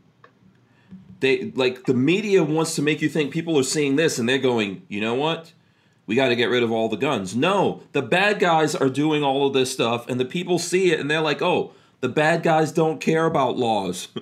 they 1.19 1.51
like 1.51 1.83
the 1.83 1.93
media 1.93 2.43
wants 2.43 2.75
to 2.75 2.81
make 2.81 3.01
you 3.01 3.09
think 3.09 3.31
people 3.31 3.59
are 3.59 3.63
seeing 3.63 3.97
this 3.97 4.17
and 4.17 4.27
they're 4.27 4.39
going, 4.39 4.83
you 4.87 4.99
know 4.99 5.13
what? 5.13 5.53
We 6.05 6.15
got 6.15 6.29
to 6.29 6.35
get 6.35 6.49
rid 6.49 6.63
of 6.63 6.71
all 6.71 6.89
the 6.89 6.97
guns. 6.97 7.35
No, 7.35 7.83
the 7.91 8.01
bad 8.01 8.39
guys 8.39 8.75
are 8.75 8.89
doing 8.89 9.23
all 9.23 9.47
of 9.47 9.53
this 9.53 9.71
stuff, 9.71 10.09
and 10.09 10.19
the 10.19 10.25
people 10.25 10.59
see 10.59 10.91
it 10.91 10.99
and 10.99 11.09
they're 11.09 11.21
like, 11.21 11.41
oh, 11.41 11.73
the 12.01 12.09
bad 12.09 12.43
guys 12.43 12.71
don't 12.71 12.99
care 12.99 13.25
about 13.25 13.57
laws. 13.57 14.07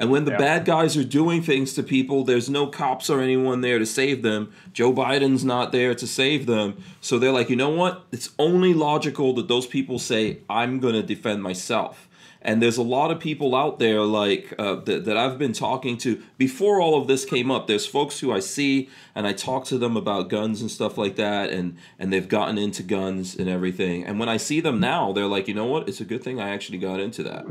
And 0.00 0.10
when 0.10 0.24
the 0.24 0.30
Yeah. 0.30 0.38
bad 0.38 0.64
guys 0.64 0.96
are 0.96 1.04
doing 1.04 1.42
things 1.42 1.74
to 1.74 1.82
people, 1.82 2.24
there's 2.24 2.48
no 2.48 2.66
cops 2.66 3.10
or 3.10 3.20
anyone 3.20 3.60
there 3.60 3.78
to 3.78 3.84
save 3.84 4.22
them. 4.22 4.50
Joe 4.72 4.92
Biden's 4.94 5.44
not 5.44 5.72
there 5.72 5.94
to 5.94 6.06
save 6.06 6.46
them. 6.46 6.78
So 7.02 7.18
they're 7.18 7.30
like, 7.32 7.50
you 7.50 7.56
know 7.56 7.68
what? 7.68 8.06
It's 8.10 8.30
only 8.38 8.72
logical 8.72 9.34
that 9.34 9.46
those 9.48 9.66
people 9.66 9.98
say, 9.98 10.38
I'm 10.48 10.80
going 10.80 10.94
to 10.94 11.02
defend 11.02 11.42
myself. 11.42 12.08
And 12.42 12.62
there's 12.62 12.78
a 12.78 12.82
lot 12.82 13.10
of 13.10 13.20
people 13.20 13.54
out 13.54 13.78
there 13.78 14.00
like 14.00 14.54
uh, 14.58 14.76
that, 14.86 15.04
that 15.04 15.18
I've 15.18 15.36
been 15.38 15.52
talking 15.52 15.98
to 15.98 16.22
before 16.38 16.80
all 16.80 16.98
of 16.98 17.06
this 17.06 17.26
came 17.26 17.50
up. 17.50 17.66
There's 17.66 17.84
folks 17.84 18.20
who 18.20 18.32
I 18.32 18.40
see 18.40 18.88
and 19.14 19.26
I 19.26 19.34
talk 19.34 19.66
to 19.66 19.76
them 19.76 19.94
about 19.94 20.30
guns 20.30 20.62
and 20.62 20.70
stuff 20.70 20.96
like 20.96 21.16
that, 21.16 21.50
and 21.50 21.76
and 21.98 22.10
they've 22.10 22.26
gotten 22.26 22.56
into 22.56 22.82
guns 22.82 23.36
and 23.36 23.46
everything. 23.46 24.04
And 24.06 24.18
when 24.18 24.30
I 24.30 24.38
see 24.38 24.60
them 24.62 24.80
now, 24.80 25.12
they're 25.12 25.26
like, 25.26 25.48
you 25.48 25.54
know 25.54 25.66
what? 25.66 25.86
It's 25.86 26.00
a 26.00 26.06
good 26.06 26.22
thing 26.24 26.40
I 26.40 26.48
actually 26.48 26.78
got 26.78 26.98
into 26.98 27.22
that 27.24 27.44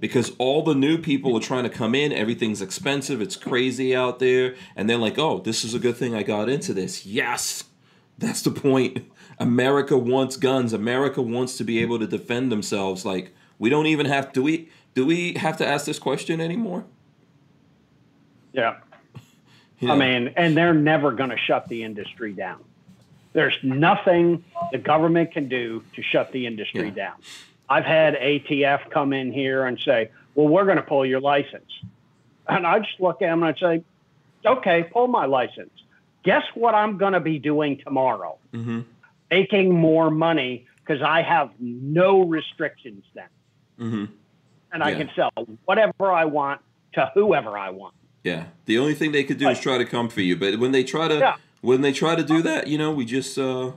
because 0.00 0.32
all 0.38 0.62
the 0.62 0.74
new 0.74 0.98
people 0.98 1.36
are 1.36 1.40
trying 1.40 1.64
to 1.64 1.70
come 1.70 1.94
in. 1.94 2.12
Everything's 2.12 2.62
expensive. 2.62 3.20
It's 3.20 3.36
crazy 3.36 3.94
out 3.94 4.18
there, 4.18 4.56
and 4.74 4.88
they're 4.88 4.96
like, 4.96 5.18
oh, 5.18 5.40
this 5.40 5.64
is 5.64 5.74
a 5.74 5.78
good 5.78 5.96
thing 5.96 6.14
I 6.14 6.22
got 6.22 6.48
into 6.48 6.72
this. 6.72 7.06
Yes, 7.06 7.64
that's 8.18 8.42
the 8.42 8.50
point. 8.50 9.10
America 9.38 9.96
wants 9.96 10.36
guns. 10.36 10.72
America 10.72 11.22
wants 11.22 11.56
to 11.58 11.64
be 11.64 11.80
able 11.80 11.98
to 11.98 12.06
defend 12.06 12.50
themselves. 12.52 13.04
Like 13.04 13.34
we 13.58 13.70
don't 13.70 13.86
even 13.86 14.06
have 14.06 14.32
do 14.32 14.42
we 14.42 14.68
do 14.94 15.06
we 15.06 15.34
have 15.34 15.56
to 15.58 15.66
ask 15.66 15.86
this 15.86 15.98
question 15.98 16.40
anymore? 16.40 16.84
Yeah. 18.52 18.78
I 19.82 19.96
mean, 19.96 20.32
and 20.36 20.56
they're 20.56 20.74
never 20.74 21.12
going 21.12 21.30
to 21.30 21.38
shut 21.38 21.68
the 21.68 21.84
industry 21.84 22.32
down. 22.34 22.62
There's 23.32 23.56
nothing 23.62 24.44
the 24.72 24.78
government 24.78 25.32
can 25.32 25.48
do 25.48 25.82
to 25.94 26.02
shut 26.02 26.32
the 26.32 26.46
industry 26.46 26.88
Yeah. 26.88 26.94
down. 26.94 27.14
I've 27.70 27.84
had 27.84 28.14
ATF 28.16 28.90
come 28.90 29.12
in 29.12 29.32
here 29.32 29.64
and 29.64 29.78
say, 29.78 30.10
well, 30.34 30.48
we're 30.48 30.64
going 30.64 30.76
to 30.76 30.82
pull 30.82 31.06
your 31.06 31.20
license. 31.20 31.70
And 32.48 32.66
I 32.66 32.80
just 32.80 33.00
look 33.00 33.22
at 33.22 33.26
them 33.28 33.44
and 33.44 33.56
I 33.56 33.58
say, 33.60 33.84
okay, 34.44 34.82
pull 34.92 35.06
my 35.06 35.26
license. 35.26 35.70
Guess 36.24 36.42
what 36.54 36.74
I'm 36.74 36.98
going 36.98 37.12
to 37.12 37.20
be 37.20 37.38
doing 37.38 37.78
tomorrow? 37.78 38.38
Mhm. 38.52 38.84
Making 39.30 39.72
more 39.72 40.10
money 40.10 40.66
because 40.84 41.00
I 41.00 41.22
have 41.22 41.50
no 41.60 42.22
restrictions 42.24 43.04
then. 43.14 43.28
Mhm. 43.78 44.08
And 44.72 44.82
I 44.82 44.94
can 44.94 45.08
sell 45.14 45.30
whatever 45.64 46.10
I 46.10 46.24
want 46.24 46.60
to 46.94 47.10
whoever 47.14 47.56
I 47.56 47.70
want. 47.70 47.94
Yeah. 48.24 48.46
The 48.66 48.78
only 48.78 48.94
thing 48.94 49.12
they 49.12 49.22
could 49.24 49.38
do 49.38 49.48
is 49.48 49.60
try 49.60 49.78
to 49.78 49.84
come 49.84 50.08
for 50.08 50.20
you, 50.20 50.34
but 50.36 50.58
when 50.58 50.72
they 50.72 50.82
try 50.82 51.06
to 51.06 51.18
Yeah. 51.18 51.36
when 51.60 51.80
they 51.82 51.92
try 51.92 52.16
to 52.16 52.22
do 52.24 52.42
that, 52.42 52.66
you 52.66 52.76
know, 52.78 52.90
we 52.92 53.04
just 53.04 53.38
uh 53.38 53.72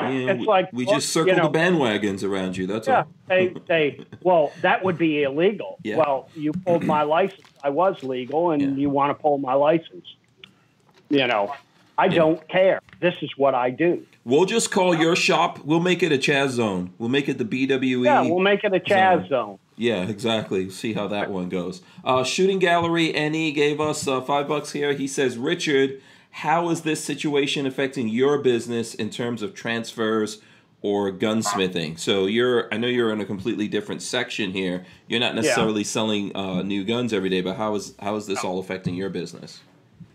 It's 0.00 0.40
we, 0.40 0.46
like, 0.46 0.72
we 0.72 0.84
well, 0.84 0.94
just 0.96 1.12
circle 1.12 1.32
you 1.34 1.36
know- 1.40 1.48
the 1.50 1.58
bandwagons 1.58 2.22
around 2.22 2.56
you. 2.56 2.66
That's 2.66 2.86
Yeah, 2.88 2.98
all. 2.98 3.08
they 3.28 3.54
they 3.68 4.04
well, 4.22 4.52
that 4.62 4.84
would 4.84 4.98
be 4.98 5.22
illegal. 5.22 5.78
Yeah. 5.82 5.96
Well, 5.96 6.28
you 6.34 6.52
pulled 6.52 6.84
my 6.84 7.02
license. 7.16 7.42
I 7.62 7.70
was 7.70 8.02
legal, 8.02 8.50
and 8.50 8.62
Yeah. 8.62 8.68
you 8.70 8.90
want 8.90 9.16
to 9.16 9.20
pull 9.22 9.38
my 9.38 9.54
license. 9.54 10.06
You 11.08 11.26
know, 11.26 11.54
I 11.98 12.08
don't 12.08 12.46
care. 12.48 12.80
This 13.00 13.14
is 13.22 13.30
what 13.36 13.54
I 13.54 13.70
do. 13.70 14.04
We'll 14.24 14.44
just 14.44 14.70
call 14.72 14.94
your 14.94 15.14
shop. 15.14 15.60
We'll 15.64 15.80
make 15.80 16.02
it 16.02 16.10
a 16.12 16.18
Chaz 16.18 16.48
zone. 16.50 16.90
We'll 16.98 17.08
make 17.08 17.28
it 17.28 17.38
the 17.38 17.44
BWE. 17.44 18.04
Yeah, 18.04 18.22
we'll 18.22 18.40
make 18.40 18.64
it 18.64 18.74
a 18.74 18.80
Chaz 18.80 19.20
Zone. 19.20 19.28
zone. 19.28 19.58
Yeah, 19.76 20.02
exactly. 20.08 20.68
See 20.70 20.94
how 20.94 21.06
that 21.08 21.30
one 21.30 21.48
goes. 21.48 21.82
Uh, 22.04 22.24
Shooting 22.24 22.58
Gallery 22.58 23.12
NE 23.12 23.52
gave 23.52 23.80
us 23.80 24.08
uh, 24.08 24.20
five 24.22 24.48
bucks 24.48 24.72
here. 24.72 24.94
He 24.94 25.06
says, 25.06 25.36
Richard, 25.38 26.00
how 26.36 26.68
is 26.68 26.82
this 26.82 27.02
situation 27.02 27.64
affecting 27.64 28.08
your 28.08 28.36
business 28.36 28.94
in 28.94 29.08
terms 29.08 29.40
of 29.40 29.54
transfers 29.54 30.42
or 30.82 31.10
gunsmithing? 31.10 31.98
So 31.98 32.26
you're, 32.26 32.72
I 32.74 32.76
know 32.76 32.88
you're 32.88 33.10
in 33.10 33.22
a 33.22 33.24
completely 33.24 33.68
different 33.68 34.02
section 34.02 34.52
here. 34.52 34.84
You're 35.08 35.20
not 35.20 35.34
necessarily 35.34 35.82
selling 35.82 36.36
uh, 36.36 36.60
new 36.60 36.84
guns 36.84 37.14
every 37.14 37.30
day, 37.30 37.40
but 37.40 37.56
how 37.56 37.74
is 37.74 37.94
how 38.00 38.16
is 38.16 38.26
this 38.26 38.44
all 38.44 38.58
affecting 38.58 38.94
your 38.94 39.08
business? 39.08 39.62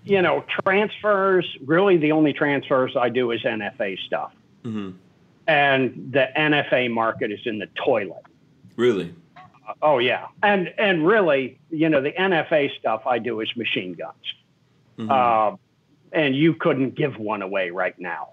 You 0.03 0.21
know, 0.21 0.45
transfers. 0.63 1.57
Really, 1.65 1.97
the 1.97 2.11
only 2.11 2.33
transfers 2.33 2.95
I 2.95 3.09
do 3.09 3.31
is 3.31 3.41
NFA 3.41 3.97
stuff, 4.05 4.31
hmm 4.63 4.91
and 5.47 6.11
the 6.13 6.29
NFA 6.37 6.91
market 6.91 7.31
is 7.31 7.39
in 7.45 7.57
the 7.57 7.67
toilet. 7.83 8.23
Really? 8.75 9.15
Oh 9.81 9.97
yeah, 9.97 10.27
and 10.43 10.71
and 10.77 11.05
really, 11.05 11.59
you 11.71 11.89
know, 11.89 11.99
the 11.99 12.11
NFA 12.11 12.77
stuff 12.77 13.07
I 13.07 13.17
do 13.17 13.39
is 13.39 13.49
machine 13.55 13.93
guns. 13.93 14.15
Mhm. 14.99 15.09
uh, 15.09 15.57
and 16.11 16.35
you 16.35 16.53
couldn't 16.53 16.95
give 16.95 17.17
one 17.17 17.41
away 17.41 17.69
right 17.69 17.97
now. 17.99 18.29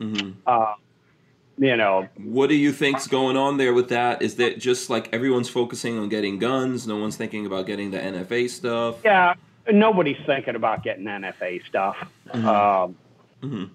hmm 0.00 0.32
Uh, 0.46 0.74
you 1.58 1.76
know, 1.76 2.08
What 2.24 2.48
do 2.48 2.54
you 2.54 2.72
think's 2.72 3.06
going 3.06 3.36
on 3.36 3.58
there 3.58 3.74
with 3.74 3.90
that? 3.90 4.22
Is 4.22 4.36
that 4.36 4.58
just 4.58 4.88
like 4.90 5.12
everyone's 5.12 5.48
focusing 5.50 5.98
on 5.98 6.08
getting 6.08 6.38
guns? 6.38 6.86
No 6.86 6.96
one's 6.96 7.16
thinking 7.16 7.44
about 7.46 7.66
getting 7.66 7.90
the 7.90 7.98
NFA 7.98 8.48
stuff. 8.48 8.96
yeah, 9.04 9.34
nobody's 9.70 10.16
thinking 10.26 10.56
about 10.56 10.82
getting 10.82 11.04
NFA 11.04 11.64
stuff. 11.66 11.96
Um, 12.32 12.96
Mhm. 13.42 13.70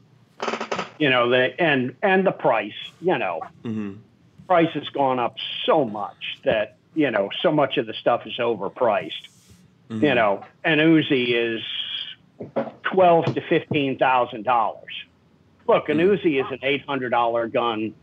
You 0.99 1.09
know, 1.11 1.29
the 1.29 1.59
and 1.61 1.95
and 2.01 2.25
the 2.25 2.31
price. 2.31 2.73
You 3.01 3.17
know, 3.17 3.41
hmm 3.63 3.93
price 4.47 4.71
has 4.73 4.87
gone 4.89 5.19
up 5.19 5.35
so 5.65 5.83
much 5.83 6.39
that 6.45 6.77
you 6.95 7.11
know 7.11 7.29
so 7.41 7.51
much 7.51 7.77
of 7.77 7.85
the 7.85 7.93
stuff 7.93 8.25
is 8.25 8.37
overpriced. 8.39 9.27
Mm-hmm. 9.89 10.03
You 10.05 10.15
know, 10.15 10.43
and 10.63 10.81
Uzi 10.81 11.33
is 11.33 11.61
twelve 12.83 13.25
to 13.33 13.41
fifteen 13.49 13.97
thousand 13.97 14.43
dollars. 14.43 14.93
Look, 15.67 15.89
an 15.89 15.97
Uzi 15.97 16.39
is 16.43 16.49
an 16.51 16.59
eight 16.63 16.85
hundred 16.85 17.09
dollar 17.09 17.47
gun. 17.47 17.93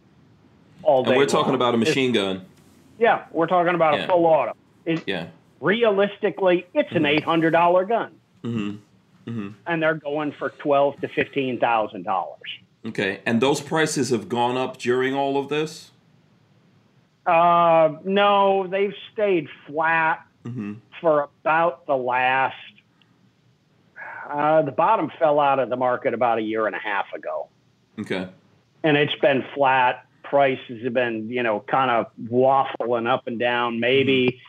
All 0.83 1.03
day. 1.03 1.11
Mm-hmm. 1.11 1.11
And 1.13 1.19
we're 1.19 1.27
talking 1.27 1.47
long. 1.49 1.55
about 1.57 1.75
a 1.75 1.79
It's- 1.79 1.89
machine 1.89 2.13
gun. 2.13 2.45
Yeah, 2.99 3.25
we're 3.33 3.47
talking 3.47 3.75
about 3.75 3.95
Yeah. 3.95 4.05
a 4.05 4.09
full 4.09 4.25
auto. 4.27 4.53
It, 4.85 5.03
Yeah. 5.07 5.27
Realistically, 5.61 6.67
it's 6.75 6.93
an 6.93 7.07
eight 7.07 7.25
hundred 7.25 7.51
dollar 7.53 7.85
gun, 7.85 8.13
hmm 8.43 8.73
hmm 9.27 9.49
and 9.67 9.83
they're 9.83 9.95
going 9.95 10.33
for 10.33 10.51
twelve 10.51 11.01
to 11.01 11.09
fifteen 11.09 11.59
thousand 11.59 12.03
dollars. 12.05 12.41
Okay. 12.87 13.21
And 13.25 13.41
those 13.41 13.63
prices 13.63 14.11
have 14.11 14.29
gone 14.29 14.59
up 14.59 14.77
during 14.77 15.15
all 15.15 15.39
of 15.39 15.49
this? 15.49 15.91
Uh, 17.27 17.95
no, 18.05 18.67
they've 18.67 18.93
stayed 19.13 19.49
flat 19.67 20.27
hmm 20.45 20.75
for 21.01 21.31
about 21.43 21.87
the 21.87 21.97
last. 21.97 22.57
Uh, 24.29 24.63
the 24.63 24.73
bottom 24.73 25.11
fell 25.19 25.39
out 25.41 25.59
of 25.59 25.69
the 25.69 25.77
market 25.77 26.15
about 26.15 26.39
a 26.39 26.43
year 26.43 26.67
and 26.67 26.75
a 26.75 26.79
half 26.79 27.13
ago, 27.15 27.49
Okay. 28.01 28.27
and 28.83 28.97
it's 28.97 29.15
been 29.17 29.45
flat. 29.55 30.07
Prices 30.23 30.83
have 30.85 30.95
been, 30.95 31.29
you 31.29 31.43
know, 31.43 31.61
kind 31.61 31.91
of 31.91 32.07
waffling 32.31 33.07
up 33.07 33.27
and 33.27 33.39
down. 33.39 33.79
Maybe, 33.81 34.41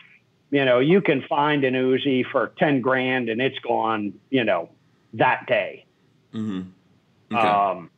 you 0.50 0.64
know, 0.66 0.80
you 0.80 1.02
can 1.02 1.22
find 1.24 1.64
an 1.66 1.74
Uzi 1.74 2.26
for 2.32 2.54
ten 2.58 2.80
grand, 2.82 3.30
and 3.30 3.42
it's 3.42 3.60
gone, 3.60 4.14
you 4.30 4.44
know, 4.46 4.70
that 5.14 5.46
day. 5.48 5.86
hmm 6.32 6.62
Okay. 7.34 7.48
Um, 7.48 7.90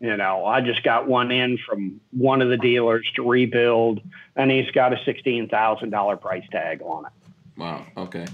you 0.00 0.16
know, 0.16 0.44
I 0.44 0.60
just 0.60 0.82
got 0.82 1.06
one 1.08 1.30
in 1.30 1.58
from 1.58 2.00
one 2.10 2.42
of 2.42 2.48
the 2.48 2.56
dealers 2.56 3.06
to 3.16 3.28
rebuild, 3.28 4.00
and 4.36 4.50
he's 4.50 4.70
got 4.70 4.92
a 4.92 5.02
sixteen 5.04 5.48
thousand 5.48 5.90
dollar 5.90 6.16
price 6.16 6.44
tag 6.50 6.80
on 6.82 7.06
it. 7.06 7.12
wow. 7.56 7.84
Okay. 7.96 8.26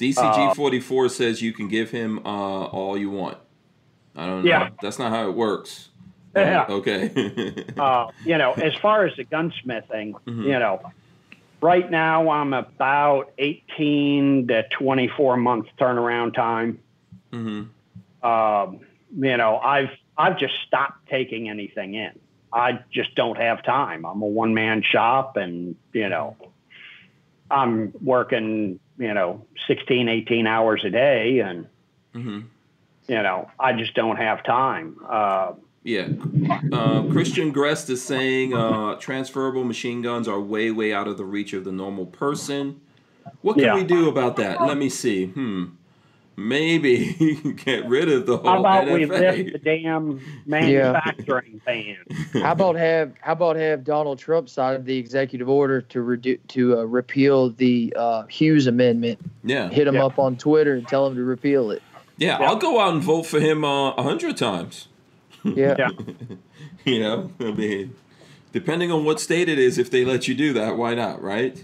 Uh, 0.00 0.04
DCG 0.04 0.54
forty 0.56 0.80
four 0.80 1.08
says 1.08 1.42
you 1.42 1.52
can 1.52 1.68
give 1.68 1.90
him 1.90 2.18
uh, 2.24 2.64
all 2.64 2.96
you 2.98 3.10
want. 3.10 3.38
I 4.16 4.26
don't 4.26 4.44
know. 4.44 4.48
Yeah. 4.48 4.70
That's 4.82 4.98
not 4.98 5.10
how 5.12 5.28
it 5.28 5.34
works. 5.34 5.88
Yeah. 6.36 6.62
Uh, 6.68 6.72
okay. 6.74 7.64
Uh, 7.78 8.06
you 8.24 8.38
know, 8.38 8.52
as 8.52 8.72
far 8.76 9.04
as 9.04 9.16
the 9.16 9.24
gunsmithing, 9.24 10.12
Mhm. 10.26 10.44
you 10.44 10.58
know, 10.60 10.80
right 11.60 11.90
now 11.90 12.30
I'm 12.30 12.52
about 12.52 13.32
eighteen 13.38 14.46
to 14.46 14.62
twenty 14.68 15.08
four 15.08 15.36
month 15.36 15.66
turnaround 15.78 16.34
time. 16.34 16.78
hmm 17.32 17.62
um, 18.22 18.80
you 19.18 19.36
know, 19.36 19.56
I've 19.58 19.90
I've 20.16 20.38
just 20.38 20.54
stopped 20.68 21.08
taking 21.08 21.48
anything 21.48 21.94
in. 21.94 22.12
I 22.52 22.78
just 22.92 23.14
don't 23.16 23.36
have 23.38 23.64
time. 23.64 24.04
I'm 24.04 24.22
a 24.22 24.26
one 24.26 24.54
man 24.54 24.82
shop, 24.82 25.36
and 25.36 25.74
you 25.92 26.08
know, 26.08 26.36
I'm 27.50 27.92
working 28.02 28.78
you 29.00 29.12
know 29.14 29.44
16, 29.66 30.08
18 30.08 30.46
hours 30.46 30.84
a 30.84 30.90
day, 30.90 31.40
and 31.40 31.66
hmm 32.12 32.40
you 33.08 33.20
know, 33.20 33.50
I 33.58 33.72
just 33.72 33.94
don't 33.94 34.18
have 34.18 34.44
time. 34.44 34.94
Uh, 35.08 35.54
Yeah. 35.82 36.06
Uh, 36.72 37.02
Christian 37.10 37.50
Grest 37.50 37.90
is 37.90 38.00
saying 38.00 38.54
uh, 38.54 38.94
transferable 39.00 39.64
machine 39.64 40.00
guns 40.00 40.28
are 40.28 40.38
way, 40.40 40.70
way 40.70 40.92
out 40.92 41.08
of 41.08 41.16
the 41.16 41.24
reach 41.24 41.52
of 41.52 41.64
the 41.64 41.72
normal 41.72 42.06
person. 42.06 42.80
What 43.42 43.54
can 43.54 43.64
Yeah. 43.64 43.74
we 43.74 43.82
do 43.82 44.08
about 44.08 44.36
that? 44.36 44.62
Let 44.62 44.76
me 44.76 44.88
see. 44.88 45.26
Hmm. 45.26 45.64
Maybe 46.36 47.34
get 47.64 47.86
rid 47.86 48.08
of 48.10 48.24
the 48.26 48.38
whole 48.38 48.44
thing. 48.44 48.52
how 48.52 48.60
about 48.60 48.84
we 48.86 49.04
NFA. 49.04 49.36
lift 49.36 49.52
the 49.52 49.58
damn 49.58 50.20
manufacturing 50.46 51.60
ban? 51.66 51.96
How 52.42 52.52
about 52.52 52.76
have 52.76 53.12
how 53.20 53.32
about 53.32 53.56
have 53.56 53.84
Donald 53.84 54.18
Trump 54.18 54.48
sign 54.48 54.84
the 54.84 54.96
executive 54.96 55.48
order 55.48 55.82
to 55.82 55.98
redu- 55.98 56.38
to 56.48 56.78
uh, 56.78 56.82
repeal 56.84 57.50
the 57.50 57.92
uh, 57.96 58.24
Hughes 58.26 58.66
Amendment? 58.66 59.18
yeah. 59.44 59.68
Hit 59.68 59.86
him 59.86 59.96
Yeah. 59.96 60.06
up 60.06 60.18
on 60.18 60.36
Twitter 60.36 60.74
and 60.74 60.86
tell 60.88 61.06
him 61.06 61.14
to 61.16 61.22
repeal 61.24 61.70
it. 61.72 61.82
yeah, 62.16 62.38
I'll 62.38 62.56
go 62.56 62.80
out 62.80 62.94
and 62.94 63.02
vote 63.02 63.24
for 63.26 63.40
him 63.40 63.64
uh, 63.64 63.90
a 63.92 64.02
hundred 64.02 64.36
times. 64.36 64.88
Yeah. 65.44 65.76
Yeah. 65.76 65.88
You 66.84 67.00
know, 67.00 67.30
I 67.40 67.50
mean, 67.52 67.94
depending 68.52 68.90
on 68.90 69.04
what 69.04 69.20
state 69.20 69.48
it 69.50 69.58
is, 69.58 69.76
if 69.78 69.90
they 69.90 70.04
let 70.04 70.26
you 70.28 70.34
do 70.34 70.52
that, 70.54 70.76
why 70.78 70.94
not, 70.94 71.20
right? 71.22 71.62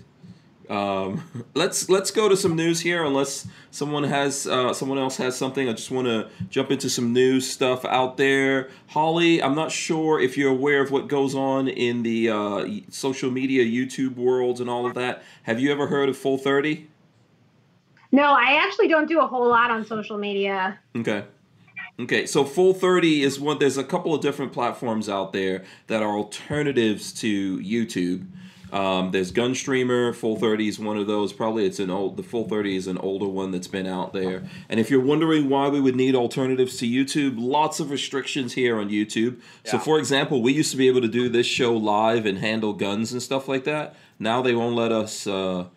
Um, 0.69 1.25
let's 1.55 1.89
let's 1.89 2.11
go 2.11 2.29
to 2.29 2.37
some 2.37 2.57
news 2.57 2.81
here. 2.81 3.05
Unless 3.05 3.47
someone 3.71 4.05
has 4.05 4.47
uh, 4.47 4.73
someone 4.73 4.99
else 4.99 5.17
has 5.17 5.37
something, 5.37 5.69
I 5.69 5.73
just 5.73 5.91
want 5.91 6.07
to 6.07 6.29
jump 6.49 6.71
into 6.71 6.89
some 6.91 7.13
news 7.13 7.49
stuff 7.49 7.85
out 7.85 8.17
there. 8.17 8.71
Holly, 8.89 9.43
I'm 9.43 9.55
not 9.55 9.71
sure 9.73 10.21
if 10.21 10.37
you're 10.37 10.51
aware 10.51 10.83
of 10.83 10.91
what 10.91 11.09
goes 11.09 11.35
on 11.35 11.69
in 11.69 12.03
the 12.03 12.31
uh, 12.31 12.67
social 12.91 13.31
media, 13.31 13.65
YouTube 13.65 14.17
worlds, 14.17 14.61
and 14.61 14.69
all 14.71 14.87
of 14.87 14.95
that. 14.95 15.23
Have 15.45 15.61
you 15.61 15.73
ever 15.73 15.87
heard 15.87 16.09
of 16.09 16.17
Full 16.17 16.39
Thirty? 16.39 16.89
No, 18.13 18.23
I 18.33 18.63
actually 18.63 18.89
don't 18.89 19.09
do 19.09 19.21
a 19.21 19.27
whole 19.27 19.49
lot 19.49 19.71
on 19.71 19.85
social 19.85 20.17
media. 20.17 20.79
Okay. 20.97 21.25
Okay, 21.99 22.27
so 22.27 22.45
Full 22.45 22.75
30 22.75 23.23
is 23.23 23.41
one 23.41 23.59
there's 23.59 23.79
a 23.79 23.85
couple 23.85 24.15
of 24.15 24.21
different 24.21 24.53
platforms 24.53 25.09
out 25.09 25.33
there 25.33 25.65
that 25.87 26.03
are 26.03 26.15
alternatives 26.15 27.13
to 27.15 27.59
YouTube. 27.59 28.27
Um, 28.77 29.11
there's 29.11 29.33
Gunstreamer, 29.33 30.15
Full 30.15 30.37
30 30.37 30.69
is 30.69 30.79
one 30.79 30.99
of 30.99 31.07
those. 31.07 31.33
Probably 31.33 31.65
it's 31.65 31.79
an 31.79 31.89
old 31.89 32.19
the 32.19 32.23
Full 32.23 32.47
30 32.47 32.77
is 32.77 32.87
an 32.87 32.99
older 32.99 33.27
one 33.27 33.51
that's 33.51 33.69
been 33.69 33.87
out 33.87 34.13
there. 34.13 34.43
And 34.69 34.79
if 34.79 34.91
you're 34.91 35.01
wondering 35.01 35.49
why 35.49 35.69
we 35.69 35.81
would 35.81 35.97
need 35.97 36.15
alternatives 36.15 36.77
to 36.79 36.87
YouTube, 36.87 37.37
lots 37.39 37.81
of 37.81 37.91
restrictions 37.91 38.53
here 38.53 38.79
on 38.79 38.91
YouTube. 38.91 39.41
So 39.65 39.79
for 39.79 39.99
example, 39.99 40.43
we 40.43 40.53
used 40.53 40.73
to 40.73 40.77
be 40.77 40.89
able 40.89 41.01
to 41.01 41.09
do 41.09 41.31
this 41.31 41.47
show 41.47 41.75
live 41.75 42.27
and 42.27 42.37
handle 42.37 42.75
guns 42.75 43.13
and 43.13 43.23
stuff 43.23 43.49
like 43.49 43.65
that. 43.65 43.97
Now 44.19 44.43
they 44.43 44.55
won't 44.55 44.77
let 44.77 44.93
us 44.93 45.27
uh, 45.27 45.69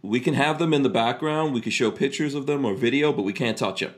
we 0.00 0.20
can 0.20 0.34
have 0.34 0.60
them 0.60 0.72
in 0.72 0.84
the 0.84 0.88
background, 0.88 1.54
we 1.54 1.60
can 1.60 1.72
show 1.72 1.90
pictures 1.90 2.34
of 2.34 2.46
them 2.46 2.64
or 2.64 2.74
video, 2.74 3.12
but 3.12 3.22
we 3.22 3.32
can't 3.32 3.58
touch 3.58 3.80
them 3.80 3.94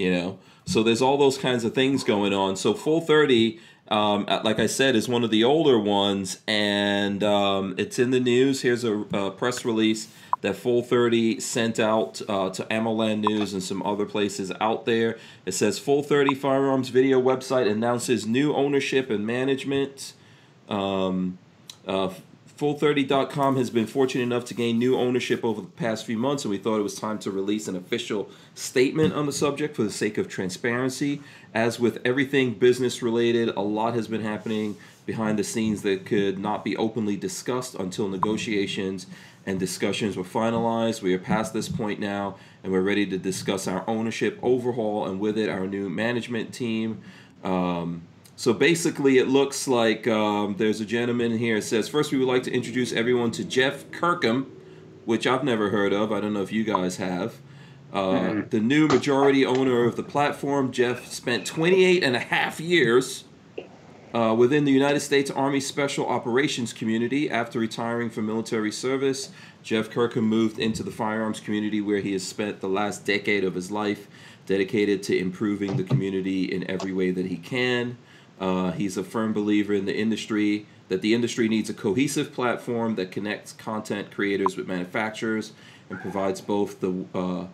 you 0.00 0.10
know 0.10 0.38
so 0.64 0.82
there's 0.82 1.02
all 1.02 1.18
those 1.18 1.36
kinds 1.36 1.64
of 1.64 1.74
things 1.74 2.04
going 2.04 2.32
on 2.32 2.56
so 2.56 2.72
full 2.72 3.00
30 3.00 3.60
um, 3.90 4.24
uh, 4.28 4.40
like 4.44 4.58
i 4.58 4.66
said 4.66 4.94
is 4.94 5.08
one 5.08 5.24
of 5.24 5.30
the 5.30 5.44
older 5.44 5.78
ones 5.78 6.38
and 6.46 7.22
um, 7.22 7.74
it's 7.78 7.98
in 7.98 8.10
the 8.10 8.20
news 8.20 8.62
here's 8.62 8.84
a, 8.84 8.98
a 9.12 9.30
press 9.30 9.64
release 9.64 10.08
that 10.40 10.56
full 10.56 10.82
30 10.82 11.40
sent 11.40 11.78
out 11.78 12.22
uh, 12.28 12.50
to 12.50 12.64
AmmoLand 12.64 13.26
News 13.26 13.52
and 13.52 13.62
some 13.62 13.82
other 13.82 14.06
places 14.06 14.50
out 14.60 14.86
there. 14.86 15.18
It 15.44 15.52
says 15.52 15.78
Full 15.78 16.02
30 16.02 16.34
Firearms 16.34 16.88
Video 16.88 17.20
website 17.20 17.70
announces 17.70 18.26
new 18.26 18.54
ownership 18.54 19.10
and 19.10 19.26
management. 19.26 20.14
Um, 20.68 21.38
uh, 21.86 22.10
Full30.com 22.60 23.56
has 23.56 23.70
been 23.70 23.86
fortunate 23.86 24.22
enough 24.22 24.44
to 24.44 24.52
gain 24.52 24.78
new 24.78 24.94
ownership 24.94 25.42
over 25.46 25.62
the 25.62 25.66
past 25.68 26.04
few 26.04 26.18
months, 26.18 26.44
and 26.44 26.50
we 26.50 26.58
thought 26.58 26.78
it 26.78 26.82
was 26.82 26.94
time 26.94 27.18
to 27.20 27.30
release 27.30 27.68
an 27.68 27.74
official 27.74 28.28
statement 28.54 29.14
on 29.14 29.24
the 29.24 29.32
subject 29.32 29.74
for 29.74 29.82
the 29.82 29.90
sake 29.90 30.18
of 30.18 30.28
transparency. 30.28 31.22
As 31.54 31.80
with 31.80 32.02
everything 32.04 32.52
business 32.52 33.00
related, 33.00 33.48
a 33.56 33.62
lot 33.62 33.94
has 33.94 34.08
been 34.08 34.20
happening 34.20 34.76
behind 35.06 35.38
the 35.38 35.42
scenes 35.42 35.80
that 35.82 36.04
could 36.04 36.38
not 36.38 36.62
be 36.62 36.76
openly 36.76 37.16
discussed 37.16 37.76
until 37.76 38.08
negotiations 38.08 39.06
and 39.46 39.58
discussions 39.58 40.18
were 40.18 40.22
finalized. 40.22 41.00
We 41.00 41.14
are 41.14 41.18
past 41.18 41.54
this 41.54 41.70
point 41.70 41.98
now, 41.98 42.36
and 42.62 42.70
we're 42.70 42.82
ready 42.82 43.06
to 43.06 43.16
discuss 43.16 43.66
our 43.66 43.88
ownership 43.88 44.38
overhaul 44.42 45.06
and 45.06 45.18
with 45.18 45.38
it 45.38 45.48
our 45.48 45.66
new 45.66 45.88
management 45.88 46.52
team. 46.52 47.00
Um, 47.42 48.02
so 48.40 48.54
basically, 48.54 49.18
it 49.18 49.28
looks 49.28 49.68
like 49.68 50.08
um, 50.08 50.54
there's 50.56 50.80
a 50.80 50.86
gentleman 50.86 51.36
here. 51.36 51.58
It 51.58 51.64
says, 51.64 51.90
First, 51.90 52.10
we 52.10 52.16
would 52.16 52.26
like 52.26 52.42
to 52.44 52.50
introduce 52.50 52.90
everyone 52.90 53.32
to 53.32 53.44
Jeff 53.44 53.90
Kirkham, 53.90 54.50
which 55.04 55.26
I've 55.26 55.44
never 55.44 55.68
heard 55.68 55.92
of. 55.92 56.10
I 56.10 56.22
don't 56.22 56.32
know 56.32 56.40
if 56.40 56.50
you 56.50 56.64
guys 56.64 56.96
have. 56.96 57.34
Uh, 57.92 58.40
The 58.48 58.60
new 58.60 58.88
majority 58.88 59.44
owner 59.44 59.84
of 59.84 59.96
the 59.96 60.02
platform. 60.02 60.72
Jeff 60.72 61.12
spent 61.12 61.44
28 61.44 62.02
and 62.02 62.16
a 62.16 62.18
half 62.18 62.60
years 62.60 63.24
uh, 64.14 64.34
within 64.34 64.64
the 64.64 64.72
United 64.72 65.00
States 65.00 65.30
Army 65.30 65.60
Special 65.60 66.06
Operations 66.06 66.72
community. 66.72 67.28
After 67.28 67.58
retiring 67.58 68.08
from 68.08 68.24
military 68.24 68.72
service, 68.72 69.32
Jeff 69.62 69.90
Kirkham 69.90 70.24
moved 70.24 70.58
into 70.58 70.82
the 70.82 70.90
firearms 70.90 71.40
community 71.40 71.82
where 71.82 71.98
he 71.98 72.14
has 72.14 72.26
spent 72.26 72.62
the 72.62 72.70
last 72.70 73.04
decade 73.04 73.44
of 73.44 73.54
his 73.54 73.70
life 73.70 74.08
dedicated 74.46 75.02
to 75.02 75.18
improving 75.18 75.76
the 75.76 75.84
community 75.84 76.44
in 76.44 76.70
every 76.70 76.94
way 76.94 77.10
that 77.10 77.26
he 77.26 77.36
can. 77.36 77.98
Uh, 78.40 78.72
he's 78.72 78.96
a 78.96 79.04
firm 79.04 79.32
believer 79.32 79.74
in 79.74 79.84
the 79.84 79.96
industry 79.96 80.66
that 80.88 81.02
the 81.02 81.14
industry 81.14 81.48
needs 81.48 81.70
a 81.70 81.74
cohesive 81.74 82.32
platform 82.32 82.96
that 82.96 83.12
connects 83.12 83.52
content 83.52 84.10
creators 84.10 84.56
with 84.56 84.66
manufacturers 84.66 85.52
and 85.88 86.00
provides 86.00 86.40
both 86.40 86.80
the 86.80 87.04
uh, 87.14 87.46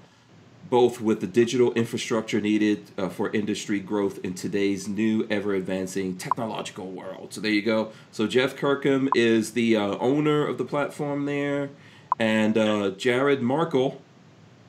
both 0.68 1.00
with 1.00 1.20
the 1.20 1.26
digital 1.26 1.72
infrastructure 1.74 2.40
needed 2.40 2.90
uh, 2.98 3.08
for 3.08 3.30
industry 3.30 3.78
growth 3.78 4.18
in 4.24 4.34
today's 4.34 4.88
new, 4.88 5.26
ever 5.30 5.54
advancing 5.54 6.16
technological 6.16 6.90
world. 6.90 7.32
So 7.32 7.40
there 7.40 7.52
you 7.52 7.62
go. 7.62 7.92
So 8.10 8.26
Jeff 8.26 8.56
Kirkham 8.56 9.08
is 9.14 9.52
the 9.52 9.76
uh, 9.76 9.96
owner 9.98 10.44
of 10.44 10.58
the 10.58 10.64
platform 10.64 11.26
there, 11.26 11.70
and 12.18 12.58
uh, 12.58 12.90
Jared 12.90 13.42
Markel 13.42 14.00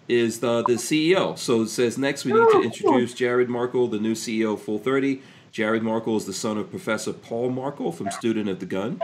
is 0.07 0.39
the, 0.39 0.63
the 0.63 0.73
CEO. 0.73 1.37
So 1.37 1.63
it 1.63 1.69
says 1.69 1.97
next 1.97 2.25
we 2.25 2.33
need 2.33 2.51
to 2.51 2.61
introduce 2.61 3.13
Jared 3.13 3.49
Markel, 3.49 3.87
the 3.87 3.99
new 3.99 4.13
CEO 4.13 4.53
of 4.53 4.61
Full 4.61 4.79
30. 4.79 5.21
Jared 5.57 5.81
Markel 5.81 6.15
is 6.17 6.25
the 6.27 6.33
son 6.33 6.59
of 6.59 6.69
Professor 6.69 7.11
Paul 7.11 7.49
Markel 7.49 7.91
from 7.91 8.11
Student 8.11 8.47
of 8.47 8.59
the 8.59 8.67
Gun. 8.67 9.01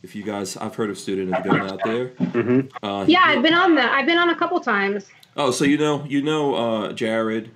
If 0.00 0.14
you 0.14 0.22
guys, 0.22 0.56
I've 0.56 0.76
heard 0.76 0.90
of 0.90 0.96
Student 0.96 1.34
of 1.34 1.42
the 1.42 1.48
Gun 1.48 1.60
out 1.68 1.80
there. 1.82 2.68
Uh, 2.84 3.04
Yeah, 3.08 3.22
I've 3.24 3.42
been 3.42 3.52
on 3.52 3.74
that. 3.74 3.90
I've 3.92 4.06
been 4.06 4.16
on 4.16 4.30
a 4.30 4.36
couple 4.36 4.60
times. 4.60 5.06
Oh, 5.36 5.50
so 5.50 5.64
you 5.64 5.76
know 5.76 6.04
you 6.08 6.22
know 6.22 6.54
uh, 6.54 6.92
Jared 6.92 7.50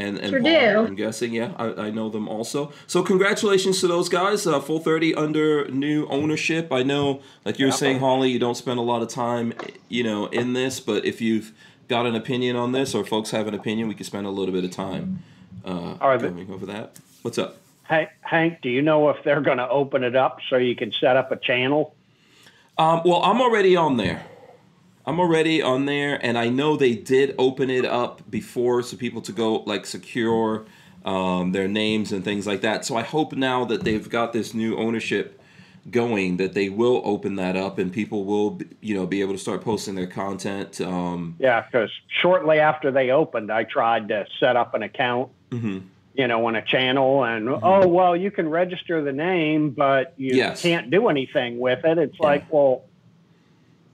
and 0.00 0.18
and 0.18 0.30
Sure 0.30 0.42
Paul, 0.42 0.50
do. 0.50 0.88
I'm 0.88 0.96
guessing, 0.96 1.32
yeah, 1.32 1.52
I, 1.56 1.66
I 1.86 1.90
know 1.90 2.08
them 2.08 2.26
also. 2.26 2.72
So 2.88 3.04
congratulations 3.04 3.80
to 3.82 3.86
those 3.86 4.08
guys. 4.08 4.44
Uh, 4.44 4.58
Full 4.58 4.80
thirty 4.80 5.14
under 5.14 5.68
new 5.70 6.08
ownership. 6.08 6.72
I 6.72 6.82
know, 6.82 7.20
like 7.44 7.60
you 7.60 7.66
were 7.66 7.70
saying, 7.72 8.00
Holly, 8.00 8.30
you 8.32 8.40
don't 8.40 8.56
spend 8.56 8.80
a 8.80 8.82
lot 8.82 9.00
of 9.00 9.10
time, 9.10 9.54
you 9.88 10.02
know, 10.02 10.26
in 10.26 10.54
this, 10.54 10.80
but 10.80 11.04
if 11.04 11.20
you've 11.20 11.52
got 11.86 12.04
an 12.04 12.16
opinion 12.16 12.56
on 12.56 12.72
this, 12.72 12.96
or 12.96 13.04
folks 13.04 13.30
have 13.30 13.46
an 13.46 13.54
opinion, 13.54 13.86
we 13.86 13.94
can 13.94 14.04
spend 14.04 14.26
a 14.26 14.30
little 14.30 14.52
bit 14.52 14.64
of 14.64 14.72
time 14.72 15.22
uh, 15.64 15.94
Are 16.00 16.18
the- 16.18 16.30
going 16.30 16.50
over 16.52 16.66
that. 16.66 16.98
What's 17.22 17.38
up? 17.38 17.56
Hank, 17.82 18.10
Hank, 18.20 18.60
do 18.60 18.68
you 18.68 18.82
know 18.82 19.08
if 19.08 19.24
they're 19.24 19.40
going 19.40 19.58
to 19.58 19.68
open 19.68 20.04
it 20.04 20.14
up 20.14 20.38
so 20.48 20.56
you 20.56 20.76
can 20.76 20.92
set 20.92 21.16
up 21.16 21.32
a 21.32 21.36
channel? 21.36 21.94
Um, 22.76 23.02
well, 23.04 23.22
I'm 23.22 23.40
already 23.40 23.76
on 23.76 23.96
there. 23.96 24.24
I'm 25.06 25.18
already 25.18 25.62
on 25.62 25.86
there, 25.86 26.24
and 26.24 26.36
I 26.36 26.50
know 26.50 26.76
they 26.76 26.94
did 26.94 27.34
open 27.38 27.70
it 27.70 27.86
up 27.86 28.30
before, 28.30 28.82
so 28.82 28.96
people 28.96 29.22
to 29.22 29.32
go 29.32 29.60
like 29.60 29.86
secure 29.86 30.66
um, 31.04 31.52
their 31.52 31.66
names 31.66 32.12
and 32.12 32.22
things 32.22 32.46
like 32.46 32.60
that. 32.60 32.84
So 32.84 32.94
I 32.94 33.02
hope 33.02 33.32
now 33.32 33.64
that 33.64 33.84
they've 33.84 34.06
got 34.08 34.34
this 34.34 34.52
new 34.52 34.76
ownership 34.76 35.40
going, 35.90 36.36
that 36.36 36.52
they 36.52 36.68
will 36.68 37.00
open 37.06 37.36
that 37.36 37.56
up, 37.56 37.78
and 37.78 37.90
people 37.90 38.24
will, 38.24 38.60
you 38.82 38.94
know, 38.94 39.06
be 39.06 39.22
able 39.22 39.32
to 39.32 39.38
start 39.38 39.62
posting 39.62 39.94
their 39.94 40.06
content. 40.06 40.78
Um, 40.82 41.36
Yeah, 41.38 41.62
because 41.62 41.90
shortly 42.20 42.58
after 42.60 42.90
they 42.90 43.10
opened, 43.10 43.50
I 43.50 43.64
tried 43.64 44.08
to 44.08 44.26
set 44.38 44.56
up 44.56 44.74
an 44.74 44.82
account, 44.82 45.30
mhm. 45.50 45.84
You 46.18 46.26
know, 46.26 46.44
on 46.46 46.56
a 46.56 46.62
channel, 46.62 47.22
and 47.24 47.48
oh 47.48 47.86
well, 47.86 48.16
you 48.16 48.32
can 48.32 48.48
register 48.48 49.02
the 49.02 49.12
name, 49.12 49.70
but 49.70 50.14
you 50.16 50.34
Yes. 50.34 50.60
can't 50.60 50.90
do 50.90 51.08
anything 51.08 51.60
with 51.60 51.84
it. 51.84 51.96
It's 51.96 52.18
like, 52.18 52.52
well, 52.52 52.82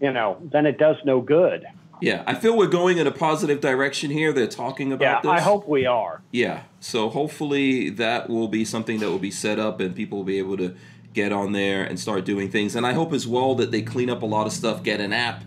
you 0.01 0.11
know, 0.11 0.39
then 0.51 0.65
it 0.65 0.79
does 0.79 0.97
no 1.05 1.21
good. 1.21 1.67
Yeah, 2.01 2.25
I 2.27 2.35
feel 2.35 2.57
we're 2.57 2.67
going 2.67 2.97
in 2.99 3.07
a 3.07 3.11
positive 3.13 3.61
direction 3.61 4.11
here. 4.11 4.33
They're 4.33 4.47
talking 4.47 4.91
about 4.93 5.23
Yeah, 5.25 5.33
this. 5.33 5.41
I 5.41 5.45
hope 5.45 5.69
we 5.69 5.85
are. 5.87 6.23
Yeah. 6.33 6.63
So 6.81 7.09
hopefully 7.11 7.91
that 7.91 8.29
will 8.29 8.49
be 8.49 8.65
something 8.65 8.99
that 9.01 9.11
will 9.11 9.19
be 9.19 9.31
set 9.31 9.59
up 9.59 9.79
and 9.81 9.95
people 9.95 10.19
will 10.19 10.25
be 10.25 10.39
able 10.39 10.57
to 10.57 10.75
get 11.13 11.31
on 11.31 11.53
there 11.53 11.85
and 11.85 12.01
start 12.01 12.25
doing 12.25 12.51
things. 12.51 12.75
And 12.75 12.87
I 12.87 12.93
hope 12.95 13.13
as 13.13 13.27
well 13.29 13.55
that 13.57 13.71
they 13.71 13.81
clean 13.83 14.11
up 14.11 14.23
a 14.23 14.27
lot 14.27 14.47
of 14.47 14.53
stuff, 14.53 14.83
get 14.83 15.01
an 15.01 15.13
app, 15.13 15.45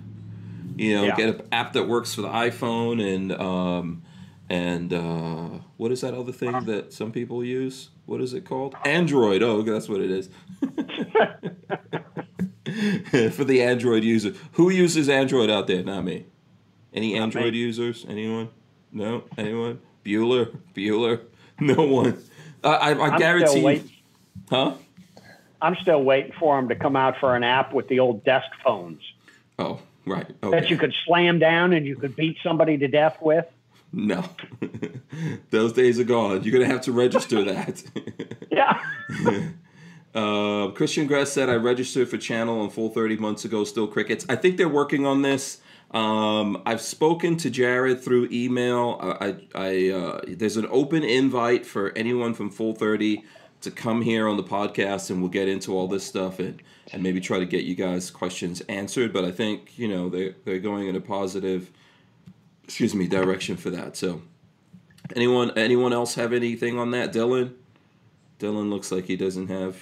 you 0.78 0.96
know, 0.96 1.06
Yeah. 1.06 1.16
get 1.16 1.30
an 1.30 1.42
app 1.52 1.74
that 1.74 1.88
works 1.88 2.14
for 2.16 2.22
the 2.22 2.30
iPhone 2.30 3.04
and 3.04 3.34
um 3.34 4.02
and 4.49 4.94
uh 4.94 5.49
what 5.78 5.91
is 5.91 6.02
that 6.02 6.14
other 6.14 6.32
thing 6.32 6.52
that 6.65 6.94
some 6.94 7.11
people 7.11 7.44
use? 7.44 7.90
What 8.06 8.22
is 8.22 8.34
it 8.34 8.45
called? 8.45 8.76
Android. 8.86 9.44
Oh, 9.44 9.61
that's 9.61 9.90
what 9.90 10.02
it 10.02 10.10
is. 10.11 10.30
for 13.36 13.44
the 13.44 13.61
Android 13.61 14.03
user. 14.03 14.34
Who 14.53 14.69
uses 14.69 15.10
Android 15.10 15.49
out 15.49 15.68
there? 15.68 15.84
Not 15.84 16.03
me. 16.06 16.26
Any 16.94 17.14
Not 17.14 17.24
Android 17.24 17.53
me. 17.53 17.60
users? 17.60 18.06
Anyone? 18.07 18.49
No? 18.91 19.24
Anyone? 19.38 19.80
Bueller? 20.06 20.56
Bueller? 20.76 21.22
No 21.60 21.88
one. 21.88 22.22
I, 22.64 22.69
I, 22.94 23.15
I 23.15 23.18
guarantee. 23.18 23.82
Huh? 24.48 24.74
I'm 25.60 25.76
still 25.82 26.03
waiting 26.03 26.34
for 26.40 26.56
them 26.56 26.69
to 26.69 26.76
come 26.76 26.95
out 26.95 27.15
for 27.19 27.36
an 27.36 27.44
app 27.44 27.74
with 27.74 27.88
the 27.88 27.99
old 27.99 28.24
desk 28.24 28.45
phones 28.64 29.02
Oh, 29.57 29.80
right. 30.06 30.40
that 30.41 30.69
you 30.69 30.78
could 30.78 30.94
slam 31.07 31.40
down 31.40 31.74
and 31.74 31.84
you 31.84 31.95
could 31.95 32.15
beat 32.15 32.38
somebody 32.44 32.78
to 32.78 32.88
death 32.88 33.18
with. 33.22 33.48
No. 33.91 34.23
Those 35.51 35.73
days 35.73 35.99
are 35.99 36.03
gone. 36.03 36.43
You're 36.43 36.51
going 36.51 36.68
to 36.68 36.72
have 36.72 36.84
to 36.85 36.91
register 36.91 37.43
that. 37.51 37.84
Yeah. 38.51 38.81
Uh, 40.15 40.69
Christian 40.72 41.05
Gress 41.05 41.31
said 41.31 41.47
I 41.47 41.55
registered 41.55 42.09
for 42.09 42.18
channel 42.18 42.61
on 42.61 42.72
full 42.72 42.89
30 42.89 43.18
months 43.18 43.45
ago, 43.45 43.64
still 43.64 43.85
crickets. 43.85 44.26
I 44.27 44.35
think 44.35 44.57
they're 44.57 44.68
working 44.68 45.05
on 45.05 45.22
this. 45.22 45.59
Um, 45.91 46.64
I've 46.65 46.81
spoken 46.81 47.38
to 47.38 47.51
Jared 47.51 48.01
through 48.01 48.27
email. 48.31 48.97
I, 48.99 49.27
I, 49.27 49.35
I 49.53 49.89
uh, 49.89 50.22
there's 50.27 50.57
an 50.57 50.65
open 50.72 51.03
invite 51.03 51.68
for 51.68 51.95
anyone 51.95 52.34
from 52.34 52.49
full 52.49 52.73
30 52.73 53.23
to 53.61 53.69
come 53.72 54.01
here 54.01 54.27
on 54.27 54.38
the 54.38 54.43
podcast 54.43 55.09
and 55.09 55.22
we'll 55.22 55.30
get 55.30 55.47
into 55.47 55.76
all 55.76 55.88
this 55.88 56.03
stuff 56.03 56.39
and 56.39 56.61
and 56.93 57.03
maybe 57.03 57.19
try 57.19 57.38
to 57.38 57.45
get 57.45 57.65
you 57.65 57.76
guys 57.76 58.09
questions 58.09 58.61
answered. 58.61 59.14
But 59.14 59.26
I 59.26 59.31
think 59.31 59.77
you 59.77 59.88
know 59.88 60.09
they 60.09 60.34
they're 60.45 60.59
going 60.59 60.88
in 60.88 60.95
a 60.95 61.01
positive, 61.01 61.72
excuse 62.68 62.94
me, 62.94 63.07
direction 63.07 63.56
for 63.57 63.69
that. 63.72 63.95
So, 63.95 64.22
anyone 65.15 65.52
anyone 65.57 65.94
else 65.94 66.15
have 66.15 66.34
anything 66.34 66.77
on 66.77 66.91
that, 66.91 67.14
Dylan? 67.14 67.53
Dylan 68.39 68.69
looks 68.69 68.91
like 68.91 69.06
he 69.06 69.15
doesn't 69.15 69.48
have. 69.48 69.77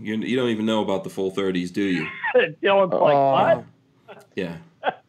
You, 0.00 0.16
you 0.16 0.36
don't 0.36 0.50
even 0.50 0.66
know 0.66 0.82
about 0.82 1.02
the 1.02 1.10
full 1.10 1.30
thirties, 1.30 1.70
do 1.70 1.82
you? 1.82 2.06
Dylan's 2.62 2.92
like, 2.92 3.14
Uh, 3.14 3.62
what? 4.06 4.24
Yeah, 4.36 4.58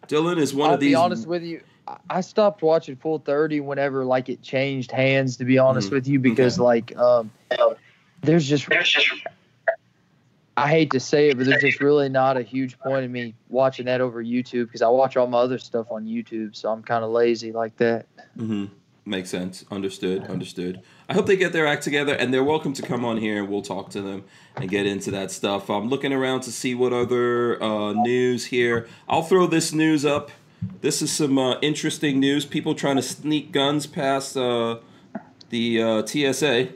Dylan 0.08 0.38
is 0.40 0.54
one 0.54 0.70
I'll 0.70 0.76
of 0.76 0.80
these. 0.80 0.92
be 0.92 0.96
honest 0.96 1.28
with 1.28 1.44
you. 1.44 1.62
I- 1.88 1.98
I 2.10 2.22
stopped 2.22 2.62
watching 2.62 2.96
Full 2.98 3.18
30 3.20 3.62
whenever 3.62 4.06
like 4.06 4.30
it 4.30 4.42
changed 4.44 4.92
hands. 4.92 5.38
To 5.38 5.46
be 5.46 5.58
honest 5.58 5.90
Mhm. 5.90 5.94
with 5.94 6.08
you, 6.08 6.20
because 6.20 6.60
like 6.60 6.96
um, 6.98 7.32
there's 8.22 8.48
just 8.48 8.68
I 10.60 10.68
hate 10.68 10.92
to 10.92 11.00
say 11.00 11.30
it, 11.30 11.38
but 11.38 11.46
there's 11.46 11.62
just 11.62 11.80
really 11.80 12.10
not 12.10 12.36
a 12.36 12.42
huge 12.42 12.78
point 12.80 13.06
in 13.06 13.12
me 13.12 13.34
watching 13.48 13.86
that 13.86 14.02
over 14.02 14.22
YouTube 14.22 14.66
because 14.66 14.82
I 14.82 14.90
watch 14.90 15.16
all 15.16 15.26
my 15.28 15.38
other 15.38 15.58
stuff 15.58 15.88
on 15.90 16.06
YouTube, 16.06 16.54
so 16.54 16.70
I'm 16.70 16.84
kind 16.84 17.06
of 17.06 17.12
lazy 17.12 17.54
like 17.54 17.78
that. 17.78 18.08
Mm-hmm. 18.38 18.66
Makes 19.06 19.30
sense. 19.30 19.64
Understood. 19.72 20.26
Understood. 20.26 20.82
I 21.08 21.14
hope 21.14 21.28
they 21.28 21.38
get 21.38 21.54
their 21.54 21.66
act 21.66 21.84
together, 21.84 22.14
and 22.14 22.34
they're 22.34 22.44
welcome 22.44 22.74
to 22.74 22.82
come 22.82 23.06
on 23.06 23.18
here, 23.18 23.40
and 23.40 23.50
we'll 23.50 23.62
talk 23.62 23.90
to 23.92 24.02
them 24.02 24.26
and 24.58 24.70
get 24.70 24.86
into 24.86 25.12
that 25.12 25.32
stuff. 25.32 25.70
I'm 25.70 25.88
looking 25.88 26.12
around 26.12 26.42
to 26.42 26.52
see 26.52 26.76
what 26.76 26.92
other 26.92 27.62
uh, 27.64 27.94
news 27.94 28.48
here. 28.48 28.86
I'll 29.08 29.24
throw 29.24 29.48
this 29.48 29.74
news 29.74 30.06
up. 30.06 30.30
This 30.82 31.02
is 31.02 31.10
some 31.10 31.38
uh, 31.38 31.58
interesting 31.62 32.20
news. 32.20 32.46
People 32.46 32.76
trying 32.76 32.98
to 32.98 33.02
sneak 33.02 33.54
guns 33.54 33.88
past 33.88 34.36
uh, 34.36 34.80
the 35.50 35.82
uh, 35.82 36.06
TSA. 36.06 36.74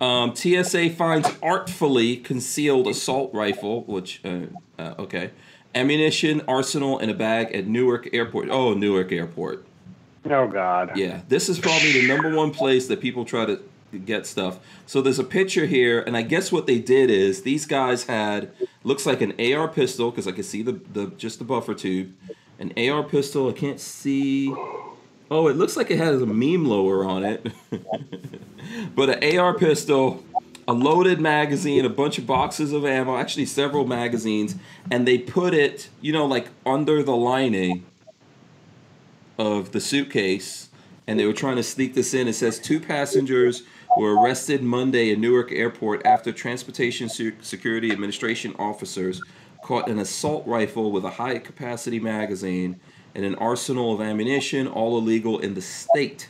Um, 0.00 0.34
TSA 0.36 0.90
finds 0.90 1.28
artfully 1.42 2.16
concealed 2.18 2.86
assault 2.86 3.32
rifle, 3.32 3.82
which 3.84 4.20
uh, 4.24 4.40
uh, 4.78 4.94
okay, 4.98 5.30
ammunition 5.74 6.42
arsenal 6.46 6.98
in 6.98 7.08
a 7.08 7.14
bag 7.14 7.54
at 7.54 7.66
Newark 7.66 8.12
Airport. 8.12 8.50
Oh, 8.50 8.74
Newark 8.74 9.12
Airport. 9.12 9.64
Oh 10.28 10.48
God. 10.48 10.96
Yeah, 10.96 11.20
this 11.28 11.48
is 11.48 11.58
probably 11.58 11.92
the 11.92 12.08
number 12.08 12.34
one 12.34 12.50
place 12.50 12.88
that 12.88 13.00
people 13.00 13.24
try 13.24 13.46
to 13.46 13.60
get 14.04 14.26
stuff. 14.26 14.58
So 14.84 15.00
there's 15.00 15.18
a 15.18 15.24
picture 15.24 15.66
here, 15.66 16.00
and 16.00 16.16
I 16.16 16.22
guess 16.22 16.50
what 16.50 16.66
they 16.66 16.78
did 16.78 17.10
is 17.10 17.42
these 17.42 17.66
guys 17.66 18.04
had 18.04 18.50
looks 18.84 19.06
like 19.06 19.20
an 19.20 19.32
AR 19.40 19.68
pistol 19.68 20.10
because 20.10 20.26
I 20.26 20.32
can 20.32 20.42
see 20.42 20.62
the 20.62 20.72
the 20.92 21.06
just 21.16 21.38
the 21.38 21.44
buffer 21.44 21.74
tube, 21.74 22.12
an 22.58 22.72
AR 22.76 23.02
pistol. 23.02 23.48
I 23.48 23.52
can't 23.52 23.80
see. 23.80 24.54
Oh, 25.30 25.48
it 25.48 25.56
looks 25.56 25.76
like 25.76 25.90
it 25.90 25.98
has 25.98 26.22
a 26.22 26.26
meme 26.26 26.66
lower 26.66 27.04
on 27.04 27.24
it, 27.24 27.46
but 28.94 29.22
an 29.22 29.38
AR 29.38 29.54
pistol, 29.54 30.24
a 30.68 30.72
loaded 30.72 31.20
magazine, 31.20 31.84
a 31.84 31.90
bunch 31.90 32.18
of 32.18 32.26
boxes 32.26 32.72
of 32.72 32.84
ammo, 32.84 33.16
actually 33.16 33.46
several 33.46 33.86
magazines, 33.86 34.54
and 34.90 35.06
they 35.06 35.18
put 35.18 35.52
it, 35.52 35.88
you 36.00 36.12
know, 36.12 36.26
like 36.26 36.48
under 36.64 37.02
the 37.02 37.16
lining 37.16 37.84
of 39.38 39.72
the 39.72 39.80
suitcase 39.80 40.68
and 41.06 41.18
they 41.18 41.26
were 41.26 41.32
trying 41.32 41.56
to 41.56 41.62
sneak 41.62 41.94
this 41.94 42.14
in. 42.14 42.28
It 42.28 42.34
says 42.34 42.58
two 42.58 42.80
passengers 42.80 43.62
were 43.96 44.20
arrested 44.20 44.62
Monday 44.62 45.10
in 45.10 45.20
Newark 45.20 45.52
Airport 45.52 46.04
after 46.04 46.32
Transportation 46.32 47.08
Security 47.08 47.90
Administration 47.90 48.54
officers 48.58 49.22
caught 49.62 49.88
an 49.88 49.98
assault 49.98 50.46
rifle 50.46 50.90
with 50.92 51.04
a 51.04 51.10
high 51.10 51.38
capacity 51.38 51.98
magazine 51.98 52.78
and 53.16 53.24
an 53.24 53.34
arsenal 53.36 53.94
of 53.94 54.00
ammunition, 54.02 54.68
all 54.68 54.98
illegal 54.98 55.38
in 55.38 55.54
the 55.54 55.62
state. 55.62 56.28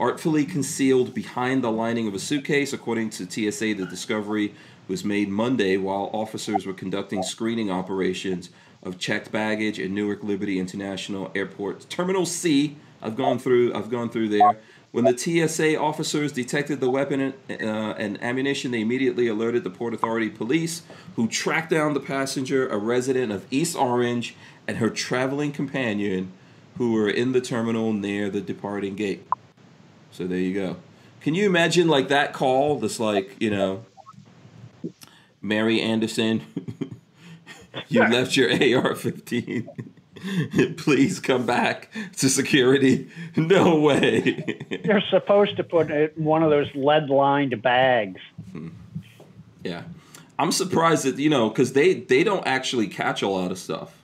Artfully 0.00 0.44
concealed 0.44 1.14
behind 1.14 1.62
the 1.62 1.70
lining 1.70 2.08
of 2.08 2.14
a 2.14 2.18
suitcase, 2.18 2.72
according 2.72 3.10
to 3.10 3.30
TSA, 3.30 3.74
the 3.74 3.86
discovery 3.86 4.52
was 4.88 5.04
made 5.04 5.28
Monday 5.28 5.76
while 5.76 6.10
officers 6.12 6.66
were 6.66 6.72
conducting 6.72 7.22
screening 7.22 7.70
operations 7.70 8.50
of 8.82 8.98
checked 8.98 9.30
baggage 9.30 9.78
at 9.78 9.90
Newark 9.90 10.24
Liberty 10.24 10.58
International 10.58 11.30
Airport 11.36 11.88
Terminal 11.88 12.26
C. 12.26 12.76
I've 13.00 13.16
gone 13.16 13.38
through. 13.38 13.72
I've 13.74 13.90
gone 13.90 14.10
through 14.10 14.30
there. 14.30 14.58
When 14.90 15.04
the 15.04 15.16
TSA 15.16 15.78
officers 15.78 16.32
detected 16.32 16.80
the 16.80 16.90
weapon 16.90 17.34
uh, 17.50 17.52
and 17.52 18.20
ammunition, 18.22 18.70
they 18.72 18.80
immediately 18.80 19.28
alerted 19.28 19.62
the 19.62 19.70
Port 19.70 19.94
Authority 19.94 20.30
police, 20.30 20.82
who 21.14 21.28
tracked 21.28 21.70
down 21.70 21.92
the 21.94 22.00
passenger, 22.00 22.66
a 22.68 22.78
resident 22.78 23.30
of 23.30 23.46
East 23.50 23.76
Orange, 23.76 24.34
and 24.68 24.76
her 24.76 24.90
traveling 24.90 25.50
companion, 25.50 26.30
who 26.76 26.92
were 26.92 27.08
in 27.08 27.32
the 27.32 27.40
terminal 27.40 27.92
near 27.92 28.30
the 28.30 28.40
departing 28.40 28.94
gate. 28.94 29.26
So 30.12 30.26
there 30.26 30.38
you 30.38 30.54
go. 30.54 30.76
Can 31.20 31.34
you 31.34 31.46
imagine 31.46 31.88
like 31.88 32.08
that 32.08 32.32
call? 32.32 32.78
That's 32.78 33.00
like 33.00 33.34
you 33.40 33.50
know, 33.50 33.84
Mary 35.42 35.80
Anderson, 35.80 36.42
you 37.88 38.00
left 38.00 38.36
your 38.36 38.50
AR-15. 38.50 39.68
Please 40.76 41.20
come 41.20 41.46
back 41.46 41.90
to 42.16 42.28
security. 42.28 43.08
No 43.36 43.78
way. 43.78 44.58
They're 44.84 45.04
supposed 45.10 45.56
to 45.58 45.64
put 45.64 45.92
it 45.92 46.14
in 46.16 46.24
one 46.24 46.42
of 46.42 46.50
those 46.50 46.66
lead-lined 46.74 47.62
bags. 47.62 48.20
Hmm. 48.50 48.68
yeah, 49.62 49.84
I'm 50.38 50.50
surprised 50.50 51.04
that 51.04 51.18
you 51.18 51.30
know 51.30 51.48
because 51.48 51.72
they 51.72 51.94
they 51.94 52.24
don't 52.24 52.46
actually 52.46 52.88
catch 52.88 53.22
a 53.22 53.28
lot 53.28 53.50
of 53.52 53.58
stuff. 53.58 53.97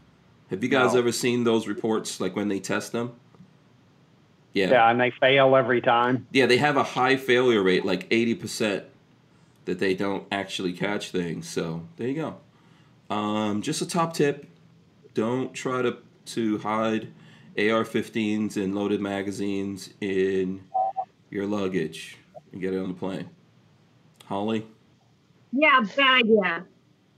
Have 0.55 0.63
you 0.63 0.69
guys 0.69 0.93
No. 0.93 1.01
ever 1.01 1.11
seen 1.11 1.43
those 1.43 1.67
reports 1.67 2.21
like 2.21 2.37
when 2.37 2.47
they 2.47 2.61
test 2.61 2.93
them? 2.93 3.15
Yeah. 4.53 4.71
Yeah, 4.71 4.89
and 4.89 5.01
they 5.01 5.11
fail 5.11 5.57
every 5.57 5.81
time. 5.81 6.29
Yeah, 6.31 6.47
they 6.47 6.59
have 6.59 6.77
a 6.77 6.85
high 6.85 7.17
failure 7.17 7.61
rate, 7.61 7.85
like 7.85 8.09
80%, 8.09 8.85
that 9.65 9.81
they 9.81 9.95
don't 9.95 10.25
actually 10.31 10.73
catch 10.73 11.11
things. 11.11 11.49
So 11.49 11.83
there 11.97 12.07
you 12.07 12.15
go. 13.11 13.13
Um, 13.13 13.63
just 13.63 13.83
a 13.83 13.87
top 13.87 14.15
tip 14.15 14.47
don't 15.13 15.53
try 15.55 15.83
to, 15.83 15.97
to 16.27 16.59
hide 16.59 17.09
AR 17.59 17.83
15s 17.85 18.57
and 18.57 18.77
loaded 18.77 19.01
magazines 19.01 19.91
in 20.01 20.61
your 21.31 21.47
luggage 21.47 22.17
and 22.53 22.61
get 22.61 22.73
it 22.75 22.79
on 22.79 22.87
the 22.89 22.95
plane. 22.95 23.29
Holly? 24.27 24.65
Yeah, 25.53 25.81
bad 25.97 26.21
idea. 26.23 26.65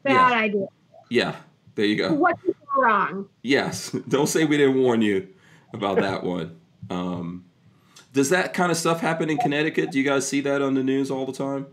Bad 0.05 0.31
Yeah. 0.31 0.39
idea. 0.39 0.67
Yeah, 1.11 1.37
there 1.75 1.85
you 1.85 1.97
go. 1.97 2.15
What 2.15 2.41
could 2.41 2.55
go 2.55 2.56
wrong? 2.77 3.29
Yes, 3.43 3.91
don't 4.09 4.27
say 4.29 4.45
we 4.45 4.57
didn't 4.57 4.81
warn 4.83 5.03
you 5.03 5.29
about 5.73 5.97
that 5.99 6.23
one. 6.37 6.59
Um, 6.91 7.45
does 8.13 8.31
that 8.31 8.55
kind 8.55 8.71
of 8.73 8.79
stuff 8.79 9.01
happen 9.01 9.29
in 9.31 9.37
Connecticut? 9.39 9.91
Do 9.91 9.99
you 9.99 10.05
guys 10.05 10.27
see 10.27 10.41
that 10.43 10.63
on 10.63 10.75
the 10.75 10.83
news 10.83 11.11
all 11.11 11.27
the 11.27 11.33
time? 11.33 11.67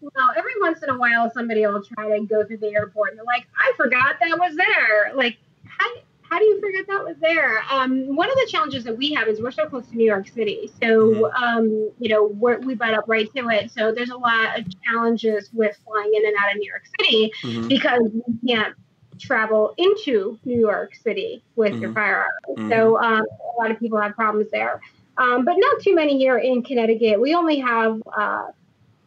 Well, 0.00 0.30
every 0.36 0.52
once 0.60 0.82
in 0.82 0.90
a 0.90 0.98
while, 0.98 1.30
somebody 1.32 1.66
will 1.66 1.82
try 1.82 2.18
to 2.18 2.26
go 2.26 2.44
through 2.44 2.58
the 2.58 2.74
airport 2.74 3.10
and 3.10 3.18
they're 3.18 3.24
like, 3.24 3.46
I 3.58 3.72
forgot 3.76 4.16
that 4.20 4.38
was 4.38 4.54
there. 4.56 5.14
Like, 5.14 5.38
how, 5.64 5.88
how 6.28 6.38
do 6.38 6.44
you 6.44 6.60
forget 6.60 6.86
that 6.88 7.04
was 7.04 7.16
there? 7.20 7.62
Um, 7.70 8.14
one 8.14 8.28
of 8.30 8.36
the 8.36 8.46
challenges 8.50 8.84
that 8.84 8.96
we 8.98 9.12
have 9.14 9.28
is 9.28 9.40
we're 9.40 9.50
so 9.50 9.66
close 9.66 9.86
to 9.88 9.96
New 9.96 10.04
York 10.04 10.28
City. 10.28 10.70
So, 10.82 11.32
um, 11.32 11.90
you 11.98 12.08
know, 12.10 12.26
we're, 12.26 12.58
we 12.58 12.74
butt 12.74 12.92
up 12.92 13.04
right 13.06 13.32
to 13.34 13.48
it. 13.48 13.70
So 13.70 13.92
there's 13.92 14.10
a 14.10 14.16
lot 14.16 14.58
of 14.58 14.66
challenges 14.82 15.50
with 15.54 15.78
flying 15.86 16.12
in 16.14 16.26
and 16.26 16.34
out 16.42 16.52
of 16.52 16.58
New 16.58 16.68
York 16.70 16.84
City 17.00 17.32
Mhm. 17.42 17.68
because 17.68 18.10
you 18.12 18.38
can't 18.46 18.74
travel 19.18 19.74
into 19.78 20.38
New 20.44 20.58
York 20.58 20.94
City 20.94 21.42
with 21.56 21.80
your 21.80 21.90
Mhm. 21.90 21.94
firearm. 21.94 22.30
Mhm. 22.56 22.68
So 22.70 22.98
um, 22.98 23.24
a 23.56 23.60
lot 23.62 23.70
of 23.70 23.78
people 23.78 23.98
have 24.00 24.14
problems 24.14 24.50
there. 24.50 24.80
Um, 25.16 25.44
but 25.44 25.54
not 25.56 25.80
too 25.80 25.94
many 25.94 26.18
here 26.18 26.38
in 26.38 26.62
Connecticut. 26.62 27.20
We 27.20 27.34
only 27.34 27.58
have, 27.60 28.02
uh, 28.16 28.46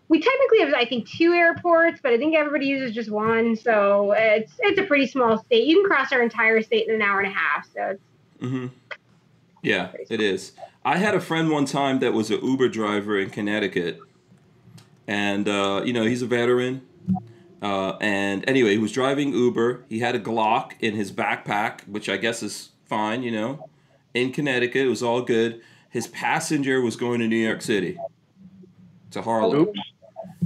we 0.10 0.22
technically 0.22 0.60
have, 0.60 0.74
I 0.74 0.86
think, 0.86 1.10
two 1.10 1.34
airports, 1.34 2.00
but 2.02 2.14
I 2.14 2.18
think 2.18 2.34
everybody 2.34 2.66
uses 2.66 2.96
just 2.96 3.12
one. 3.12 3.58
So 3.58 4.14
it's 4.14 4.54
it's 4.60 4.80
a 4.80 4.84
pretty 4.84 5.08
small 5.08 5.38
state. 5.38 5.66
You 5.66 5.82
can 5.82 5.90
cross 5.90 6.14
our 6.14 6.22
entire 6.22 6.62
state 6.62 6.88
in 6.88 6.96
an 6.96 7.02
hour 7.02 7.20
and 7.20 7.28
a 7.28 7.36
half. 7.36 7.68
So 7.74 7.82
it's 7.90 8.02
hmm 8.40 8.68
Yeah, 9.64 9.92
it 10.10 10.22
is. 10.22 10.54
I 10.86 10.98
had 10.98 11.14
a 11.14 11.20
friend 11.20 11.50
one 11.50 11.66
time 11.66 12.00
that 12.00 12.14
was 12.14 12.32
an 12.32 12.40
Uber 12.42 12.70
driver 12.70 13.20
in 13.20 13.30
Connecticut, 13.30 14.00
and 15.08 15.50
uh, 15.50 15.82
you 15.84 15.92
know 15.92 16.04
he's 16.04 16.22
a 16.22 16.28
veteran. 16.28 16.88
Uh, 17.62 17.98
and 18.00 18.48
anyway, 18.48 18.72
he 18.72 18.78
was 18.78 18.92
driving 18.92 19.34
Uber. 19.34 19.86
He 19.90 20.00
had 20.00 20.16
a 20.16 20.20
Glock 20.20 20.74
in 20.80 20.96
his 20.96 21.12
backpack, 21.12 21.88
which 21.88 22.10
I 22.10 22.18
guess 22.18 22.44
is 22.44 22.70
fine, 22.86 23.24
you 23.24 23.32
know. 23.32 23.70
In 24.14 24.32
Connecticut, 24.32 24.86
it 24.86 24.90
was 24.90 25.04
all 25.04 25.22
good. 25.22 25.62
His 25.90 26.08
passenger 26.08 26.82
was 26.82 26.96
going 26.96 27.20
to 27.20 27.28
New 27.28 27.36
York 27.36 27.62
City, 27.62 27.98
to 29.12 29.22
Harlem. 29.22 29.62
Oops. 29.62 29.80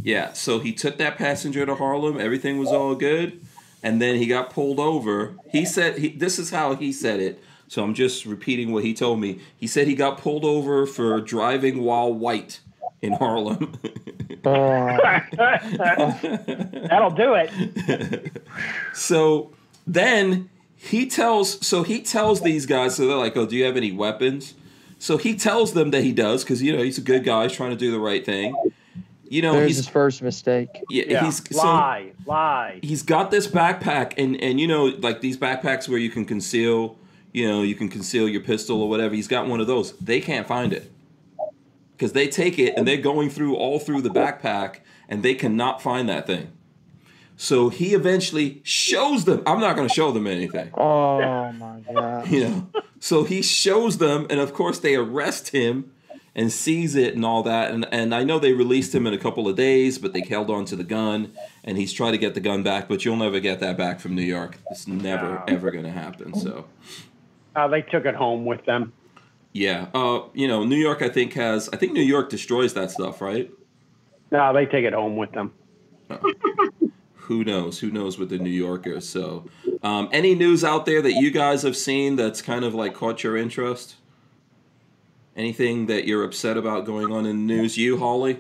Yeah, 0.04 0.34
so 0.34 0.60
he 0.60 0.74
took 0.74 0.98
that 0.98 1.18
passenger 1.18 1.66
to 1.66 1.76
Harlem. 1.76 2.20
Everything 2.20 2.58
was 2.58 2.70
all 2.70 2.96
good, 2.96 3.42
and 3.84 4.02
then 4.02 4.16
he 4.16 4.26
got 4.26 4.50
pulled 4.50 4.80
over. 4.80 5.36
He 5.52 5.66
said 5.66 5.98
he, 6.00 6.10
this 6.10 6.40
is 6.40 6.50
how 6.50 6.76
he 6.76 6.92
said 6.92 7.20
it. 7.20 7.44
So 7.68 7.84
I'm 7.84 7.94
just 7.94 8.26
repeating 8.26 8.72
what 8.72 8.84
he 8.84 8.94
told 8.94 9.20
me. 9.20 9.40
He 9.56 9.68
said 9.68 9.88
he 9.88 9.96
got 9.96 10.18
pulled 10.18 10.44
over 10.44 10.86
for 10.86 11.22
driving 11.22 11.84
while 11.84 12.14
white 12.14 12.60
in 13.02 13.14
Harlem. 13.14 13.74
Uh, 14.44 15.20
That'll 16.90 17.12
do 17.12 17.34
it. 17.36 18.42
so 18.94 19.52
then 19.86 20.50
he 20.76 21.06
tells 21.06 21.66
so 21.66 21.84
he 21.84 22.02
tells 22.02 22.42
these 22.42 22.66
guys 22.66 22.96
so 22.96 23.08
they're 23.08 23.18
like, 23.18 23.38
"Oh, 23.38 23.46
do 23.46 23.56
you 23.56 23.66
have 23.66 23.78
any 23.78 23.92
weapons?" 23.92 24.56
So 24.98 25.18
he 25.18 25.36
tells 25.36 25.74
them 25.74 25.92
that 25.92 26.02
he 26.04 26.12
does 26.12 26.44
because 26.44 26.62
you 26.62 26.76
know 26.76 26.82
he's 26.82 26.98
a 26.98 27.02
good 27.02 27.24
guy, 27.24 27.44
he's 27.44 27.54
trying 27.54 27.70
to 27.70 27.76
do 27.76 27.92
the 27.92 28.00
right 28.00 28.26
thing. 28.26 28.56
you 29.30 29.42
know, 29.44 29.54
There's 29.54 29.68
he's 29.68 29.78
his 29.78 29.88
first 29.88 30.22
mistake. 30.24 30.70
yeah, 30.90 31.04
Yeah. 31.08 31.26
he's 31.26 31.48
so 31.56 31.58
lie, 31.64 32.12
lie. 32.26 32.80
he's 32.82 33.04
got 33.04 33.30
this 33.32 33.46
backpack 33.48 34.14
and 34.18 34.42
and 34.42 34.60
you 34.60 34.68
know 34.68 34.86
like 34.86 35.22
these 35.22 35.38
backpacks 35.38 35.88
where 35.88 36.00
you 36.00 36.10
can 36.10 36.26
conceal 36.26 36.98
you 37.32 37.48
know 37.48 37.62
you 37.62 37.76
can 37.76 37.90
conceal 37.90 38.28
your 38.28 38.42
pistol 38.42 38.82
or 38.82 38.90
whatever 38.90 39.14
he's 39.14 39.28
got 39.28 39.48
one 39.48 39.60
of 39.62 39.68
those 39.68 39.94
they 40.00 40.20
can't 40.20 40.48
find 40.48 40.74
it 40.74 40.92
because 42.02 42.14
they 42.14 42.28
take 42.28 42.58
it 42.58 42.74
and 42.76 42.88
they're 42.88 42.98
going 42.98 43.30
through 43.30 43.56
all 43.56 43.78
through 43.78 44.02
the 44.02 44.10
backpack 44.10 44.78
and 45.08 45.22
they 45.22 45.36
cannot 45.36 45.84
find 45.84 46.10
that 46.10 46.26
thing. 46.26 46.52
So 47.38 47.70
he 47.70 47.94
eventually 47.94 48.60
shows 48.64 49.26
them. 49.26 49.44
I'm 49.46 49.60
not 49.60 49.76
going 49.76 49.88
to 49.88 49.94
show 49.94 50.12
them 50.12 50.26
anything. 50.26 50.72
Oh 50.74 51.52
my 51.52 51.80
god. 51.94 52.28
you 52.32 52.50
know? 52.50 52.68
So 53.00 53.24
he 53.24 53.44
shows 53.44 54.00
them 54.00 54.26
and 54.32 54.40
of 54.40 54.52
course 54.52 54.80
they 54.80 54.96
arrest 54.96 55.50
him 55.50 55.92
and 56.34 56.52
seize 56.52 56.96
it 56.96 57.14
and 57.14 57.24
all 57.24 57.44
that. 57.44 57.70
And, 57.70 57.88
and 57.92 58.16
i 58.16 58.24
know 58.24 58.40
they 58.40 58.54
released 58.54 58.96
him 58.96 59.06
in 59.06 59.14
a 59.14 59.20
couple 59.20 59.48
of 59.48 59.56
days 59.56 60.00
but 60.00 60.12
they 60.14 60.22
held 60.22 60.50
on 60.50 60.66
to 60.66 60.76
the 60.76 60.84
gun 60.84 61.32
and 61.64 61.78
he's 61.78 61.94
trying 61.94 62.14
to 62.14 62.18
get 62.18 62.34
the 62.34 62.40
gun 62.40 62.64
back 62.64 62.88
but 62.88 63.06
you'll 63.06 63.16
never 63.16 63.40
get 63.40 63.60
that 63.60 63.78
back 63.78 64.00
from 64.00 64.16
new 64.16 64.24
york. 64.24 64.58
It's 64.72 64.88
never 64.88 65.34
No. 65.34 65.44
ever 65.48 65.70
going 65.70 65.84
to 65.84 65.92
happen 65.92 66.34
so. 66.34 66.66
Uh, 67.56 67.68
they 67.68 67.84
took 67.84 68.06
it 68.06 68.16
home 68.16 68.46
with 68.46 68.66
them. 68.66 68.92
Yeah 69.54 69.88
uh, 69.94 70.22
you 70.34 70.48
know 70.48 70.64
new 70.64 70.78
york 70.78 71.02
i 71.02 71.10
think 71.10 71.34
has 71.34 71.70
i 71.74 71.78
think 71.78 71.92
new 71.94 72.02
york 72.02 72.30
destroys 72.30 72.74
that 72.74 72.92
stuff 72.92 73.22
right? 73.22 73.52
No, 74.32 74.54
they 74.54 74.66
take 74.66 74.86
it 74.86 74.94
home 74.94 75.18
with 75.18 75.34
them. 75.34 75.54
who 77.16 77.44
knows? 77.44 77.80
Who 77.80 77.92
knows 77.92 78.18
with 78.18 78.30
the 78.30 78.38
new 78.38 78.50
yorkers 78.50 79.08
so 79.08 79.50
um, 79.84 80.10
any 80.12 80.36
news 80.36 80.64
out 80.64 80.86
there 80.86 81.02
that 81.02 81.14
you 81.14 81.32
guys 81.32 81.64
have 81.64 81.76
seen 81.76 82.16
that's 82.16 82.42
kind 82.42 82.64
of 82.64 82.74
like 82.76 82.94
caught 82.94 83.24
your 83.24 83.36
interest? 83.36 83.96
Anything 85.36 85.88
that 85.88 86.06
you're 86.06 86.24
upset 86.24 86.58
about 86.58 86.86
going 86.86 87.12
on 87.12 87.26
in 87.26 87.48
the 87.48 87.54
news? 87.54 87.78
You 87.78 87.98
holly? 87.98 88.40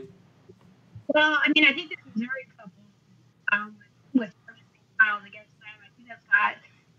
Well, 1.07 1.37
I 1.43 1.51
mean, 1.55 1.65
I 1.65 1.73
think 1.73 1.89
this 1.89 1.97
Missouri 2.13 2.47
couple 2.57 2.71
um, 3.51 3.75
with 4.13 4.29
charges 4.45 4.63
being 4.71 4.83
filed 4.99 5.23
against 5.25 5.49
them, 5.59 5.69
I 5.81 5.89
think 5.95 6.09
that's 6.09 6.21
got 6.27 6.55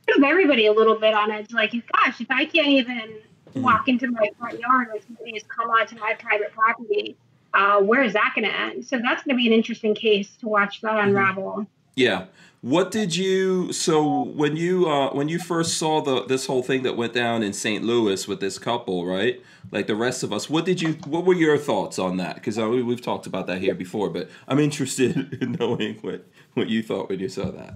sort 0.09 0.19
of 0.19 0.25
everybody 0.25 0.67
a 0.67 0.73
little 0.73 0.99
bit 0.99 1.15
on 1.15 1.31
edge. 1.31 1.53
Like, 1.53 1.73
gosh, 1.93 2.21
if 2.21 2.31
I 2.31 2.47
can't 2.47 2.69
even 2.69 3.19
walk 3.55 3.89
into 3.89 4.11
my 4.11 4.31
front 4.39 4.59
yard 4.59 4.89
or 4.93 5.01
somebody 5.07 5.33
has 5.35 5.43
come 5.45 5.71
onto 5.71 5.97
my 5.99 6.15
private 6.19 6.53
property, 6.53 7.17
uh, 7.55 7.81
where 7.81 8.03
is 8.03 8.13
that 8.15 8.33
going 8.35 8.49
to 8.49 8.55
end? 8.55 8.85
So 8.85 8.99
that's 8.99 9.25
going 9.25 9.37
to 9.37 9.41
be 9.41 9.47
an 9.47 9.53
interesting 9.53 9.95
case 9.95 10.37
to 10.39 10.49
watch 10.49 10.81
that 10.81 10.97
unravel. 10.97 11.67
Yeah. 11.95 12.27
What 12.63 12.93
did 12.93 13.17
you 13.17 13.73
so 13.73 14.23
when 14.23 14.57
you 14.57 14.89
uh 14.89 15.13
when 15.13 15.29
you 15.29 15.41
first 15.41 15.79
saw 15.79 16.01
the 16.01 16.25
this 16.25 16.47
whole 16.47 16.63
thing 16.63 16.85
that 16.85 16.97
went 16.97 17.13
down 17.13 17.43
in 17.43 17.53
St. 17.53 17.83
Louis 17.83 18.29
with 18.29 18.39
this 18.39 18.57
couple, 18.57 19.05
right? 19.05 19.43
Like 19.73 19.89
the 19.89 19.97
rest 19.97 20.23
of 20.23 20.33
us, 20.33 20.49
what 20.49 20.65
did 20.65 20.81
you 20.81 20.93
what 21.07 21.25
were 21.25 21.35
your 21.35 21.59
thoughts 21.59 21.99
on 21.99 22.19
that? 22.19 22.41
Cuz 22.41 22.61
uh, 22.61 22.69
we, 22.69 22.81
we've 22.81 23.03
talked 23.03 23.27
about 23.27 23.49
that 23.49 23.61
here 23.61 23.75
before, 23.75 24.11
but 24.11 24.31
I'm 24.47 24.61
interested 24.61 25.39
in 25.43 25.57
knowing 25.59 25.97
what 26.03 26.25
what 26.55 26.69
you 26.69 26.85
thought 26.85 27.09
when 27.09 27.19
you 27.19 27.29
saw 27.29 27.51
that. 27.51 27.75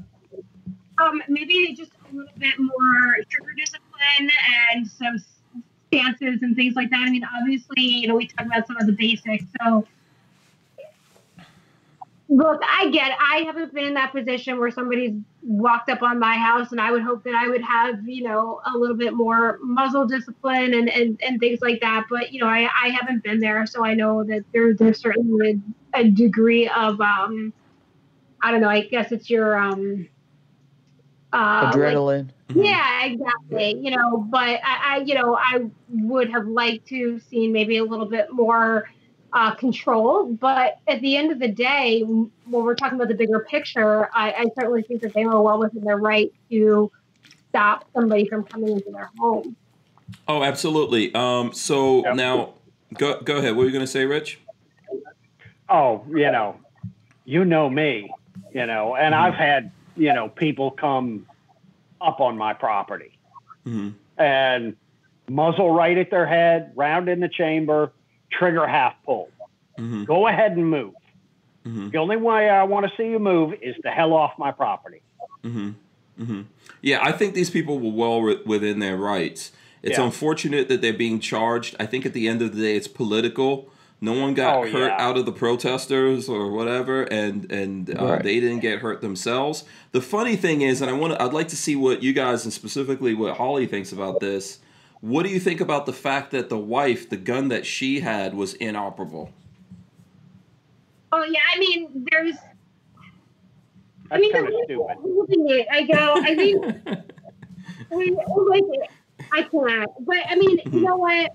Um, 0.99 1.21
maybe 1.29 1.75
just 1.77 1.91
a 1.91 2.17
little 2.17 2.33
bit 2.39 2.55
more 2.59 3.17
trigger 3.29 3.53
discipline 3.57 4.31
and 4.73 4.87
some 4.87 5.19
and 6.01 6.57
things 6.57 6.75
like 6.75 6.91
that. 6.91 7.05
I 7.07 7.11
mean, 7.11 7.25
obviously, 7.41 7.83
you 7.83 8.09
know, 8.09 8.17
we 8.17 8.27
talk 8.27 8.47
about 8.47 8.67
some 8.67 8.77
of 8.77 8.87
the 8.87 8.93
basics. 8.93 9.45
So, 9.63 9.87
look, 12.29 12.61
I 12.65 12.91
get. 12.91 13.17
I 13.21 13.45
haven't 13.47 13.73
been 13.73 13.85
in 13.85 13.95
that 13.95 14.13
position 14.13 14.59
where 14.59 14.71
somebody's 14.71 15.15
walked 15.43 15.89
up 15.91 16.03
on 16.03 16.19
my 16.19 16.35
house, 16.35 16.73
and 16.73 16.81
I 16.81 16.91
would 16.91 17.03
hope 17.03 17.23
that 17.25 17.35
I 17.35 17.49
would 17.49 17.63
have, 17.63 18.07
you 18.09 18.25
know, 18.25 18.61
a 18.67 18.77
little 18.77 18.97
bit 18.97 19.15
more 19.15 19.59
muzzle 19.63 20.07
discipline 20.07 20.75
and, 20.75 20.89
and, 20.89 21.21
and 21.23 21.39
things 21.39 21.61
like 21.63 21.81
that. 21.81 22.07
But, 22.11 22.33
you 22.33 22.41
know, 22.41 22.49
I, 22.49 22.69
I 22.83 22.89
haven't 22.89 23.23
been 23.23 23.39
there, 23.39 23.65
so 23.67 23.85
I 23.85 23.95
know 23.95 24.25
that 24.25 24.45
there, 24.53 24.75
there's 24.75 25.01
certainly 25.01 25.61
a 25.95 26.11
degree 26.11 26.69
of, 26.69 27.01
um, 27.01 27.53
I 28.43 28.51
don't 28.51 28.61
know, 28.61 28.69
I 28.69 28.83
guess 28.83 29.13
it's 29.13 29.31
your, 29.31 29.57
um, 29.57 30.09
uh, 31.37 31.63
like- 31.65 31.75
Adrenaline. 31.75 32.29
yeah, 32.55 33.05
exactly. 33.05 33.77
You 33.81 33.91
know, 33.97 34.19
but 34.31 34.61
I, 34.65 34.97
I, 34.97 34.97
you 35.05 35.15
know, 35.15 35.37
I 35.37 35.67
would 35.91 36.31
have 36.31 36.47
liked 36.47 36.87
to 36.89 37.19
seen 37.21 37.53
maybe 37.53 37.77
a 37.79 37.85
little 37.85 38.07
bit 38.07 38.33
more 38.33 38.89
uh, 39.33 39.55
control. 39.55 40.33
But 40.33 40.79
at 40.89 41.01
the 41.01 41.17
end 41.17 41.33
of 41.33 41.39
the 41.39 41.49
day, 41.49 42.03
when 42.03 42.31
we're 42.47 42.75
talking 42.75 42.97
about 42.97 43.09
the 43.09 43.15
bigger 43.15 43.41
picture, 43.41 44.09
I, 44.15 44.33
I 44.33 44.47
certainly 44.59 44.83
think 44.83 45.03
that 45.03 45.13
they 45.13 45.27
were 45.27 45.41
well 45.43 45.59
within 45.59 45.85
their 45.85 45.99
right 45.99 46.33
to 46.51 46.91
stop 47.51 47.85
somebody 47.95 48.29
from 48.29 48.45
coming 48.45 48.71
into 48.71 48.91
their 48.91 49.11
home. 49.19 49.57
Oh, 50.29 50.43
absolutely. 50.45 51.13
Um 51.15 51.53
so 51.53 52.05
Yep. 52.05 52.15
now 52.17 52.55
go 52.95 53.21
go 53.23 53.39
ahead. 53.39 53.51
What 53.57 53.59
were 53.63 53.65
you 53.67 53.73
going 53.73 53.85
to 53.85 53.91
say, 53.91 54.05
Rich? 54.05 54.39
Oh, 55.69 56.05
you 56.09 56.31
know, 56.31 56.57
you 57.25 57.45
know 57.45 57.69
me, 57.69 58.09
you 58.55 58.67
know, 58.67 58.95
and 58.95 59.15
I've 59.15 59.35
had, 59.35 59.73
you 59.97 60.13
know, 60.13 60.29
people 60.29 60.71
come 60.71 61.27
up 62.01 62.21
on 62.21 62.37
my 62.37 62.53
property 62.53 63.13
Mhm. 63.67 63.95
and 64.19 64.77
muzzle 65.29 65.71
right 65.71 65.97
at 65.97 66.11
their 66.11 66.27
head, 66.27 66.73
round 66.77 67.09
in 67.09 67.21
the 67.21 67.29
chamber, 67.29 67.93
trigger 68.31 68.67
half 68.67 68.95
pull. 69.05 69.29
Mhm. 69.79 70.07
Go 70.07 70.27
ahead 70.29 70.53
and 70.53 70.71
move. 70.71 70.95
Mhm. 71.67 71.91
The 71.91 71.99
only 71.99 72.17
way 72.17 72.49
I 72.49 72.63
want 72.65 72.87
to 72.89 72.93
see 72.97 73.09
you 73.11 73.19
move 73.19 73.55
is 73.61 73.75
the 73.83 73.91
hell 73.91 74.13
off 74.13 74.39
my 74.39 74.53
property. 74.53 75.01
hmm 75.43 75.71
hmm 76.19 76.43
Yeah, 76.83 76.99
I 77.03 77.13
think 77.13 77.35
these 77.35 77.51
people 77.51 77.79
were 77.79 77.91
well 77.93 78.17
wi- 78.21 78.41
within 78.47 78.79
their 78.81 78.97
rights. 78.97 79.53
It's 79.83 79.99
Yeah. 79.99 80.05
unfortunate 80.05 80.69
that 80.69 80.81
they're 80.81 80.93
being 80.93 81.21
charged. 81.21 81.77
I 81.79 81.87
think 81.87 82.05
at 82.07 82.13
the 82.15 82.27
end 82.29 82.43
of 82.43 82.55
the 82.55 82.63
day, 82.63 82.75
it's 82.77 82.89
political. 82.89 83.69
No 84.01 84.13
one 84.13 84.35
got 84.35 84.57
Oh, 84.57 84.63
hurt 84.71 84.89
yeah. 84.89 84.97
out 84.99 85.17
of 85.17 85.25
the 85.25 85.33
protesters 85.33 86.29
or 86.29 86.51
whatever, 86.51 87.05
and 87.05 87.51
and 87.51 87.99
uh, 87.99 88.05
Right. 88.05 88.23
they 88.23 88.41
didn't 88.41 88.61
get 88.61 88.81
hurt 88.81 89.01
themselves. 89.01 89.65
The 89.93 90.03
funny 90.03 90.37
thing 90.37 90.61
is, 90.61 90.83
and 90.83 90.91
I 90.91 90.93
want 90.95 91.15
to, 91.15 91.23
I'd 91.23 91.33
like 91.33 91.49
to 91.49 91.57
see 91.57 91.77
what 91.77 92.03
you 92.03 92.13
guys 92.13 92.45
and 92.45 92.53
specifically 92.53 93.15
what 93.15 93.37
Holly 93.39 93.67
thinks 93.67 93.93
about 93.93 94.21
this. 94.21 94.59
What 95.01 95.23
do 95.25 95.31
you 95.31 95.41
think 95.41 95.61
about 95.61 95.87
the 95.87 95.93
fact 95.93 96.31
that 96.33 96.49
the 96.51 96.59
wife, 96.59 97.09
the 97.09 97.17
gun 97.17 97.49
that 97.49 97.65
she 97.65 98.01
had, 98.01 98.35
was 98.35 98.55
inoperable? 98.55 99.31
Oh 101.13 101.25
yeah, 101.25 101.41
I 101.55 101.59
mean, 101.59 102.07
there's. 102.11 102.37
I 104.11 104.19
mean, 104.19 104.33
kind 104.33 104.47
of 104.47 104.53
the- 104.53 104.63
stupid. 104.67 104.97
holding 105.01 105.51
it, 105.51 105.67
I 105.71 105.83
go. 105.85 106.15
I 106.17 106.35
think. 106.37 106.65
I 107.91 107.97
mean, 107.97 108.15
like, 108.49 108.63
I 109.33 109.43
can't. 109.43 109.91
But 110.01 110.19
I 110.29 110.35
mean, 110.37 110.59
you 110.71 110.81
know 110.81 110.97
what? 110.97 111.33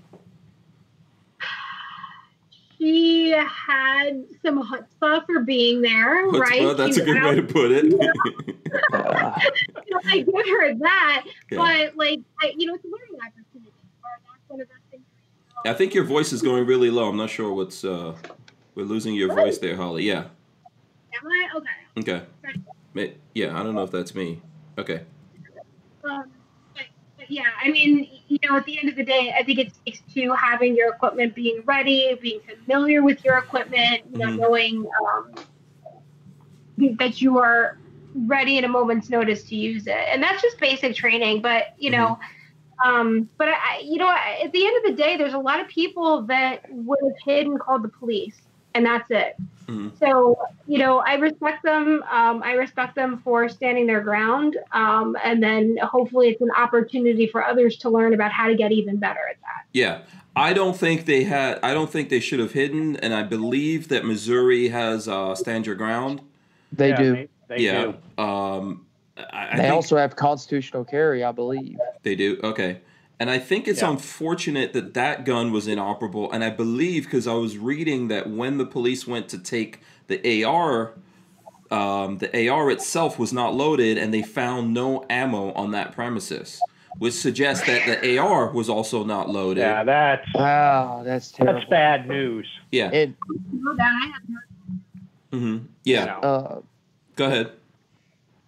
She 2.82 3.30
had 3.30 4.24
some 4.44 4.60
chutzpah 4.68 5.24
for 5.24 5.40
being 5.44 5.82
there, 5.82 6.26
Chutzpah, 6.32 6.40
right? 6.40 6.76
That's 6.76 6.96
She 6.96 7.02
a 7.02 7.04
good 7.04 7.22
went 7.22 7.26
way 7.26 7.34
to 7.36 7.42
put 7.44 7.70
it. 7.70 7.84
You 7.84 7.96
know, 8.92 10.00
I 10.04 10.18
give 10.18 10.34
her 10.34 10.74
that, 10.74 11.24
Yeah. 11.48 11.58
but 11.58 11.96
like, 11.96 12.18
I, 12.40 12.52
you 12.56 12.66
know, 12.66 12.74
it's 12.74 12.84
a 12.84 12.88
learning 12.88 13.20
opportunity. 13.24 13.70
Or 14.02 14.10
that's 14.24 14.48
one 14.48 14.60
of 14.62 14.66
those 14.66 14.76
things. 14.90 15.04
where, 15.14 15.62
you 15.64 15.70
know, 15.70 15.70
I 15.70 15.74
think 15.78 15.94
your 15.94 16.02
voice 16.02 16.32
is 16.32 16.42
going 16.42 16.66
really 16.66 16.90
low. 16.90 17.08
I'm 17.08 17.16
not 17.16 17.30
sure 17.30 17.52
what's. 17.54 17.84
uh 17.84 18.16
We're 18.74 18.84
losing 18.86 19.14
your 19.14 19.32
voice 19.32 19.58
there, 19.58 19.76
Holly. 19.76 20.02
Yeah. 20.02 20.24
Am 21.14 21.26
I 21.28 21.48
okay? 21.98 22.22
Okay. 22.96 23.14
Yeah, 23.34 23.56
I 23.58 23.62
don't 23.62 23.76
know 23.76 23.84
if 23.84 23.92
that's 23.92 24.12
me. 24.16 24.42
Okay. 24.76 25.02
Um, 26.02 26.24
yeah, 27.32 27.50
I 27.62 27.70
mean, 27.70 28.08
you 28.28 28.38
know, 28.48 28.56
at 28.56 28.64
the 28.66 28.78
end 28.78 28.88
of 28.90 28.96
the 28.96 29.04
day, 29.04 29.34
I 29.38 29.42
think 29.44 29.58
it 29.58 29.74
speaks 29.74 30.00
to 30.14 30.34
having 30.34 30.76
your 30.76 30.92
equipment 30.94 31.34
being 31.34 31.62
ready, 31.66 32.14
being 32.20 32.40
familiar 32.40 33.02
with 33.02 33.24
your 33.24 33.38
equipment, 33.38 34.02
you 34.10 34.18
know, 34.18 34.30
Mhm. 34.30 34.38
knowing 34.38 34.86
um, 35.08 35.34
that 36.98 37.20
you 37.20 37.38
are 37.38 37.78
ready 38.14 38.58
at 38.58 38.64
a 38.64 38.68
moment's 38.68 39.08
notice 39.10 39.44
to 39.44 39.56
use 39.56 39.86
it, 39.86 39.96
and 40.10 40.22
that's 40.22 40.42
just 40.42 40.58
basic 40.60 40.94
training. 40.96 41.42
But 41.42 41.64
you 41.78 41.90
know. 41.90 42.18
Um, 42.84 43.28
but 43.38 43.48
I- 43.48 43.80
you 43.84 43.98
know, 43.98 44.10
at 44.10 44.52
the 44.52 44.66
end 44.66 44.76
of 44.78 44.96
the 44.96 45.02
day, 45.02 45.16
there's 45.16 45.34
a 45.34 45.38
lot 45.38 45.60
of 45.60 45.68
people 45.68 46.22
that 46.26 46.62
would 46.70 46.98
have 47.04 47.16
hid 47.24 47.46
and 47.46 47.60
called 47.60 47.82
the 47.84 47.88
police, 47.88 48.36
and 48.74 48.84
that's 48.84 49.10
it. 49.10 49.36
Mhm. 49.66 49.96
So, 49.98 50.38
you 50.66 50.78
know, 50.78 50.98
I 50.98 51.14
respect 51.14 51.62
them. 51.62 52.02
Um, 52.10 52.42
I 52.42 52.52
respect 52.52 52.94
them 52.94 53.18
for 53.24 53.48
standing 53.48 53.86
their 53.86 54.00
ground. 54.00 54.56
Um, 54.72 55.16
and 55.22 55.42
then 55.42 55.78
hopefully 55.82 56.28
it's 56.30 56.40
an 56.40 56.50
opportunity 56.56 57.26
for 57.26 57.44
others 57.44 57.76
to 57.78 57.90
learn 57.90 58.12
about 58.12 58.32
how 58.32 58.48
to 58.48 58.54
get 58.56 58.72
even 58.72 58.96
better 58.98 59.20
at 59.30 59.36
that. 59.40 59.64
Yeah. 59.72 60.00
I 60.34 60.52
don't 60.54 60.76
think 60.76 61.04
they 61.04 61.24
had. 61.24 61.58
I 61.62 61.74
don't 61.74 61.90
think 61.90 62.08
they 62.08 62.18
should 62.18 62.38
have 62.40 62.52
hidden, 62.52 62.96
and 62.96 63.12
I 63.12 63.22
believe 63.22 63.88
that 63.88 64.06
Missouri 64.06 64.68
has 64.68 65.06
uh, 65.06 65.34
stand 65.34 65.66
your 65.66 65.74
ground. 65.74 66.22
they 66.72 66.88
Yeah, 66.88 66.96
do. 66.96 67.12
They, 67.12 67.28
they 67.48 67.58
yeah. 67.62 67.92
do. 68.16 68.22
Um, 68.22 68.86
I, 69.18 69.48
I 69.52 69.56
they 69.56 69.62
think 69.64 69.74
also 69.74 69.98
have 69.98 70.16
constitutional 70.16 70.86
carry, 70.86 71.22
I 71.22 71.32
believe. 71.32 71.76
they 72.02 72.14
do. 72.14 72.40
Okay. 72.42 72.80
And 73.22 73.30
I 73.30 73.38
think 73.38 73.68
it's 73.68 73.82
Yeah. 73.82 73.90
unfortunate 73.90 74.72
that 74.72 74.94
that 74.94 75.24
gun 75.24 75.52
was 75.52 75.68
inoperable. 75.68 76.28
And 76.32 76.42
I 76.42 76.50
believe 76.50 77.04
because 77.04 77.28
I 77.28 77.34
was 77.34 77.56
reading 77.56 78.08
that 78.08 78.28
when 78.28 78.58
the 78.58 78.66
police 78.66 79.06
went 79.06 79.28
to 79.28 79.38
take 79.38 79.78
the 80.08 80.18
AR, 80.42 80.94
um, 81.70 82.18
the 82.18 82.36
AR 82.36 82.68
itself 82.68 83.20
was 83.20 83.32
not 83.32 83.54
loaded, 83.54 83.96
and 83.96 84.12
they 84.12 84.22
found 84.22 84.74
no 84.74 85.04
ammo 85.08 85.52
on 85.52 85.70
that 85.70 85.92
premises, 85.92 86.60
which 86.98 87.14
suggests 87.14 87.64
that 87.68 87.86
the 87.86 88.18
AR 88.18 88.50
was 88.50 88.68
also 88.68 89.04
not 89.04 89.30
loaded. 89.30 89.60
Yeah, 89.60 89.84
that's 89.84 90.26
Wow, 90.34 91.02
that's 91.04 91.30
terrible. 91.30 91.60
that's 91.60 91.70
bad 91.70 92.08
news. 92.08 92.48
Yeah. 92.72 92.90
And 92.92 93.14
Know 93.52 93.76
that 93.76 93.86
I 94.02 94.06
have 94.08 94.22
no- 94.28 95.38
Mm-hmm. 95.38 95.66
Yeah. 95.84 96.00
You 96.00 96.06
know? 96.06 96.18
Uh, 96.28 96.60
Go 97.14 97.26
ahead. 97.26 97.50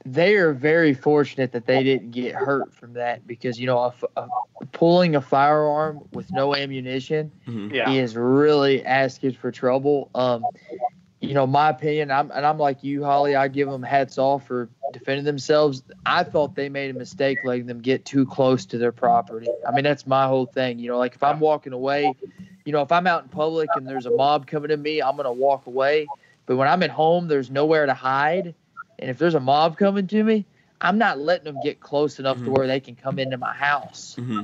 They 0.04 0.34
are 0.36 0.52
very 0.52 0.92
fortunate 0.94 1.52
that 1.52 1.66
they 1.66 1.82
didn't 1.82 2.10
get 2.10 2.34
hurt 2.34 2.74
from 2.74 2.92
that 2.94 3.26
because 3.26 3.58
you 3.58 3.66
know 3.66 3.78
a, 3.78 3.88
f- 3.88 4.04
a- 4.16 4.28
pulling 4.72 5.16
a 5.16 5.20
firearm 5.20 6.00
with 6.12 6.30
no 6.32 6.54
ammunition 6.54 7.30
Mm-hmm. 7.46 7.74
yeah. 7.74 7.90
is 7.90 8.16
really 8.16 8.84
asking 8.84 9.32
for 9.32 9.50
trouble. 9.50 10.10
Um, 10.14 10.44
you 11.20 11.32
know, 11.32 11.46
my 11.46 11.70
opinion, 11.70 12.10
I'm 12.10 12.30
and 12.32 12.44
I'm 12.44 12.58
like 12.58 12.84
you, 12.84 13.02
Holly. 13.02 13.34
I 13.34 13.48
give 13.48 13.68
them 13.70 13.82
hats 13.82 14.18
off 14.18 14.46
for 14.46 14.68
defending 14.92 15.24
themselves. 15.24 15.82
I 16.04 16.22
thought 16.22 16.54
they 16.54 16.68
made 16.68 16.90
a 16.94 16.98
mistake 16.98 17.38
letting 17.44 17.64
them 17.66 17.80
get 17.80 18.04
too 18.04 18.26
close 18.26 18.66
to 18.66 18.78
their 18.78 18.92
property. 18.92 19.48
I 19.66 19.72
mean, 19.72 19.84
that's 19.84 20.06
my 20.06 20.26
whole 20.26 20.44
thing. 20.46 20.78
You 20.78 20.90
know, 20.90 20.98
like 20.98 21.14
if 21.14 21.22
I'm 21.22 21.40
walking 21.40 21.72
away, 21.72 22.14
you 22.66 22.72
know, 22.72 22.82
if 22.82 22.92
I'm 22.92 23.06
out 23.06 23.22
in 23.22 23.30
public 23.30 23.70
and 23.74 23.86
there's 23.88 24.04
a 24.04 24.10
mob 24.10 24.46
coming 24.46 24.68
to 24.68 24.76
me, 24.76 25.00
I'm 25.00 25.16
gonna 25.16 25.32
walk 25.32 25.66
away. 25.66 26.06
But 26.44 26.56
when 26.56 26.68
I'm 26.68 26.82
at 26.82 26.90
home, 26.90 27.26
there's 27.26 27.50
nowhere 27.50 27.86
to 27.86 27.94
hide, 27.94 28.54
and 28.98 29.10
if 29.10 29.18
there's 29.18 29.34
a 29.34 29.40
mob 29.40 29.76
coming 29.78 30.06
to 30.08 30.22
me, 30.24 30.44
I'm 30.80 30.98
not 30.98 31.18
letting 31.18 31.44
them 31.44 31.60
get 31.62 31.80
close 31.80 32.18
enough 32.18 32.38
to 32.38 32.44
Mhm. 32.44 32.56
where 32.56 32.66
they 32.66 32.80
can 32.80 32.94
come 32.94 33.18
into 33.18 33.36
my 33.38 33.52
house. 33.52 34.16
hmm 34.18 34.42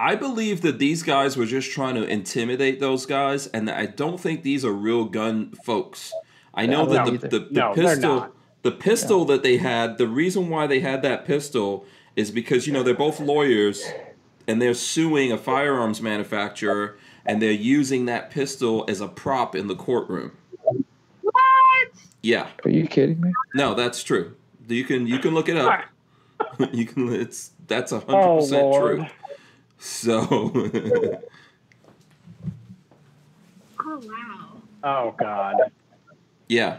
I 0.00 0.16
believe 0.16 0.62
that 0.62 0.80
these 0.80 1.04
guys 1.04 1.36
were 1.36 1.46
just 1.46 1.70
trying 1.70 1.94
to 1.94 2.02
intimidate 2.02 2.80
those 2.80 3.06
guys, 3.06 3.46
and 3.46 3.70
I 3.70 3.86
don't 3.86 4.18
think 4.20 4.42
these 4.42 4.64
are 4.64 4.72
real 4.72 5.04
gun 5.04 5.52
folks. 5.62 6.12
I 6.52 6.66
know 6.66 6.84
No, 6.84 6.92
that 6.92 7.06
no, 7.06 7.12
the, 7.12 7.28
the, 7.28 7.38
the 7.38 7.50
No, 7.52 7.74
they're 7.74 7.86
pistol, 7.86 8.28
the 8.62 8.72
pistol 8.72 9.24
that 9.26 9.42
they 9.44 9.58
had, 9.58 9.98
the 9.98 10.08
reason 10.08 10.50
why 10.50 10.66
they 10.66 10.80
had 10.80 11.02
that 11.02 11.24
pistol 11.24 11.86
is 12.16 12.32
because 12.32 12.66
you 12.66 12.72
know 12.72 12.82
they're 12.82 12.92
both 12.94 13.20
lawyers, 13.20 13.84
and 14.48 14.60
they're 14.60 14.74
suing 14.74 15.30
a 15.30 15.38
firearms 15.38 16.02
manufacturer, 16.02 16.96
and 17.24 17.40
they're 17.40 17.50
using 17.52 18.06
that 18.06 18.30
pistol 18.30 18.84
as 18.88 19.00
a 19.00 19.08
prop 19.08 19.54
in 19.54 19.68
the 19.68 19.76
courtroom. 19.76 20.32
What? 22.24 22.28
Yeah, 22.28 22.48
Are 22.64 22.70
you 22.70 22.86
kidding 22.86 23.20
me? 23.20 23.32
no, 23.54 23.74
that's 23.74 24.02
true. 24.02 24.34
You 24.68 24.84
can 24.84 25.06
you 25.06 25.18
can 25.18 25.34
look 25.34 25.48
it 25.48 25.56
up. 25.58 25.84
you 26.72 26.86
can. 26.86 27.12
It's 27.12 27.50
that's 27.66 27.92
a 27.92 28.00
hundred 28.00 28.22
Oh 28.22 28.36
percent 28.40 28.62
Lord. 28.62 28.96
true. 28.98 29.06
So. 29.78 31.20
Oh 33.86 34.00
wow. 34.02 34.62
Oh 34.82 35.14
God. 35.18 35.56
Yeah. 36.48 36.78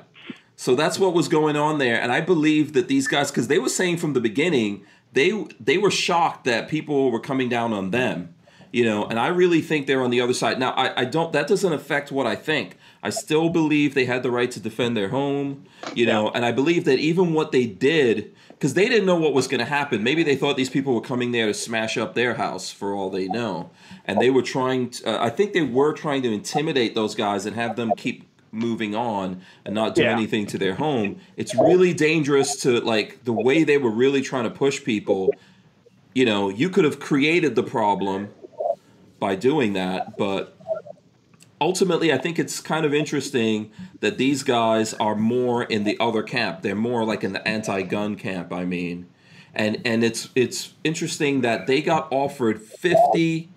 So 0.56 0.74
that's 0.76 0.98
what 0.98 1.14
was 1.14 1.28
going 1.28 1.56
on 1.56 1.78
there, 1.78 2.02
and 2.02 2.12
I 2.12 2.20
believe 2.22 2.74
that 2.74 2.88
these 2.88 3.08
guys, 3.08 3.30
because 3.30 3.48
they 3.48 3.60
were 3.60 3.70
saying 3.70 3.98
from 3.98 4.14
the 4.14 4.20
beginning, 4.22 4.84
they 5.14 5.46
they 5.60 5.78
were 5.78 5.92
shocked 5.92 6.46
that 6.46 6.68
people 6.68 7.12
were 7.12 7.20
coming 7.20 7.48
down 7.50 7.74
on 7.74 7.92
them, 7.92 8.34
you 8.72 8.84
know. 8.86 9.06
And 9.06 9.20
I 9.20 9.28
really 9.28 9.62
think 9.62 9.86
they're 9.86 10.02
on 10.02 10.10
the 10.10 10.20
other 10.22 10.34
side. 10.34 10.58
Now, 10.58 10.72
I, 10.72 11.02
I 11.02 11.06
don't. 11.06 11.32
That 11.32 11.48
doesn't 11.48 11.74
affect 11.74 12.12
what 12.12 12.26
I 12.26 12.36
think. 12.36 12.76
I 13.06 13.12
still 13.12 13.50
believe 13.50 13.94
they 13.94 14.06
had 14.06 14.24
the 14.24 14.32
right 14.32 14.50
to 14.50 14.60
defend 14.60 14.98
their 14.98 15.10
home, 15.10 15.66
you 15.94 16.08
know. 16.08 16.32
And 16.32 16.44
I 16.44 16.52
believe 16.52 16.86
that 16.86 16.98
even 16.98 17.34
what 17.34 17.52
they 17.52 17.68
did, 17.68 18.34
because 18.50 18.74
they 18.74 18.90
didn't 18.90 19.06
know 19.06 19.16
what 19.16 19.32
was 19.32 19.48
going 19.48 19.60
to 19.60 19.66
happen. 19.66 20.02
Maybe 20.02 20.24
they 20.24 20.36
thought 20.36 20.58
these 20.58 20.72
people 20.72 20.96
were 20.96 21.02
coming 21.02 21.32
there 21.32 21.46
to 21.46 21.54
smash 21.54 21.98
up 21.98 22.16
their 22.16 22.34
house, 22.34 22.72
for 22.72 22.96
all 22.96 23.12
they 23.12 23.28
know. 23.28 23.70
And 24.06 24.20
they 24.20 24.32
were 24.32 24.42
trying. 24.42 24.90
To, 24.90 25.08
uh, 25.08 25.24
I 25.24 25.30
think 25.30 25.54
they 25.54 25.62
were 25.62 25.94
trying 25.94 26.24
to 26.24 26.34
intimidate 26.34 26.96
those 26.96 27.14
guys 27.14 27.46
and 27.46 27.56
have 27.56 27.76
them 27.76 27.92
keep 27.96 28.26
moving 28.52 28.96
on 28.96 29.42
and 29.66 29.76
not 29.76 29.94
do 29.94 30.02
Yeah. 30.02 30.14
anything 30.14 30.48
to 30.48 30.58
their 30.58 30.74
home. 30.74 31.18
It's 31.38 31.54
really 31.54 31.94
dangerous 31.94 32.56
to 32.64 32.80
like 32.80 33.24
the 33.24 33.34
way 33.34 33.64
they 33.64 33.78
were 33.78 33.92
really 33.92 34.24
trying 34.24 34.46
to 34.46 34.50
push 34.50 34.84
people. 34.84 35.30
You 36.16 36.26
know, 36.26 36.50
you 36.50 36.70
could 36.70 36.86
have 36.86 37.00
created 37.00 37.54
the 37.54 37.64
problem 37.64 38.30
by 39.20 39.36
doing 39.36 39.74
that, 39.74 40.18
but 40.18 40.55
ultimately 41.66 42.14
I 42.14 42.20
think 42.20 42.38
it's 42.38 42.60
kind 42.62 42.86
of 42.86 42.94
interesting 42.94 43.72
that 44.00 44.20
these 44.20 44.44
guys 44.44 44.94
are 44.94 45.16
more 45.16 45.64
in 45.64 45.84
the 45.84 45.98
other 46.00 46.22
camp. 46.22 46.62
They're 46.62 46.76
more 46.76 47.04
like 47.04 47.24
in 47.24 47.34
the 47.34 47.46
anti-gun 47.48 48.16
camp, 48.18 48.54
I 48.54 48.66
mean. 48.66 49.08
And 49.56 49.82
and 49.84 50.04
it's 50.04 50.30
it's 50.36 50.74
interesting 50.84 51.42
that 51.42 51.66
they 51.66 51.82
got 51.82 52.08
offered 52.12 52.62
50 52.62 53.50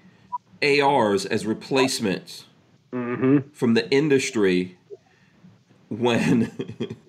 ARs 0.62 1.26
as 1.26 1.44
replacements 1.46 2.44
Mm-hmm. 2.90 3.50
from 3.52 3.74
the 3.74 3.86
industry 3.90 4.78
when 5.90 6.50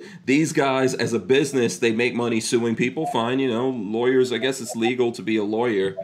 these 0.26 0.52
guys 0.52 0.94
as 0.94 1.14
a 1.14 1.20
business 1.20 1.78
they 1.80 1.94
make 1.94 2.14
money 2.14 2.42
suing 2.42 2.76
people 2.76 3.06
fine 3.08 3.40
you 3.40 3.48
know 3.48 3.70
lawyers 3.70 4.34
i 4.34 4.38
guess 4.38 4.60
it's 4.60 4.76
legal 4.76 5.14
to 5.14 5.22
be 5.22 5.38
a 5.38 5.44
lawyer 5.44 5.96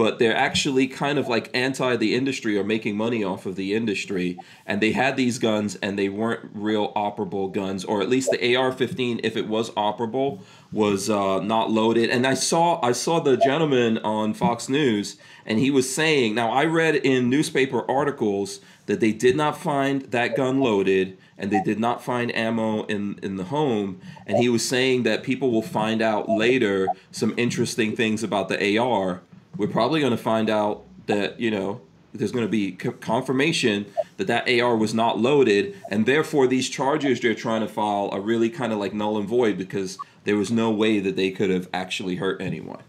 but 0.00 0.18
they're 0.18 0.34
actually 0.34 0.86
kind 0.86 1.18
of 1.18 1.28
like 1.28 1.50
anti 1.52 1.94
the 1.94 2.14
industry 2.14 2.56
or 2.56 2.64
making 2.64 2.96
money 2.96 3.22
off 3.22 3.44
of 3.44 3.54
the 3.54 3.74
industry 3.74 4.38
and 4.64 4.80
they 4.80 4.92
had 4.92 5.14
these 5.14 5.38
guns 5.38 5.76
and 5.82 5.98
they 5.98 6.08
weren't 6.08 6.48
real 6.54 6.90
operable 6.94 7.52
guns 7.52 7.84
or 7.84 8.00
at 8.00 8.08
least 8.08 8.30
the 8.30 8.56
ar-15 8.56 9.20
if 9.22 9.36
it 9.36 9.46
was 9.46 9.68
operable 9.72 10.40
was 10.72 11.10
uh, 11.10 11.38
not 11.40 11.70
loaded 11.70 12.08
and 12.08 12.26
i 12.26 12.32
saw 12.32 12.80
i 12.82 12.92
saw 12.92 13.20
the 13.20 13.36
gentleman 13.36 13.98
on 13.98 14.32
fox 14.32 14.70
news 14.70 15.18
and 15.44 15.58
he 15.58 15.70
was 15.70 15.94
saying 15.94 16.34
now 16.34 16.50
i 16.50 16.64
read 16.64 16.96
in 16.96 17.28
newspaper 17.28 17.84
articles 17.90 18.60
that 18.86 19.00
they 19.00 19.12
did 19.12 19.36
not 19.36 19.60
find 19.60 20.00
that 20.12 20.34
gun 20.34 20.60
loaded 20.60 21.18
and 21.36 21.50
they 21.50 21.62
did 21.62 21.78
not 21.78 22.02
find 22.02 22.34
ammo 22.34 22.84
in, 22.84 23.18
in 23.22 23.36
the 23.36 23.44
home. 23.44 23.98
And 24.26 24.36
he 24.36 24.50
was 24.50 24.66
saying 24.68 25.04
that 25.04 25.22
people 25.22 25.50
will 25.50 25.62
find 25.62 26.02
out 26.02 26.28
later 26.28 26.86
some 27.10 27.32
interesting 27.38 27.96
things 27.96 28.22
about 28.22 28.48
the 28.48 28.78
AR. 28.78 29.22
We're 29.56 29.68
probably 29.68 30.00
going 30.00 30.12
to 30.12 30.16
find 30.22 30.48
out 30.48 30.84
that, 31.06 31.38
you 31.40 31.50
know, 31.50 31.80
there's 32.12 32.32
going 32.32 32.44
to 32.44 32.50
be 32.50 32.70
c- 32.80 32.90
confirmation 33.00 33.86
that 34.16 34.26
that 34.26 34.48
AR 34.48 34.76
was 34.76 34.94
not 34.94 35.18
loaded. 35.18 35.76
And 35.90 36.06
therefore, 36.06 36.46
these 36.46 36.68
charges 36.68 37.20
they're 37.20 37.34
trying 37.34 37.60
to 37.60 37.68
file 37.68 38.08
are 38.12 38.20
really 38.20 38.50
kind 38.50 38.72
of 38.72 38.78
like 38.78 38.92
null 38.94 39.18
and 39.18 39.28
void 39.28 39.58
because 39.58 39.98
there 40.24 40.36
was 40.36 40.50
no 40.50 40.70
way 40.70 40.98
that 41.00 41.16
they 41.16 41.30
could 41.30 41.50
have 41.50 41.68
actually 41.72 42.16
hurt 42.16 42.40
anyone, 42.42 42.82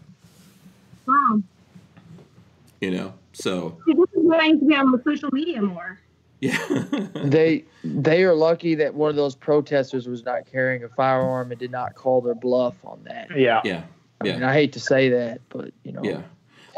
Wow. 1.06 1.40
you 2.80 2.90
know? 2.90 3.14
So, 3.32 3.78
See, 3.86 3.94
this 3.94 4.08
is 4.14 4.28
going 4.28 4.58
to 4.60 4.64
be 4.66 4.74
on 4.74 4.92
the 4.92 5.02
social 5.04 5.30
media 5.32 5.62
more. 5.62 5.98
yeah. 6.40 6.58
they 7.24 7.64
they 7.84 8.24
are 8.24 8.34
lucky 8.34 8.74
that 8.76 8.92
one 8.94 9.08
of 9.10 9.16
those 9.16 9.34
protesters 9.34 10.06
was 10.06 10.24
not 10.24 10.44
carrying 10.50 10.84
a 10.84 10.88
firearm 10.90 11.50
and 11.50 11.58
did 11.58 11.70
not 11.70 11.94
call 11.94 12.20
their 12.20 12.34
bluff 12.34 12.74
on 12.84 13.00
that. 13.04 13.28
Yeah. 13.36 13.60
yeah. 13.64 13.84
I 14.20 14.24
mean, 14.24 14.42
I 14.42 14.52
hate 14.52 14.72
to 14.74 14.80
say 14.80 15.08
that, 15.10 15.40
but 15.48 15.72
you 15.84 15.92
know, 15.92 16.02
Yeah. 16.04 16.22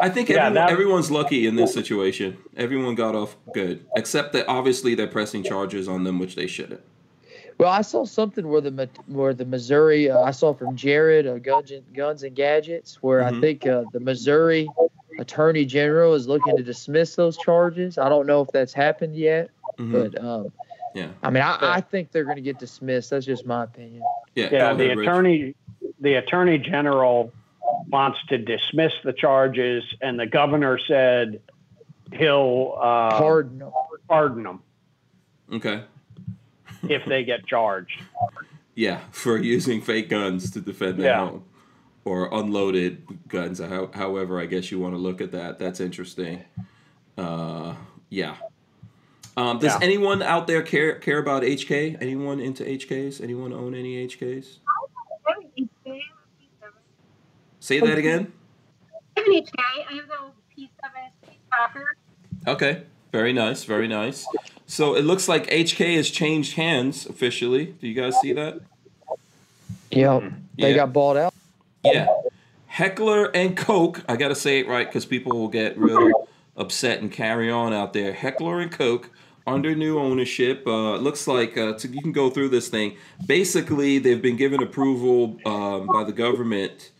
I 0.01 0.09
think 0.09 0.29
Yeah, 0.29 0.37
everyone, 0.47 0.55
that- 0.55 0.71
everyone's 0.71 1.11
lucky 1.11 1.47
in 1.47 1.57
this 1.57 1.73
situation. 1.73 2.37
Everyone 2.57 2.95
got 2.95 3.15
off 3.15 3.37
good, 3.53 3.85
except 3.97 4.33
that 4.33 4.47
obviously 4.49 4.95
they're 4.95 5.07
pressing 5.07 5.43
charges 5.43 5.87
on 5.89 6.05
them, 6.05 6.19
which 6.19 6.35
they 6.35 6.47
shouldn't. 6.47 6.81
Well, 7.59 7.71
I 7.71 7.83
saw 7.83 8.05
something 8.05 8.49
where 8.49 8.61
the 8.61 8.89
where 9.07 9.33
the 9.33 9.45
Missouri 9.45 10.11
uh, 10.11 10.21
I 10.21 10.33
saw 10.33 10.53
from 10.55 10.75
Jared 10.75 11.27
uh, 11.29 11.39
Guns 11.39 11.71
and 11.71 11.85
Guns 11.95 12.25
and 12.25 12.35
Gadgets 12.35 13.01
where 13.01 13.21
Mhm. 13.23 13.37
I 13.37 13.41
think 13.41 13.67
uh, 13.67 13.85
the 13.93 14.01
Missouri 14.01 14.69
Attorney 15.21 15.65
General 15.65 16.15
is 16.15 16.27
looking 16.27 16.57
to 16.57 16.65
dismiss 16.65 17.15
those 17.15 17.37
charges. 17.39 17.97
I 17.97 18.09
don't 18.09 18.27
know 18.27 18.41
if 18.41 18.49
that's 18.49 18.73
happened 18.73 19.15
yet, 19.15 19.51
Mhm. 19.79 19.93
but 20.13 20.25
um, 20.25 20.53
Yeah. 20.97 21.09
I 21.23 21.31
mean, 21.31 21.43
I, 21.45 21.59
I 21.77 21.81
think 21.81 22.11
they're 22.11 22.25
going 22.25 22.37
to 22.37 22.43
get 22.43 22.59
dismissed. 22.59 23.11
That's 23.11 23.25
just 23.27 23.47
my 23.47 23.63
opinion. 23.65 24.03
Yeah. 24.35 24.49
Yeah. 24.51 24.75
The 24.75 24.85
ahead, 24.87 24.99
Rich. 24.99 25.09
attorney, 25.09 25.55
the 26.01 26.15
attorney 26.15 26.59
general 26.59 27.33
wants 27.89 28.19
to 28.29 28.39
dismiss 28.39 28.93
the 29.05 29.13
charges, 29.13 29.85
and 30.01 30.19
the 30.19 30.27
governor 30.27 30.79
said 30.87 31.41
he'll 32.13 32.75
uh, 32.79 33.19
Pardon. 33.19 33.59
them. 33.59 33.73
pardon 34.09 34.43
them 34.45 34.63
Okay. 35.53 35.83
if 36.89 37.05
they 37.07 37.25
get 37.25 37.47
charged. 37.47 38.01
Yeah, 38.75 39.01
for 39.13 39.39
using 39.39 39.81
fake 39.81 40.09
guns 40.09 40.51
to 40.53 40.61
defend 40.61 40.99
their 40.99 41.07
Yeah. 41.13 41.29
home, 41.29 41.45
or 42.05 42.29
unloaded 42.33 43.03
guns. 43.29 43.61
How, 43.61 43.91
however, 43.95 44.41
I 44.41 44.47
guess 44.47 44.71
you 44.71 44.79
want 44.81 44.95
to 44.95 44.99
look 44.99 45.21
at 45.21 45.31
that. 45.33 45.59
That's 45.59 45.81
interesting. 45.81 46.45
Uh, 47.17 47.75
yeah. 48.11 48.37
Um, 49.37 49.59
does 49.59 49.73
Yeah. 49.73 49.79
anyone 49.83 50.23
out 50.23 50.47
there 50.47 50.63
care 50.63 50.97
care 50.99 51.19
about 51.19 51.43
HK? 51.45 51.97
Anyone 52.01 52.41
into 52.41 52.65
HKs? 52.65 53.21
Anyone 53.21 53.53
own 53.53 53.75
any 53.75 53.97
HKs? 54.07 54.59
Say 57.65 57.81
that 57.81 57.97
again. 57.97 58.31
I 59.17 59.21
have 59.21 59.27
an 59.27 59.33
HK. 59.33 59.55
I 59.57 59.95
have 59.95 60.07
the 60.07 60.15
P7 60.55 60.69
Speed 61.23 62.47
Okay, 62.47 62.83
very 63.11 63.33
nice, 63.33 63.65
very 63.65 63.89
nice. 63.89 64.27
So 64.67 64.95
it 64.95 65.07
looks 65.07 65.29
like 65.29 65.47
HK 65.47 65.97
has 65.97 66.11
changed 66.11 66.57
hands 66.57 67.07
officially. 67.07 67.75
Do 67.81 67.89
you 67.89 67.95
guys 67.95 68.21
see 68.21 68.35
that? 68.35 68.61
Yep. 69.93 70.33
They 70.59 70.73
Yeah. 70.73 70.77
got 70.77 70.93
bought 70.93 71.17
out. 71.17 71.33
Yeah. 71.83 72.09
Heckler 72.67 73.35
and 73.35 73.57
Koch. 73.57 74.03
I 74.11 74.17
gotta 74.17 74.35
say 74.35 74.59
it 74.59 74.69
right 74.69 74.87
because 74.87 75.07
people 75.07 75.33
will 75.33 75.49
get 75.49 75.79
real 75.79 76.29
upset 76.59 77.01
and 77.01 77.11
carry 77.11 77.51
on 77.51 77.73
out 77.73 77.95
there. 77.95 78.13
Heckler 78.13 78.61
and 78.61 78.71
Koch 78.71 79.09
under 79.47 79.75
new 79.75 79.99
ownership. 79.99 80.67
Uh, 80.67 80.97
looks 80.97 81.27
like 81.27 81.57
uh, 81.57 81.73
to, 81.79 81.89
you 81.89 82.03
can 82.03 82.13
go 82.13 82.29
through 82.29 82.51
this 82.51 82.69
thing. 82.69 82.99
Basically, 83.27 83.99
they've 83.99 84.21
been 84.21 84.37
given 84.37 84.63
approval 84.63 85.39
um, 85.47 85.87
by 85.87 86.05
the 86.05 86.13
government 86.13 86.91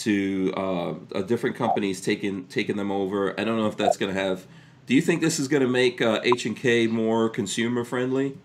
to 0.00 0.52
uh, 0.56 0.94
uh, 1.14 1.22
different 1.22 1.56
companies 1.56 2.00
taking 2.00 2.44
taking 2.46 2.76
them 2.76 2.90
over. 2.90 3.38
I 3.38 3.44
don't 3.44 3.56
know 3.56 3.66
if 3.66 3.76
that's 3.76 3.96
gonna 3.96 4.12
have. 4.14 4.46
Do 4.86 4.94
you 4.94 5.02
think 5.02 5.20
this 5.20 5.38
is 5.38 5.46
gonna 5.48 5.68
make 5.68 6.00
uh, 6.00 6.20
H 6.24 6.46
and 6.46 6.56
K 6.56 6.86
more 6.86 7.28
consumer 7.28 7.84
friendly? 7.84 8.36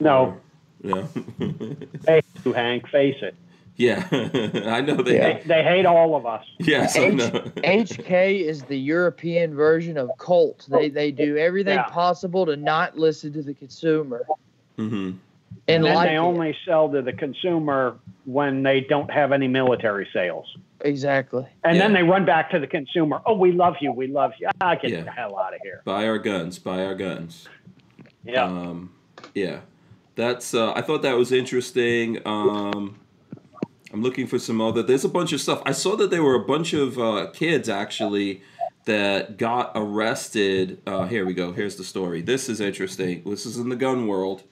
No, 0.00 0.36
Yeah. 0.82 1.06
Hey, 2.06 2.20
you, 2.44 2.52
Hank, 2.52 2.86
face 2.88 3.16
it. 3.22 3.34
yeah. 3.76 4.06
I 4.66 4.80
know 4.82 4.96
they. 4.96 5.14
Yeah. 5.16 5.38
They, 5.38 5.42
they 5.46 5.62
hate 5.62 5.86
all 5.86 6.14
of 6.16 6.26
us. 6.26 6.44
Yes, 6.58 6.96
I 6.96 7.00
H- 7.06 7.14
know. 7.14 7.30
HK 7.64 8.40
is 8.40 8.62
the 8.64 8.76
European 8.78 9.54
version 9.54 9.96
of 9.96 10.10
Colt. 10.18 10.66
They 10.68 10.88
they 10.90 11.10
do 11.12 11.38
everything 11.38 11.76
Yeah. 11.76 11.84
possible 11.84 12.44
to 12.44 12.56
not 12.56 12.98
listen 12.98 13.32
to 13.34 13.42
the 13.42 13.54
consumer 13.54 14.24
hmm 14.76 15.12
and 15.68 15.84
And 15.86 15.94
like 15.94 16.08
they 16.08 16.14
it. 16.14 16.18
only 16.18 16.56
sell 16.66 16.88
to 16.90 17.02
the 17.02 17.12
consumer 17.12 17.96
when 18.24 18.62
they 18.62 18.80
don't 18.80 19.10
have 19.10 19.32
any 19.32 19.48
military 19.48 20.08
sales. 20.12 20.46
exactly. 20.80 21.46
And 21.64 21.80
then 21.80 21.92
they 21.92 22.02
run 22.02 22.24
back 22.24 22.50
to 22.50 22.58
the 22.58 22.66
consumer. 22.66 23.20
Oh, 23.26 23.36
we 23.36 23.52
love 23.52 23.76
you. 23.80 23.92
We 23.92 24.06
love 24.08 24.32
you. 24.40 24.48
Ah, 24.60 24.74
get 24.74 24.90
Yeah. 24.90 25.02
the 25.02 25.10
hell 25.10 25.38
out 25.38 25.54
of 25.54 25.60
here. 25.62 25.82
Buy 25.84 26.06
our 26.06 26.18
guns. 26.18 26.58
Buy 26.58 26.84
our 26.84 26.94
guns. 26.94 27.48
Yeah. 28.24 28.44
Um, 28.44 28.90
yeah, 29.34 29.60
that's. 30.16 30.52
Uh, 30.54 30.72
I 30.74 30.82
thought 30.82 31.02
that 31.02 31.16
was 31.16 31.32
interesting. 31.32 32.18
Um, 32.26 32.98
I'm 33.92 34.02
looking 34.02 34.26
for 34.26 34.38
some 34.38 34.60
other. 34.60 34.82
There's 34.82 35.04
a 35.04 35.08
bunch 35.08 35.32
of 35.32 35.40
stuff. 35.40 35.62
I 35.64 35.72
saw 35.72 35.96
that 35.96 36.10
there 36.10 36.22
were 36.22 36.34
a 36.34 36.44
bunch 36.44 36.72
of 36.74 36.98
uh, 36.98 37.28
kids 37.32 37.68
actually 37.68 38.42
that 38.84 39.36
got 39.36 39.72
arrested. 39.74 40.80
Uh, 40.86 41.06
here 41.06 41.24
we 41.24 41.34
go. 41.34 41.52
Here's 41.52 41.76
the 41.76 41.84
story. 41.84 42.20
This 42.20 42.48
is 42.48 42.60
interesting. 42.60 43.22
This 43.24 43.46
is 43.46 43.56
in 43.58 43.68
the 43.68 43.76
gun 43.76 44.06
world. 44.06 44.42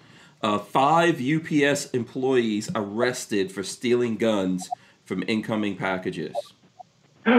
Uh, 0.44 0.58
five 0.58 1.22
UPS 1.22 1.86
employees 1.92 2.70
arrested 2.74 3.50
for 3.50 3.62
stealing 3.62 4.14
guns 4.14 4.68
from 5.06 5.24
incoming 5.26 5.76
packages. 5.76 6.36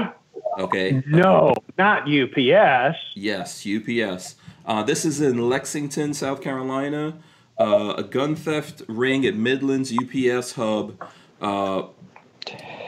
Okay. 0.58 1.04
no, 1.06 1.54
not 1.78 2.04
UPS. 2.04 2.98
Yes, 3.14 3.68
UPS. 3.68 4.36
Uh, 4.66 4.84
this 4.84 5.04
is 5.04 5.20
in 5.20 5.50
Lexington, 5.50 6.14
South 6.14 6.42
Carolina. 6.42 7.18
Uh, 7.60 7.96
a 7.98 8.04
gun 8.04 8.38
theft 8.38 8.82
ring 8.88 9.26
at 9.26 9.36
Midlands 9.36 9.92
UPS 9.92 10.54
hub 10.54 10.98
uh, 11.42 11.84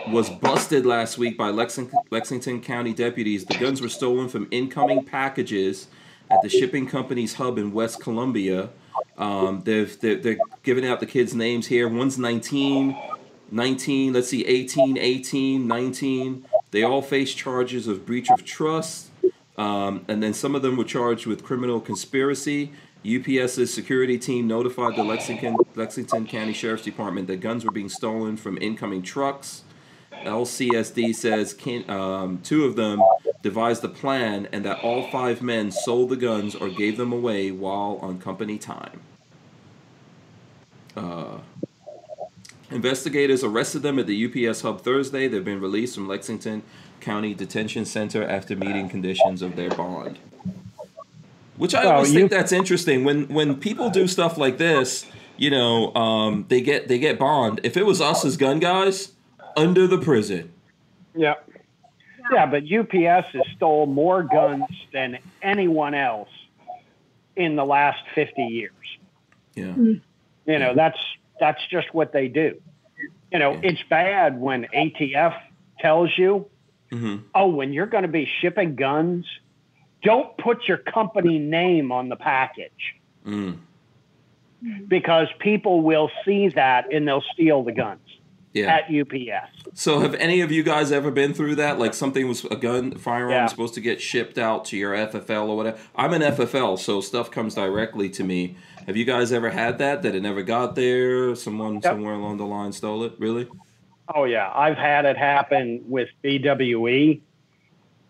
was 0.07 0.29
busted 0.29 0.85
last 0.85 1.17
week 1.17 1.37
by 1.37 1.49
Lexington, 1.49 1.99
Lexington 2.09 2.61
County 2.61 2.93
deputies. 2.93 3.43
The 3.43 3.55
guns 3.55 3.81
were 3.81 3.89
stolen 3.89 4.29
from 4.29 4.47
incoming 4.49 5.03
packages 5.03 5.87
at 6.31 6.41
the 6.41 6.49
shipping 6.49 6.87
company's 6.87 7.33
hub 7.33 7.57
in 7.57 7.73
West 7.73 7.99
Columbia. 7.99 8.69
Um, 9.17 9.61
they've, 9.63 9.99
they're, 9.99 10.15
they're 10.17 10.37
giving 10.63 10.85
out 10.85 10.99
the 10.99 11.05
kids' 11.05 11.33
names 11.33 11.67
here. 11.67 11.87
One's 11.87 12.17
19, 12.17 12.95
19, 13.51 14.13
let's 14.13 14.29
see, 14.29 14.45
18, 14.45 14.97
18, 14.97 15.67
19. 15.67 16.45
They 16.71 16.83
all 16.83 17.01
face 17.01 17.33
charges 17.33 17.87
of 17.87 18.05
breach 18.05 18.29
of 18.29 18.45
trust. 18.45 19.09
Um, 19.57 20.05
and 20.07 20.21
then 20.21 20.33
some 20.33 20.53
of 20.53 20.61
them 20.61 20.77
were 20.77 20.83
charged 20.83 21.25
with 21.25 21.43
criminal 21.43 21.79
conspiracy. 21.79 22.71
UPS's 23.05 23.73
security 23.73 24.17
team 24.17 24.47
notified 24.47 24.95
the 24.95 25.03
Lexington, 25.03 25.55
Lexington 25.75 26.27
County 26.27 26.53
Sheriff's 26.53 26.83
Department 26.83 27.27
that 27.27 27.37
guns 27.37 27.63
were 27.63 27.71
being 27.71 27.89
stolen 27.89 28.37
from 28.37 28.57
incoming 28.59 29.01
trucks. 29.01 29.63
LCSD 30.23 31.15
says 31.15 31.53
can, 31.53 31.89
um, 31.89 32.39
two 32.43 32.65
of 32.65 32.75
them 32.75 33.01
devised 33.41 33.83
a 33.83 33.89
plan 33.89 34.47
and 34.51 34.65
that 34.65 34.79
all 34.83 35.09
five 35.09 35.41
men 35.41 35.71
sold 35.71 36.09
the 36.09 36.15
guns 36.15 36.55
or 36.55 36.69
gave 36.69 36.97
them 36.97 37.11
away 37.13 37.51
while 37.51 37.99
on 38.01 38.19
company 38.19 38.57
time. 38.57 39.01
Uh, 40.95 41.37
investigators 42.71 43.43
arrested 43.43 43.83
them 43.83 43.99
at 43.99 44.07
the 44.07 44.47
UPS 44.49 44.61
hub 44.61 44.81
Thursday. 44.81 45.27
They've 45.27 45.45
been 45.45 45.61
released 45.61 45.95
from 45.95 46.07
Lexington 46.07 46.63
County 46.99 47.33
Detention 47.33 47.85
Center 47.85 48.27
after 48.27 48.55
meeting 48.55 48.89
conditions 48.89 49.41
of 49.41 49.55
their 49.55 49.69
bond. 49.69 50.17
Which 51.55 51.73
I 51.73 51.85
Well, 51.85 51.95
always 51.95 52.13
think 52.13 52.29
that's 52.29 52.51
interesting. 52.51 53.03
When 53.03 53.27
when 53.29 53.55
people 53.55 53.89
do 53.89 54.07
stuff 54.07 54.37
like 54.37 54.57
this, 54.57 55.05
you 55.37 55.49
know, 55.49 55.93
um, 55.95 56.45
they 56.49 56.61
get 56.61 56.87
they 56.87 56.99
get 56.99 57.17
bond. 57.17 57.61
If 57.63 57.77
it 57.77 57.85
was 57.85 57.99
us 57.99 58.23
as 58.25 58.37
gun 58.37 58.59
guys, 58.59 59.13
under 59.57 59.87
the 59.87 59.97
prison. 59.97 60.53
Yeah. 61.15 61.33
Yeah, 62.31 62.45
but 62.45 62.63
UPS 62.69 63.27
has 63.33 63.41
stole 63.55 63.85
more 63.87 64.21
guns 64.23 64.65
than 64.93 65.17
anyone 65.41 65.93
else 65.93 66.29
in 67.35 67.55
the 67.55 67.65
last 67.65 67.99
50 68.15 68.43
years. 68.43 68.71
Yeah. 69.55 69.73
You 69.75 70.59
know, 70.59 70.73
that's 70.75 70.99
that's 71.39 71.65
just 71.67 71.93
what 71.93 72.11
they 72.13 72.27
do. 72.27 72.59
You 73.31 73.39
know, 73.39 73.53
Yeah. 73.53 73.59
it's 73.63 73.83
bad 73.89 74.39
when 74.39 74.65
ATF 74.73 75.35
tells 75.79 76.09
you, 76.17 76.47
hmm 76.91 77.17
"Oh, 77.33 77.47
when 77.47 77.73
you're 77.73 77.85
going 77.85 78.03
to 78.03 78.07
be 78.09 78.25
shipping 78.41 78.75
guns, 78.75 79.25
don't 80.03 80.35
put 80.37 80.67
your 80.67 80.77
company 80.77 81.37
name 81.39 81.91
on 81.91 82.09
the 82.09 82.15
package 82.15 82.95
Mm. 83.25 83.57
because 84.87 85.27
people 85.39 85.81
will 85.81 86.09
see 86.25 86.49
that 86.49 86.91
and 86.93 87.07
they'll 87.07 87.23
steal 87.33 87.63
the 87.63 87.71
guns 87.73 87.99
Yeah. 88.53 88.75
at 88.75 88.89
UPS." 88.89 89.49
So 89.73 89.99
have 89.99 90.15
any 90.15 90.41
of 90.41 90.51
you 90.51 90.63
guys 90.63 90.91
ever 90.91 91.11
been 91.11 91.33
through 91.33 91.55
that? 91.55 91.79
Like 91.79 91.93
something 91.93 92.27
was 92.27 92.45
a 92.45 92.55
gun 92.55 92.91
firearm 92.97 93.31
Yeah. 93.31 93.45
supposed 93.47 93.73
to 93.75 93.81
get 93.81 94.01
shipped 94.01 94.37
out 94.37 94.65
to 94.65 94.77
your 94.77 94.93
FFL 94.95 95.49
or 95.49 95.57
whatever. 95.57 95.77
I'm 95.95 96.13
an 96.13 96.21
FFL, 96.23 96.77
so 96.77 97.01
stuff 97.01 97.29
comes 97.31 97.55
directly 97.55 98.09
to 98.11 98.23
me. 98.23 98.55
Have 98.85 98.95
you 98.95 99.05
guys 99.05 99.33
ever 99.33 99.49
had 99.49 99.77
that? 99.79 100.01
That 100.01 100.15
it 100.15 100.21
never 100.21 100.41
got 100.43 100.75
there? 100.75 101.35
Someone 101.35 101.81
somewhere 101.81 102.13
along 102.13 102.37
the 102.37 102.45
line 102.45 102.71
stole 102.71 103.03
it? 103.03 103.13
Really? 103.19 103.47
Oh 104.15 104.23
yeah, 104.23 104.49
I've 104.55 104.77
had 104.77 105.03
it 105.03 105.17
happen 105.17 105.83
with 105.89 106.07
BWE, 106.23 107.19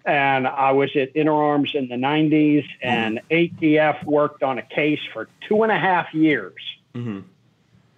and 0.06 0.48
I 0.48 0.72
was 0.72 0.96
at 0.96 1.12
Interarms 1.16 1.74
in 1.74 1.88
the 1.90 1.96
'90s, 1.96 2.64
and 2.84 3.20
ATF 3.32 4.04
worked 4.06 4.44
on 4.44 4.60
a 4.60 4.62
case 4.62 5.00
for 5.12 5.28
two 5.48 5.64
and 5.64 5.72
a 5.72 5.78
half 5.78 6.14
years. 6.14 6.54
Mm-hmm. 6.94 7.22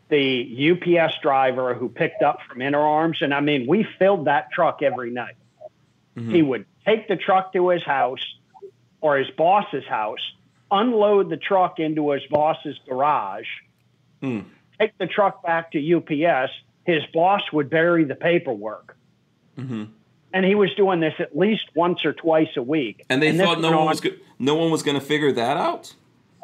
The 0.10 0.72
UPS 0.72 1.16
driver 1.22 1.74
who 1.76 1.88
picked 1.88 2.24
up 2.24 2.40
from 2.48 2.60
Interarms, 2.60 3.22
and 3.22 3.34
I 3.34 3.42
mean, 3.42 3.68
we 3.68 3.84
filled 4.00 4.26
that 4.26 4.52
truck 4.52 4.82
every 4.82 5.12
night. 5.12 5.36
Mhm. 6.18 6.32
He 6.32 6.42
would 6.42 6.66
take 6.86 7.08
the 7.08 7.16
truck 7.16 7.54
to 7.54 7.70
his 7.70 7.84
house 7.84 8.20
or 9.02 9.18
his 9.18 9.30
boss's 9.32 9.86
house, 9.86 10.20
unload 10.72 11.30
the 11.30 11.38
truck 11.38 11.80
into 11.80 12.10
his 12.12 12.24
boss's 12.30 12.78
garage, 12.88 13.48
Hmm. 14.22 14.40
take 14.80 14.98
the 14.98 15.08
truck 15.08 15.44
back 15.44 15.72
to 15.74 15.80
UPS. 15.80 16.52
His 16.86 17.06
boss 17.14 17.42
would 17.54 17.70
bury 17.70 18.04
the 18.04 18.16
paperwork. 18.16 18.98
Mm-hmm. 19.58 19.84
And 20.34 20.46
he 20.46 20.56
was 20.56 20.74
doing 20.76 21.00
this 21.00 21.14
at 21.20 21.38
least 21.38 21.64
once 21.76 22.04
or 22.04 22.14
twice 22.14 22.50
a 22.58 22.62
week. 22.64 23.04
And 23.10 23.22
they 23.22 23.32
this 23.32 23.42
thought 23.42 23.62
no 23.62 23.70
one 23.72 23.80
on- 23.82 23.86
was 23.88 24.02
go- 24.02 24.10
no 24.40 24.56
one 24.56 24.72
was 24.72 24.82
going 24.84 25.00
to 25.00 25.06
figure 25.06 25.32
that 25.32 25.58
out. 25.58 25.94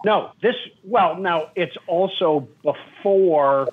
No, 0.05 0.31
this, 0.39 0.53
well, 0.83 1.17
now 1.17 1.49
it's 1.55 1.75
also 1.87 2.47
before 2.61 3.67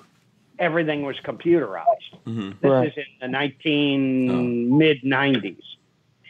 everything 0.57 1.03
was 1.03 1.15
computerized. 1.23 1.85
Mm-hmm. 2.25 2.49
This 2.59 2.71
Right. 2.71 2.87
is 2.87 2.93
in 2.97 3.03
the 3.21 3.27
19 3.27 4.75
mid 4.77 5.01
90s. 5.03 5.57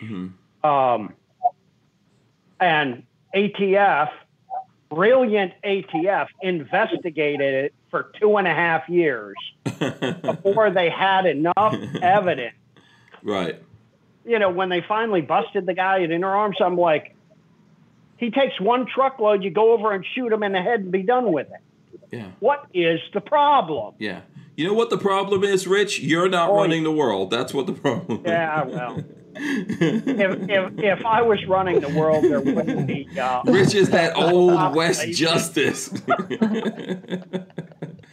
Mm-hmm. 0.01 0.67
Um, 0.69 1.13
and 2.59 3.03
ATF, 3.33 4.09
brilliant 4.89 5.53
ATF, 5.63 6.27
investigated 6.41 7.65
it 7.65 7.73
for 7.89 8.11
two 8.19 8.35
and 8.35 8.45
a 8.47 8.53
half 8.53 8.89
years 8.89 9.35
before 10.21 10.69
they 10.69 10.89
had 10.89 11.25
enough 11.25 11.75
evidence. 12.01 12.55
right. 13.23 13.61
You 14.25 14.39
know, 14.39 14.49
when 14.49 14.67
they 14.67 14.81
finally 14.81 15.21
busted 15.21 15.65
the 15.65 15.73
guy 15.73 16.01
at 16.03 16.09
Interarms, 16.09 16.59
I'm 16.61 16.77
like, 16.77 17.15
he 18.23 18.31
takes 18.31 18.59
one 18.59 18.87
truckload, 18.87 19.43
you 19.43 19.51
go 19.51 19.73
over 19.73 19.91
and 19.91 20.05
shoot 20.15 20.31
him 20.31 20.43
in 20.43 20.53
the 20.53 20.61
head 20.61 20.81
and 20.81 20.91
be 20.91 21.03
done 21.03 21.31
with 21.31 21.47
it. 21.47 21.99
Yeah. 22.11 22.27
What 22.39 22.67
is 22.73 22.99
the 23.13 23.21
problem? 23.21 23.95
Yeah. 23.99 24.21
You 24.55 24.67
know 24.67 24.73
what 24.73 24.89
the 24.89 24.97
problem 24.97 25.43
is, 25.43 25.67
Rich? 25.67 25.99
You're 25.99 26.29
not 26.29 26.51
Oi. 26.51 26.61
running 26.61 26.83
the 26.83 26.91
world. 26.91 27.31
That's 27.31 27.53
what 27.53 27.65
the 27.65 27.73
problem. 27.73 28.19
is. 28.19 28.25
Yeah, 28.25 28.63
well, 28.63 29.03
if, 29.35 30.49
if, 30.49 30.73
if 30.77 31.05
I 31.05 31.23
was 31.23 31.43
running 31.47 31.79
the 31.79 31.89
world, 31.89 32.23
there 32.23 32.39
wouldn't 32.39 32.85
be. 32.85 33.07
Uh, 33.19 33.41
Rich 33.45 33.73
is 33.73 33.89
that 33.89 34.15
old 34.15 34.75
West. 34.75 35.11
Justice. 35.11 35.89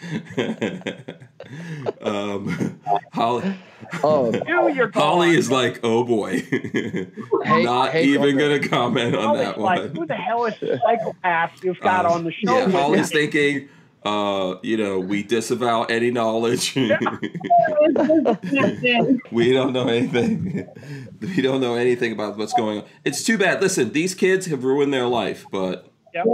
um, 2.00 2.80
Holly, 3.12 3.54
Oh, 4.02 4.30
do 4.32 4.72
your 4.74 4.90
Holly 4.92 5.30
is 5.36 5.50
like, 5.50 5.80
oh 5.82 6.04
boy, 6.04 6.42
not 7.44 7.92
hey, 7.92 8.04
even 8.04 8.36
gonna 8.38 8.60
comment 8.60 9.14
on 9.14 9.22
Holly's 9.22 9.44
that 9.46 9.60
like, 9.60 9.80
one. 9.80 9.96
who 9.96 10.06
the 10.06 10.14
hell 10.14 10.44
is 10.46 10.54
the 10.60 10.78
psychopath 10.84 11.62
you've 11.64 11.80
got 11.80 12.06
Uh, 12.06 12.10
on 12.12 12.24
the 12.24 12.32
show? 12.32 12.56
Yeah, 12.56 12.66
with 12.66 12.74
Holly's 12.74 13.12
you? 13.12 13.20
thinking, 13.20 13.68
uh, 14.04 14.54
you 14.62 14.76
know, 14.76 14.98
we 15.00 15.22
disavow 15.22 15.84
any 15.84 16.10
knowledge. 16.10 16.74
we 19.30 19.52
don't 19.52 19.72
know 19.72 19.88
anything. 19.88 20.66
we 21.20 21.42
don't 21.42 21.60
know 21.60 21.74
anything 21.74 22.12
about 22.12 22.36
what's 22.38 22.52
going 22.52 22.78
on. 22.78 22.84
It's 23.04 23.22
too 23.24 23.38
bad. 23.38 23.60
Listen, 23.60 23.92
these 23.92 24.14
kids 24.14 24.46
have 24.46 24.64
ruined 24.64 24.92
their 24.92 25.06
life, 25.06 25.46
but 25.50 25.86
Yep. 26.14 26.26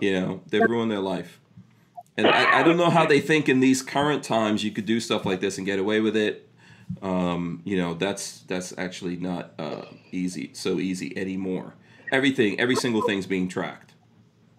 you 0.00 0.12
know, 0.12 0.42
they've 0.48 0.68
ruined 0.68 0.90
their 0.90 1.00
life. 1.00 1.40
And 2.18 2.26
I, 2.26 2.60
I 2.60 2.62
don't 2.62 2.76
know 2.76 2.90
how 2.90 3.06
they 3.06 3.20
think 3.20 3.48
in 3.48 3.60
these 3.60 3.80
current 3.80 4.22
times 4.22 4.62
you 4.62 4.70
could 4.70 4.84
do 4.84 5.00
stuff 5.00 5.24
like 5.24 5.40
this 5.40 5.56
and 5.56 5.66
get 5.66 5.78
away 5.78 6.00
with 6.00 6.14
it. 6.14 6.46
Um, 7.00 7.62
you 7.64 7.76
know, 7.76 7.94
that's 7.94 8.40
that's 8.40 8.76
actually 8.76 9.16
not 9.16 9.52
uh, 9.58 9.86
easy, 10.10 10.50
so 10.54 10.78
easy 10.78 11.16
anymore. 11.16 11.74
Everything, 12.12 12.60
every 12.60 12.76
single 12.76 13.02
thing's 13.02 13.26
being 13.26 13.48
tracked. 13.48 13.94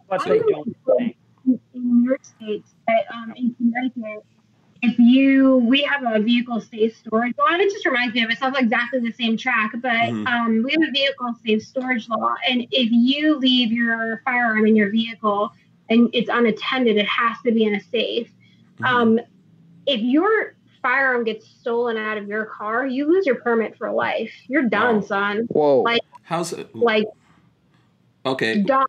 But 0.10 0.24
they 0.26 0.40
don't 0.40 0.76
in 1.74 2.04
your 2.04 2.18
states, 2.24 2.74
but 2.88 3.06
um, 3.14 3.34
in 3.36 3.56
Connecticut, 3.56 4.24
if 4.82 4.98
you 5.00 5.58
we 5.58 5.82
have 5.84 6.04
a 6.06 6.20
vehicle 6.20 6.60
safe 6.62 6.96
storage 6.98 7.34
law, 7.38 7.48
and 7.52 7.62
it 7.62 7.72
just 7.72 7.86
reminds 7.86 8.14
me 8.14 8.24
of 8.24 8.30
it. 8.30 8.38
Sounds 8.38 8.58
exactly 8.58 9.00
the 9.00 9.14
same 9.14 9.38
track, 9.38 9.72
but 9.76 9.92
Mhm. 9.92 10.28
um, 10.28 10.64
we 10.64 10.72
have 10.72 10.82
a 10.82 10.92
vehicle 10.92 11.34
safe 11.46 11.64
storage 11.64 12.10
law, 12.10 12.36
and 12.48 12.68
if 12.72 12.90
you 12.92 13.38
leave 13.38 13.72
your 13.72 14.22
firearm 14.26 14.66
in 14.66 14.76
your 14.76 14.90
vehicle 14.90 15.54
and 15.90 16.10
it's 16.14 16.30
unattended, 16.30 16.98
it 16.98 17.08
has 17.08 17.38
to 17.46 17.52
be 17.52 17.66
in 17.66 17.76
a 17.76 17.80
safe. 17.80 18.32
Mhm. 18.80 18.86
Um, 18.88 19.20
if 19.86 20.02
your 20.02 20.56
firearm 20.88 21.24
gets 21.24 21.48
stolen 21.48 21.98
out 21.98 22.18
of 22.20 22.28
your 22.28 22.46
car, 22.46 22.86
you 22.86 23.08
lose 23.08 23.26
your 23.26 23.36
permit 23.36 23.76
for 23.78 23.92
life. 23.92 24.32
You're 24.48 24.70
done, 24.70 24.96
Wow. 24.98 25.02
son. 25.02 25.38
Whoa. 25.50 25.82
like- 25.82 26.02
How's 26.24 26.54
it? 26.54 26.76
Like 26.76 27.06
Okay. 28.26 28.62
done. 28.62 28.86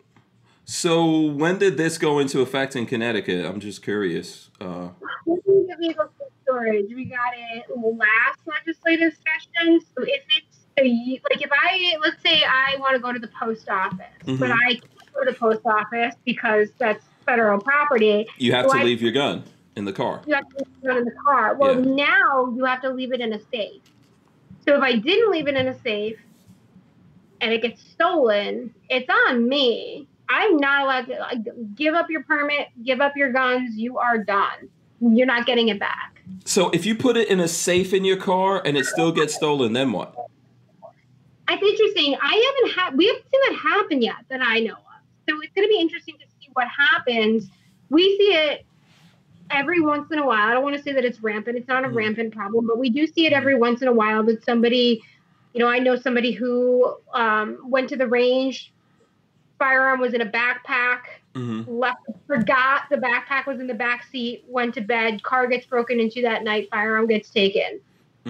So 0.65 1.21
when 1.31 1.57
did 1.57 1.77
this 1.77 1.97
go 1.97 2.19
into 2.19 2.41
effect 2.41 2.75
in 2.75 2.85
Connecticut? 2.85 3.45
I'm 3.45 3.59
just 3.59 3.81
curious. 3.83 4.49
Uh, 4.61 4.89
This 5.25 5.37
is 5.39 5.67
the 5.67 5.75
vehicle 5.79 6.05
safe 6.19 6.27
storage. 6.43 6.85
We 6.93 7.05
got 7.05 7.33
it 7.35 7.65
last 7.75 8.39
legislative 8.45 9.13
session. 9.13 9.79
So 9.81 10.03
if 10.03 10.21
it's 10.37 10.57
a, 10.77 11.19
like 11.29 11.41
if 11.41 11.49
I 11.51 11.95
let's 12.01 12.21
say 12.21 12.43
I 12.43 12.77
want 12.79 12.93
to 12.93 12.99
go 12.99 13.11
to 13.13 13.19
the 13.19 13.29
post 13.39 13.69
office, 13.69 13.99
Mhm. 14.25 14.39
but 14.39 14.51
I 14.51 14.75
can't 14.75 15.13
go 15.13 15.23
to 15.25 15.31
the 15.31 15.37
post 15.37 15.61
office 15.65 16.15
because 16.25 16.69
that's 16.79 17.03
federal 17.25 17.59
property. 17.59 18.27
you 18.37 18.51
have 18.53 18.65
So 18.67 18.73
to 18.73 18.79
I- 18.79 18.83
leave 18.83 19.01
your 19.01 19.11
gun 19.11 19.43
in 19.75 19.85
the 19.85 19.93
car. 19.93 20.21
You 20.25 20.35
have 20.35 20.47
to 20.49 20.55
leave 20.57 20.91
it 20.91 20.97
in 20.97 21.05
the 21.05 21.11
car. 21.11 21.55
Well, 21.55 21.75
Yeah. 21.75 21.95
now 21.95 22.53
you 22.55 22.63
have 22.63 22.81
to 22.81 22.89
leave 22.89 23.11
it 23.13 23.21
in 23.21 23.33
a 23.33 23.39
safe. 23.51 23.81
So 24.65 24.75
if 24.75 24.81
I 24.81 24.95
didn't 24.95 25.31
leave 25.31 25.47
it 25.47 25.55
in 25.55 25.67
a 25.67 25.79
safe 25.79 26.17
and 27.41 27.53
it 27.53 27.61
gets 27.61 27.81
stolen, 27.81 28.73
it's 28.89 29.09
on 29.27 29.47
me. 29.47 30.07
I'm 30.27 30.57
not 30.57 30.83
allowed 30.83 31.07
to 31.07 31.19
like, 31.19 31.75
give 31.75 31.93
up 31.93 32.09
your 32.09 32.23
permit, 32.23 32.69
give 32.83 32.99
up 33.01 33.15
your 33.15 33.31
guns. 33.31 33.75
You 33.75 33.99
are 33.99 34.17
done. 34.17 34.69
You're 34.99 35.27
not 35.27 35.45
getting 35.45 35.67
it 35.69 35.79
back. 35.79 36.21
So 36.45 36.69
if 36.71 36.85
you 36.85 36.95
put 36.95 37.17
it 37.17 37.27
in 37.29 37.39
a 37.39 37.47
safe 37.47 37.93
in 37.93 38.03
your 38.05 38.17
car 38.17 38.61
and 38.65 38.75
it 38.75 38.85
still 38.85 39.11
gets 39.11 39.35
stolen, 39.35 39.73
then 39.73 39.91
what? 39.91 40.15
I 41.47 41.57
think 41.57 41.77
you're 41.77 41.93
saying 41.95 42.17
I 42.19 42.53
haven't 42.63 42.75
had 42.75 42.97
we 42.97 43.05
haven't 43.05 43.23
seen 43.31 43.41
that 43.49 43.59
happen 43.59 44.01
yet 44.01 44.15
that 44.29 44.41
I 44.41 44.61
know 44.61 44.73
of. 44.73 44.79
So 45.29 45.39
it's 45.41 45.53
going 45.53 45.67
to 45.67 45.69
be 45.69 45.79
interesting 45.79 46.15
to 46.19 46.25
see 46.39 46.49
what 46.53 46.67
happens. 46.67 47.49
We 47.89 48.17
see 48.17 48.33
it 48.33 48.64
every 49.51 49.81
once 49.81 50.11
in 50.11 50.19
a 50.19 50.25
while. 50.25 50.47
I 50.49 50.53
don't 50.53 50.63
want 50.63 50.75
to 50.75 50.81
say 50.81 50.93
that 50.93 51.05
it's 51.05 51.21
rampant. 51.21 51.57
It's 51.57 51.67
not 51.67 51.85
a 51.85 51.89
Mhm. 51.89 51.95
rampant 51.95 52.33
problem, 52.33 52.67
but 52.67 52.77
we 52.77 52.89
do 52.89 53.05
see 53.07 53.25
it 53.25 53.33
every 53.33 53.55
once 53.55 53.81
in 53.81 53.87
a 53.87 53.93
while 53.93 54.23
that 54.23 54.43
somebody, 54.43 55.01
you 55.53 55.59
know, 55.59 55.67
I 55.67 55.79
know 55.79 55.95
somebody 55.95 56.31
who 56.31 56.95
um, 57.13 57.59
went 57.69 57.89
to 57.89 57.97
the 57.97 58.07
range, 58.07 58.71
firearm 59.57 59.99
was 59.99 60.13
in 60.13 60.21
a 60.21 60.25
backpack, 60.25 61.01
hmm 61.35 61.61
left, 61.67 61.97
forgot 62.27 62.83
the 62.89 62.97
backpack 62.97 63.45
was 63.47 63.59
in 63.59 63.67
the 63.67 63.73
back 63.73 64.03
seat, 64.03 64.43
went 64.47 64.73
to 64.75 64.81
bed, 64.81 65.23
car 65.23 65.47
gets 65.47 65.65
broken 65.65 65.99
into 65.99 66.21
that 66.21 66.43
night, 66.43 66.67
firearm 66.71 67.07
gets 67.07 67.29
taken 67.29 67.79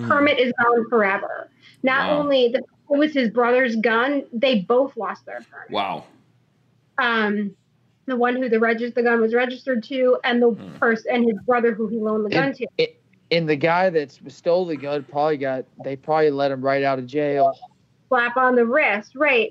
permit 0.03 0.39
is 0.39 0.53
gone 0.61 0.85
forever. 0.89 1.49
Not 1.83 2.01
Mm-hmm. 2.01 2.15
Wow. 2.15 2.19
only 2.21 2.49
the, 2.49 2.59
it 2.59 2.97
was 2.97 3.13
his 3.13 3.29
brother's 3.29 3.75
gun, 3.75 4.23
they 4.31 4.61
both 4.61 4.95
lost 4.97 5.25
their 5.25 5.39
permit. 5.49 5.71
Wow. 5.71 6.03
Um, 6.97 7.55
the 8.07 8.15
one 8.15 8.35
who 8.35 8.49
the 8.49 8.59
regis- 8.59 8.93
the 8.93 9.03
gun 9.03 9.21
was 9.21 9.33
registered 9.33 9.83
to, 9.83 10.17
and 10.23 10.41
the 10.41 10.49
Hmm. 10.49 10.75
person 10.77 11.15
and 11.15 11.25
his 11.29 11.37
brother 11.45 11.73
who 11.73 11.87
he 11.87 11.97
loaned 11.97 12.25
the 12.25 12.29
gun 12.29 12.53
to. 12.53 12.67
and 13.31 13.49
the 13.49 13.55
guy 13.55 13.89
that 13.89 14.11
stole 14.27 14.65
the 14.65 14.77
gun 14.77 15.03
probably 15.03 15.37
got, 15.37 15.65
they 15.83 15.95
probably 15.95 16.29
let 16.29 16.51
him 16.51 16.61
right 16.61 16.83
out 16.83 16.99
of 16.99 17.07
jail. 17.07 17.57
slap 18.07 18.37
on 18.37 18.55
the 18.55 18.65
wrist, 18.65 19.13
right? 19.15 19.49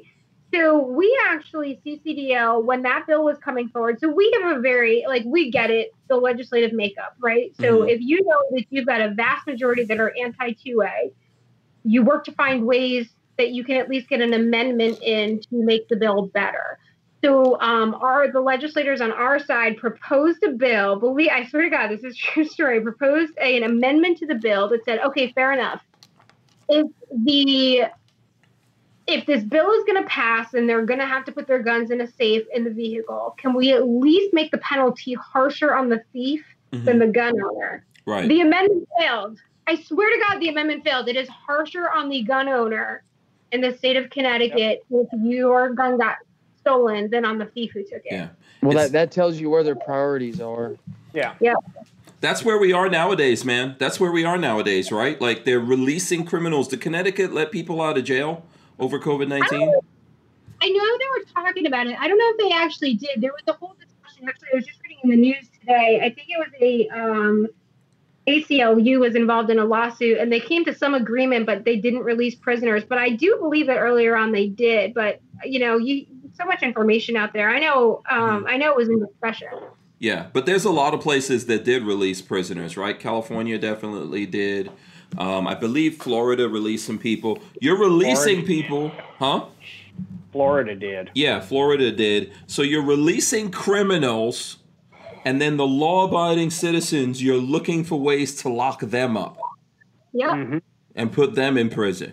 So 0.54 0.78
we 0.78 1.12
actually 1.26 1.80
CCDL 1.84 2.62
when 2.62 2.82
that 2.82 3.04
bill 3.08 3.24
was 3.24 3.36
coming 3.38 3.68
forward. 3.68 3.98
So 3.98 4.08
we 4.08 4.30
have 4.40 4.56
a 4.56 4.60
very 4.60 5.04
like 5.08 5.24
we 5.26 5.50
get 5.50 5.72
it 5.72 5.90
the 6.08 6.14
legislative 6.16 6.72
makeup, 6.72 7.14
right? 7.20 7.50
So 7.56 7.80
Mhm. 7.80 7.90
if 7.90 8.00
you 8.00 8.22
know 8.24 8.38
that 8.52 8.64
you've 8.70 8.86
got 8.86 9.00
a 9.00 9.10
vast 9.10 9.44
majority 9.48 9.82
that 9.86 9.98
are 9.98 10.14
anti 10.22 10.52
two 10.52 10.82
A, 10.82 11.12
you 11.82 12.04
work 12.04 12.24
to 12.26 12.32
find 12.32 12.64
ways 12.64 13.12
that 13.38 13.50
you 13.50 13.64
can 13.64 13.76
at 13.76 13.88
least 13.88 14.08
get 14.08 14.20
an 14.20 14.32
amendment 14.32 15.02
in 15.02 15.40
to 15.40 15.46
make 15.64 15.88
the 15.88 15.96
bill 15.96 16.26
better. 16.32 16.78
So 17.24 17.58
um, 17.60 17.94
our 17.94 18.30
the 18.30 18.40
legislators 18.40 19.00
on 19.00 19.10
our 19.10 19.38
side 19.38 19.78
proposed 19.78 20.42
a 20.42 20.50
bill. 20.50 20.96
Believe 20.96 21.30
I 21.32 21.46
swear 21.46 21.62
to 21.62 21.70
God, 21.70 21.88
this 21.88 22.04
is 22.04 22.16
true 22.18 22.44
story. 22.44 22.82
Proposed 22.82 23.32
a, 23.40 23.56
an 23.56 23.62
amendment 23.62 24.18
to 24.18 24.26
the 24.26 24.34
bill 24.34 24.68
that 24.68 24.84
said, 24.84 24.98
okay, 25.00 25.32
fair 25.32 25.52
enough. 25.52 25.80
If 26.68 26.86
the 27.24 27.84
if 29.06 29.26
this 29.26 29.42
bill 29.42 29.70
is 29.70 29.84
going 29.84 30.02
to 30.02 30.08
pass 30.08 30.52
and 30.52 30.68
they're 30.68 30.84
going 30.84 31.00
to 31.00 31.06
have 31.06 31.24
to 31.26 31.32
put 31.32 31.46
their 31.46 31.62
guns 31.62 31.90
in 31.90 32.00
a 32.00 32.06
safe 32.06 32.44
in 32.54 32.64
the 32.64 32.70
vehicle, 32.70 33.34
can 33.38 33.54
we 33.54 33.72
at 33.72 33.86
least 33.86 34.34
make 34.34 34.50
the 34.50 34.58
penalty 34.58 35.14
harsher 35.14 35.74
on 35.74 35.88
the 35.88 36.02
thief 36.12 36.44
Mhm. 36.72 36.84
than 36.84 36.98
the 36.98 37.06
gun 37.06 37.34
owner? 37.40 37.86
Right. 38.06 38.28
The 38.28 38.40
amendment 38.40 38.86
failed. 38.98 39.38
I 39.66 39.76
swear 39.76 40.10
to 40.10 40.24
God, 40.28 40.40
the 40.40 40.48
amendment 40.48 40.84
failed. 40.84 41.08
It 41.08 41.16
is 41.16 41.28
harsher 41.28 41.90
on 41.90 42.10
the 42.10 42.22
gun 42.22 42.48
owner 42.48 43.02
in 43.52 43.60
the 43.60 43.76
state 43.76 43.96
of 43.96 44.10
Connecticut 44.10 44.82
if 44.90 45.08
your 45.22 45.74
gun 45.74 45.96
got 45.96 46.16
stolen 46.64 47.10
than 47.10 47.24
on 47.24 47.38
the 47.38 47.46
thief 47.46 47.72
who 47.72 47.82
took 47.82 48.04
it. 48.04 48.12
Yeah. 48.12 48.28
Well, 48.62 48.72
It's- 48.72 48.86
that, 48.86 48.92
that 48.92 49.10
tells 49.12 49.38
you 49.38 49.50
where 49.50 49.62
their 49.62 49.76
priorities 49.76 50.40
are. 50.40 50.76
Yeah. 51.12 51.34
Yeah. 51.40 51.54
That's 52.20 52.42
where 52.42 52.56
we 52.56 52.72
are 52.72 52.88
nowadays, 52.88 53.44
man. 53.44 53.76
That's 53.78 54.00
where 54.00 54.10
we 54.10 54.24
are 54.24 54.38
nowadays, 54.38 54.90
right? 54.90 55.20
Like 55.20 55.44
they're 55.44 55.60
releasing 55.60 56.24
criminals. 56.24 56.68
Did 56.68 56.80
Connecticut 56.80 57.34
let 57.34 57.52
people 57.52 57.82
out 57.82 57.98
of 57.98 58.04
jail 58.04 58.44
over 58.78 58.98
COVID 58.98 59.28
19? 59.28 59.60
I 60.62 60.68
know 60.70 60.98
they 60.98 61.04
were 61.18 61.44
talking 61.44 61.66
about 61.66 61.86
it. 61.86 61.98
I 62.00 62.08
don't 62.08 62.16
know 62.16 62.30
if 62.30 62.38
they 62.38 62.56
actually 62.56 62.94
did. 62.94 63.20
There 63.20 63.32
was 63.32 63.42
a 63.46 63.52
whole 63.52 63.76
discussion. 63.78 64.26
Actually, 64.26 64.48
I 64.54 64.56
was 64.56 64.64
just 64.64 64.80
reading 64.82 64.98
in 65.04 65.10
the 65.10 65.16
news 65.16 65.46
today. 65.60 66.00
I 66.02 66.08
think 66.08 66.28
it 66.30 66.38
was 66.38 66.48
a 66.62 66.88
um, 66.98 67.46
ACLU 68.26 69.00
was 69.00 69.14
involved 69.14 69.50
in 69.50 69.58
a 69.58 69.64
lawsuit, 69.64 70.16
and 70.18 70.32
they 70.32 70.40
came 70.40 70.64
to 70.64 70.74
some 70.74 70.94
agreement, 70.94 71.44
but 71.44 71.64
they 71.64 71.76
didn't 71.76 72.00
release 72.00 72.34
prisoners. 72.34 72.84
But 72.84 72.96
I 72.98 73.10
do 73.10 73.36
believe 73.38 73.66
that 73.66 73.76
earlier 73.76 74.16
on 74.16 74.32
they 74.32 74.46
did. 74.46 74.94
But 74.94 75.20
you 75.44 75.58
know, 75.58 75.76
you 75.76 76.06
so 76.34 76.44
much 76.44 76.62
information 76.62 77.16
out 77.16 77.32
there. 77.32 77.48
I 77.50 77.58
know. 77.60 78.02
Um, 78.10 78.46
I 78.48 78.56
know 78.56 78.70
it 78.70 78.76
was 78.76 78.88
in 78.88 78.98
discussion. 79.04 79.48
Yeah, 79.98 80.26
but 80.32 80.44
there's 80.46 80.64
a 80.64 80.70
lot 80.70 80.92
of 80.92 81.00
places 81.00 81.46
that 81.46 81.64
did 81.64 81.82
release 81.82 82.20
prisoners, 82.20 82.76
right? 82.76 82.98
California 82.98 83.58
definitely 83.58 84.26
did. 84.26 84.70
Um, 85.16 85.46
I 85.46 85.54
believe 85.54 85.96
Florida 86.02 86.48
released 86.48 86.84
some 86.86 86.98
people. 86.98 87.38
You're 87.60 87.78
releasing 87.78 88.44
Florida. 88.44 88.46
people, 88.46 88.92
huh? 89.18 89.44
Florida 90.32 90.74
did. 90.74 91.10
Yeah, 91.14 91.40
Florida 91.40 91.92
did. 91.92 92.32
So 92.48 92.62
you're 92.62 92.82
releasing 92.84 93.50
criminals, 93.52 94.58
and 95.24 95.40
then 95.40 95.56
the 95.56 95.66
law 95.66 96.06
abiding 96.06 96.50
citizens, 96.50 97.22
you're 97.22 97.36
looking 97.36 97.84
for 97.84 98.00
ways 98.00 98.34
to 98.42 98.48
lock 98.48 98.80
them 98.80 99.16
up 99.16 99.38
Yeah. 100.12 100.34
hmm 100.44 100.58
and 100.96 101.12
put 101.12 101.34
them 101.34 101.56
in 101.56 101.70
prison. 101.70 102.12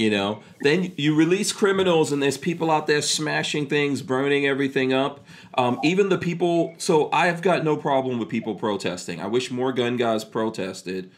You 0.00 0.08
know, 0.08 0.42
then 0.62 0.94
you 0.96 1.14
release 1.14 1.52
criminals, 1.52 2.10
and 2.10 2.22
there's 2.22 2.38
people 2.38 2.70
out 2.70 2.86
there 2.86 3.02
smashing 3.02 3.66
things, 3.66 4.00
burning 4.00 4.46
everything 4.46 4.94
up. 4.94 5.20
Um, 5.58 5.78
even 5.84 6.08
the 6.08 6.16
people. 6.16 6.74
So 6.78 7.10
I've 7.12 7.42
got 7.42 7.64
no 7.64 7.76
problem 7.76 8.18
with 8.18 8.30
people 8.30 8.54
protesting. 8.54 9.20
I 9.20 9.26
wish 9.26 9.50
more 9.50 9.74
gun 9.74 9.98
guys 9.98 10.24
protested. 10.24 11.10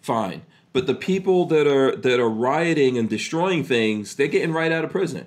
Fine, 0.00 0.46
but 0.72 0.86
the 0.86 0.94
people 0.94 1.44
that 1.46 1.66
are 1.66 1.94
that 1.94 2.18
are 2.18 2.30
rioting 2.30 2.96
and 2.96 3.06
destroying 3.06 3.64
things, 3.64 4.16
they're 4.16 4.28
getting 4.28 4.54
right 4.54 4.72
out 4.72 4.82
of 4.82 4.90
prison. 4.90 5.26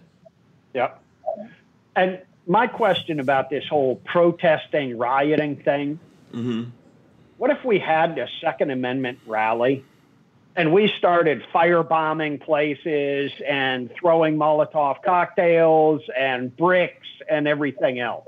Yep. 0.73 0.99
And 1.95 2.19
my 2.47 2.65
question 2.65 3.19
about 3.19 3.51
this 3.51 3.67
whole 3.67 3.97
protesting, 3.97 4.97
rioting 4.97 5.57
thing 5.57 5.99
hmm 6.31 6.63
what 7.37 7.51
if 7.51 7.63
we 7.65 7.79
had 7.79 8.17
a 8.17 8.27
Second 8.41 8.71
Amendment 8.71 9.19
rally 9.27 9.83
and 10.55 10.71
we 10.73 10.87
started 10.97 11.43
firebombing 11.53 12.41
places 12.41 13.31
and 13.47 13.91
throwing 13.99 14.37
Molotov 14.37 15.01
cocktails 15.03 16.01
and 16.17 16.55
bricks 16.55 17.07
and 17.29 17.47
everything 17.47 17.99
else? 17.99 18.27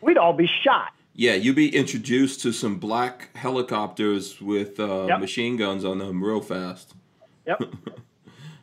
We'd 0.00 0.18
all 0.18 0.32
be 0.32 0.46
shot. 0.62 0.92
Yeah, 1.14 1.34
you'd 1.34 1.56
be 1.56 1.74
introduced 1.74 2.40
to 2.42 2.52
some 2.52 2.78
black 2.78 3.36
helicopters 3.36 4.40
with 4.40 4.78
uh, 4.78 5.06
Yep. 5.08 5.20
machine 5.20 5.56
guns 5.56 5.84
on 5.84 5.98
them 5.98 6.22
real 6.22 6.40
fast. 6.40 6.94
Yep. 7.46 7.62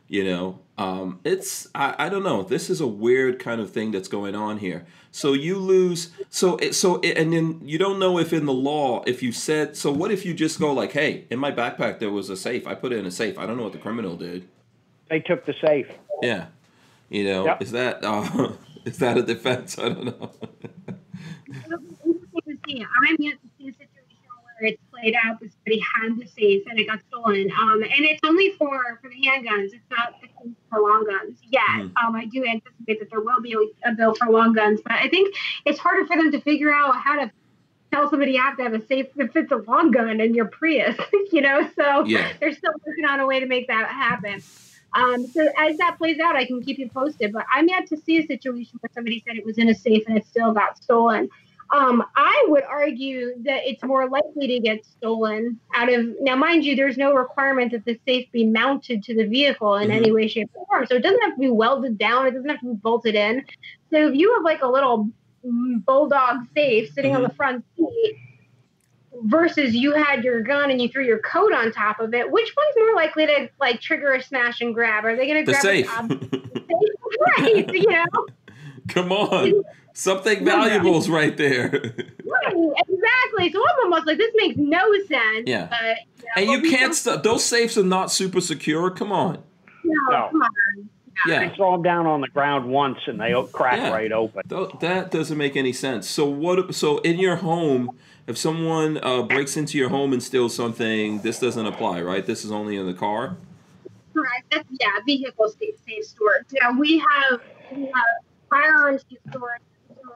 You 0.08 0.22
know, 0.22 0.60
um, 0.78 1.18
it's 1.24 1.66
I, 1.74 1.96
I 1.98 2.08
don't 2.08 2.22
know. 2.22 2.44
This 2.44 2.70
is 2.70 2.80
a 2.80 2.86
weird 2.86 3.40
kind 3.40 3.60
of 3.60 3.72
thing 3.72 3.90
that's 3.90 4.06
going 4.06 4.36
on 4.36 4.58
here. 4.58 4.86
So 5.16 5.32
you 5.32 5.56
lose. 5.58 6.10
So 6.28 6.58
it, 6.58 6.74
so 6.74 6.96
it, 7.00 7.16
and 7.16 7.32
then 7.32 7.62
you 7.64 7.78
don't 7.78 7.98
know 7.98 8.18
if 8.18 8.34
in 8.34 8.44
the 8.44 8.52
law 8.52 9.02
if 9.06 9.22
you 9.22 9.32
said. 9.32 9.74
So 9.74 9.90
what 9.90 10.10
if 10.10 10.26
you 10.26 10.34
just 10.34 10.60
go 10.60 10.74
like, 10.74 10.92
hey, 10.92 11.24
in 11.30 11.38
my 11.38 11.50
backpack 11.50 12.00
there 12.00 12.10
was 12.10 12.28
a 12.28 12.36
safe. 12.36 12.66
I 12.66 12.74
put 12.74 12.92
it 12.92 12.98
in 12.98 13.06
a 13.06 13.10
safe. 13.10 13.38
I 13.38 13.46
don't 13.46 13.56
know 13.56 13.62
what 13.62 13.72
the 13.72 13.78
criminal 13.78 14.14
did. 14.14 14.46
They 15.08 15.20
took 15.20 15.46
the 15.46 15.54
safe. 15.66 15.86
Yeah, 16.20 16.48
you 17.08 17.24
know, 17.24 17.46
Yep. 17.46 17.62
is 17.62 17.70
that 17.72 18.04
uh, 18.04 18.52
is 18.84 18.98
that 18.98 19.16
a 19.16 19.22
defense? 19.22 19.78
I 19.78 19.88
don't 19.88 20.04
know. 20.04 20.32
It'll 21.64 21.78
be 21.78 21.96
interesting 22.04 22.42
to 22.44 22.58
see. 22.68 22.84
I'm 22.84 23.16
yet 23.18 23.36
to 23.40 23.48
see 23.56 23.68
a 23.68 23.72
situation 23.72 24.28
where 24.60 24.68
it's 24.68 24.82
played 24.96 25.14
out 25.24 25.40
that 25.40 25.50
somebody 25.52 25.80
had 25.80 26.18
the 26.18 26.26
safe 26.26 26.62
and 26.68 26.78
it 26.78 26.86
got 26.86 27.00
stolen. 27.08 27.50
Um, 27.52 27.82
and 27.82 28.04
it's 28.04 28.20
only 28.24 28.52
for 28.52 28.98
for 29.02 29.08
the 29.10 29.16
handguns. 29.16 29.66
It's 29.72 29.84
not 29.90 30.14
the 30.20 30.28
for 30.70 30.80
long 30.80 31.06
guns 31.06 31.38
yet. 31.50 31.62
Mhm. 31.62 31.92
Um, 32.02 32.14
I 32.16 32.26
do 32.26 32.44
anticipate 32.44 33.00
that 33.00 33.10
there 33.10 33.20
will 33.20 33.40
be 33.40 33.56
a, 33.84 33.92
bill 33.92 34.14
for 34.14 34.30
long 34.30 34.52
guns, 34.52 34.80
but 34.82 34.92
I 34.92 35.08
think 35.08 35.34
it's 35.64 35.78
harder 35.78 36.06
for 36.06 36.16
them 36.16 36.30
to 36.32 36.40
figure 36.40 36.72
out 36.72 36.96
how 36.96 37.16
to 37.16 37.30
tell 37.92 38.10
somebody 38.10 38.32
you 38.32 38.40
have 38.42 38.56
to 38.56 38.62
have 38.64 38.74
a 38.74 38.84
safe 38.86 39.06
if 39.16 39.34
it's 39.36 39.52
a 39.52 39.56
long 39.56 39.90
gun 39.90 40.08
and 40.08 40.20
in 40.20 40.34
your 40.34 40.46
Prius, 40.46 40.96
you 41.32 41.40
know. 41.40 41.68
So 41.78 42.04
Yeah. 42.04 42.32
they're 42.40 42.52
still 42.52 42.72
working 42.86 43.04
on 43.04 43.20
a 43.20 43.26
way 43.26 43.40
to 43.40 43.46
make 43.46 43.68
that 43.68 43.88
happen. 43.88 44.42
Um, 44.92 45.26
so 45.26 45.46
as 45.58 45.76
that 45.78 45.98
plays 45.98 46.18
out, 46.20 46.36
I 46.36 46.46
can 46.46 46.62
keep 46.62 46.78
you 46.78 46.88
posted. 46.88 47.32
But 47.32 47.44
I'm 47.52 47.68
yet 47.68 47.86
to 47.88 47.96
see 47.96 48.18
a 48.18 48.26
situation 48.26 48.78
where 48.80 48.90
somebody 48.94 49.22
said 49.26 49.36
it 49.36 49.44
was 49.44 49.58
in 49.58 49.68
a 49.68 49.74
safe 49.74 50.04
and 50.08 50.16
it 50.16 50.26
still 50.26 50.52
got 50.52 50.82
stolen. 50.82 51.28
Um, 51.74 52.04
I 52.14 52.44
would 52.48 52.62
argue 52.64 53.34
that 53.42 53.68
it's 53.68 53.82
more 53.82 54.08
likely 54.08 54.46
to 54.46 54.60
get 54.60 54.84
stolen 54.84 55.58
out 55.74 55.92
of 55.92 56.06
now, 56.20 56.36
mind 56.36 56.64
you, 56.64 56.76
there's 56.76 56.96
no 56.96 57.12
requirement 57.12 57.72
that 57.72 57.84
the 57.84 57.98
safe 58.06 58.30
be 58.32 58.46
mounted 58.46 59.02
to 59.04 59.14
the 59.16 59.26
vehicle 59.26 59.74
in 59.76 59.90
any 59.90 60.12
way, 60.12 60.28
shape, 60.28 60.50
or 60.54 60.66
form. 60.66 60.86
So 60.86 60.94
it 60.94 61.02
doesn't 61.02 61.20
have 61.22 61.34
to 61.34 61.40
be 61.40 61.50
welded 61.50 61.98
down. 61.98 62.26
It 62.26 62.32
doesn't 62.32 62.48
have 62.48 62.60
to 62.60 62.66
be 62.66 62.74
bolted 62.74 63.14
in. 63.14 63.44
So 63.90 64.08
if 64.08 64.14
you 64.14 64.32
have 64.34 64.44
like 64.44 64.62
a 64.62 64.68
little 64.68 65.10
bulldog 65.42 66.46
safe 66.54 66.92
sitting 66.92 67.14
on 67.14 67.22
the 67.22 67.30
front 67.30 67.64
seat 67.76 68.16
versus 69.24 69.74
you 69.74 69.92
had 69.92 70.24
your 70.24 70.42
gun 70.42 70.70
and 70.70 70.80
you 70.80 70.88
threw 70.88 71.04
your 71.04 71.20
coat 71.20 71.52
on 71.52 71.72
top 71.72 72.00
of 72.00 72.14
it, 72.14 72.30
which 72.30 72.52
one's 72.56 72.74
more 72.76 72.94
likely 72.94 73.26
to 73.26 73.48
like 73.60 73.80
trigger 73.80 74.14
a 74.14 74.22
smash 74.22 74.60
and 74.60 74.74
grab? 74.74 75.04
Are 75.04 75.16
they 75.16 75.26
going 75.26 75.44
to 75.44 75.50
grab 75.50 75.62
The 75.62 75.68
safe. 75.68 75.98
right? 77.38 77.74
You 77.74 77.90
know. 77.90 78.26
Come 78.88 79.12
on. 79.12 79.64
Something 79.98 80.44
valuable 80.44 80.98
is 80.98 81.08
right 81.08 81.36
there. 81.36 81.70
Right, 82.26 82.54
exactly. 82.88 83.52
So 83.52 83.62
I'm 83.62 83.84
almost 83.84 84.06
like 84.06 84.18
this 84.18 84.32
makes 84.36 84.56
no 84.58 84.82
sense. 85.08 85.44
Yeah. 85.46 85.68
But, 85.70 85.96
and 86.36 86.46
know, 86.46 86.52
you 86.54 86.70
can't 86.70 87.00
don't- 87.04 87.22
those 87.22 87.44
safes 87.44 87.78
are 87.78 87.82
not 87.84 88.10
super 88.12 88.40
secure. 88.42 88.90
Come 88.90 89.10
on. 89.10 89.42
No, 89.84 89.94
No. 90.10 90.28
come 90.32 90.42
on. 90.42 90.90
Yeah. 91.26 91.48
They 91.48 91.54
throw 91.56 91.72
them 91.72 91.82
down 91.82 92.06
on 92.06 92.20
the 92.20 92.28
ground 92.28 92.68
once 92.68 92.98
and 93.06 93.18
they 93.18 93.32
o- 93.32 93.44
crack 93.44 93.78
Yeah. 93.78 93.90
right 93.92 94.12
open. 94.12 94.42
Th- 94.48 94.68
That 94.80 95.10
doesn't 95.12 95.38
make 95.38 95.56
any 95.56 95.72
sense. 95.72 96.08
So 96.08 96.26
what? 96.26 96.74
So 96.74 96.98
in 96.98 97.18
your 97.18 97.36
home, 97.36 97.96
if 98.26 98.36
someone 98.36 98.98
uh, 99.02 99.22
breaks 99.22 99.56
into 99.56 99.78
your 99.78 99.88
home 99.88 100.12
and 100.12 100.22
steals 100.22 100.54
something, 100.54 101.20
this 101.20 101.38
doesn't 101.38 101.64
apply, 101.64 102.02
right? 102.02 102.26
This 102.26 102.44
is 102.44 102.50
only 102.52 102.76
in 102.76 102.86
the 102.86 102.94
car. 102.94 103.36
Correct. 104.12 104.44
That's, 104.52 104.68
yeah, 104.78 104.88
vehicle 105.06 105.48
safe, 105.58 105.74
safe 105.88 106.04
storage. 106.04 106.46
Yeah, 106.50 106.76
we 106.78 106.98
have, 106.98 107.40
we 107.72 107.84
have 107.86 107.92
firearms 108.50 109.04
safe 109.08 109.20
storage. 109.30 109.62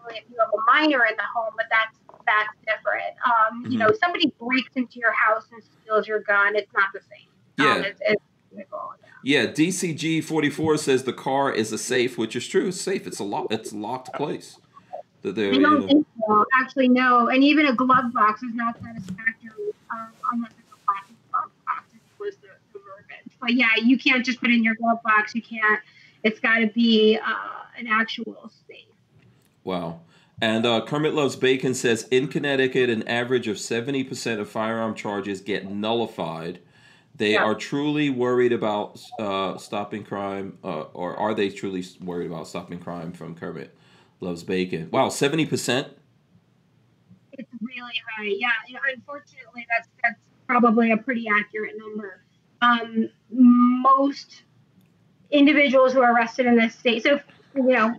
Similarly, 0.00 0.22
if 0.24 0.30
you 0.30 0.36
have 0.38 0.48
a 0.52 0.62
minor 0.72 1.04
in 1.06 1.16
the 1.16 1.22
home, 1.34 1.52
but 1.56 1.66
that's 1.70 1.96
that's 2.26 2.54
different. 2.66 3.14
Um, 3.24 3.66
You 3.70 3.78
know, 3.78 3.90
somebody 4.00 4.32
breaks 4.40 4.70
into 4.76 4.98
your 4.98 5.12
house 5.12 5.46
and 5.52 5.62
steals 5.82 6.06
your 6.06 6.20
gun. 6.20 6.54
It's 6.56 6.72
not 6.74 6.88
the 6.92 7.00
same. 7.00 7.28
Um, 7.58 7.82
Yeah. 7.82 7.88
it's, 7.88 8.00
it's 8.04 8.22
vehicle. 8.52 8.94
Yeah, 9.22 9.46
DCG 9.46 10.22
forty 10.24 10.48
four 10.48 10.76
says 10.78 11.04
the 11.04 11.12
car 11.12 11.52
is 11.52 11.72
a 11.72 11.78
safe, 11.78 12.16
which 12.16 12.34
is 12.34 12.46
true. 12.48 12.68
It's 12.68 12.80
safe. 12.80 13.06
It's 13.06 13.18
a 13.18 13.24
lock. 13.24 13.48
It's 13.50 13.72
a 13.72 13.76
locked 13.76 14.14
place. 14.14 14.58
That 15.22 15.34
they're, 15.34 15.50
I 15.50 15.54
you 15.56 15.60
don't 15.60 15.80
know- 15.80 15.86
think 15.86 16.06
so. 16.26 16.46
Actually, 16.58 16.88
no. 16.88 17.28
And 17.28 17.44
even 17.44 17.66
a 17.66 17.74
glove 17.74 18.12
box 18.14 18.42
is 18.42 18.54
not 18.54 18.76
satisfactory 18.80 19.50
um, 19.90 20.08
unless 20.32 20.52
it's 20.52 20.72
a 20.72 20.86
plastic 20.86 21.16
glove 21.30 21.50
box. 21.66 21.84
Was 22.18 22.36
the, 22.36 22.48
the 22.72 22.78
verbiage. 22.78 23.32
But 23.40 23.52
yeah, 23.54 23.68
you 23.82 23.98
can't 23.98 24.24
just 24.24 24.40
put 24.40 24.48
it 24.50 24.54
in 24.54 24.64
your 24.64 24.74
glove 24.76 25.02
box. 25.02 25.34
You 25.34 25.42
can't. 25.42 25.80
It's 26.22 26.40
got 26.40 26.58
to 26.60 26.68
be 26.68 27.18
uh, 27.18 27.78
an 27.78 27.86
actual 27.88 28.50
safe. 28.68 28.86
Wow. 29.64 30.00
And 30.42 30.64
uh, 30.64 30.84
Kermit 30.86 31.14
Loves 31.14 31.36
Bacon 31.36 31.74
says 31.74 32.08
in 32.10 32.28
Connecticut, 32.28 32.88
an 32.88 33.06
average 33.06 33.46
of 33.46 33.56
70% 33.56 34.40
of 34.40 34.48
firearm 34.48 34.94
charges 34.94 35.40
get 35.42 35.70
nullified. 35.70 36.60
They 37.14 37.32
Yeah. 37.34 37.44
are 37.44 37.54
truly 37.54 38.08
worried 38.08 38.52
about 38.52 38.98
uh, 39.18 39.58
stopping 39.58 40.02
crime, 40.04 40.56
uh, 40.64 40.82
or 40.94 41.14
are 41.16 41.34
they 41.34 41.50
truly 41.50 41.84
worried 42.00 42.30
about 42.30 42.46
stopping 42.48 42.78
crime 42.78 43.12
from 43.12 43.34
Kermit 43.34 43.76
Loves 44.20 44.42
Bacon? 44.42 44.88
Wow, 44.90 45.08
70%? 45.08 45.90
It's 47.32 47.50
really 47.60 47.92
high. 48.16 48.24
Yeah. 48.38 48.48
Unfortunately, 48.94 49.66
that's 49.70 49.88
that's 50.02 50.18
probably 50.46 50.92
a 50.92 50.96
pretty 50.96 51.26
accurate 51.28 51.74
number. 51.76 52.22
Um, 52.62 53.08
most 53.30 54.42
individuals 55.30 55.92
who 55.92 56.00
are 56.02 56.12
arrested 56.14 56.46
in 56.46 56.56
this 56.56 56.74
state. 56.74 57.02
So, 57.02 57.20
you 57.54 57.62
know, 57.62 57.94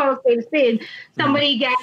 let's 0.00 0.22
call 0.22 0.32
a 0.32 0.36
spade 0.36 0.38
a 0.38 0.42
spade. 0.42 0.86
Somebody 1.16 1.58
gets 1.58 1.82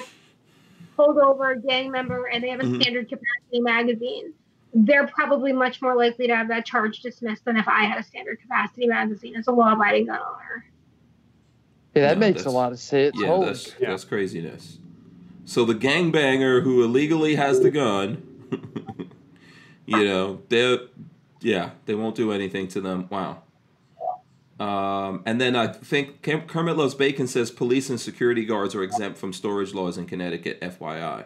pulled 0.96 1.18
over, 1.18 1.52
a 1.52 1.60
gang 1.60 1.90
member, 1.90 2.26
and 2.26 2.42
they 2.42 2.48
have 2.50 2.60
a 2.60 2.64
Mhm. 2.64 2.82
standard 2.82 3.08
capacity 3.08 3.60
magazine. 3.60 4.32
They're 4.74 5.06
probably 5.06 5.52
much 5.52 5.80
more 5.80 5.96
likely 5.96 6.26
to 6.26 6.36
have 6.36 6.48
that 6.48 6.66
charge 6.66 7.00
dismissed 7.00 7.44
than 7.44 7.56
if 7.56 7.66
I 7.68 7.84
had 7.84 7.98
a 7.98 8.02
standard 8.02 8.40
capacity 8.40 8.86
magazine 8.86 9.36
as 9.36 9.46
a 9.46 9.52
law-abiding 9.52 10.06
gun 10.06 10.18
owner. 10.18 10.64
Yeah, 11.94 12.08
that 12.08 12.18
No, 12.18 12.26
makes 12.26 12.44
a 12.44 12.50
lot 12.50 12.72
of 12.72 12.78
sense. 12.78 13.16
Yeah, 13.18 13.28
Holy 13.28 13.46
that's, 13.46 13.74
Yeah. 13.80 13.90
that's 13.90 14.04
craziness. 14.04 14.78
So 15.44 15.64
the 15.64 15.74
gangbanger 15.74 16.62
who 16.62 16.84
illegally 16.84 17.36
has 17.36 17.60
the 17.60 17.70
gun, 17.70 18.22
you 19.86 20.04
know, 20.04 20.42
they 20.48 20.78
yeah, 21.40 21.70
they 21.86 21.94
won't 21.94 22.16
do 22.16 22.32
anything 22.32 22.68
to 22.68 22.80
them. 22.80 23.08
Wow. 23.10 23.42
Um, 24.60 25.22
and 25.24 25.40
then 25.40 25.54
I 25.54 25.68
think 25.68 26.22
Kermit 26.22 26.76
Loves 26.76 26.94
Bacon 26.94 27.26
says 27.28 27.50
police 27.50 27.90
and 27.90 28.00
security 28.00 28.44
guards 28.44 28.74
are 28.74 28.82
exempt 28.82 29.18
from 29.18 29.32
storage 29.32 29.72
laws 29.72 29.98
in 29.98 30.06
Connecticut. 30.06 30.60
FYI. 30.60 31.24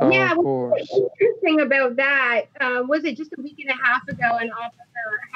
Oh, 0.00 0.10
Yeah, 0.10 0.32
of 0.32 0.38
course. 0.38 0.88
What's 0.90 1.20
interesting 1.20 1.60
about 1.60 1.96
that 1.96 2.42
uh, 2.60 2.82
was 2.88 3.04
it 3.04 3.16
just 3.16 3.32
a 3.38 3.42
week 3.42 3.58
and 3.60 3.70
a 3.70 3.84
half 3.84 4.02
ago 4.08 4.38
an 4.38 4.50
officer 4.52 4.80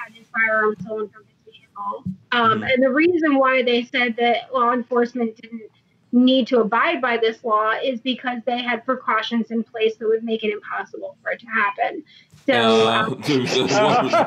had 0.05 0.15
his 0.15 0.27
firearm 0.35 0.75
stolen 0.81 1.09
from 1.11 1.23
his 1.45 1.55
vehicle 1.55 2.05
um, 2.33 2.61
Mhm. 2.63 2.73
and 2.75 2.83
the 2.83 2.91
reason 2.91 3.37
why 3.39 3.63
they 3.63 3.85
said 3.85 4.17
that 4.17 4.53
law 4.53 4.73
enforcement 4.73 5.37
didn't 5.41 5.71
need 6.13 6.47
to 6.49 6.61
abide 6.61 7.01
by 7.03 7.17
this 7.19 7.45
law 7.45 7.73
is 7.73 8.01
because 8.01 8.41
they 8.47 8.63
had 8.63 8.85
precautions 8.85 9.51
in 9.51 9.63
place 9.63 9.97
that 9.97 10.07
would 10.09 10.25
make 10.25 10.43
it 10.43 10.51
impossible 10.53 11.17
for 11.23 11.31
it 11.31 11.41
to 11.41 11.47
happen 11.47 12.03
so 12.47 12.89
Uh, 12.89 13.03
um, 13.07 13.23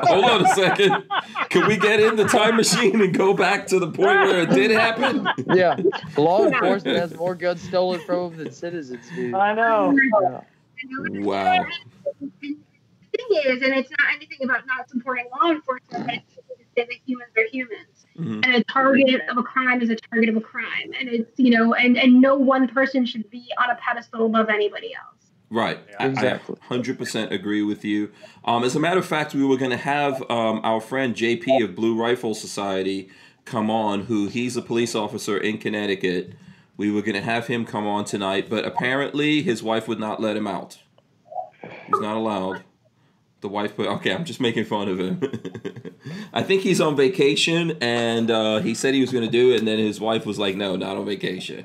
hold 0.04 0.24
on 0.24 0.44
a 0.44 0.48
second. 0.54 1.04
Can 1.48 1.66
we 1.66 1.76
get 1.76 1.98
in 1.98 2.14
the 2.14 2.24
time 2.24 2.56
machine 2.56 3.00
and 3.00 3.12
go 3.12 3.34
back 3.34 3.66
to 3.68 3.80
the 3.80 3.88
point 3.88 3.98
where 4.28 4.42
it 4.42 4.50
did 4.50 4.70
happen? 4.70 5.26
Yeah, 5.54 5.76
law 6.16 6.42
Yeah. 6.42 6.52
enforcement 6.54 6.98
has 6.98 7.14
more 7.16 7.34
guns 7.34 7.62
stolen 7.62 7.98
from 8.06 8.30
them 8.36 8.44
than 8.44 8.52
citizens 8.52 9.04
do. 9.16 9.36
I 9.36 9.54
know. 9.54 9.96
Yeah. 10.22 10.40
Wow. 11.20 11.64
the 12.20 12.28
thing 12.38 13.26
is, 13.44 13.62
and 13.62 13.74
it's 13.74 13.90
not 13.90 14.14
anything 14.14 14.38
about 14.44 14.66
not 14.66 14.88
supporting 14.88 15.26
law 15.42 15.50
enforcement, 15.50 16.06
but 16.06 16.14
it's 16.14 16.34
to 16.34 16.42
say 16.76 16.84
that 16.86 16.96
humans 17.04 17.32
are 17.36 17.48
humans. 17.50 17.91
Mhm. 18.18 18.44
And 18.44 18.54
a 18.54 18.64
target 18.64 19.22
of 19.30 19.38
a 19.38 19.42
crime 19.42 19.80
is 19.82 19.90
a 19.90 19.96
target 19.96 20.28
of 20.28 20.36
a 20.36 20.40
crime. 20.40 20.92
And 20.98 21.08
it's, 21.08 21.38
you 21.38 21.50
know, 21.50 21.74
and, 21.74 21.96
and 21.96 22.20
no 22.20 22.36
one 22.36 22.68
person 22.68 23.06
should 23.06 23.28
be 23.30 23.46
on 23.62 23.70
a 23.70 23.74
pedestal 23.76 24.26
above 24.26 24.48
anybody 24.48 24.92
else. 24.94 25.30
Right. 25.50 25.78
I- 25.98 26.06
Exactly. 26.06 26.56
I 26.70 26.74
100% 26.74 27.30
agree 27.32 27.62
with 27.62 27.84
you. 27.84 28.10
Um, 28.44 28.64
as 28.64 28.74
a 28.76 28.80
matter 28.80 28.98
of 28.98 29.06
fact, 29.06 29.34
we 29.34 29.44
were 29.44 29.56
going 29.56 29.70
to 29.70 29.76
have 29.76 30.22
um, 30.30 30.60
our 30.64 30.80
friend 30.80 31.14
JP 31.14 31.62
of 31.64 31.74
Blue 31.74 31.94
Rifle 31.94 32.34
Society 32.34 33.08
come 33.44 33.70
on, 33.70 34.02
who 34.06 34.28
he's 34.28 34.56
a 34.56 34.62
police 34.62 34.94
officer 34.94 35.36
in 35.36 35.58
Connecticut. 35.58 36.32
We 36.76 36.90
were 36.90 37.02
going 37.02 37.14
to 37.16 37.20
have 37.22 37.48
him 37.48 37.64
come 37.64 37.86
on 37.86 38.04
tonight, 38.04 38.48
but 38.48 38.64
apparently 38.64 39.42
his 39.42 39.62
wife 39.62 39.88
would 39.88 40.00
not 40.00 40.20
let 40.20 40.36
him 40.36 40.46
out. 40.46 40.78
He's 41.62 42.00
not 42.00 42.16
allowed. 42.16 42.62
The 43.42 43.48
wife 43.48 43.74
put, 43.76 43.86
okay, 43.88 44.14
I'm 44.14 44.24
just 44.24 44.40
making 44.40 44.64
fun 44.64 44.88
of 44.88 44.98
him. 45.00 45.20
I 46.32 46.42
think 46.44 46.62
he's 46.62 46.80
on 46.80 46.94
vacation, 46.96 47.76
and 47.80 48.30
uh, 48.30 48.60
he 48.60 48.72
said 48.74 48.94
he 48.94 49.00
was 49.00 49.10
going 49.12 49.24
to 49.24 49.30
do 49.30 49.52
it, 49.52 49.58
and 49.58 49.66
then 49.68 49.78
his 49.78 50.00
wife 50.00 50.24
was 50.24 50.38
like, 50.38 50.54
no, 50.56 50.76
not 50.76 50.96
on 50.96 51.04
vacation. 51.04 51.64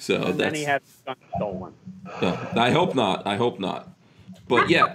So 0.00 0.16
and 0.22 0.38
then 0.38 0.54
he 0.54 0.64
had 0.64 0.82
his 0.82 0.96
gun 1.06 1.16
stolen. 1.36 1.72
uh, 2.20 2.46
I 2.56 2.70
hope 2.70 2.94
not. 2.94 3.24
I 3.26 3.36
hope 3.36 3.58
not. 3.60 3.88
But 4.48 4.68
yeah, 4.68 4.92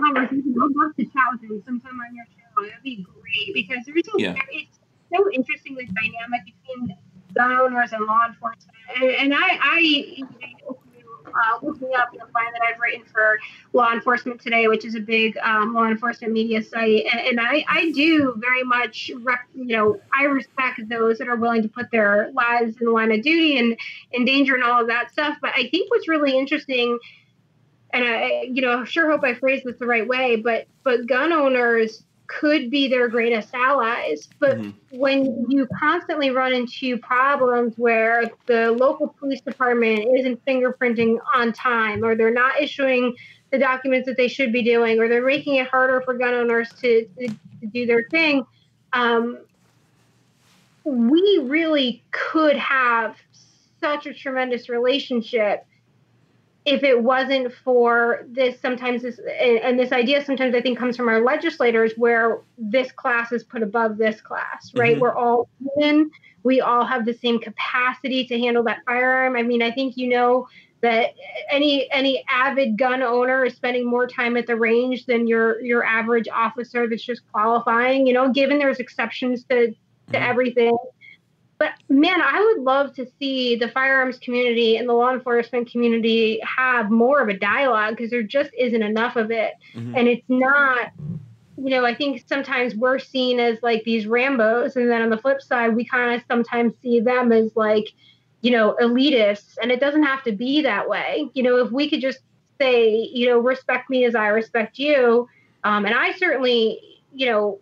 Conversation. 0.00 0.54
I'd 0.62 0.76
love 0.76 0.96
to 0.96 1.04
chat 1.04 1.22
with 1.32 1.42
him 1.50 1.62
sometime 1.64 1.98
on 2.08 2.14
your 2.14 2.24
show. 2.26 2.62
That'd 2.68 2.82
be 2.82 3.04
great 3.04 3.54
because 3.54 3.78
there's 3.86 4.06
a, 4.08 4.10
Yeah. 4.22 4.34
it's 4.52 4.78
so 5.14 5.30
interesting 5.32 5.74
the 5.74 5.84
dynamic 5.86 6.42
between 6.46 6.96
gun 7.34 7.52
owners 7.52 7.92
and 7.92 8.04
law 8.06 8.26
enforcement. 8.28 8.76
And, 8.96 9.10
and 9.10 9.34
I, 9.34 9.58
I, 9.60 9.78
you 9.80 10.24
know, 10.24 10.78
uh, 11.34 11.58
look 11.62 11.80
up, 11.98 12.10
you'll 12.12 12.26
find 12.28 12.54
that 12.54 12.62
I've 12.62 12.80
written 12.80 13.04
for 13.04 13.38
Law 13.72 13.92
Enforcement 13.92 14.40
Today, 14.40 14.68
which 14.68 14.84
is 14.84 14.94
a 14.94 15.00
big 15.00 15.36
um, 15.38 15.74
law 15.74 15.86
enforcement 15.86 16.32
media 16.32 16.62
site. 16.62 17.06
And, 17.12 17.20
and 17.20 17.40
I, 17.40 17.64
I 17.68 17.90
do 17.92 18.34
very 18.36 18.62
much, 18.62 19.08
you 19.08 19.26
know, 19.54 20.00
I 20.16 20.24
respect 20.24 20.88
those 20.88 21.18
that 21.18 21.28
are 21.28 21.36
willing 21.36 21.62
to 21.62 21.68
put 21.68 21.90
their 21.90 22.30
lives 22.32 22.76
in 22.80 22.86
the 22.86 22.92
line 22.92 23.12
of 23.12 23.22
duty 23.22 23.58
and 23.58 23.76
in 24.12 24.24
danger 24.24 24.54
and 24.54 24.64
all 24.64 24.80
of 24.80 24.88
that 24.88 25.12
stuff. 25.12 25.36
But 25.40 25.52
I 25.56 25.68
think 25.68 25.90
what's 25.90 26.08
really 26.08 26.36
interesting 26.36 26.98
and 27.94 28.04
I, 28.04 28.48
you 28.50 28.60
know, 28.60 28.84
sure 28.84 29.08
hope 29.08 29.22
I 29.22 29.34
phrased 29.34 29.64
this 29.64 29.76
the 29.78 29.86
right 29.86 30.06
way, 30.06 30.34
but 30.36 30.66
but 30.82 31.06
gun 31.06 31.32
owners 31.32 32.02
could 32.26 32.70
be 32.70 32.88
their 32.88 33.08
greatest 33.08 33.54
allies. 33.54 34.28
But 34.40 34.58
Mhm. 34.58 34.74
when 34.90 35.46
you 35.48 35.66
constantly 35.78 36.30
run 36.30 36.52
into 36.52 36.98
problems 36.98 37.74
where 37.76 38.30
the 38.46 38.72
local 38.72 39.14
police 39.18 39.40
department 39.42 40.06
isn't 40.18 40.44
fingerprinting 40.44 41.18
on 41.34 41.52
time, 41.52 42.04
or 42.04 42.14
they're 42.14 42.30
not 42.30 42.60
issuing 42.60 43.14
the 43.50 43.58
documents 43.58 44.06
that 44.06 44.16
they 44.16 44.28
should 44.28 44.52
be 44.52 44.62
doing, 44.62 44.98
or 44.98 45.08
they're 45.08 45.24
making 45.24 45.56
it 45.56 45.68
harder 45.68 46.00
for 46.00 46.14
gun 46.14 46.34
owners 46.34 46.68
to, 46.80 47.06
to, 47.18 47.28
to 47.28 47.66
do 47.72 47.86
their 47.86 48.04
thing, 48.10 48.44
um, 48.92 49.38
we 50.84 51.40
really 51.42 52.02
could 52.10 52.56
have 52.56 53.16
such 53.80 54.06
a 54.06 54.14
tremendous 54.14 54.68
relationship 54.68 55.64
if 56.64 56.82
it 56.82 57.02
wasn't 57.02 57.52
for 57.52 58.26
this 58.30 58.58
sometimes 58.60 59.02
this 59.02 59.20
and 59.40 59.78
this 59.78 59.92
idea 59.92 60.24
sometimes 60.24 60.54
i 60.54 60.60
think 60.60 60.78
comes 60.78 60.96
from 60.96 61.08
our 61.08 61.20
legislators 61.22 61.92
where 61.96 62.40
this 62.56 62.90
class 62.92 63.32
is 63.32 63.44
put 63.44 63.62
above 63.62 63.98
this 63.98 64.20
class 64.20 64.72
right 64.74 64.96
Mhm. 64.96 65.00
we're 65.00 65.14
all 65.14 65.48
human 65.76 66.10
we 66.42 66.60
all 66.60 66.84
have 66.84 67.04
the 67.04 67.12
same 67.14 67.38
capacity 67.38 68.26
to 68.26 68.38
handle 68.38 68.62
that 68.64 68.78
firearm 68.86 69.36
i 69.36 69.42
mean 69.42 69.62
i 69.62 69.70
think 69.70 69.96
you 69.96 70.08
know 70.08 70.48
that 70.80 71.14
any 71.50 71.90
any 71.92 72.24
avid 72.28 72.78
gun 72.78 73.02
owner 73.02 73.44
is 73.44 73.54
spending 73.54 73.86
more 73.86 74.06
time 74.06 74.36
at 74.36 74.46
the 74.46 74.56
range 74.56 75.06
than 75.06 75.26
your 75.26 75.60
your 75.60 75.84
average 75.84 76.28
officer 76.28 76.88
that's 76.88 77.04
just 77.04 77.22
qualifying 77.32 78.06
you 78.06 78.12
know 78.12 78.30
given 78.30 78.58
there's 78.58 78.78
exceptions 78.78 79.44
to 79.44 79.68
to 80.12 80.18
Mhm. 80.18 80.28
everything 80.28 80.76
but 81.58 81.72
man, 81.88 82.20
I 82.20 82.40
would 82.40 82.64
love 82.64 82.94
to 82.94 83.06
see 83.18 83.56
the 83.56 83.68
firearms 83.68 84.18
community 84.18 84.76
and 84.76 84.88
the 84.88 84.92
law 84.92 85.12
enforcement 85.12 85.70
community 85.70 86.40
have 86.42 86.90
more 86.90 87.20
of 87.20 87.28
a 87.28 87.38
dialogue 87.38 87.96
because 87.96 88.10
there 88.10 88.22
just 88.22 88.50
isn't 88.58 88.82
enough 88.82 89.16
of 89.16 89.30
it. 89.30 89.54
Mhm. 89.74 89.96
And 89.96 90.08
it's 90.08 90.28
not, 90.28 90.90
you 91.56 91.70
know, 91.70 91.84
I 91.84 91.94
think 91.94 92.24
sometimes 92.26 92.74
we're 92.74 92.98
seen 92.98 93.38
as 93.38 93.62
like 93.62 93.84
these 93.84 94.06
Rambos. 94.06 94.76
And 94.76 94.90
then 94.90 95.02
on 95.02 95.10
the 95.10 95.18
flip 95.18 95.40
side, 95.40 95.76
we 95.76 95.84
kind 95.84 96.14
of 96.14 96.22
sometimes 96.28 96.74
see 96.82 97.00
them 97.00 97.30
as 97.30 97.54
like, 97.54 97.92
you 98.40 98.50
know, 98.50 98.76
elitists. 98.80 99.56
And 99.62 99.70
it 99.70 99.80
doesn't 99.80 100.02
have 100.02 100.22
to 100.24 100.32
be 100.32 100.62
that 100.62 100.88
way. 100.88 101.30
You 101.34 101.44
know, 101.44 101.58
if 101.58 101.70
we 101.70 101.88
could 101.88 102.00
just 102.00 102.18
say, 102.60 103.10
you 103.12 103.26
know, 103.28 103.38
respect 103.38 103.90
me 103.90 104.04
as 104.04 104.14
I 104.14 104.28
respect 104.28 104.78
you. 104.78 105.28
Um, 105.62 105.86
and 105.86 105.94
I 105.94 106.12
certainly, 106.12 106.80
you 107.14 107.26
know, 107.26 107.60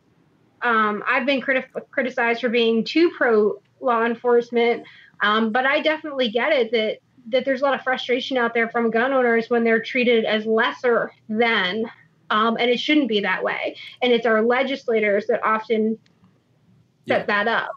um, 0.62 1.02
I've 1.06 1.26
been 1.26 1.40
criti- 1.40 1.64
criticized 1.90 2.40
for 2.40 2.48
being 2.48 2.84
too 2.84 3.10
pro 3.16 3.60
law 3.82 4.04
enforcement, 4.04 4.84
um, 5.20 5.52
but 5.52 5.66
I 5.66 5.80
definitely 5.80 6.30
get 6.30 6.52
it 6.52 6.70
that 6.72 6.98
that 7.28 7.44
there's 7.44 7.60
a 7.60 7.64
lot 7.64 7.74
of 7.74 7.82
frustration 7.82 8.36
out 8.36 8.52
there 8.52 8.68
from 8.68 8.90
gun 8.90 9.12
owners 9.12 9.48
when 9.48 9.62
they're 9.62 9.80
treated 9.80 10.24
as 10.24 10.44
lesser 10.44 11.12
than, 11.28 11.84
um, 12.30 12.56
and 12.58 12.68
it 12.68 12.80
shouldn't 12.80 13.08
be 13.08 13.20
that 13.20 13.44
way. 13.44 13.76
And 14.02 14.12
it's 14.12 14.26
our 14.26 14.42
legislators 14.42 15.26
that 15.28 15.40
often 15.44 15.98
set 17.06 17.28
that 17.28 17.46
up. 17.46 17.70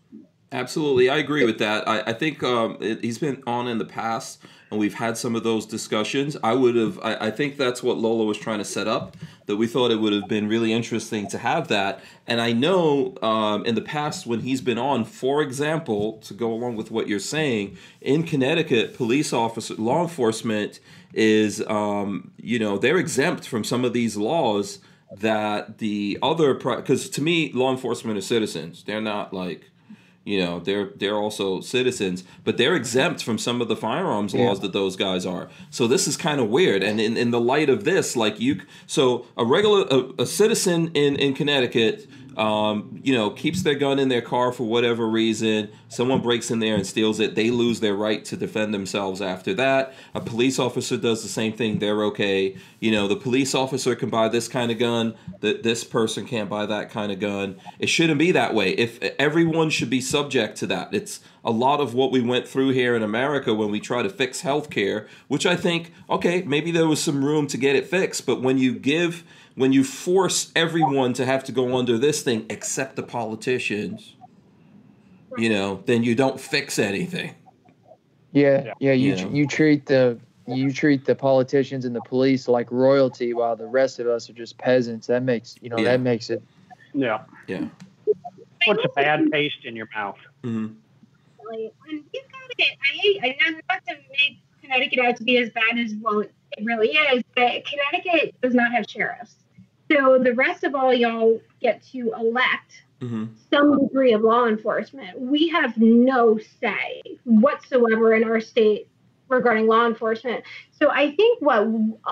Absolutely, 0.52 1.10
I 1.10 1.18
agree 1.18 1.46
with 1.46 1.60
that. 1.60 1.88
I, 1.88 2.02
I 2.02 2.14
think 2.14 2.42
um, 2.42 2.78
it, 2.82 3.04
he's 3.04 3.20
been 3.20 3.44
on 3.46 3.68
in 3.68 3.78
the 3.78 3.86
past, 3.86 4.42
and 4.76 4.80
we've 4.82 4.96
had 4.96 5.18
some 5.18 5.38
of 5.38 5.44
those 5.44 5.66
discussions. 5.66 6.36
I 6.44 6.54
would 6.54 6.76
have. 6.76 7.00
I, 7.02 7.28
I 7.28 7.32
think 7.32 7.56
that's 7.56 7.82
what 7.82 7.98
Lola 7.98 8.26
was 8.26 8.38
trying 8.38 8.60
to 8.60 8.66
set 8.66 8.90
up. 8.90 9.16
That 9.46 9.56
we 9.56 9.68
thought 9.68 9.90
it 9.90 10.02
would 10.02 10.12
have 10.12 10.28
been 10.28 10.50
really 10.50 10.74
interesting 10.74 11.30
to 11.30 11.38
have 11.38 11.70
that. 11.70 12.04
And 12.28 12.42
I 12.42 12.52
know 12.52 13.16
um, 13.22 13.66
in 13.66 13.76
the 13.76 13.82
past 13.82 14.28
when 14.28 14.42
he's 14.42 14.60
been 14.60 14.78
on, 14.78 15.06
for 15.06 15.42
example, 15.42 16.18
to 16.24 16.34
go 16.34 16.52
along 16.52 16.76
with 16.76 16.92
what 16.92 17.08
you're 17.08 17.20
saying, 17.20 17.78
in 18.02 18.24
Connecticut, 18.24 18.96
police 18.96 19.32
officer, 19.32 19.76
law 19.76 20.02
enforcement 20.02 20.82
is, 21.14 21.66
um, 21.68 22.32
you 22.38 22.60
know, 22.60 22.78
they're 22.78 22.98
exempt 22.98 23.48
from 23.48 23.64
some 23.64 23.86
of 23.86 23.94
these 23.94 24.18
laws 24.18 24.80
that 25.16 25.78
the 25.78 26.20
other 26.22 26.54
because 26.54 27.10
to 27.12 27.22
me, 27.22 27.50
law 27.54 27.72
enforcement 27.72 28.18
are 28.18 28.22
citizens. 28.22 28.84
They're 28.84 29.00
not 29.00 29.34
like 29.34 29.72
you 30.26 30.44
know 30.44 30.60
they're 30.60 30.90
they're 30.96 31.16
also 31.16 31.62
citizens 31.62 32.24
but 32.44 32.58
they're 32.58 32.76
exempt 32.76 33.24
from 33.24 33.38
some 33.38 33.62
of 33.62 33.68
the 33.68 33.76
firearms 33.76 34.34
laws 34.34 34.60
that 34.60 34.74
those 34.74 34.96
guys 34.96 35.26
are. 35.26 35.50
So 35.70 35.88
this 35.88 36.08
is 36.08 36.18
kind 36.18 36.42
of 36.42 36.50
weird. 36.50 36.84
And 36.84 37.00
in, 37.00 37.16
in 37.16 37.32
the 37.32 37.40
light 37.40 37.70
of 37.70 37.84
this 37.86 38.16
like 38.16 38.40
you 38.40 38.62
so 38.88 39.26
a 39.38 39.46
regular 39.46 39.86
a, 39.90 40.24
a 40.24 40.26
citizen 40.26 40.92
in 40.94 41.16
in 41.16 41.34
connecticut 41.34 42.08
um, 42.38 43.00
you 43.04 43.14
know 43.14 43.30
keeps 43.30 43.64
their 43.64 43.76
gun 43.76 44.00
in 44.00 44.10
their 44.10 44.22
car 44.22 44.52
for 44.52 44.64
whatever 44.64 45.08
reason. 45.08 45.70
Someone 45.90 46.22
breaks 46.22 46.52
in 46.52 46.60
there 46.60 46.76
and 46.76 46.86
steals 46.86 47.20
it. 47.20 47.36
They 47.36 47.50
lose 47.52 47.80
their 47.80 47.96
right 47.96 48.24
to 48.26 48.38
defend 48.38 48.74
themselves 48.74 49.22
after 49.22 49.54
that. 49.56 49.94
A 50.14 50.22
police 50.22 50.60
officer 50.60 50.98
does 50.98 51.24
the 51.24 51.30
same 51.30 51.54
thing. 51.54 51.80
They're 51.80 52.04
okay. 52.06 52.56
You 52.80 52.92
know 52.92 53.08
the 53.08 53.16
police 53.16 53.56
officer 53.56 53.96
can 53.96 54.10
buy 54.10 54.30
this 54.30 54.48
kind 54.48 54.72
of 54.72 54.80
gun. 54.80 55.16
That 55.42 55.64
this 55.64 55.84
person 55.84 56.26
can't 56.26 56.50
buy 56.50 56.66
that 56.66 56.90
kind 56.90 57.12
of 57.12 57.20
gun. 57.20 57.58
It 57.80 57.88
shouldn't 57.88 58.20
be 58.20 58.32
that 58.32 58.54
way. 58.54 58.72
If 58.72 59.02
everyone 59.20 59.70
should 59.70 59.90
be 59.90 60.02
subject 60.02 60.58
to 60.58 60.68
that. 60.68 60.94
It's 60.94 61.20
a 61.44 61.52
lot 61.52 61.80
of 61.80 61.94
what 61.94 62.12
we 62.12 62.22
went 62.22 62.48
through 62.48 62.72
here 62.72 62.96
in 62.96 63.04
america 63.04 63.54
when 63.54 63.70
we 63.70 63.80
try 63.80 64.02
to 64.02 64.10
fix 64.10 64.42
healthcare 64.42 65.08
which 65.28 65.46
i 65.46 65.56
think 65.56 65.94
okay 66.10 66.42
maybe 66.42 66.72
there 66.72 66.88
was 66.88 67.00
some 67.00 67.24
room 67.24 67.48
to 67.48 67.58
get 67.58 67.76
it 67.76 67.88
fixed. 67.88 68.26
But 68.26 68.42
when 68.42 68.58
you 68.58 68.74
give 68.74 69.24
when 69.56 69.72
you 69.74 69.84
force 69.84 70.52
everyone 70.56 71.14
to 71.14 71.26
have 71.26 71.44
to 71.46 71.52
go 71.52 71.78
under 71.78 71.98
this 71.98 72.22
thing 72.24 72.46
except 72.50 72.96
the 72.96 73.04
politicians 73.04 74.16
you 75.38 75.50
know 75.50 75.82
then 75.86 76.04
you 76.04 76.16
don't 76.16 76.40
fix 76.40 76.78
anything 76.80 77.34
Yeah, 78.32 78.64
Yeah. 78.66 78.74
yeah. 78.80 78.92
you 78.94 79.16
Yeah. 79.16 79.28
you 79.30 79.48
treat 79.48 79.86
the 79.86 80.20
you 80.48 80.72
treat 80.72 81.06
the 81.06 81.16
politicians 81.16 81.86
and 81.86 81.96
the 81.96 82.02
police 82.02 82.48
like 82.48 82.72
royalty, 82.72 83.34
while 83.34 83.56
the 83.56 83.66
rest 83.66 83.98
of 84.00 84.06
us 84.06 84.30
are 84.30 84.34
just 84.34 84.60
peasants. 84.60 85.08
That 85.08 85.24
makes 85.24 85.56
you 85.62 85.70
know 85.70 85.78
Yeah. 85.80 85.86
that 85.86 86.02
makes 86.02 86.30
it. 86.30 86.44
Yeah. 86.94 87.22
yeah 87.48 87.66
Puts 88.64 88.84
a 88.86 88.90
bad 88.90 89.32
taste 89.32 89.64
in 89.66 89.76
your 89.76 89.88
mouth. 89.96 90.18
hmm 90.44 90.68
Like, 91.50 91.74
and 91.90 92.04
he's 92.12 92.22
got 92.32 92.52
it. 92.60 92.78
I, 93.24 93.28
I 93.28 93.50
know 93.52 93.60
not 93.70 93.86
to 93.88 93.96
make 93.96 94.38
Connecticut 94.62 95.00
out 95.00 95.18
to 95.18 95.24
be 95.24 95.38
as 95.38 95.50
bad 95.50 95.80
as 95.80 95.94
well 96.02 96.20
it 96.22 96.32
really 96.64 96.90
is, 96.90 97.24
but 97.36 97.64
Connecticut 97.66 98.36
does 98.42 98.54
not 98.54 98.72
have 98.72 98.86
sheriffs. 98.88 99.36
So 99.92 100.20
the 100.22 100.34
rest 100.34 100.64
of 100.64 100.76
all 100.76 100.94
y'all 100.94 101.40
get 101.62 101.84
to 101.92 102.14
elect 102.18 102.84
hmm 103.02 103.26
some 103.52 103.80
degree 103.80 104.14
of 104.14 104.22
law 104.22 104.48
enforcement. 104.48 105.20
We 105.20 105.50
have 105.50 105.78
no 105.78 106.40
say 106.60 107.02
whatsoever 107.24 108.14
in 108.14 108.24
our 108.24 108.42
state 108.42 108.88
regarding 109.30 109.68
law 109.68 109.86
enforcement. 109.86 110.44
So 110.72 110.90
I 110.90 111.16
think 111.16 111.42
what 111.42 111.68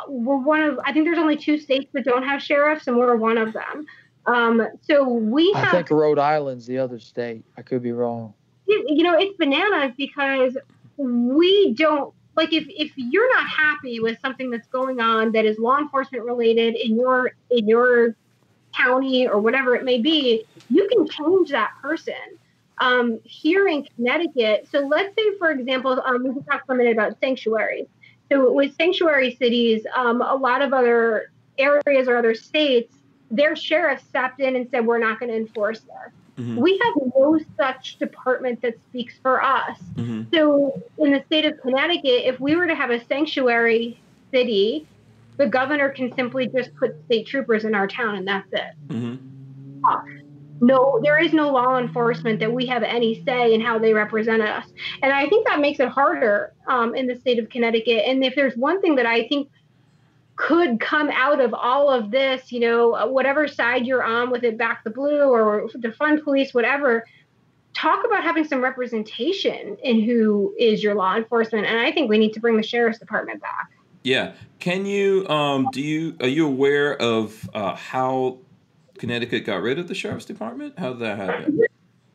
we're 0.08 0.38
one 0.38 0.62
of, 0.62 0.80
I 0.86 0.94
think 0.94 1.06
there's 1.06 1.18
only 1.18 1.38
two 1.38 1.58
states 1.58 1.90
that 1.94 2.06
don't 2.06 2.24
have 2.24 2.42
sheriffs, 2.42 2.88
and 2.88 2.98
we're 2.98 3.16
one 3.16 3.38
of 3.38 3.54
them. 3.54 3.86
Um, 4.26 4.62
so 4.82 5.04
we 5.08 5.52
have. 5.54 5.68
I 5.68 5.72
think 5.72 5.90
Rhode 5.92 6.20
Island's 6.20 6.66
the 6.66 6.78
other 6.78 7.00
state. 7.00 7.44
I 7.58 7.62
could 7.62 7.84
be 7.84 7.92
wrong. 7.92 8.34
you 8.68 8.86
you 8.88 9.04
know 9.04 9.18
it's 9.18 9.36
bananas 9.38 9.94
because 9.98 10.58
we 10.98 11.74
don't 11.74 12.14
like 12.36 12.54
if 12.54 12.66
if 12.70 12.92
you're 12.96 13.30
not 13.34 13.48
happy 13.48 14.00
with 14.00 14.20
something 14.22 14.50
that's 14.50 14.68
going 14.68 15.00
on 15.00 15.32
that 15.32 15.46
is 15.46 15.60
law 15.60 15.78
enforcement 15.78 16.24
related 16.24 16.76
in 16.76 16.96
your 16.96 17.32
in 17.52 17.68
your 17.68 18.16
county 18.76 19.28
or 19.28 19.40
whatever 19.40 19.76
it 19.76 19.84
may 19.84 20.00
be 20.00 20.46
you 20.70 20.88
can 20.90 21.08
change 21.08 21.50
that 21.50 21.72
person. 21.82 22.14
Um, 22.80 23.20
here 23.24 23.68
in 23.68 23.86
connecticut 23.96 24.68
so 24.72 24.80
let's 24.80 25.16
say 25.16 25.38
for 25.38 25.52
example 25.52 26.02
um, 26.04 26.24
we 26.24 26.34
can 26.34 26.44
talk 26.44 26.66
for 26.66 26.74
a 26.74 26.76
minute 26.76 26.94
about 26.94 27.18
sanctuaries 27.20 27.86
so 28.32 28.52
with 28.52 28.76
sanctuary 28.76 29.36
cities 29.36 29.86
um, 29.96 30.22
a 30.24 30.34
lot 30.34 30.64
of 30.64 30.74
other 30.74 31.32
areas 31.60 32.08
or 32.08 32.18
other 32.18 32.34
states 32.34 32.96
their 33.30 33.56
sheriff 33.56 34.02
stepped 34.02 34.40
in 34.40 34.56
and 34.56 34.68
said 34.72 34.86
we're 34.86 34.98
not 34.98 35.20
going 35.20 35.32
to 35.32 35.38
enforce 35.38 35.82
this 35.82 36.14
Mhm. 36.40 36.58
we 36.58 36.80
have 36.84 36.94
no 37.16 37.40
such 37.60 37.98
department 38.00 38.62
that 38.62 38.76
speaks 38.90 39.20
for 39.22 39.44
us. 39.44 39.78
hmm 39.96 40.24
So, 40.34 40.72
in 40.98 41.12
the 41.12 41.24
state 41.26 41.46
of 41.46 41.54
Connecticut, 41.62 42.26
if 42.26 42.40
we 42.40 42.56
were 42.56 42.68
to 42.68 42.76
have 42.76 42.90
a 42.90 43.04
sanctuary 43.06 44.02
city, 44.34 44.88
the 45.38 45.48
governor 45.48 45.90
can 45.90 46.14
simply 46.16 46.50
just 46.56 46.72
put 46.76 46.92
state 47.06 47.28
troopers 47.28 47.66
in 47.66 47.76
our 47.76 47.88
town 47.88 48.16
and 48.16 48.28
that's 48.28 48.48
it. 48.52 48.72
hmm 48.92 49.16
No, 50.62 51.00
there 51.04 51.22
is 51.22 51.34
no 51.34 51.50
law 51.52 51.78
enforcement 51.78 52.40
that 52.40 52.54
we 52.54 52.66
have 52.68 52.84
any 52.84 53.22
say 53.28 53.54
in 53.54 53.60
how 53.60 53.80
they 53.80 53.94
represent 53.94 54.42
us. 54.42 54.66
And 55.02 55.12
I 55.12 55.28
think 55.28 55.46
that 55.48 55.60
makes 55.60 55.80
it 55.80 55.90
harder 55.90 56.54
um, 56.70 56.96
in 56.96 57.08
the 57.08 57.18
state 57.18 57.38
of 57.40 57.50
Connecticut. 57.50 58.04
And 58.08 58.24
if 58.24 58.34
there's 58.36 58.56
one 58.56 58.80
thing 58.82 58.96
that 58.96 59.06
I 59.06 59.28
think 59.28 59.50
could 60.36 60.80
come 60.80 61.10
out 61.12 61.40
of 61.40 61.54
all 61.54 61.90
of 61.90 62.12
this, 62.12 62.52
you 62.52 62.60
know, 62.60 62.96
uh, 62.96 63.08
whatever 63.08 63.48
side 63.48 63.86
you're 63.86 64.04
on 64.04 64.32
with 64.32 64.44
it, 64.44 64.58
back 64.58 64.84
the 64.84 64.90
blue 64.90 65.22
or 65.22 65.70
the 65.74 65.88
defund 65.88 66.24
police, 66.24 66.54
whatever, 66.54 67.06
talk 67.74 68.06
about 68.06 68.24
having 68.24 68.44
some 68.44 68.62
representation 68.64 69.78
in 69.84 70.02
who 70.02 70.54
is 70.58 70.84
your 70.84 70.96
law 70.96 71.16
enforcement. 71.16 71.66
And 71.68 71.80
I 71.80 71.92
think 71.92 72.10
we 72.10 72.18
need 72.18 72.34
to 72.34 72.40
bring 72.40 72.58
the 72.58 72.64
sheriff's 72.64 73.00
department 73.00 73.42
back. 73.42 73.70
Yeah. 74.04 74.34
Can 74.60 74.86
you 74.86 75.28
um 75.30 75.70
do 75.72 75.82
you 75.82 76.16
are 76.20 76.28
you 76.28 76.46
aware 76.46 77.00
of 77.02 77.50
uh 77.54 77.76
how 77.76 78.40
Connecticut 78.98 79.46
got 79.46 79.62
rid 79.62 79.80
of 79.80 79.88
the 79.88 79.96
sheriff's 79.96 80.26
department? 80.26 80.78
How 80.78 80.90
did 80.90 81.00
that 81.00 81.18
happen? 81.18 81.60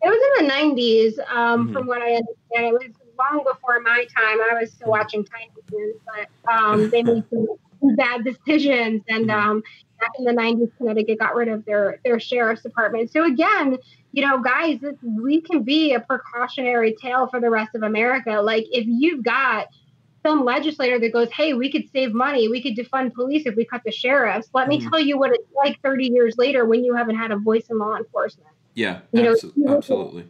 It 0.01 0.09
was 0.09 0.41
in 0.41 0.47
the 0.47 0.53
90s, 0.53 1.19
um, 1.29 1.69
Mhm. 1.69 1.73
from 1.73 1.87
what 1.87 2.01
I 2.01 2.15
understand. 2.15 2.67
It 2.67 2.73
was 2.73 2.93
long 3.19 3.45
before 3.45 3.81
my 3.81 4.07
time. 4.17 4.39
I 4.41 4.61
was 4.61 4.73
still 4.73 4.91
watching 4.91 5.25
Tiny 5.25 5.51
Toons, 5.69 5.97
but 6.07 6.53
um, 6.53 6.89
they 6.91 7.03
made 7.03 7.25
some 7.31 7.49
bad 7.83 8.25
decisions. 8.25 9.03
And 9.09 9.27
Mhm. 9.27 9.35
um, 9.35 9.63
back 10.01 10.11
in 10.19 10.25
the 10.25 10.33
90s, 10.33 10.71
Connecticut 10.79 11.19
got 11.19 11.35
rid 11.35 11.49
of 11.49 11.65
their, 11.65 11.99
their 12.05 12.21
sheriff's 12.21 12.63
department. 12.63 13.11
So, 13.11 13.25
again, 13.25 13.77
you 14.13 14.27
know, 14.27 14.39
guys, 14.41 14.79
this, 14.81 14.95
we 15.03 15.41
can 15.41 15.63
be 15.63 15.93
a 15.95 16.01
precautionary 16.01 16.95
tale 17.01 17.27
for 17.29 17.41
the 17.41 17.51
rest 17.51 17.75
of 17.75 17.83
America. 17.83 18.41
Like, 18.41 18.67
if 18.71 18.85
you've 18.87 19.23
got 19.25 19.67
some 20.27 20.45
legislator 20.45 20.99
that 20.99 21.13
goes, 21.13 21.29
hey, 21.33 21.55
we 21.55 21.71
could 21.71 21.85
save 21.93 22.13
money, 22.13 22.49
we 22.49 22.61
could 22.61 22.77
defund 22.77 23.15
police 23.15 23.47
if 23.47 23.55
we 23.55 23.65
cut 23.65 23.83
the 23.85 23.93
sheriffs. 23.93 24.49
Let 24.53 24.69
me 24.69 24.81
Mhm. 24.81 24.91
tell 24.91 25.01
you 25.01 25.17
what 25.19 25.31
it's 25.33 25.49
like 25.55 25.79
30 25.83 26.09
years 26.09 26.37
later 26.39 26.65
when 26.65 26.85
you 26.85 26.95
haven't 26.95 27.17
had 27.17 27.31
a 27.31 27.37
voice 27.37 27.67
in 27.71 27.79
law 27.79 27.97
enforcement. 27.97 28.49
Yeah, 28.75 29.01
You 29.13 29.23
know, 29.23 29.33
abso- 29.33 29.53
you 29.57 29.63
look 29.65 29.71
at- 29.71 29.77
absolutely. 29.79 30.25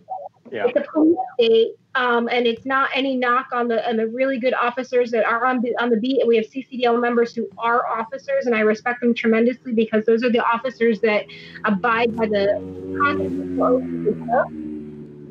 Yeah. 0.52 0.66
It's 0.66 0.76
a 0.76 0.84
police 0.92 1.16
state, 1.34 1.72
um, 1.94 2.28
and 2.28 2.46
it's 2.46 2.64
not 2.64 2.90
any 2.94 3.16
knock 3.16 3.48
on 3.52 3.68
the 3.68 3.86
on 3.88 3.96
the 3.96 4.06
really 4.08 4.38
good 4.38 4.54
officers 4.54 5.10
that 5.10 5.24
are 5.24 5.46
on 5.46 5.60
the 5.62 5.76
on 5.80 5.90
the 5.90 5.96
beat. 5.96 6.26
We 6.26 6.36
have 6.36 6.46
CCDL 6.46 7.00
members 7.00 7.34
who 7.34 7.48
are 7.58 7.86
officers, 7.86 8.46
and 8.46 8.54
I 8.54 8.60
respect 8.60 9.00
them 9.00 9.14
tremendously 9.14 9.72
because 9.72 10.04
those 10.06 10.22
are 10.24 10.30
the 10.30 10.44
officers 10.44 11.00
that 11.00 11.26
abide 11.64 12.14
by 12.16 12.26
the 12.26 12.60
constitution. 13.00 14.14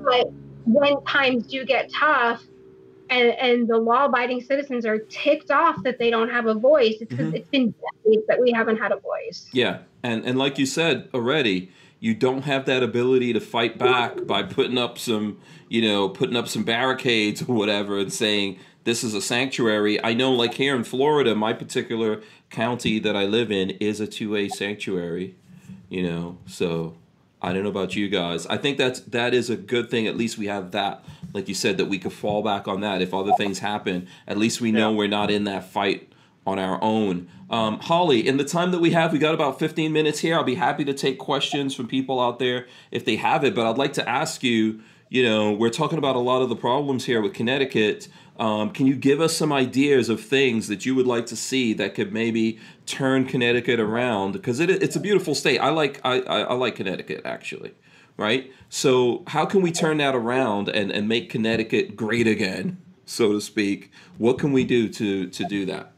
But 0.04 0.32
when 0.66 1.02
times 1.06 1.48
do 1.48 1.66
get 1.66 1.92
tough, 1.92 2.44
and, 3.10 3.30
and 3.30 3.68
the 3.68 3.78
law-abiding 3.78 4.42
citizens 4.42 4.86
are 4.86 5.00
ticked 5.00 5.52
off 5.52 5.82
that 5.84 5.98
they 5.98 6.10
don't 6.10 6.30
have 6.30 6.46
a 6.46 6.54
voice, 6.54 6.96
it's 7.02 7.10
because 7.10 7.32
Mhm. 7.32 7.36
it's 7.36 7.50
been 7.50 7.74
decades 8.06 8.28
that 8.28 8.40
we 8.40 8.52
haven't 8.52 8.78
had 8.78 8.92
a 8.92 8.98
voice. 8.98 9.50
Yeah, 9.54 9.80
and 10.04 10.26
and 10.26 10.38
like 10.38 10.60
you 10.60 10.66
said 10.66 11.08
already, 11.14 11.72
you 12.00 12.14
don't 12.14 12.44
have 12.44 12.66
that 12.66 12.84
ability 12.84 13.34
to 13.34 13.40
fight 13.40 13.78
back 13.78 14.26
by 14.26 14.44
putting 14.44 14.78
up 14.78 14.98
some, 14.98 15.40
you 15.70 15.82
know, 15.82 16.10
putting 16.10 16.36
up 16.36 16.48
some 16.48 16.64
barricades 16.64 17.42
or 17.42 17.56
whatever 17.56 17.98
and 17.98 18.12
saying 18.14 18.60
this 18.84 19.04
is 19.04 19.14
a 19.14 19.22
sanctuary. 19.22 20.02
I 20.04 20.14
know, 20.14 20.32
like 20.32 20.54
here 20.54 20.76
in 20.76 20.84
Florida, 20.84 21.36
my 21.36 21.54
particular 21.54 22.22
county 22.50 23.00
that 23.00 23.16
I 23.16 23.26
live 23.26 23.52
in 23.52 23.72
is 23.72 24.00
a 24.00 24.08
two-way 24.08 24.48
sanctuary. 24.50 25.36
You 25.90 26.04
know, 26.04 26.38
so 26.46 26.96
I 27.42 27.54
don't 27.54 27.64
know 27.64 27.70
about 27.70 27.96
you 27.96 28.10
guys. 28.10 28.46
I 28.48 28.58
think 28.58 28.78
that's 28.78 29.00
that 29.02 29.34
is 29.34 29.50
a 29.50 29.56
good 29.56 29.90
thing. 29.90 30.06
At 30.06 30.18
least 30.18 30.38
we 30.38 30.48
have 30.48 30.72
that, 30.72 31.04
like 31.34 31.48
you 31.48 31.56
said, 31.56 31.78
that 31.78 31.86
we 31.86 31.98
could 31.98 32.12
fall 32.14 32.44
back 32.44 32.68
on 32.68 32.82
that 32.82 33.02
if 33.02 33.14
other 33.14 33.32
things 33.38 33.60
happen. 33.60 34.08
At 34.28 34.38
least 34.38 34.60
we 34.60 34.72
know 34.72 34.92
Yeah. 34.92 34.98
we're 34.98 35.08
not 35.08 35.32
in 35.32 35.46
that 35.46 35.70
fight 35.72 36.07
on 36.48 36.58
our 36.58 36.82
own. 36.82 37.28
Um, 37.50 37.80
Holly, 37.80 38.26
in 38.26 38.38
the 38.38 38.46
time 38.46 38.72
that 38.72 38.80
we 38.80 38.92
have, 38.92 39.12
we 39.12 39.20
got 39.20 39.34
about 39.34 39.60
15 39.60 39.92
minutes 39.92 40.20
here. 40.20 40.36
I'll 40.36 40.44
be 40.44 40.56
happy 40.56 40.86
to 40.86 40.94
take 40.94 41.20
questions 41.20 41.76
from 41.76 41.88
people 41.88 42.22
out 42.22 42.40
there 42.40 42.68
if 42.90 43.04
they 43.04 43.18
have 43.18 43.44
it. 43.44 43.54
But 43.54 43.70
I'd 43.70 43.78
like 43.78 43.94
to 43.94 44.10
ask 44.10 44.44
you, 44.44 44.80
you 45.10 45.24
know, 45.24 45.52
we're 45.52 45.70
talking 45.70 45.98
about 45.98 46.16
a 46.16 46.20
lot 46.20 46.42
of 46.42 46.50
the 46.50 46.56
problems 46.56 47.06
here 47.06 47.22
with 47.22 47.34
Connecticut. 47.34 48.08
Um, 48.40 48.72
can 48.72 48.88
you 48.88 48.96
give 48.96 49.20
us 49.20 49.36
some 49.36 49.52
ideas 49.52 50.08
of 50.10 50.22
things 50.22 50.70
that 50.70 50.86
you 50.86 50.96
would 50.96 51.08
like 51.08 51.26
to 51.28 51.36
see 51.36 51.74
that 51.74 51.96
could 51.96 52.14
maybe 52.14 52.60
turn 52.86 53.26
Connecticut 53.26 53.80
around? 53.80 54.32
Because 54.32 54.62
it, 54.62 54.70
it's 54.70 54.96
a 54.96 55.00
beautiful 55.02 55.36
state. 55.36 55.60
I 55.60 55.70
like 55.70 56.00
I, 56.06 56.22
I, 56.22 56.40
I 56.42 56.54
like 56.54 56.76
Connecticut 56.76 57.22
actually, 57.26 57.74
right? 58.16 58.52
So 58.70 59.24
how 59.28 59.46
can 59.46 59.62
we 59.62 59.72
turn 59.72 59.98
that 59.98 60.16
around 60.16 60.70
and, 60.70 60.92
and 60.92 61.10
make 61.10 61.30
Connecticut 61.30 61.96
great 61.96 62.28
again, 62.28 62.78
so 63.06 63.34
to 63.34 63.42
speak? 63.42 63.92
What 64.18 64.38
can 64.38 64.54
we 64.54 64.64
do 64.64 64.88
to 64.90 65.28
to 65.28 65.44
do 65.46 65.66
that? 65.66 65.94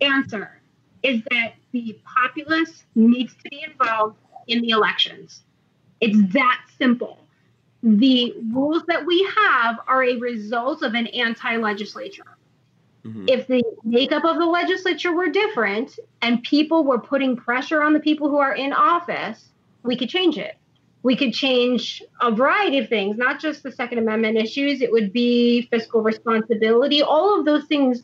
Answer 0.00 0.60
is 1.02 1.22
that 1.30 1.54
the 1.72 1.98
populace 2.04 2.84
needs 2.94 3.34
to 3.34 3.50
be 3.50 3.64
involved 3.68 4.16
in 4.46 4.60
the 4.62 4.70
elections. 4.70 5.42
It's 6.00 6.32
that 6.32 6.62
simple. 6.78 7.18
The 7.82 8.34
rules 8.52 8.82
that 8.86 9.06
we 9.06 9.28
have 9.36 9.76
are 9.86 10.02
a 10.04 10.16
result 10.16 10.82
of 10.82 10.94
an 10.94 11.06
anti 11.08 11.56
legislature. 11.56 12.36
Mhm. 13.04 13.30
If 13.30 13.46
the 13.46 13.62
makeup 13.84 14.24
of 14.24 14.38
the 14.38 14.46
legislature 14.46 15.12
were 15.12 15.28
different 15.28 15.98
and 16.22 16.42
people 16.42 16.84
were 16.84 16.98
putting 16.98 17.36
pressure 17.36 17.82
on 17.82 17.92
the 17.92 18.00
people 18.00 18.28
who 18.28 18.38
are 18.38 18.54
in 18.54 18.72
office, 18.72 19.50
we 19.82 19.96
could 19.96 20.08
change 20.08 20.38
it. 20.38 20.56
We 21.02 21.14
could 21.14 21.32
change 21.32 22.02
a 22.20 22.32
variety 22.32 22.78
of 22.78 22.88
things, 22.88 23.16
not 23.16 23.38
just 23.38 23.62
the 23.62 23.70
Second 23.70 23.98
Amendment 23.98 24.36
issues. 24.36 24.80
It 24.82 24.90
would 24.90 25.12
be 25.12 25.62
fiscal 25.70 26.02
responsibility, 26.02 27.00
all 27.00 27.38
of 27.38 27.44
those 27.44 27.66
things 27.66 28.02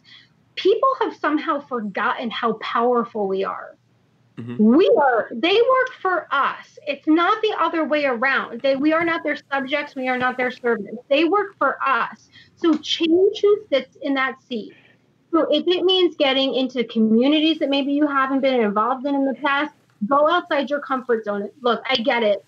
people 0.55 0.89
have 1.01 1.17
somehow 1.17 1.61
forgotten 1.61 2.31
how 2.31 2.55
powerful 2.55 3.27
we 3.27 3.45
are. 3.45 3.77
Mhm. 4.39 4.59
We 4.59 4.91
are, 5.01 5.29
they 5.31 5.55
work 5.55 5.93
for 6.01 6.27
us. 6.31 6.79
It's 6.87 7.07
not 7.07 7.41
the 7.43 7.55
other 7.59 7.85
way 7.85 8.07
around. 8.07 8.61
They, 8.63 8.77
we 8.77 8.93
are 8.93 9.05
not 9.05 9.23
their 9.23 9.37
subjects. 9.51 9.95
We 9.95 10.09
are 10.09 10.17
not 10.17 10.37
their 10.37 10.51
servants. 10.51 11.03
They 11.09 11.25
work 11.25 11.57
for 11.59 11.77
us. 11.85 12.29
So 12.57 12.75
change 12.79 13.41
who 13.43 13.59
sits 13.69 13.97
in 14.03 14.15
that 14.15 14.41
seat. 14.43 14.75
So 15.31 15.47
if 15.51 15.67
it 15.67 15.85
means 15.85 16.17
getting 16.17 16.55
into 16.55 16.85
communities 16.85 17.59
that 17.59 17.71
maybe 17.71 17.93
you 17.93 18.07
haven't 18.07 18.41
been 18.41 18.61
involved 18.61 19.07
in 19.07 19.15
in 19.15 19.27
the 19.27 19.35
past, 19.35 19.75
go 20.07 20.29
outside 20.29 20.69
your 20.71 20.81
comfort 20.81 21.25
zone. 21.25 21.49
Look, 21.61 21.83
I 21.89 21.97
get 21.97 22.23
it. 22.23 22.45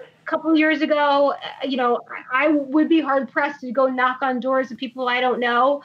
A 0.00 0.26
couple 0.26 0.56
years 0.56 0.82
ago, 0.82 1.32
uh, 1.32 1.66
you 1.66 1.76
know, 1.76 2.00
I 2.32 2.48
would 2.48 2.88
be 2.88 3.00
hard 3.00 3.30
pressed 3.30 3.60
to 3.60 3.72
go 3.72 3.86
knock 3.86 4.22
on 4.22 4.40
doors 4.40 4.70
of 4.70 4.78
people 4.78 5.08
I 5.08 5.20
don't 5.20 5.38
know 5.38 5.82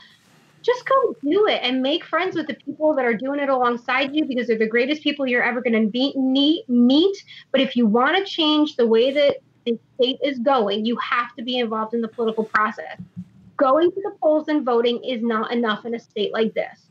just 0.64 0.88
go 0.88 1.16
do 1.22 1.48
it 1.48 1.62
and 1.64 1.82
make 1.82 2.04
friends 2.06 2.36
with 2.36 2.48
the 2.48 2.56
people 2.66 2.94
that 2.96 3.06
are 3.06 3.14
doing 3.14 3.40
it 3.40 3.50
alongside 3.50 4.16
you 4.16 4.26
because 4.26 4.48
they're 4.48 4.58
the 4.58 4.68
greatest 4.68 5.02
people 5.02 5.26
you're 5.26 5.44
ever 5.44 5.62
going 5.62 5.92
to 5.92 6.14
meet, 6.68 7.18
but 7.52 7.62
if 7.62 7.76
you 7.76 7.86
want 7.86 8.18
to 8.18 8.24
change 8.30 8.76
the 8.76 8.86
way 8.88 9.12
that 9.12 9.38
the 9.66 9.78
state 9.96 10.18
is 10.24 10.40
going 10.40 10.86
you 10.86 10.96
have 10.98 11.34
to 11.38 11.44
be 11.44 11.58
involved 11.60 11.94
in 11.94 12.02
the 12.02 12.08
political 12.08 12.46
process 12.46 12.98
going 13.58 13.92
to 13.92 14.02
the 14.02 14.12
polls 14.22 14.48
and 14.48 14.64
voting 14.66 15.04
is 15.04 15.22
not 15.22 15.52
enough 15.52 15.86
in 15.86 15.94
a 15.96 16.00
state 16.00 16.32
like 16.32 16.54
this 16.54 16.88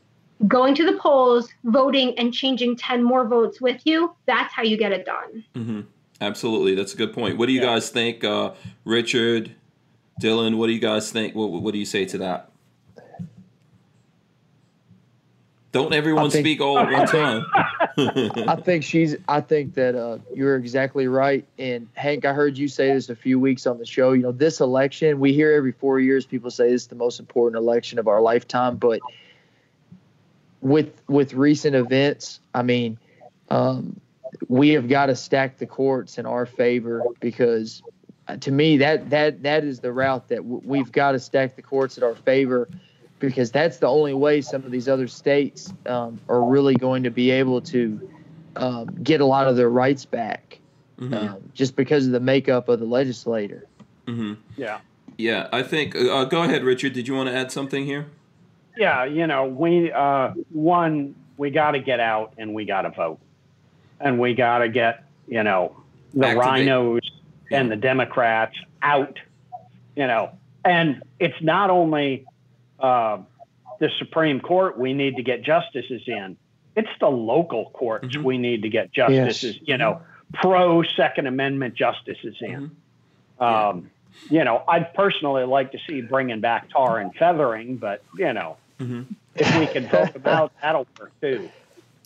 going 0.47 0.75
to 0.75 0.85
the 0.85 0.97
polls 0.99 1.49
voting 1.65 2.17
and 2.19 2.31
changing 2.31 2.75
10 2.77 3.03
more 3.03 3.27
votes 3.27 3.59
with 3.59 3.81
you 3.85 4.15
that's 4.27 4.53
how 4.53 4.61
you 4.61 4.77
get 4.77 4.91
it 4.91 5.05
done 5.05 5.43
hmm 5.55 5.81
Absolutely, 6.21 6.75
that's 6.75 6.93
a 6.93 6.97
good 6.97 7.13
point. 7.13 7.37
What 7.37 7.45
do 7.45 7.53
you 7.53 7.61
Yeah. 7.61 7.67
guys 7.67 7.89
think, 7.91 8.25
uh, 8.25 8.51
Richard, 8.83 9.51
Dylan? 10.21 10.55
What 10.57 10.67
do 10.67 10.73
you 10.73 10.79
guys 10.79 11.13
think? 11.13 11.33
What, 11.33 11.49
what 11.49 11.71
do 11.71 11.79
you 11.79 11.85
say 11.85 12.03
to 12.05 12.17
that? 12.17 12.51
Don't 15.71 15.93
everyone 15.93 16.29
think- 16.31 16.45
speak 16.45 16.61
all 16.61 16.79
at 16.79 16.91
one 16.91 17.07
time. 17.07 17.45
I 18.47 18.55
think 18.55 18.83
she's. 18.83 19.15
I 19.27 19.41
think 19.41 19.75
that 19.75 19.93
uh, 19.95 20.17
you're 20.33 20.55
exactly 20.55 21.07
right. 21.07 21.45
And 21.59 21.87
Hank, 21.93 22.25
I 22.25 22.33
heard 22.33 22.57
you 22.57 22.67
say 22.67 22.93
this 22.93 23.09
a 23.09 23.15
few 23.15 23.39
weeks 23.39 23.67
on 23.67 23.77
the 23.77 23.85
show. 23.85 24.13
You 24.13 24.23
know, 24.23 24.31
this 24.31 24.61
election, 24.61 25.19
we 25.19 25.33
hear 25.33 25.51
every 25.53 25.73
four 25.73 25.99
years 25.99 26.25
people 26.25 26.49
say 26.49 26.71
this 26.71 26.83
is 26.83 26.87
the 26.87 26.95
most 26.95 27.19
important 27.19 27.61
election 27.61 27.99
of 27.99 28.07
our 28.07 28.21
lifetime. 28.21 28.77
But 28.77 28.99
with 30.61 31.01
with 31.07 31.33
recent 31.33 31.75
events, 31.75 32.39
I 32.53 32.63
mean, 32.63 32.97
um, 33.49 33.99
we 34.47 34.69
have 34.69 34.87
got 34.87 35.07
to 35.07 35.15
stack 35.15 35.57
the 35.57 35.65
courts 35.67 36.17
in 36.17 36.25
our 36.25 36.45
favor 36.45 37.03
because, 37.19 37.83
uh, 38.27 38.37
to 38.37 38.51
me, 38.51 38.77
that 38.77 39.09
that 39.09 39.43
that 39.43 39.63
is 39.63 39.81
the 39.81 39.91
route 39.91 40.29
that 40.29 40.37
w- 40.37 40.61
we've 40.63 40.91
got 40.91 41.11
to 41.11 41.19
stack 41.19 41.55
the 41.55 41.61
courts 41.61 41.97
in 41.97 42.03
our 42.03 42.15
favor 42.15 42.69
because 43.19 43.51
that's 43.51 43.77
the 43.77 43.87
only 43.87 44.13
way 44.13 44.41
some 44.41 44.63
of 44.63 44.71
these 44.71 44.87
other 44.87 45.07
states 45.07 45.73
um, 45.85 46.19
are 46.29 46.43
really 46.43 46.73
going 46.75 47.03
to 47.03 47.09
be 47.11 47.31
able 47.31 47.61
to 47.61 48.09
um, 48.55 48.87
get 49.03 49.21
a 49.21 49.25
lot 49.25 49.47
of 49.47 49.55
their 49.55 49.69
rights 49.69 50.05
back 50.05 50.57
Mhm, 50.99 51.29
um, 51.29 51.37
just 51.53 51.75
because 51.77 52.05
of 52.07 52.11
the 52.11 52.19
makeup 52.19 52.67
of 52.67 52.79
the 52.79 52.85
legislator. 52.85 53.65
mhm. 54.07 54.35
Yeah. 54.57 54.79
Yeah, 55.17 55.47
I 55.51 55.63
think. 55.63 55.95
Uh, 55.95 56.23
go 56.25 56.43
ahead, 56.43 56.63
Richard. 56.63 56.93
Did 56.93 57.07
you 57.07 57.13
want 57.15 57.27
to 57.29 57.35
add 57.35 57.51
something 57.51 57.85
here? 57.85 58.05
Yeah, 58.77 59.03
you 59.03 59.27
know, 59.27 59.45
we 59.45 59.91
uh, 59.91 60.31
one 60.51 61.13
we 61.37 61.49
got 61.51 61.71
to 61.71 61.79
get 61.79 61.99
out 61.99 62.33
and 62.37 62.53
we 62.53 62.63
got 62.65 62.81
to 62.83 62.89
vote, 62.89 63.19
and 63.99 64.17
we 64.19 64.33
got 64.33 64.59
to 64.59 64.69
get 64.69 65.03
you 65.27 65.43
know 65.43 65.75
the 66.13 66.27
Activate. 66.27 66.67
RINOs 66.67 67.01
and 67.51 67.69
the 67.71 67.75
Democrats 67.75 68.55
out, 68.81 69.19
you 69.95 70.07
know, 70.07 70.31
and 70.63 71.01
it's 71.19 71.41
not 71.41 71.69
only 71.69 72.25
uh, 72.79 73.19
the 73.79 73.89
Supreme 73.97 74.39
Court 74.39 74.77
we 74.77 74.93
need 74.93 75.15
to 75.17 75.23
get 75.23 75.43
justices 75.43 76.01
in; 76.07 76.37
it's 76.75 76.89
the 76.99 77.09
local 77.09 77.69
courts 77.71 78.15
Mhm. 78.15 78.23
we 78.23 78.37
need 78.37 78.63
to 78.63 78.69
get 78.69 78.91
justices, 78.91 79.57
you 79.63 79.77
know, 79.77 80.01
pro 80.33 80.83
Second 80.83 81.27
Amendment 81.27 81.75
justices 81.75 82.35
in. 82.41 82.71
Um, 83.39 83.89
you 84.29 84.43
know, 84.43 84.63
I'd 84.67 84.93
personally 84.93 85.45
like 85.45 85.71
to 85.71 85.79
see 85.87 86.01
bringing 86.01 86.39
back 86.41 86.69
tar 86.69 86.99
and 86.99 87.13
feathering, 87.15 87.77
but 87.77 88.03
you 88.17 88.31
know, 88.33 88.57
Mhm. 88.79 89.07
if 89.35 89.55
we 89.55 89.65
can 89.67 89.87
vote 89.87 90.15
about 90.15 90.51
that'll 90.61 90.87
work 90.99 91.11
too. 91.21 91.49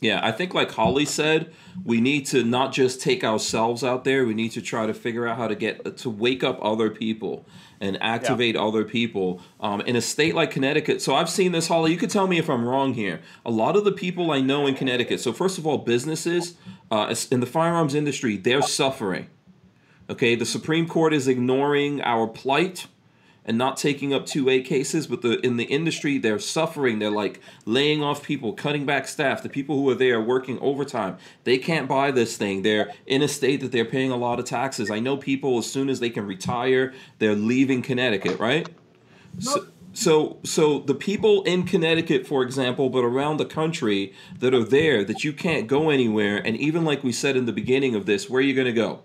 Yeah, 0.02 0.20
I 0.22 0.34
think 0.34 0.54
like 0.54 0.72
Holly 0.72 1.06
said, 1.06 1.54
we 1.86 2.02
need 2.02 2.26
to 2.28 2.44
not 2.44 2.74
just 2.74 3.00
take 3.00 3.24
ourselves 3.24 3.86
out 3.86 4.04
there. 4.04 4.26
We 4.26 4.34
need 4.34 4.52
to 4.52 4.62
try 4.62 4.86
to 4.86 4.94
figure 4.94 5.26
out 5.26 5.38
how 5.38 5.48
to 5.48 5.56
get 5.56 5.98
to 5.98 6.10
wake 6.10 6.44
up 6.44 6.60
other 6.62 6.90
people 6.90 7.46
and 7.80 8.02
activate 8.02 8.56
other 8.56 8.84
people 8.84 9.42
um, 9.62 9.82
in 9.82 9.96
a 9.96 10.02
state 10.02 10.36
like 10.36 10.52
Connecticut. 10.52 11.02
So 11.02 11.16
I've 11.16 11.30
seen 11.30 11.54
this, 11.54 11.68
Holly. 11.68 11.92
You 11.92 11.98
could 11.98 12.10
tell 12.10 12.28
me 12.28 12.38
if 12.38 12.50
I'm 12.50 12.66
wrong 12.66 12.94
here. 12.94 13.22
A 13.46 13.52
lot 13.52 13.76
of 13.76 13.86
the 13.86 13.92
people 13.92 14.32
I 14.32 14.42
know 14.42 14.68
in 14.68 14.76
Connecticut. 14.76 15.22
So 15.22 15.32
first 15.32 15.58
of 15.58 15.66
all, 15.66 15.78
businesses 15.78 16.56
uh, 16.92 17.14
in 17.32 17.40
the 17.40 17.46
firearms 17.46 17.96
industry, 17.96 18.38
they're 18.38 18.62
suffering. 18.62 19.28
Okay, 20.10 20.36
the 20.36 20.46
Supreme 20.46 20.88
Court 20.88 21.14
is 21.14 21.30
ignoring 21.30 22.02
our 22.02 22.28
plight 22.28 22.88
and 23.46 23.58
not 23.58 23.78
taking 23.78 24.14
up 24.14 24.26
2A 24.26 24.66
cases, 24.66 25.08
but 25.08 25.22
the 25.22 25.40
in 25.46 25.58
the 25.58 25.66
industry 25.66 26.18
they're 26.18 26.40
suffering. 26.40 27.00
They're 27.00 27.12
like 27.12 27.40
laying 27.66 28.02
off 28.02 28.24
people, 28.24 28.54
cutting 28.54 28.86
back 28.86 29.08
staff. 29.08 29.44
The 29.44 29.50
people 29.50 29.76
who 29.76 29.90
are 29.90 29.96
there 29.96 30.22
working 30.22 30.60
overtime, 30.60 31.18
they 31.44 31.58
can't 31.58 31.88
buy 31.88 32.12
this 32.12 32.38
thing. 32.38 32.62
They're 32.62 32.92
in 33.06 33.22
a 33.22 33.28
state 33.28 33.62
that 33.62 33.72
they're 33.72 33.86
paying 33.86 34.12
a 34.12 34.18
lot 34.18 34.40
of 34.40 34.46
taxes. 34.46 34.90
I 34.90 35.00
know 35.00 35.18
people 35.18 35.58
as 35.58 35.70
soon 35.70 35.90
as 35.90 36.00
they 36.00 36.10
can 36.10 36.26
retire, 36.26 36.94
they're 37.20 37.36
leaving 37.36 37.82
Connecticut, 37.82 38.40
right? 38.40 38.68
So, 39.40 39.68
so 39.94 40.38
so 40.44 40.80
the 40.80 40.96
people 40.96 41.44
in 41.44 41.64
Connecticut, 41.64 42.26
for 42.26 42.44
example, 42.44 42.90
but 42.90 43.04
around 43.04 43.38
the 43.38 43.46
country 43.46 44.14
that 44.40 44.54
are 44.54 44.64
there 44.64 45.04
that 45.04 45.24
you 45.24 45.34
can't 45.34 45.68
go 45.68 45.90
anywhere, 45.90 46.38
and 46.38 46.56
even 46.58 46.86
like 46.86 47.04
we 47.04 47.12
said 47.12 47.36
in 47.36 47.46
the 47.46 47.54
beginning 47.54 47.96
of 47.96 48.06
this, 48.06 48.30
where 48.30 48.40
are 48.40 48.44
you 48.44 48.54
going 48.54 48.68
to 48.68 48.74
go? 48.74 49.02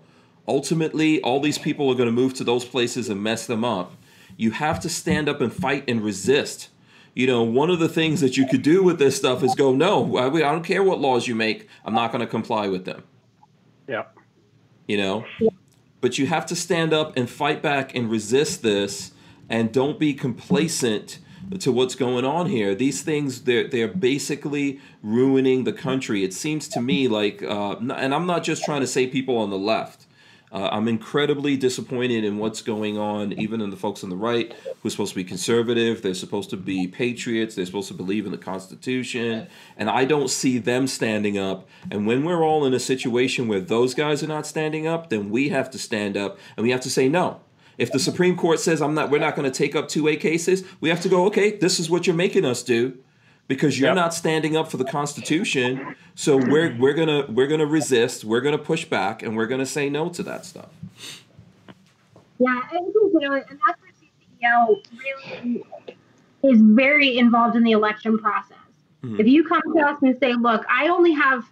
ultimately 0.49 1.21
all 1.21 1.39
these 1.39 1.59
people 1.59 1.89
are 1.89 1.95
going 1.95 2.07
to 2.07 2.11
move 2.11 2.33
to 2.33 2.43
those 2.43 2.65
places 2.65 3.07
and 3.07 3.21
mess 3.21 3.45
them 3.45 3.63
up. 3.63 3.93
You 4.39 4.51
have 4.51 4.79
to 4.79 4.89
stand 4.89 5.27
up 5.27 5.41
and 5.41 5.51
fight 5.51 5.83
and 5.89 6.01
resist. 6.01 6.69
You 7.13 7.27
know, 7.27 7.43
one 7.43 7.69
of 7.69 7.79
the 7.79 7.89
things 7.89 8.21
that 8.21 8.37
you 8.37 8.47
could 8.47 8.61
do 8.61 8.81
with 8.81 8.97
this 8.97 9.17
stuff 9.17 9.43
is 9.43 9.53
go, 9.53 9.73
no, 9.73 10.15
I, 10.15 10.27
I 10.27 10.51
don't 10.53 10.63
care 10.63 10.81
what 10.81 11.01
laws 11.01 11.27
you 11.27 11.35
make, 11.35 11.67
I'm 11.83 11.93
not 11.93 12.13
going 12.13 12.21
to 12.21 12.27
comply 12.27 12.69
with 12.69 12.85
them. 12.85 13.03
Yeah. 13.85 14.05
You 14.87 14.95
know, 14.95 15.25
but 15.99 16.17
you 16.17 16.27
have 16.27 16.45
to 16.45 16.55
stand 16.55 16.93
up 16.93 17.17
and 17.17 17.29
fight 17.29 17.61
back 17.61 17.93
and 17.93 18.09
resist 18.09 18.63
this, 18.63 19.11
and 19.49 19.73
don't 19.73 19.99
be 19.99 20.13
complacent 20.13 21.19
to 21.59 21.73
what's 21.73 21.95
going 21.95 22.23
on 22.23 22.45
here. 22.45 22.73
These 22.73 23.01
things 23.01 23.41
they're 23.41 23.67
they're 23.67 23.89
basically 23.89 24.79
ruining 25.03 25.65
the 25.65 25.73
country. 25.73 26.23
It 26.23 26.33
seems 26.33 26.69
to 26.69 26.81
me 26.81 27.09
like, 27.09 27.43
uh, 27.43 27.75
and 27.75 28.15
I'm 28.15 28.25
not 28.25 28.43
just 28.43 28.63
trying 28.63 28.81
to 28.81 28.87
say 28.87 29.05
people 29.05 29.37
on 29.37 29.49
the 29.49 29.59
left. 29.59 30.05
Uh, 30.51 30.69
I'm 30.71 30.87
incredibly 30.87 31.55
disappointed 31.57 32.23
in 32.23 32.37
what's 32.37 32.61
going 32.61 32.97
on, 32.97 33.33
even 33.33 33.61
in 33.61 33.69
the 33.69 33.77
folks 33.77 34.03
on 34.03 34.09
the 34.09 34.15
right 34.15 34.51
who 34.81 34.87
are 34.87 34.89
supposed 34.89 35.11
to 35.11 35.15
be 35.15 35.23
conservative. 35.23 36.01
They're 36.01 36.13
supposed 36.13 36.49
to 36.49 36.57
be 36.57 36.87
patriots. 36.87 37.55
They're 37.55 37.65
supposed 37.65 37.89
to 37.89 37.93
believe 37.93 38.25
in 38.25 38.31
the 38.31 38.37
Constitution. 38.37 39.47
And 39.77 39.89
I 39.89 40.05
don't 40.05 40.29
see 40.29 40.57
them 40.57 40.87
standing 40.87 41.37
up. 41.37 41.67
And 41.91 42.07
when 42.07 42.25
we're 42.25 42.43
all 42.43 42.65
in 42.65 42.73
a 42.73 42.79
situation 42.79 43.47
where 43.47 43.61
those 43.61 43.93
guys 43.93 44.23
are 44.23 44.27
not 44.27 44.47
standing 44.47 44.87
up, 44.87 45.09
then 45.09 45.29
we 45.29 45.49
have 45.49 45.69
to 45.71 45.79
stand 45.79 46.17
up 46.17 46.39
and 46.57 46.63
we 46.63 46.71
have 46.71 46.81
to 46.81 46.89
say 46.89 47.07
no. 47.07 47.41
If 47.77 47.91
the 47.91 47.99
Supreme 47.99 48.35
Court 48.35 48.59
says 48.59 48.81
I'm 48.81 48.93
not, 48.93 49.09
we're 49.09 49.19
not 49.19 49.35
going 49.35 49.49
to 49.49 49.57
take 49.57 49.75
up 49.75 49.87
two 49.87 50.07
A 50.07 50.15
cases, 50.15 50.63
we 50.81 50.89
have 50.89 51.01
to 51.01 51.09
go. 51.09 51.25
Okay, 51.27 51.57
this 51.57 51.79
is 51.79 51.89
what 51.89 52.07
you're 52.07 52.15
making 52.15 52.43
us 52.43 52.63
do 52.63 52.97
because 53.49 53.77
you're 53.79 53.89
Yep. 53.89 53.95
not 53.95 54.13
standing 54.13 54.55
up 54.55 54.69
for 54.71 54.77
the 54.77 54.85
Constitution. 54.85 55.95
So 56.15 56.37
we're 56.37 56.73
we're 56.79 56.93
gonna 56.93 57.25
we're 57.27 57.47
gonna 57.47 57.65
resist. 57.65 58.23
We're 58.23 58.39
gonna 58.41 58.57
push 58.57 58.85
back, 58.85 59.21
and 59.21 59.35
we're 59.35 59.47
gonna 59.47 59.65
say 59.65 59.89
no 59.89 60.07
to 60.09 60.23
that 60.23 60.45
stuff. 60.45 60.69
Yeah, 62.39 62.61
I 62.63 62.67
think 62.69 62.93
you 62.95 63.19
know, 63.19 63.33
and 63.33 63.43
that's 63.67 63.81
where 63.81 63.91
CCDL 63.99 64.81
really 65.33 65.65
is 66.43 66.61
very 66.61 67.17
involved 67.17 67.57
in 67.57 67.63
the 67.63 67.71
election 67.71 68.17
process. 68.19 68.55
Mhm. 69.03 69.19
If 69.19 69.27
you 69.27 69.43
come 69.43 69.61
to 69.75 69.81
us 69.85 69.97
and 70.01 70.15
say, 70.21 70.33
"Look, 70.33 70.63
I 70.69 70.87
only 70.87 71.11
have 71.13 71.43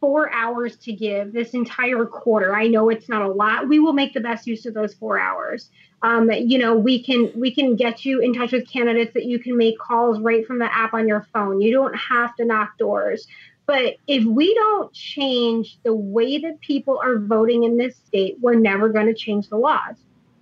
four 0.00 0.30
hours 0.32 0.76
to 0.76 0.92
give 0.92 1.32
this 1.32 1.50
entire 1.54 2.04
quarter. 2.04 2.54
I 2.54 2.66
know 2.68 2.90
it's 2.90 3.08
not 3.08 3.22
a 3.22 3.28
lot. 3.28 3.66
We 3.68 3.78
will 3.78 3.94
make 3.94 4.12
the 4.12 4.20
best 4.20 4.46
use 4.46 4.66
of 4.66 4.74
those 4.74 4.92
four 4.94 5.18
hours. 5.18 5.70
Um, 6.06 6.30
you 6.30 6.58
know, 6.58 6.74
we 6.76 7.02
can 7.02 7.30
we 7.34 7.52
can 7.52 7.74
get 7.74 8.04
you 8.04 8.20
in 8.20 8.32
touch 8.32 8.52
with 8.52 8.70
candidates 8.70 9.12
that 9.14 9.24
you 9.24 9.38
can 9.38 9.56
make 9.56 9.78
calls 9.78 10.20
right 10.20 10.46
from 10.46 10.58
the 10.58 10.72
app 10.72 10.94
on 10.94 11.08
your 11.08 11.26
phone. 11.32 11.60
You 11.60 11.72
don't 11.72 11.94
have 11.94 12.34
to 12.36 12.44
knock 12.44 12.78
doors." 12.78 13.26
But 13.66 13.96
if 14.06 14.24
we 14.24 14.54
don't 14.54 14.92
change 14.92 15.78
the 15.82 15.92
way 15.92 16.38
that 16.38 16.60
people 16.60 17.00
are 17.02 17.18
voting 17.18 17.64
in 17.64 17.76
this 17.76 17.96
state, 18.06 18.36
we're 18.40 18.54
never 18.54 18.88
going 18.88 19.06
to 19.06 19.14
change 19.14 19.48
the 19.48 19.56
laws 19.56 19.96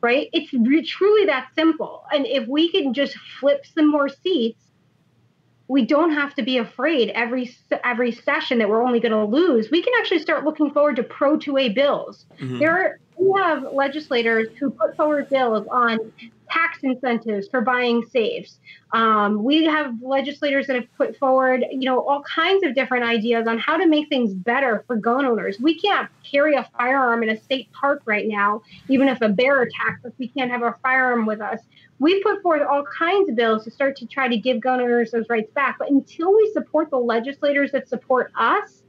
right? 0.05 0.29
It's 0.35 0.53
re- 0.53 0.85
truly 0.85 1.25
that 1.25 1.49
simple. 1.55 2.05
And 2.13 2.27
if 2.27 2.47
we 2.47 2.71
can 2.71 2.93
just 2.93 3.17
flip 3.41 3.65
some 3.65 3.91
more 3.91 4.11
seats, 4.11 4.61
we 5.67 5.87
don't 5.87 6.13
have 6.13 6.35
to 6.35 6.43
be 6.43 6.59
afraid 6.59 7.09
every 7.11 7.57
every 7.83 8.13
session 8.13 8.59
that 8.59 8.69
we're 8.69 8.83
only 8.83 9.01
going 9.01 9.13
to 9.13 9.25
lose. 9.25 9.71
We 9.71 9.83
can 9.83 9.95
actually 9.99 10.19
start 10.19 10.45
looking 10.45 10.71
forward 10.71 10.97
to 10.97 11.03
pro 11.03 11.39
2A 11.39 11.75
bills. 11.75 12.27
Mhm. 12.39 12.59
There 12.59 12.71
are, 12.71 13.01
we 13.17 13.33
have 13.41 13.63
legislators 13.73 14.49
who 14.59 14.71
put 14.71 14.97
forward 14.97 15.29
bills 15.29 15.67
on 15.71 16.13
tax 16.51 16.79
incentives 16.83 17.49
for 17.49 17.61
buying 17.61 18.05
safes. 18.11 18.59
Um, 18.93 19.43
we 19.43 19.65
have 19.65 19.95
legislators 20.03 20.67
that 20.67 20.77
have 20.77 20.87
put 20.97 21.17
forward, 21.17 21.65
you 21.71 21.85
know, 21.85 22.01
all 22.07 22.23
kinds 22.23 22.65
of 22.65 22.75
different 22.75 23.05
ideas 23.05 23.47
on 23.47 23.59
how 23.59 23.77
to 23.77 23.87
make 23.87 24.09
things 24.09 24.35
better 24.35 24.85
for 24.87 24.97
gun 24.97 25.25
owners. 25.25 25.59
We 25.61 25.79
can't 25.79 26.09
carry 26.31 26.55
a 26.55 26.69
firearm 26.79 27.23
in 27.23 27.31
a 27.31 27.41
state 27.41 27.73
park 27.73 28.03
right 28.05 28.27
now, 28.29 28.63
even 28.89 29.09
if 29.09 29.21
a 29.21 29.29
bear 29.29 29.63
attacks 29.63 30.05
us. 30.05 30.13
We 30.19 30.29
can't 30.29 30.51
have 30.51 30.63
our 30.63 30.79
firearm 30.83 31.27
with 31.27 31.41
us. 31.41 31.61
We 31.99 32.23
put 32.23 32.43
forth 32.43 32.63
all 32.63 32.85
kinds 32.85 33.29
of 33.31 33.37
bills 33.37 33.65
to 33.65 33.71
start 33.71 33.97
to 33.97 34.07
try 34.07 34.29
to 34.29 34.37
give 34.37 34.61
gun 34.61 34.81
owners 34.81 35.13
those 35.13 35.29
rights 35.29 35.51
back. 35.53 35.79
But 35.79 35.91
until 35.91 36.35
we 36.35 36.51
support 36.53 36.91
the 36.91 36.99
legislators 36.99 37.73
that 37.73 37.89
support 37.89 38.33
us, 38.39 38.83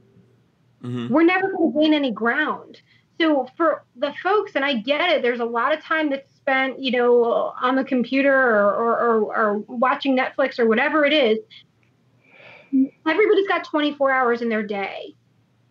Mhm. 0.82 1.10
we're 1.10 1.24
never 1.24 1.50
going 1.52 1.72
to 1.72 1.80
gain 1.80 1.94
any 1.94 2.10
ground. 2.10 2.80
So 3.18 3.48
for 3.56 3.84
the 3.96 4.12
folks, 4.22 4.52
and 4.56 4.64
I 4.64 4.74
get 4.74 5.10
it, 5.10 5.22
there's 5.22 5.40
a 5.40 5.44
lot 5.44 5.72
of 5.72 5.82
time 5.82 6.10
that's 6.10 6.30
spent, 6.34 6.78
you 6.78 6.92
know, 6.92 7.54
on 7.60 7.74
the 7.74 7.84
computer 7.84 8.32
or, 8.32 8.74
or, 8.74 8.98
or, 8.98 9.36
or 9.36 9.58
watching 9.66 10.16
Netflix 10.16 10.58
or 10.58 10.66
whatever 10.66 11.04
it 11.04 11.12
is. 11.12 11.38
Everybody's 13.06 13.48
got 13.48 13.64
24 13.64 14.12
hours 14.12 14.42
in 14.42 14.48
their 14.48 14.62
day. 14.62 15.14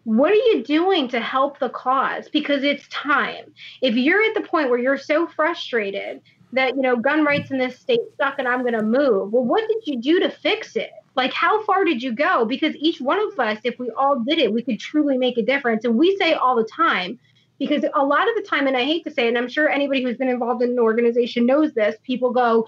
What 0.05 0.31
are 0.31 0.35
you 0.35 0.63
doing 0.63 1.07
to 1.09 1.19
help 1.19 1.59
the 1.59 1.69
cause? 1.69 2.29
Because 2.29 2.63
it's 2.63 2.87
time. 2.89 3.53
If 3.81 3.95
you're 3.95 4.21
at 4.21 4.33
the 4.35 4.41
point 4.41 4.69
where 4.69 4.79
you're 4.79 4.97
so 4.97 5.27
frustrated 5.27 6.21
that, 6.53 6.75
you 6.75 6.81
know, 6.81 6.95
gun 6.95 7.23
rights 7.23 7.51
in 7.51 7.57
this 7.57 7.79
state 7.79 8.01
suck 8.17 8.35
and 8.37 8.47
I'm 8.47 8.61
going 8.61 8.73
to 8.73 8.83
move, 8.83 9.33
well, 9.33 9.43
what 9.43 9.67
did 9.67 9.85
you 9.85 10.01
do 10.01 10.19
to 10.19 10.29
fix 10.29 10.75
it? 10.75 10.91
Like, 11.15 11.31
how 11.33 11.63
far 11.63 11.85
did 11.85 12.03
you 12.03 12.13
go? 12.13 12.45
Because 12.45 12.75
each 12.75 12.99
one 12.99 13.19
of 13.19 13.39
us, 13.39 13.59
if 13.63 13.79
we 13.79 13.89
all 13.91 14.19
did 14.19 14.39
it, 14.39 14.51
we 14.51 14.61
could 14.61 14.79
truly 14.79 15.17
make 15.17 15.37
a 15.37 15.41
difference. 15.41 15.85
And 15.85 15.97
we 15.97 16.17
say 16.17 16.33
all 16.33 16.55
the 16.55 16.65
time, 16.65 17.17
because 17.59 17.83
a 17.93 18.03
lot 18.05 18.27
of 18.29 18.35
the 18.35 18.41
time, 18.41 18.67
and 18.67 18.75
I 18.75 18.83
hate 18.83 19.03
to 19.05 19.11
say 19.11 19.25
it, 19.25 19.29
and 19.29 19.37
I'm 19.37 19.47
sure 19.49 19.69
anybody 19.69 20.03
who's 20.03 20.17
been 20.17 20.29
involved 20.29 20.61
in 20.61 20.71
an 20.71 20.79
organization 20.79 21.45
knows 21.45 21.73
this, 21.73 21.95
people 22.03 22.31
go, 22.31 22.67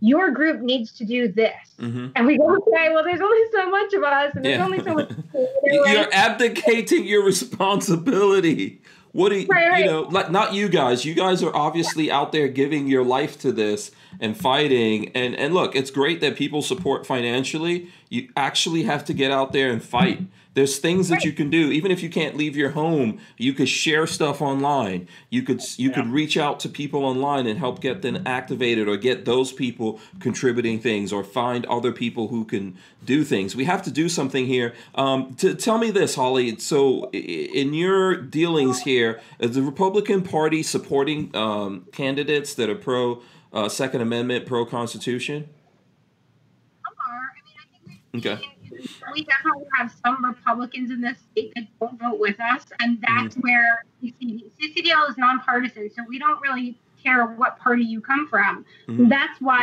your 0.00 0.30
group 0.30 0.60
needs 0.60 0.92
to 0.98 1.06
do 1.06 1.26
this. 1.28 1.54
Mhm. 1.80 2.12
And 2.14 2.26
we 2.26 2.36
go, 2.36 2.54
okay, 2.56 2.90
well, 2.92 3.02
there's 3.02 3.20
only 3.20 3.40
so 3.54 3.70
much 3.70 3.94
of 3.94 4.02
us, 4.02 4.32
and 4.34 4.44
there's 4.44 4.58
Yeah. 4.58 4.64
only 4.64 4.80
so 4.82 4.94
much. 4.94 5.10
You 5.34 5.72
know, 5.72 5.80
like- 5.82 5.92
You're 5.96 6.12
abdicating 6.12 7.04
your 7.06 7.24
responsibility. 7.24 8.80
What 9.12 9.30
do 9.30 9.36
you, 9.38 9.46
Right, 9.46 9.68
right. 9.70 9.84
you 9.84 9.90
know? 9.90 10.02
Like 10.02 10.30
not 10.30 10.52
you 10.52 10.68
guys. 10.68 11.06
You 11.06 11.14
guys 11.14 11.42
are 11.42 11.54
obviously 11.56 12.10
out 12.10 12.32
there 12.32 12.48
giving 12.48 12.86
your 12.86 13.02
life 13.02 13.40
to 13.40 13.50
this 13.52 13.90
and 14.20 14.36
fighting. 14.36 15.10
And 15.14 15.34
and 15.34 15.54
look, 15.54 15.74
it's 15.74 15.90
great 15.90 16.20
that 16.20 16.36
people 16.36 16.60
support 16.60 17.06
financially. 17.06 17.88
You 18.10 18.28
actually 18.36 18.82
have 18.82 19.06
to 19.06 19.14
get 19.14 19.30
out 19.30 19.52
there 19.52 19.70
and 19.70 19.82
fight. 19.82 20.20
There's 20.56 20.78
things 20.78 21.10
that 21.10 21.22
you 21.22 21.32
can 21.32 21.50
do, 21.50 21.70
even 21.70 21.90
if 21.90 22.02
you 22.02 22.08
can't 22.08 22.34
leave 22.34 22.56
your 22.56 22.70
home. 22.70 23.20
You 23.36 23.52
could 23.52 23.68
share 23.68 24.06
stuff 24.06 24.40
online. 24.40 25.06
You 25.28 25.42
could 25.42 25.60
you 25.76 25.90
could 25.90 26.06
reach 26.06 26.38
out 26.38 26.60
to 26.60 26.70
people 26.70 27.04
online 27.04 27.46
and 27.46 27.58
help 27.58 27.82
get 27.82 28.00
them 28.00 28.22
activated, 28.24 28.88
or 28.88 28.96
get 28.96 29.26
those 29.26 29.52
people 29.52 30.00
contributing 30.18 30.80
things, 30.80 31.12
or 31.12 31.22
find 31.24 31.66
other 31.66 31.92
people 31.92 32.28
who 32.28 32.46
can 32.46 32.78
do 33.04 33.22
things. 33.22 33.54
We 33.54 33.66
have 33.66 33.82
to 33.82 33.90
do 33.90 34.08
something 34.08 34.46
here. 34.46 34.72
Um, 34.94 35.34
to 35.34 35.54
tell 35.54 35.76
me 35.76 35.90
this, 35.90 36.14
Holly. 36.14 36.58
So, 36.58 37.10
in 37.10 37.74
your 37.74 38.16
dealings 38.16 38.80
here, 38.80 39.20
is 39.38 39.56
the 39.56 39.62
Republican 39.62 40.22
Party 40.22 40.62
supporting 40.62 41.36
um, 41.36 41.84
candidates 41.92 42.54
that 42.54 42.70
are 42.70 42.76
pro 42.76 43.20
uh, 43.52 43.68
Second 43.68 44.00
Amendment, 44.00 44.46
pro 44.46 44.64
Constitution? 44.64 45.50
are. 46.86 46.92
I 46.94 47.90
mean, 47.90 48.00
I 48.14 48.30
Okay. 48.30 48.55
We 49.12 49.24
definitely 49.24 49.64
have 49.78 49.92
some 50.04 50.24
Republicans 50.24 50.90
in 50.90 51.00
this 51.00 51.18
state 51.32 51.52
that 51.54 51.66
don't 51.80 51.98
vote 52.00 52.18
with 52.18 52.38
us, 52.40 52.64
and 52.80 52.98
that's 53.06 53.36
where 53.36 53.84
CCD, 54.02 54.44
CCDL 54.60 55.10
is 55.10 55.16
nonpartisan, 55.18 55.90
so 55.94 56.02
we 56.08 56.18
don't 56.18 56.40
really 56.40 56.78
care 57.02 57.26
what 57.26 57.58
party 57.58 57.84
you 57.84 58.00
come 58.00 58.26
from. 58.26 58.64
Mhm. 58.88 59.08
That's 59.08 59.40
why 59.40 59.62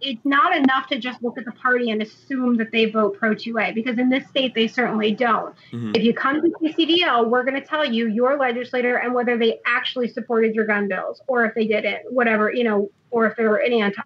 it's 0.00 0.24
not 0.24 0.54
enough 0.54 0.86
to 0.88 0.98
just 0.98 1.22
look 1.22 1.38
at 1.38 1.44
the 1.44 1.52
party 1.52 1.90
and 1.90 2.02
assume 2.02 2.56
that 2.58 2.70
they 2.70 2.84
vote 2.90 3.18
pro 3.18 3.34
2A, 3.34 3.72
because 3.72 3.98
in 3.98 4.10
this 4.10 4.26
state 4.28 4.54
they 4.54 4.68
certainly 4.68 5.12
don't. 5.12 5.54
Mhm. 5.72 5.96
If 5.96 6.04
you 6.04 6.12
come 6.12 6.42
to 6.42 6.52
CCDL, 6.60 7.28
we're 7.28 7.42
going 7.42 7.60
to 7.60 7.66
tell 7.66 7.84
you 7.84 8.06
your 8.08 8.36
legislator 8.36 8.96
and 8.96 9.14
whether 9.14 9.36
they 9.38 9.60
actually 9.66 10.08
supported 10.08 10.54
your 10.54 10.66
gun 10.66 10.88
bills, 10.88 11.20
or 11.26 11.44
if 11.46 11.54
they 11.54 11.66
didn't, 11.66 12.12
whatever, 12.12 12.52
you 12.52 12.64
know, 12.64 12.90
or 13.10 13.26
if 13.26 13.36
they 13.36 13.44
were 13.44 13.56
an 13.56 13.72
anti. 13.72 14.02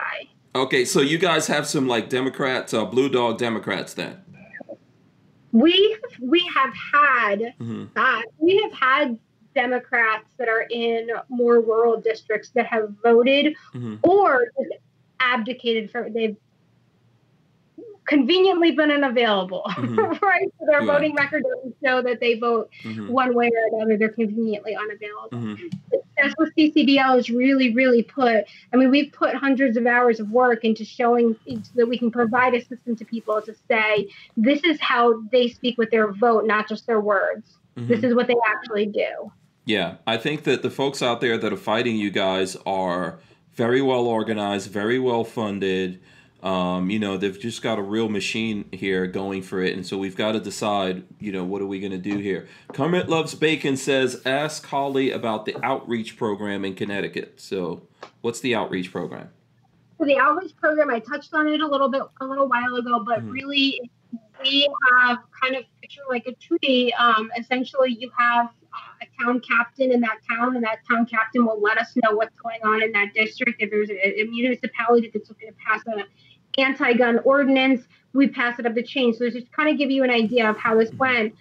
Okay, 0.55 0.85
so 0.85 1.01
you 1.01 1.19
guys 1.19 1.47
have 1.49 1.67
some 1.67 1.87
like 1.87 2.09
Democrats, 2.09 2.73
uh, 2.73 2.85
blue 2.85 3.09
dog 3.09 3.39
Democrats 3.39 3.93
then. 3.95 4.23
We 5.53 5.97
we 6.21 6.41
have 6.55 6.73
had 6.75 7.55
Mhm. 7.61 7.93
that 7.95 8.25
we 8.39 8.57
have 8.63 8.73
had 8.73 9.19
democrats 9.55 10.29
that 10.39 10.49
are 10.49 10.67
in 10.71 11.11
more 11.29 11.61
rural 11.61 12.01
districts 12.01 12.51
that 12.51 12.67
have 12.67 12.91
voted 13.03 13.55
Mhm. 13.75 13.99
or 14.03 14.49
abdicated 15.21 15.91
from 15.91 16.13
they've 16.13 16.37
conveniently 18.09 18.73
been 18.73 18.91
unavailable 18.91 19.63
Mhm. 19.77 20.21
right 20.23 20.49
so 20.59 20.67
their 20.67 20.81
Yeah. 20.83 20.93
voting 20.93 21.15
record 21.15 21.45
doesn't 21.45 21.77
show 21.85 22.03
that 22.03 22.19
they 22.21 22.35
vote 22.35 22.71
Mhm. 22.83 23.09
one 23.11 23.35
way 23.35 23.49
or 23.55 23.77
another 23.77 23.97
they're 23.97 24.09
conveniently 24.09 24.75
unavailable 24.75 25.39
Mhm. 25.39 25.73
that's 26.17 26.35
what 26.37 26.49
CCDL 26.57 27.15
has 27.15 27.31
really, 27.31 27.73
really 27.75 28.03
put. 28.03 28.45
I 28.73 28.77
mean, 28.77 28.91
we've 28.91 29.13
put 29.13 29.37
hundreds 29.37 29.77
of 29.77 29.87
hours 29.87 30.19
of 30.19 30.29
work 30.33 30.65
into 30.65 30.85
showing 30.85 31.37
so 31.47 31.61
that 31.77 31.87
we 31.87 31.97
can 31.97 32.11
provide 32.11 32.55
a 32.55 32.61
system 32.61 32.97
to 32.97 33.05
people 33.05 33.41
to 33.43 33.55
say 33.71 34.09
this 34.37 34.61
is 34.65 34.81
how 34.81 35.23
they 35.31 35.47
speak 35.47 35.79
with 35.79 35.91
their 35.93 36.11
vote, 36.13 36.45
not 36.45 36.69
just 36.69 36.89
their 36.89 36.99
words. 37.01 37.59
This 37.77 38.01
Mhm. 38.01 38.05
is 38.05 38.15
what 38.17 38.27
they 38.27 38.35
actually 38.49 38.87
do. 38.87 39.31
Yeah, 39.65 39.97
I 40.09 40.17
think 40.17 40.43
that 40.43 40.63
the 40.63 40.71
folks 40.71 41.03
out 41.05 41.21
there 41.21 41.39
that 41.39 41.53
are 41.53 41.57
fighting 41.57 41.97
you 41.97 42.11
guys 42.11 42.57
are 42.67 43.21
very 43.55 43.81
well 43.81 44.07
organized, 44.07 44.73
very 44.73 44.99
well 44.99 45.23
funded. 45.23 46.01
Um, 46.43 46.89
you 46.89 47.01
know, 47.01 47.17
they've 47.17 47.39
just 47.39 47.63
got 47.63 47.79
a 47.79 47.83
real 47.83 48.09
machine 48.09 48.69
here 48.71 49.07
going 49.09 49.43
for 49.43 49.61
it, 49.61 49.75
and 49.75 49.85
so 49.85 49.99
we've 49.99 50.15
got 50.17 50.33
to 50.33 50.41
decide, 50.41 51.03
you 51.19 51.33
know, 51.33 51.43
what 51.43 51.61
are 51.61 51.67
we 51.67 51.81
going 51.81 51.93
to 51.93 51.99
do 51.99 52.19
here? 52.19 52.47
Kermit 52.73 53.09
Loves 53.09 53.35
Bacon 53.35 53.77
says, 53.77 54.23
ask 54.25 54.65
Holly 54.67 55.11
about 55.11 55.47
the 55.47 55.57
outreach 55.65 56.17
program 56.17 56.65
in 56.65 56.75
Connecticut. 56.75 57.41
So, 57.41 57.89
what's 58.21 58.39
the 58.39 58.55
outreach 58.55 58.93
program? 58.93 59.31
So 59.99 60.05
the 60.05 60.17
outreach 60.17 60.55
program, 60.57 60.91
I 60.91 61.01
touched 61.01 61.35
on 61.35 61.49
it 61.49 61.61
a 61.61 61.67
little 61.67 61.89
bit 61.89 62.03
a 62.21 62.25
little 62.25 62.49
while 62.49 62.77
ago, 62.77 63.03
but 63.05 63.19
Mhm. 63.21 63.33
really, 63.33 63.91
we 64.41 64.69
have 64.93 65.19
kind 65.43 65.57
of 65.57 65.65
picture 65.83 66.03
like 66.09 66.25
a 66.29 66.35
tree. 66.35 66.93
Um, 66.93 67.33
essentially, 67.37 67.97
you 67.99 68.11
have 68.17 68.47
uh, 68.47 69.03
a 69.03 69.25
town 69.25 69.41
captain 69.41 69.91
in 69.91 70.01
that 70.03 70.19
town, 70.31 70.55
and 70.55 70.65
that 70.65 70.79
town 70.89 71.05
captain 71.07 71.45
will 71.45 71.61
let 71.61 71.79
us 71.79 71.97
know 71.97 72.15
what's 72.15 72.37
going 72.37 72.61
on 72.63 72.81
in 72.83 72.93
that 72.93 73.13
district. 73.15 73.61
If 73.61 73.71
there's 73.71 73.91
a, 73.91 74.21
a 74.21 74.25
municipality 74.27 75.11
that's 75.13 75.29
looking 75.29 75.49
to 75.49 75.55
pass 75.55 75.83
an 75.87 76.05
anti-gun 76.59 77.21
ordinance, 77.25 77.87
we 78.15 78.29
pass 78.29 78.59
it 78.59 78.67
up 78.67 78.75
the 78.75 78.83
chain. 78.83 79.13
So 79.15 79.31
just 79.31 79.51
kind 79.53 79.69
of 79.71 79.79
give 79.79 79.91
you 79.91 80.05
an 80.05 80.11
idea 80.11 80.49
of 80.49 80.57
how 80.57 80.79
this 80.79 80.91
went. 80.99 81.35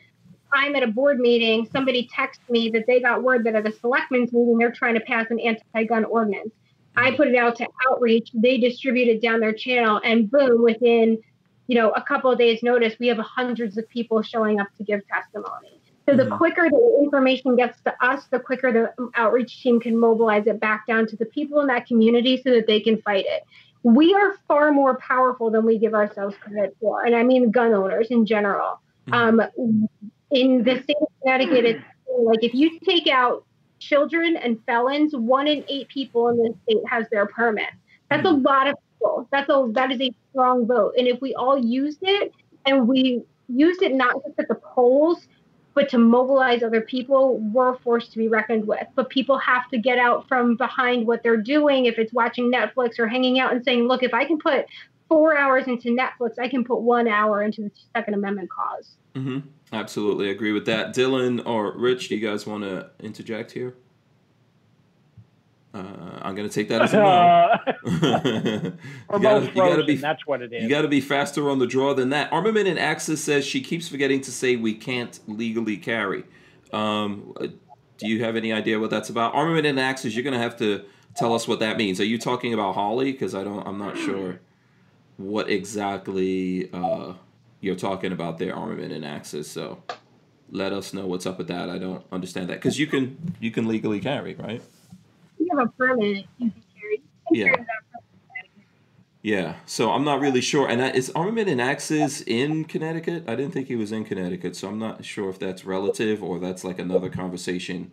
I'm 0.54 0.76
at 0.76 0.84
a 0.84 0.88
board 0.88 1.20
meeting. 1.20 1.68
Somebody 1.72 2.10
texted 2.16 2.50
me 2.50 2.70
that 2.70 2.86
they 2.88 3.02
got 3.02 3.24
word 3.24 3.44
that 3.46 3.56
at 3.56 3.68
a 3.68 3.72
selectmen's 3.72 4.32
meeting 4.32 4.58
they're 4.58 4.72
trying 4.72 4.94
to 4.94 5.02
pass 5.02 5.28
an 5.30 5.40
anti-gun 5.40 6.06
ordinance. 6.06 6.54
I 6.96 7.12
put 7.12 7.28
it 7.28 7.36
out 7.36 7.56
to 7.58 7.68
outreach. 7.90 8.30
They 8.34 8.58
distribute 8.58 9.08
it 9.08 9.22
down 9.22 9.40
their 9.40 9.54
channel, 9.54 10.02
and 10.04 10.30
boom, 10.32 10.64
within 10.64 11.20
you 11.68 11.76
know 11.76 11.92
a 11.92 12.02
couple 12.02 12.32
of 12.32 12.40
days' 12.40 12.64
notice, 12.64 12.96
we 13.00 13.08
have 13.08 13.18
hundreds 13.20 13.78
of 13.78 13.88
people 13.90 14.22
showing 14.22 14.60
up 14.60 14.68
to 14.78 14.84
give 14.84 15.02
testimony. 15.08 15.80
So 16.10 16.16
the 16.16 16.24
Mhm. 16.24 16.38
quicker 16.38 16.70
the 16.70 17.00
information 17.04 17.56
gets 17.56 17.82
to 17.82 17.94
us, 18.04 18.26
the 18.28 18.40
quicker 18.40 18.72
the 18.72 19.10
outreach 19.16 19.62
team 19.62 19.80
can 19.80 19.98
mobilize 19.98 20.48
it 20.48 20.60
back 20.60 20.88
down 20.88 21.06
to 21.08 21.18
the 21.18 21.26
people 21.26 21.60
in 21.60 21.68
that 21.68 21.86
community 21.86 22.38
so 22.38 22.52
that 22.52 22.66
they 22.66 22.80
can 22.80 23.02
fight 23.02 23.26
it. 23.28 23.44
We 23.84 24.14
are 24.14 24.36
far 24.48 24.72
more 24.72 24.98
powerful 24.98 25.50
than 25.50 25.66
we 25.66 25.78
give 25.78 25.94
ourselves 25.94 26.36
credit 26.40 26.76
for, 26.80 27.06
and 27.06 27.16
I 27.16 27.24
mean 27.24 27.52
gun 27.52 27.74
owners 27.74 28.08
in 28.10 28.26
general. 28.26 28.80
Um, 29.12 29.42
in 30.32 30.64
the 30.64 30.82
state 30.84 30.98
of 31.02 31.08
Connecticut, 31.22 31.66
it's 31.66 31.84
like 32.20 32.44
if 32.44 32.54
you 32.54 32.80
take 32.80 33.08
out 33.08 33.46
children 33.80 34.36
and 34.38 34.60
felons, 34.66 35.16
one 35.16 35.48
in 35.48 35.64
eight 35.70 35.88
people 35.88 36.28
in 36.30 36.38
the 36.38 36.54
state 36.64 36.84
has 36.90 37.06
their 37.10 37.26
permit. 37.28 37.70
That's 38.10 38.26
a 38.26 38.32
lot 38.32 38.68
of 38.68 38.76
people. 38.94 39.28
That's 39.32 39.50
a 39.50 39.70
that 39.74 39.92
is 39.92 40.02
a 40.02 40.12
strong 40.32 40.66
vote. 40.66 40.94
And 40.98 41.08
if 41.08 41.22
we 41.22 41.34
all 41.36 41.58
used 41.58 42.00
it 42.02 42.34
and 42.66 42.88
we 42.88 43.24
used 43.48 43.82
it 43.82 43.94
not 43.94 44.16
just 44.26 44.40
at 44.40 44.48
the 44.48 44.56
polls, 44.56 45.28
but 45.78 45.90
to 45.90 46.00
mobilize 46.00 46.64
other 46.64 46.82
people, 46.82 47.38
we're 47.38 47.76
a 47.76 47.78
force 47.78 48.10
to 48.10 48.18
be 48.18 48.28
reckoned 48.28 48.66
with. 48.66 48.88
But 48.96 49.12
people 49.12 49.38
have 49.38 49.70
to 49.70 49.78
get 49.78 50.00
out 50.00 50.28
from 50.28 50.56
behind 50.56 51.06
what 51.06 51.22
they're 51.22 51.38
doing. 51.38 51.86
If 51.86 52.00
it's 52.00 52.12
watching 52.12 52.52
Netflix 52.52 52.98
or 52.98 53.08
hanging 53.08 53.38
out 53.38 53.54
and 53.54 53.64
saying, 53.64 53.84
look, 53.84 54.02
if 54.02 54.12
I 54.12 54.26
can 54.26 54.40
put 54.40 54.66
four 55.08 55.38
hours 55.38 55.68
into 55.68 55.96
Netflix, 55.96 56.40
I 56.40 56.48
can 56.48 56.64
put 56.64 56.82
one 56.82 57.08
hour 57.08 57.44
into 57.44 57.62
the 57.62 57.72
Second 57.96 58.16
Amendment 58.16 58.50
cause. 58.50 58.96
mm-hmm. 59.14 59.48
Absolutely 59.72 60.32
agree 60.32 60.52
with 60.52 60.66
that. 60.66 60.96
Dylan 60.96 61.46
or 61.46 61.78
Rich, 61.78 62.10
do 62.10 62.16
you 62.16 62.28
guys 62.28 62.48
want 62.48 62.64
to 62.64 62.90
interject 63.00 63.52
here? 63.52 63.76
Uh, 65.78 66.20
I'm 66.24 66.34
going 66.34 66.50
to 66.50 66.54
take 66.54 66.70
that 66.70 66.82
as 66.82 66.94
a 66.94 66.98
no. 66.98 68.72
You 69.14 69.20
gotta, 69.20 69.46
you 69.46 69.52
gotta 69.54 69.84
be 69.84 69.96
That's 69.96 70.26
what 70.26 70.42
it 70.42 70.52
is. 70.52 70.64
you 70.64 70.70
got 70.70 70.82
to 70.82 70.88
be 70.88 71.02
faster 71.02 71.50
on 71.50 71.60
the 71.60 71.68
draw 71.68 71.94
than 71.94 72.10
that. 72.10 72.32
Armament 72.34 72.68
and 72.68 72.80
Axis 72.80 73.24
says 73.24 73.46
she 73.46 73.62
keeps 73.62 73.88
forgetting 73.88 74.22
to 74.22 74.32
say 74.32 74.56
we 74.56 74.74
can't 74.74 75.20
legally 75.28 75.78
carry. 75.78 76.24
Um, 76.74 77.34
do 77.98 78.08
you 78.08 78.24
have 78.24 78.36
any 78.36 78.52
idea 78.52 78.80
what 78.80 78.90
that's 78.90 79.10
about? 79.10 79.36
Armament 79.36 79.66
and 79.68 79.80
Axis, 79.80 80.16
you're 80.16 80.24
gonna 80.24 80.40
have 80.40 80.58
to 80.58 80.84
tell 81.16 81.34
us 81.34 81.48
what 81.48 81.60
that 81.60 81.78
means. 81.78 82.00
Are 82.00 82.06
you 82.06 82.18
talking 82.18 82.54
about 82.54 82.74
Holly? 82.76 83.12
Because 83.12 83.36
I 83.36 83.44
don't, 83.44 83.66
I'm 83.68 83.78
not 83.78 83.98
sure 83.98 84.40
what 85.18 85.50
exactly 85.50 86.72
uh, 86.74 87.14
you're 87.62 87.76
talking 87.76 88.12
about 88.12 88.38
there. 88.40 88.56
Armament 88.56 88.92
and 88.92 89.06
Axis. 89.06 89.50
So 89.50 89.82
let 90.52 90.74
us 90.74 90.94
know 90.94 91.06
what's 91.06 91.26
up 91.26 91.38
with 91.38 91.48
that. 91.48 91.70
I 91.70 91.78
don't 91.78 92.04
understand 92.12 92.50
that 92.50 92.56
because 92.56 92.80
you 92.80 92.88
can 92.88 93.36
you 93.40 93.52
can 93.52 93.68
legally 93.68 94.00
carry, 94.00 94.34
right? 94.36 94.62
You 95.50 95.58
have 95.58 95.68
a 95.68 95.72
permit, 95.72 96.26
you 96.38 96.52
can 96.52 96.64
carry. 96.76 97.02
You 97.32 97.46
Yeah. 97.46 97.46
carry. 97.54 97.66
Yeah, 99.24 99.56
so 99.66 99.92
I'm 99.92 100.06
not 100.06 100.22
really 100.22 100.40
sure. 100.40 100.70
And 100.70 100.96
is 100.96 101.10
Armament 101.14 101.50
and 101.50 101.60
Axis 101.60 102.22
in 102.22 102.64
Connecticut? 102.64 103.26
I 103.28 103.36
didn't 103.36 103.52
think 103.52 103.68
he 103.68 103.76
was 103.76 103.92
in 103.92 104.06
Connecticut, 104.06 104.56
so 104.56 104.70
I'm 104.70 104.80
not 104.80 105.04
sure 105.04 105.30
if 105.30 105.38
that's 105.38 105.66
relative 105.66 106.24
or 106.24 106.40
that's 106.40 106.64
like 106.64 106.80
another 106.80 107.10
conversation 107.10 107.92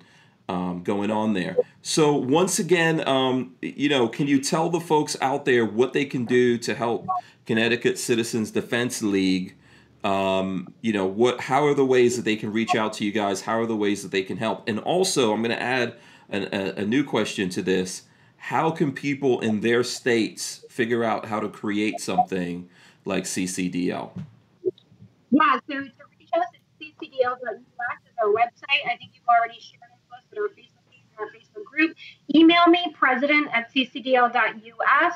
um, 0.48 0.82
going 0.84 1.10
on 1.10 1.32
there. 1.32 1.56
So 1.82 2.14
once 2.14 2.58
again, 2.60 3.06
um, 3.08 3.56
you 3.62 3.88
know, 3.88 4.06
can 4.06 4.28
you 4.28 4.40
tell 4.40 4.68
the 4.68 4.78
folks 4.80 5.16
out 5.20 5.44
there 5.44 5.64
what 5.64 5.92
they 5.92 6.04
can 6.04 6.24
do 6.24 6.56
to 6.58 6.74
help 6.74 7.06
Connecticut 7.46 7.98
Citizens 7.98 8.50
Defense 8.52 9.02
League? 9.02 9.56
Um, 10.04 10.72
you 10.82 10.92
know, 10.92 11.06
what? 11.06 11.40
How 11.40 11.66
are 11.66 11.74
the 11.74 11.86
ways 11.86 12.16
that 12.16 12.24
they 12.24 12.36
can 12.36 12.52
reach 12.52 12.74
out 12.76 12.92
to 12.94 13.04
you 13.04 13.10
guys? 13.10 13.40
How 13.40 13.58
are 13.58 13.66
the 13.66 13.74
ways 13.74 14.02
that 14.02 14.12
they 14.12 14.22
can 14.22 14.36
help? 14.36 14.68
And 14.68 14.78
also, 14.80 15.32
I'm 15.32 15.42
going 15.42 15.56
to 15.56 15.62
add 15.62 15.94
an, 16.34 16.48
a, 16.52 16.82
a 16.82 16.84
new 16.84 17.04
question 17.04 17.48
to 17.50 17.62
this 17.62 18.02
how 18.36 18.70
can 18.70 18.92
people 18.92 19.40
in 19.40 19.60
their 19.60 19.82
states 19.82 20.66
figure 20.68 21.02
out 21.02 21.24
how 21.24 21.40
to 21.40 21.48
create 21.48 21.98
something 21.98 22.68
like 23.06 23.24
CCDL? 23.24 24.10
Yeah, 25.30 25.58
so 25.66 25.74
to 25.74 25.80
reach 25.80 26.28
us 26.34 26.44
at 26.52 26.60
ccdl.us 26.78 27.56
is 27.56 28.14
our 28.22 28.28
website. 28.28 28.84
I 28.84 28.96
think 28.98 29.12
you've 29.14 29.26
already 29.26 29.58
shared 29.60 29.80
it 29.84 29.98
with 30.10 30.18
us 30.18 30.24
at 30.30 30.38
our 30.38 30.48
Facebook 30.48 30.84
page 30.90 31.04
and 31.10 31.20
our 31.20 31.28
Facebook 31.28 31.64
group. 31.64 31.96
Email 32.34 32.66
me, 32.66 32.94
president 32.94 33.48
at 33.54 33.72
ccdl.us. 33.72 35.14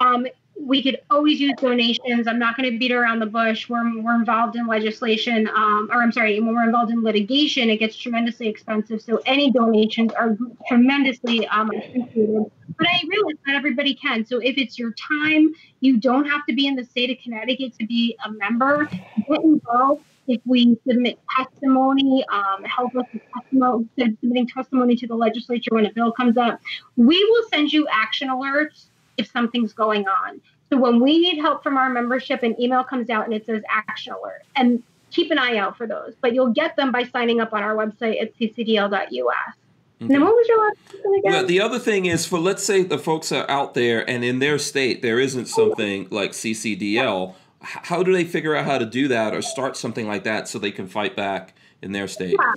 Um, 0.00 0.26
we 0.60 0.82
could 0.82 1.00
always 1.10 1.40
use 1.40 1.54
donations. 1.56 2.26
I'm 2.26 2.38
not 2.38 2.56
going 2.56 2.70
to 2.70 2.78
beat 2.78 2.92
around 2.92 3.20
the 3.20 3.26
bush. 3.26 3.68
We're, 3.68 4.02
we're 4.02 4.14
involved 4.14 4.56
in 4.56 4.66
legislation, 4.66 5.48
um, 5.48 5.88
or 5.90 6.02
I'm 6.02 6.12
sorry, 6.12 6.38
when 6.40 6.54
we're 6.54 6.64
involved 6.64 6.92
in 6.92 7.02
litigation, 7.02 7.70
it 7.70 7.78
gets 7.78 7.96
tremendously 7.96 8.48
expensive. 8.48 9.00
So 9.00 9.20
any 9.26 9.50
donations 9.50 10.12
are 10.12 10.36
tremendously 10.68 11.46
um, 11.48 11.70
appreciated. 11.70 12.50
But 12.78 12.86
I 12.86 13.00
realize 13.08 13.36
not 13.46 13.56
everybody 13.56 13.94
can. 13.94 14.24
So 14.24 14.38
if 14.38 14.58
it's 14.58 14.78
your 14.78 14.92
time, 14.92 15.52
you 15.80 15.96
don't 15.96 16.26
have 16.26 16.44
to 16.46 16.54
be 16.54 16.66
in 16.66 16.76
the 16.76 16.84
state 16.84 17.10
of 17.10 17.16
Connecticut 17.22 17.78
to 17.78 17.86
be 17.86 18.16
a 18.24 18.30
member. 18.30 18.88
Get 19.28 19.42
involved. 19.42 20.04
If 20.28 20.40
we 20.44 20.78
submit 20.86 21.18
testimony, 21.36 22.24
um, 22.32 22.62
help 22.62 22.94
us 22.94 23.04
with 23.12 23.22
testimony, 23.34 23.88
submitting 23.98 24.46
testimony 24.46 24.94
to 24.96 25.06
the 25.08 25.16
legislature 25.16 25.70
when 25.72 25.86
a 25.86 25.92
bill 25.92 26.12
comes 26.12 26.36
up, 26.36 26.60
we 26.96 27.18
will 27.24 27.48
send 27.48 27.72
you 27.72 27.88
action 27.90 28.28
alerts 28.28 28.89
if 29.20 29.30
something's 29.30 29.72
going 29.72 30.08
on. 30.08 30.40
So 30.70 30.78
when 30.78 31.00
we 31.00 31.20
need 31.20 31.38
help 31.40 31.62
from 31.62 31.76
our 31.76 31.90
membership, 31.90 32.42
an 32.42 32.60
email 32.60 32.82
comes 32.82 33.10
out 33.10 33.24
and 33.24 33.34
it 33.34 33.44
says 33.46 33.62
action 33.68 34.12
alert. 34.12 34.42
And 34.56 34.82
keep 35.10 35.30
an 35.30 35.38
eye 35.38 35.56
out 35.56 35.76
for 35.76 35.86
those. 35.86 36.14
But 36.20 36.34
you'll 36.34 36.52
get 36.52 36.76
them 36.76 36.90
by 36.92 37.04
signing 37.04 37.40
up 37.40 37.52
on 37.52 37.62
our 37.62 37.74
website 37.74 38.20
at 38.20 38.36
ccdl.us. 38.38 39.54
And 40.00 40.10
then 40.10 40.22
what 40.22 40.34
was 40.34 40.48
your 40.48 40.64
last 40.64 40.78
question 40.88 41.14
again? 41.18 41.32
Well, 41.32 41.46
the 41.46 41.60
other 41.60 41.78
thing 41.78 42.06
is 42.06 42.24
for 42.24 42.38
let's 42.38 42.64
say 42.64 42.82
the 42.82 42.96
folks 42.98 43.32
are 43.32 43.48
out 43.50 43.74
there 43.74 44.08
and 44.08 44.24
in 44.24 44.38
their 44.38 44.58
state 44.58 45.02
there 45.02 45.20
isn't 45.20 45.46
something 45.46 46.08
like 46.10 46.32
CCDL. 46.32 47.34
How 47.60 48.02
do 48.02 48.10
they 48.14 48.24
figure 48.24 48.56
out 48.56 48.64
how 48.64 48.78
to 48.78 48.86
do 48.86 49.08
that 49.08 49.34
or 49.34 49.42
start 49.42 49.76
something 49.76 50.06
like 50.08 50.24
that 50.24 50.48
so 50.48 50.58
they 50.58 50.72
can 50.72 50.86
fight 50.88 51.16
back 51.16 51.54
in 51.82 51.92
their 51.92 52.08
state? 52.08 52.34
Yeah, 52.38 52.54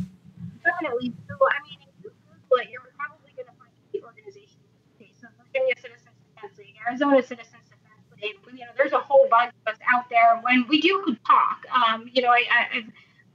definitely. 0.64 1.12
So, 1.28 1.36
I 1.36 1.60
mean, 1.68 1.80
if 1.82 2.06
you 2.06 2.12
Google 2.50 2.64
it, 2.64 2.70
you're 2.72 2.82
probably 2.98 3.34
going 3.36 3.48
to 3.48 3.54
find 3.60 3.72
the 3.92 4.02
organization. 4.04 4.62
Okay, 4.96 5.12
so 5.20 5.28
Virginia 5.44 5.76
Citizens 5.76 6.16
Defense 6.34 6.58
League, 6.58 6.73
Arizona 6.88 7.22
Citizens 7.22 7.64
Defense 7.70 8.22
League. 8.22 8.36
You 8.54 8.66
know, 8.66 8.72
there's 8.78 8.94
a 8.94 9.00
whole 9.00 9.28
bunch 9.30 9.54
of 9.66 9.74
us 9.74 9.80
out 9.94 10.10
there. 10.10 10.40
When 10.42 10.66
we 10.68 10.82
do 10.82 11.18
talk, 11.26 11.66
um, 11.74 12.10
you 12.14 12.22
know, 12.22 12.30
I, 12.30 12.44
I've 12.76 12.84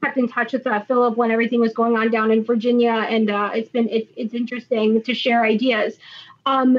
kept 0.02 0.16
in 0.16 0.28
touch 0.28 0.52
with 0.52 0.66
uh, 0.66 0.80
Philip 0.84 1.16
when 1.16 1.30
everything 1.30 1.60
was 1.60 1.72
going 1.72 1.96
on 1.96 2.10
down 2.10 2.30
in 2.30 2.44
Virginia, 2.44 2.92
and 2.92 3.30
uh, 3.30 3.50
it's 3.54 3.70
been 3.70 3.88
it's 3.88 4.10
it's 4.16 4.34
interesting 4.34 5.02
to 5.02 5.14
share 5.14 5.44
ideas. 5.44 5.98
Um, 6.46 6.78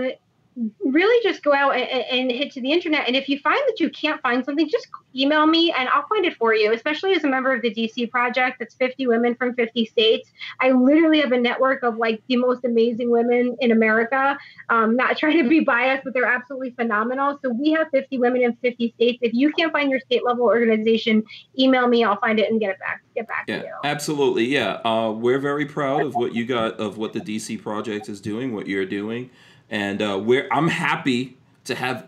really 0.84 1.24
just 1.24 1.44
go 1.44 1.54
out 1.54 1.76
and, 1.76 1.84
and 1.84 2.32
hit 2.32 2.52
to 2.54 2.62
the 2.62 2.72
internet. 2.72 3.08
And 3.08 3.16
if 3.16 3.30
you 3.30 3.40
find 3.40 3.60
that 3.68 3.80
you 3.80 3.90
can't 3.90 4.22
find 4.22 4.44
something, 4.44 4.68
just 4.70 4.88
email 5.16 5.46
me 5.46 5.74
and 5.78 5.88
I'll 5.90 6.06
find 6.08 6.26
it 6.26 6.36
for 6.36 6.54
you, 6.54 6.74
especially 6.74 7.14
as 7.14 7.24
a 7.24 7.28
member 7.28 7.54
of 7.54 7.62
the 7.62 7.74
DC 7.74 8.10
Project. 8.12 8.60
That's 8.60 8.76
50 8.76 9.08
women 9.08 9.36
from 9.36 9.56
50 9.56 9.86
states. 9.86 10.32
I 10.60 10.72
literally 10.72 11.22
have 11.22 11.32
a 11.32 11.40
network 11.40 11.84
of 11.84 11.98
like 11.98 12.22
the 12.28 12.36
most 12.36 12.66
amazing 12.66 13.10
women 13.10 13.56
in 13.62 13.72
America. 13.72 14.38
Um, 14.70 14.96
not 14.96 15.18
trying 15.20 15.42
to 15.42 15.50
be 15.50 15.62
biased, 15.62 16.04
but 16.04 16.14
they're 16.14 16.26
absolutely 16.26 16.72
phenomenal. 16.72 17.40
So 17.42 17.50
we 17.50 17.72
have 17.72 17.88
50 17.92 18.18
women 18.18 18.42
in 18.42 18.56
50 18.56 18.94
states. 18.96 19.20
If 19.22 19.34
you 19.34 19.52
can't 19.54 19.72
find 19.72 19.90
your 19.90 20.00
state 20.02 20.26
level 20.26 20.46
organization, 20.46 21.24
email 21.58 21.88
me. 21.88 22.04
I'll 22.04 22.20
find 22.20 22.40
it 22.40 22.52
and 22.52 22.60
get 22.60 22.72
it 22.72 22.80
back. 22.80 23.02
Get 23.16 23.28
back 23.28 23.46
Yeah, 23.48 23.60
to 23.60 23.66
you. 23.66 23.74
absolutely. 23.84 24.46
Yeah, 24.46 24.82
uh, 24.86 25.12
we're 25.12 25.40
very 25.40 25.66
proud 25.66 26.04
of 26.04 26.16
what 26.16 26.34
you 26.34 26.46
got, 26.46 26.80
of 26.80 26.98
what 26.98 27.14
the 27.14 27.20
DC 27.22 27.62
project 27.62 28.10
is 28.10 28.20
doing, 28.22 28.54
what 28.54 28.68
you're 28.68 28.86
doing, 28.86 29.30
and 29.70 30.02
uh, 30.02 30.20
we're. 30.22 30.48
I'm 30.52 30.68
happy 30.68 31.38
to 31.66 31.76
have 31.76 32.08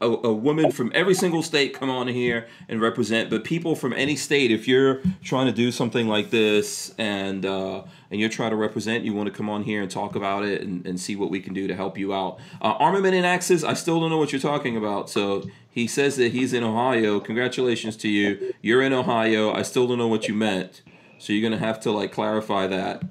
a, 0.00 0.06
a 0.06 0.32
woman 0.32 0.70
from 0.70 0.92
every 0.94 1.14
single 1.14 1.42
state 1.42 1.74
come 1.74 1.88
on 1.88 2.08
here 2.08 2.46
and 2.68 2.80
represent, 2.80 3.30
but 3.30 3.42
people 3.44 3.74
from 3.74 3.92
any 3.92 4.16
state, 4.16 4.50
if 4.50 4.68
you're 4.68 5.00
trying 5.22 5.46
to 5.46 5.52
do 5.52 5.72
something 5.72 6.06
like 6.08 6.30
this 6.30 6.94
and 6.98 7.46
uh, 7.46 7.82
and 8.10 8.20
you're 8.20 8.30
trying 8.30 8.50
to 8.50 8.56
represent, 8.56 9.04
you 9.04 9.14
want 9.14 9.28
to 9.28 9.34
come 9.34 9.48
on 9.48 9.62
here 9.62 9.82
and 9.82 9.90
talk 9.90 10.14
about 10.14 10.44
it 10.44 10.62
and, 10.62 10.86
and 10.86 11.00
see 11.00 11.16
what 11.16 11.30
we 11.30 11.40
can 11.40 11.54
do 11.54 11.66
to 11.66 11.74
help 11.74 11.96
you 11.96 12.12
out. 12.12 12.38
Uh, 12.60 12.74
armament 12.78 13.14
and 13.14 13.24
axes, 13.24 13.64
I 13.64 13.74
still 13.74 13.98
don't 13.98 14.10
know 14.10 14.18
what 14.18 14.32
you're 14.32 14.40
talking 14.40 14.76
about. 14.76 15.08
So 15.08 15.44
he 15.70 15.86
says 15.86 16.16
that 16.16 16.32
he's 16.32 16.52
in 16.52 16.62
Ohio. 16.62 17.18
Congratulations 17.18 17.96
to 17.98 18.08
you. 18.08 18.54
You're 18.62 18.82
in 18.82 18.92
Ohio. 18.92 19.52
I 19.52 19.62
still 19.62 19.86
don't 19.86 19.98
know 19.98 20.08
what 20.08 20.28
you 20.28 20.34
meant. 20.34 20.82
So 21.18 21.32
you're 21.32 21.48
gonna 21.48 21.64
have 21.64 21.80
to 21.80 21.90
like 21.90 22.12
clarify 22.12 22.66
that 22.66 23.02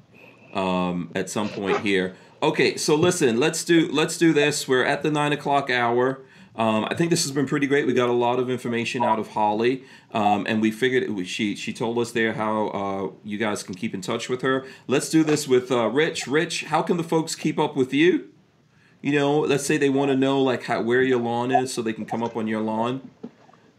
um, 0.54 1.12
at 1.16 1.30
some 1.30 1.50
point 1.50 1.80
here. 1.80 2.16
Okay, 2.44 2.76
so 2.76 2.96
listen, 2.96 3.40
let's 3.40 3.64
do 3.64 3.90
let's 3.90 4.18
do 4.18 4.34
this. 4.34 4.68
We're 4.68 4.84
at 4.84 5.02
the 5.02 5.10
nine 5.10 5.32
o'clock 5.32 5.70
hour. 5.70 6.20
Um, 6.58 6.84
I 6.84 6.94
think 6.94 7.10
this 7.10 7.24
has 7.24 7.32
been 7.32 7.48
pretty 7.48 7.68
great. 7.68 7.88
We 7.88 7.94
got 7.94 8.10
a 8.10 8.14
lot 8.14 8.38
of 8.38 8.50
information 8.50 9.02
out 9.02 9.18
of 9.18 9.30
Holly, 9.30 9.86
um, 10.12 10.46
and 10.46 10.62
we 10.62 10.70
figured 10.70 11.04
it, 11.04 11.26
she 11.26 11.56
she 11.56 11.72
told 11.72 11.98
us 12.00 12.12
there 12.12 12.34
how 12.34 12.68
uh, 12.68 13.12
you 13.24 13.38
guys 13.38 13.64
can 13.64 13.76
keep 13.76 13.94
in 13.94 14.02
touch 14.02 14.28
with 14.28 14.42
her. 14.42 14.66
Let's 14.88 15.10
do 15.10 15.24
this 15.24 15.48
with 15.48 15.72
uh, 15.72 15.88
Rich. 15.88 16.28
Rich, 16.28 16.66
how 16.66 16.82
can 16.82 16.98
the 16.98 17.04
folks 17.04 17.34
keep 17.34 17.58
up 17.58 17.78
with 17.78 17.94
you? 17.94 18.28
You 19.02 19.14
know, 19.14 19.40
let's 19.40 19.66
say 19.66 19.78
they 19.78 19.90
want 19.90 20.12
to 20.12 20.18
know 20.18 20.42
like 20.42 20.64
how, 20.64 20.82
where 20.82 21.02
your 21.02 21.20
lawn 21.22 21.50
is, 21.50 21.74
so 21.74 21.82
they 21.82 21.94
can 21.94 22.06
come 22.06 22.22
up 22.22 22.36
on 22.36 22.48
your 22.48 22.60
lawn. 22.60 23.10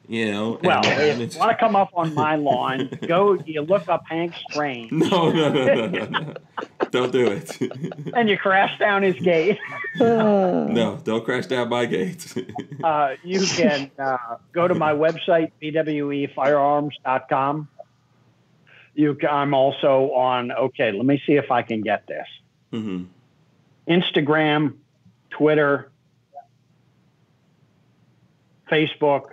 You 0.09 0.33
know, 0.33 0.61
Well, 0.63 0.81
if 0.85 1.35
you 1.35 1.39
want 1.39 1.51
to 1.51 1.57
come 1.57 1.77
up 1.77 1.91
on 1.95 2.15
my 2.15 2.37
lawn, 2.37 2.91
go. 3.07 3.35
You 3.45 3.61
look 3.61 3.89
up 3.89 4.05
Hank 4.09 4.35
Strange, 4.51 4.91
no, 4.93 5.31
no, 5.31 5.51
no, 5.51 5.65
no, 5.65 5.87
no, 5.87 6.07
no. 6.07 6.35
Don't 6.95 7.11
do 7.11 7.27
it. 7.27 7.61
and 8.15 8.31
you 8.31 8.39
crash 8.39 8.79
down 8.79 9.03
his 9.03 9.17
gate. 9.17 9.59
no, 9.99 11.01
don't 11.03 11.25
crash 11.25 11.47
down 11.47 11.69
my 11.69 11.87
gate. 11.87 12.33
Uh, 12.85 13.17
you 13.25 13.41
can 13.41 13.91
uh, 13.99 14.37
go 14.53 14.69
to 14.69 14.77
my 14.77 14.93
website 14.93 15.51
bwefirearms.com. 15.61 17.69
You, 18.95 19.17
can, 19.17 19.29
I'm 19.29 19.55
also 19.55 20.13
on. 20.13 20.53
Okay, 20.53 20.93
let 20.93 21.05
me 21.05 21.21
see 21.27 21.33
if 21.33 21.51
I 21.51 21.63
can 21.63 21.81
get 21.81 22.07
this. 22.07 22.29
hmm 22.71 23.07
Instagram, 23.89 24.77
Twitter, 25.31 25.91
Facebook, 28.71 29.31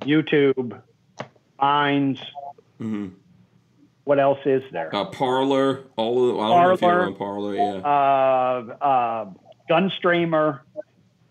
YouTube, 0.00 0.82
Vines. 1.60 2.18
hmm 2.78 3.10
What 4.06 4.20
else 4.20 4.38
is 4.46 4.62
there? 4.70 4.94
Uh, 4.94 5.06
Parler, 5.06 5.82
all 5.96 6.30
of, 6.30 6.36
the, 6.36 6.40
I 6.40 6.48
don't 6.48 6.62
know 6.62 6.72
if 6.74 6.80
you're 6.80 7.06
on 7.06 7.14
Parler, 7.16 7.54
yeah. 7.56 7.62
Uh, 7.82 8.76
uh, 8.80 9.30
Gunstreamer, 9.68 10.60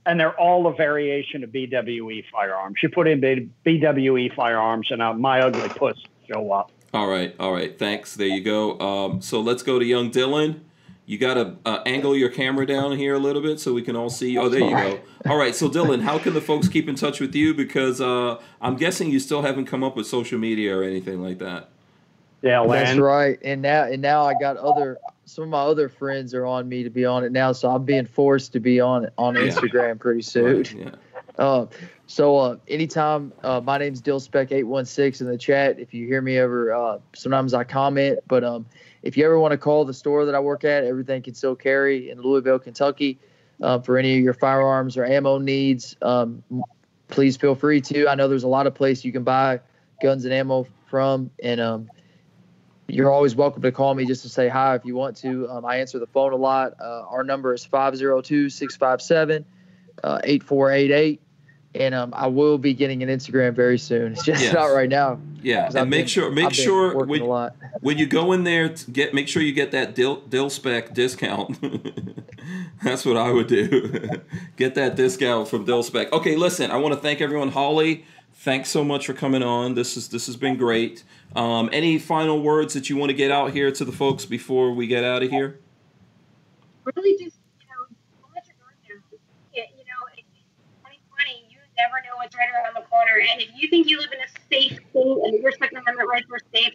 and 0.06 0.20
they're 0.20 0.38
all 0.38 0.68
a 0.68 0.76
variation 0.76 1.46
of 1.46 1.52
BWE 1.52 2.26
firearms. 2.30 2.76
You 2.84 2.90
put 2.90 3.08
in 3.08 3.22
B- 3.22 3.50
BWE 3.66 4.36
firearms, 4.36 4.92
and 4.92 5.02
uh, 5.02 5.14
my 5.14 5.40
ugly 5.40 5.70
puss 5.70 5.98
show 6.30 6.52
up. 6.52 6.70
All 6.94 7.08
right, 7.08 7.34
all 7.40 7.54
right, 7.54 7.80
thanks. 7.80 8.14
There 8.14 8.28
you 8.28 8.44
go. 8.44 8.78
Um, 8.82 9.22
so 9.22 9.40
let's 9.40 9.64
go 9.64 9.80
to 9.80 9.86
young 9.86 10.12
Dylan. 10.12 10.60
You 11.06 11.18
got 11.18 11.36
to 11.36 11.56
uh, 11.66 11.82
angle 11.86 12.14
your 12.14 12.30
camera 12.30 12.66
down 12.66 12.98
here 12.98 13.14
a 13.14 13.20
little 13.20 13.42
bit 13.42 13.62
so 13.62 13.74
we 13.74 13.84
can 13.84 13.96
all 13.96 14.10
see. 14.10 14.38
Oh, 14.38 14.50
there 14.50 14.60
you 14.60 14.72
go. 14.72 15.00
All 15.28 15.38
right, 15.38 15.56
so 15.56 15.70
Dylan, 15.70 16.02
how 16.02 16.20
can 16.20 16.34
the 16.34 16.42
folks 16.42 16.68
keep 16.68 16.90
in 16.90 16.96
touch 16.96 17.22
with 17.22 17.34
you? 17.36 17.54
Because 17.54 18.02
uh, 18.02 18.42
I'm 18.60 18.76
guessing 18.76 19.12
you 19.12 19.22
still 19.22 19.44
haven't 19.44 19.68
come 19.68 19.82
up 19.82 19.96
with 19.96 20.08
social 20.08 20.38
media 20.38 20.78
or 20.78 20.84
anything 20.84 21.22
like 21.22 21.38
that. 21.40 21.70
Yeah, 22.46 22.64
That's 22.68 23.00
right. 23.00 23.40
And 23.44 23.64
now 23.64 23.86
and 23.86 24.04
now 24.04 24.24
I 24.24 24.36
got 24.40 24.58
other 24.58 25.00
some 25.26 25.46
of 25.46 25.50
my 25.50 25.62
other 25.62 25.90
friends 25.90 26.36
are 26.36 26.46
on 26.46 26.70
me 26.70 26.84
to 26.84 26.92
be 26.92 27.04
on 27.04 27.24
it 27.24 27.32
now, 27.32 27.52
so 27.54 27.72
I'm 27.72 27.86
being 27.86 28.06
forced 28.06 28.54
to 28.54 28.60
be 28.60 28.80
on 28.80 29.06
it 29.06 29.14
on 29.18 29.34
Yeah. 29.34 29.42
Instagram 29.48 30.00
pretty 30.00 30.22
soon. 30.22 30.58
Right, 30.58 30.74
yeah. 30.76 30.92
Uh, 31.40 31.66
so 32.06 32.38
uh, 32.38 32.58
anytime, 32.68 33.34
uh, 33.44 33.62
my 33.62 33.80
name's 33.80 34.00
DillSpec816 34.04 35.22
in 35.22 35.28
the 35.28 35.38
chat. 35.40 35.80
If 35.80 35.92
you 35.94 36.06
hear 36.06 36.22
me 36.22 36.38
ever, 36.38 36.72
uh, 36.72 37.00
sometimes 37.16 37.56
I 37.56 37.64
comment. 37.64 38.20
But 38.28 38.44
um, 38.44 38.68
if 39.02 39.18
you 39.18 39.26
ever 39.26 39.40
want 39.40 39.52
to 39.54 39.58
call 39.58 39.84
the 39.84 39.94
store 39.94 40.26
that 40.26 40.36
I 40.36 40.40
work 40.40 40.64
at, 40.64 40.84
everything 40.84 41.24
can 41.24 41.34
still 41.34 41.56
carry 41.56 42.12
in 42.12 42.22
Louisville, 42.22 42.60
Kentucky, 42.60 43.18
uh, 43.60 43.80
for 43.80 43.98
any 43.98 44.18
of 44.18 44.24
your 44.24 44.36
firearms 44.36 44.98
or 44.98 45.06
ammo 45.06 45.40
needs. 45.40 45.96
Um, 46.04 46.44
please 47.08 47.38
feel 47.38 47.56
free 47.56 47.82
to. 47.82 48.08
I 48.08 48.14
know 48.14 48.28
there's 48.28 48.44
a 48.44 48.48
lot 48.48 48.68
of 48.68 48.76
places 48.76 49.04
you 49.04 49.12
can 49.12 49.24
buy 49.24 49.60
guns 50.04 50.26
and 50.26 50.34
ammo 50.34 50.68
from, 50.86 51.32
and 51.44 51.60
um, 51.60 51.90
you're 52.88 53.12
always 53.12 53.36
welcome 53.36 53.62
to 53.64 53.72
call 53.72 53.96
me 53.96 54.06
just 54.06 54.22
to 54.24 54.30
say 54.30 54.48
hi 54.48 54.76
if 54.76 54.86
you 54.86 54.96
want 54.96 55.18
to. 55.18 55.50
Um, 55.50 55.66
I 55.66 55.78
answer 55.78 56.00
the 56.00 56.08
phone 56.08 56.34
a 56.34 56.36
lot. 56.36 56.74
Uh, 56.80 57.04
our 57.10 57.24
number 57.24 57.54
is 57.54 57.66
502 57.66 58.50
657 58.50 59.46
8488. 60.04 61.22
And 61.76 61.94
um, 61.94 62.14
I 62.16 62.28
will 62.28 62.58
be 62.58 62.74
getting 62.74 63.04
an 63.04 63.10
Instagram 63.10 63.54
very 63.54 63.78
soon. 63.78 64.14
It's 64.14 64.24
just 64.24 64.42
Yes. 64.42 64.54
not 64.54 64.68
right 64.68 64.88
now. 64.88 65.20
Yeah, 65.42 65.66
and 65.68 65.76
I've 65.78 65.88
make 65.90 66.02
been- 66.02 66.08
sure 66.08 66.32
make 66.32 66.54
sure 66.54 66.96
when, 67.06 67.20
when 67.82 67.98
you 67.98 68.06
go 68.08 68.32
in 68.32 68.46
there 68.46 68.70
to 68.70 68.92
get 68.92 69.14
make 69.14 69.28
sure 69.28 69.42
you 69.42 69.52
get 69.52 69.72
that 69.72 69.94
dill, 69.94 70.22
dill 70.22 70.50
spec 70.50 70.94
discount 70.94 71.60
that's 72.84 73.06
what 73.06 73.16
i 73.18 73.30
would 73.32 73.46
do 73.48 74.10
get 74.58 74.74
that 74.76 74.96
discount 74.96 75.48
from 75.48 75.64
dill 75.66 75.84
spec 75.84 76.12
okay 76.12 76.36
listen 76.36 76.72
i 76.72 76.78
want 76.78 76.96
to 76.96 77.00
thank 77.00 77.22
everyone 77.22 77.50
holly 77.50 78.06
thanks 78.36 78.70
so 78.70 78.84
much 78.84 79.06
for 79.08 79.14
coming 79.14 79.44
on 79.44 79.74
this 79.74 79.98
is 79.98 80.10
this 80.10 80.28
has 80.28 80.36
been 80.36 80.58
great 80.58 81.04
um, 81.36 81.70
any 81.72 81.98
final 81.98 82.42
words 82.42 82.74
that 82.74 82.90
you 82.90 82.96
want 82.96 83.10
to 83.10 83.16
get 83.16 83.32
out 83.32 83.52
here 83.52 83.72
to 83.72 83.84
the 83.84 83.92
folks 83.92 84.26
before 84.26 84.72
we 84.72 84.88
get 84.88 85.04
out 85.04 85.24
of 85.24 85.30
here 85.30 85.60
really 86.94 87.12
just 87.24 87.38
you 87.60 87.68
know 87.68 87.86
your 88.48 88.56
guard 88.62 88.76
down. 88.88 89.02
It, 89.54 89.70
you 89.78 89.86
know, 89.86 90.02
it's 90.14 90.28
2020. 90.86 91.50
You 91.50 91.58
never 91.78 91.98
know 92.06 92.18
what's 92.18 92.36
right 92.36 92.50
around 92.54 92.76
the 92.76 92.88
corner, 92.90 93.20
and 93.20 93.42
if 93.42 93.50
you 93.56 93.70
think 93.70 93.90
you 93.90 93.98
live 94.00 94.12
in 94.12 94.20
a 94.20 94.30
safe 94.50 94.80
state 94.90 95.20
and 95.24 95.42
your 95.42 95.52
Second 95.52 95.78
Amendment 95.78 96.10
rights 96.10 96.28
are 96.32 96.40
safe, 96.54 96.74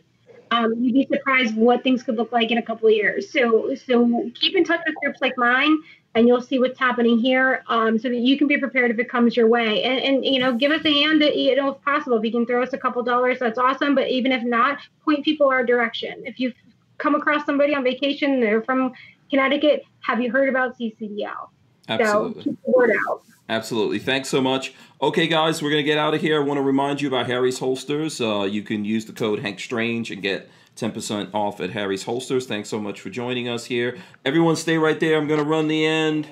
um, 0.51 0.75
you'd 0.79 0.95
be 0.95 1.07
surprised 1.07 1.57
what 1.57 1.83
things 1.83 2.03
could 2.03 2.17
look 2.17 2.33
like 2.33 2.51
in 2.51 2.59
a 2.59 2.63
couple 2.63 2.89
of 2.89 2.95
years. 2.95 3.31
So, 3.31 3.75
so 3.75 4.31
keep 4.35 4.57
in 4.57 4.65
touch 4.65 4.81
with 4.87 4.97
groups 5.03 5.21
like 5.21 5.37
mine. 5.37 5.79
And 6.15 6.27
you'll 6.27 6.41
see 6.41 6.59
what's 6.59 6.79
happening 6.79 7.19
here, 7.19 7.63
um, 7.69 7.97
so 7.97 8.09
that 8.09 8.17
you 8.17 8.37
can 8.37 8.49
be 8.49 8.59
prepared 8.59 8.91
if 8.91 8.99
it 8.99 9.09
comes 9.09 9.37
your 9.37 9.47
way. 9.47 9.85
And, 9.85 10.01
and 10.01 10.25
you 10.25 10.41
know, 10.41 10.53
give 10.53 10.73
us 10.73 10.85
a 10.85 10.93
hand, 10.93 11.23
you 11.23 11.55
know, 11.55 11.73
if 11.73 11.83
possible. 11.83 12.19
If 12.19 12.25
you 12.25 12.33
can 12.33 12.47
throw 12.47 12.63
us 12.65 12.73
a 12.73 12.79
couple 12.79 13.03
dollars, 13.05 13.39
that's 13.39 13.59
awesome. 13.59 13.95
But 13.95 14.09
even 14.09 14.33
if 14.33 14.43
not, 14.43 14.79
point 15.05 15.25
people 15.25 15.49
our 15.49 15.65
direction. 15.65 16.23
If 16.27 16.41
you've 16.41 16.55
come 16.99 17.15
across 17.15 17.47
somebody 17.47 17.75
on 17.75 17.85
vacation, 17.85 18.41
they're 18.41 18.63
from 18.63 18.93
Connecticut. 19.31 19.85
Have 20.01 20.21
you 20.21 20.33
heard 20.33 20.49
about 20.49 20.77
CCDL? 20.77 21.49
absolutely 21.89 22.45
So 22.45 22.57
word 22.65 22.91
out. 23.09 23.23
Absolutely. 23.49 23.99
Thanks 23.99 24.29
so 24.29 24.41
much. 24.41 24.75
Okay, 25.03 25.27
guys, 25.27 25.61
we're 25.61 25.71
going 25.71 25.83
to 25.83 25.87
get 25.87 25.99
out 25.99 26.15
of 26.15 26.21
here. 26.21 26.41
I 26.41 26.45
want 26.45 26.59
to 26.59 26.63
remind 26.63 27.01
you 27.01 27.09
about 27.09 27.27
Harry's 27.27 27.59
Holsters. 27.59 28.21
Uh, 28.21 28.43
you 28.43 28.63
can 28.63 28.85
use 28.85 29.07
the 29.07 29.13
code 29.13 29.41
Hank 29.41 29.59
Strange 29.59 30.13
and 30.13 30.23
get 30.23 30.49
10% 30.81 31.35
off 31.35 31.61
at 31.61 31.71
Harry's 31.71 32.05
Holsters. 32.05 32.47
Thanks 32.47 32.69
so 32.69 32.81
much 32.81 33.01
for 33.01 33.11
joining 33.11 33.49
us 33.49 33.67
here. 33.67 33.99
Everyone, 34.25 34.57
stay 34.57 34.79
right 34.79 34.99
there. 34.99 35.19
I'm 35.19 35.29
going 35.29 35.41
to 35.41 35.47
run 35.47 35.69
the 35.69 35.85
end. 35.85 36.29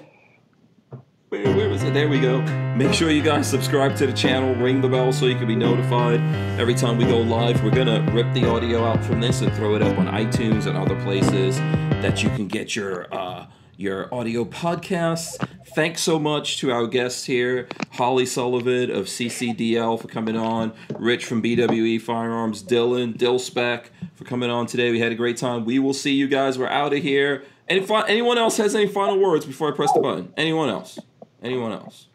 Where, 1.29 1.71
is 1.71 1.83
it? 1.83 1.93
There 1.93 2.09
we 2.09 2.21
go. 2.21 2.41
Make 2.75 2.95
sure 2.95 3.11
you 3.11 3.23
guys 3.23 3.47
subscribe 3.47 3.95
to 3.97 4.07
the 4.07 4.15
channel, 4.15 4.55
ring 4.55 4.81
the 4.81 4.89
bell 4.89 5.13
so 5.13 5.27
you 5.27 5.35
can 5.35 5.47
be 5.47 5.57
notified 5.57 6.21
every 6.59 6.75
time 6.75 6.97
we 6.97 7.05
go 7.05 7.19
live. 7.19 7.63
We're 7.63 7.71
going 7.71 7.87
to 7.87 8.11
rip 8.13 8.33
the 8.33 8.49
audio 8.49 8.83
out 8.83 9.05
from 9.05 9.21
this 9.21 9.43
and 9.43 9.53
throw 9.53 9.75
it 9.75 9.83
up 9.83 9.99
on 9.99 10.07
iTunes 10.07 10.67
and 10.67 10.79
other 10.79 10.99
places 11.03 11.59
that 11.59 12.23
you 12.23 12.31
can 12.31 12.49
get 12.49 12.75
your. 12.75 13.13
Uh, 13.15 13.47
your 13.79 14.13
audio 14.13 14.45
podcasts. 14.45 15.37
Thanks 15.69 16.03
so 16.03 16.19
much 16.19 16.59
to 16.59 16.73
our 16.73 16.89
guests 16.89 17.25
here, 17.25 17.69
Holly 17.93 18.27
Sullivan 18.27 18.91
of 18.91 19.07
CCDL 19.07 20.01
for 20.03 20.09
coming 20.09 20.37
on, 20.37 20.73
Rich 20.99 21.25
from 21.25 21.41
BWE 21.41 22.03
Firearms, 22.03 22.65
Dylan, 22.65 23.17
Dillspec 23.17 23.85
for 24.17 24.25
coming 24.25 24.51
on 24.51 24.67
today. 24.67 24.91
We 24.91 24.99
had 24.99 25.13
a 25.13 25.15
great 25.15 25.37
time. 25.37 25.65
We 25.65 25.79
will 25.79 25.95
see 25.95 26.13
you 26.13 26.27
guys. 26.27 26.59
We're 26.59 26.67
out 26.67 26.93
of 26.93 27.01
here. 27.01 27.45
Any 27.69 27.87
fi- 27.87 28.09
anyone 28.09 28.37
else 28.37 28.57
has 28.57 28.75
any 28.75 28.89
final 28.89 29.17
words 29.21 29.47
before 29.47 29.73
I 29.73 29.77
press 29.77 29.93
the 29.93 30.01
button? 30.01 30.33
Anyone 30.37 30.71
else? 30.71 30.99
Anyone 31.41 31.71
else? 31.71 32.09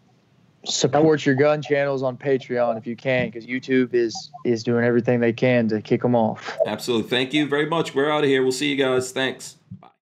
Support 0.65 1.25
your 1.25 1.35
gun 1.35 1.61
channels 1.61 2.03
on 2.03 2.17
Patreon 2.17 2.77
if 2.77 2.85
you 2.85 2.97
can, 2.97 3.27
because 3.27 3.45
YouTube 3.45 3.93
is 3.93 4.31
is 4.43 4.63
doing 4.63 4.83
everything 4.83 5.21
they 5.21 5.33
can 5.33 5.69
to 5.69 5.81
kick 5.81 6.01
them 6.01 6.15
off. 6.15 6.57
Absolutely. 6.67 7.09
Thank 7.09 7.33
you 7.33 7.47
very 7.47 7.67
much. 7.67 7.95
We're 7.95 8.11
out 8.11 8.25
of 8.25 8.29
here. 8.29 8.43
We'll 8.43 8.51
see 8.51 8.69
you 8.69 8.75
guys. 8.75 9.11
Thanks. 9.13 9.57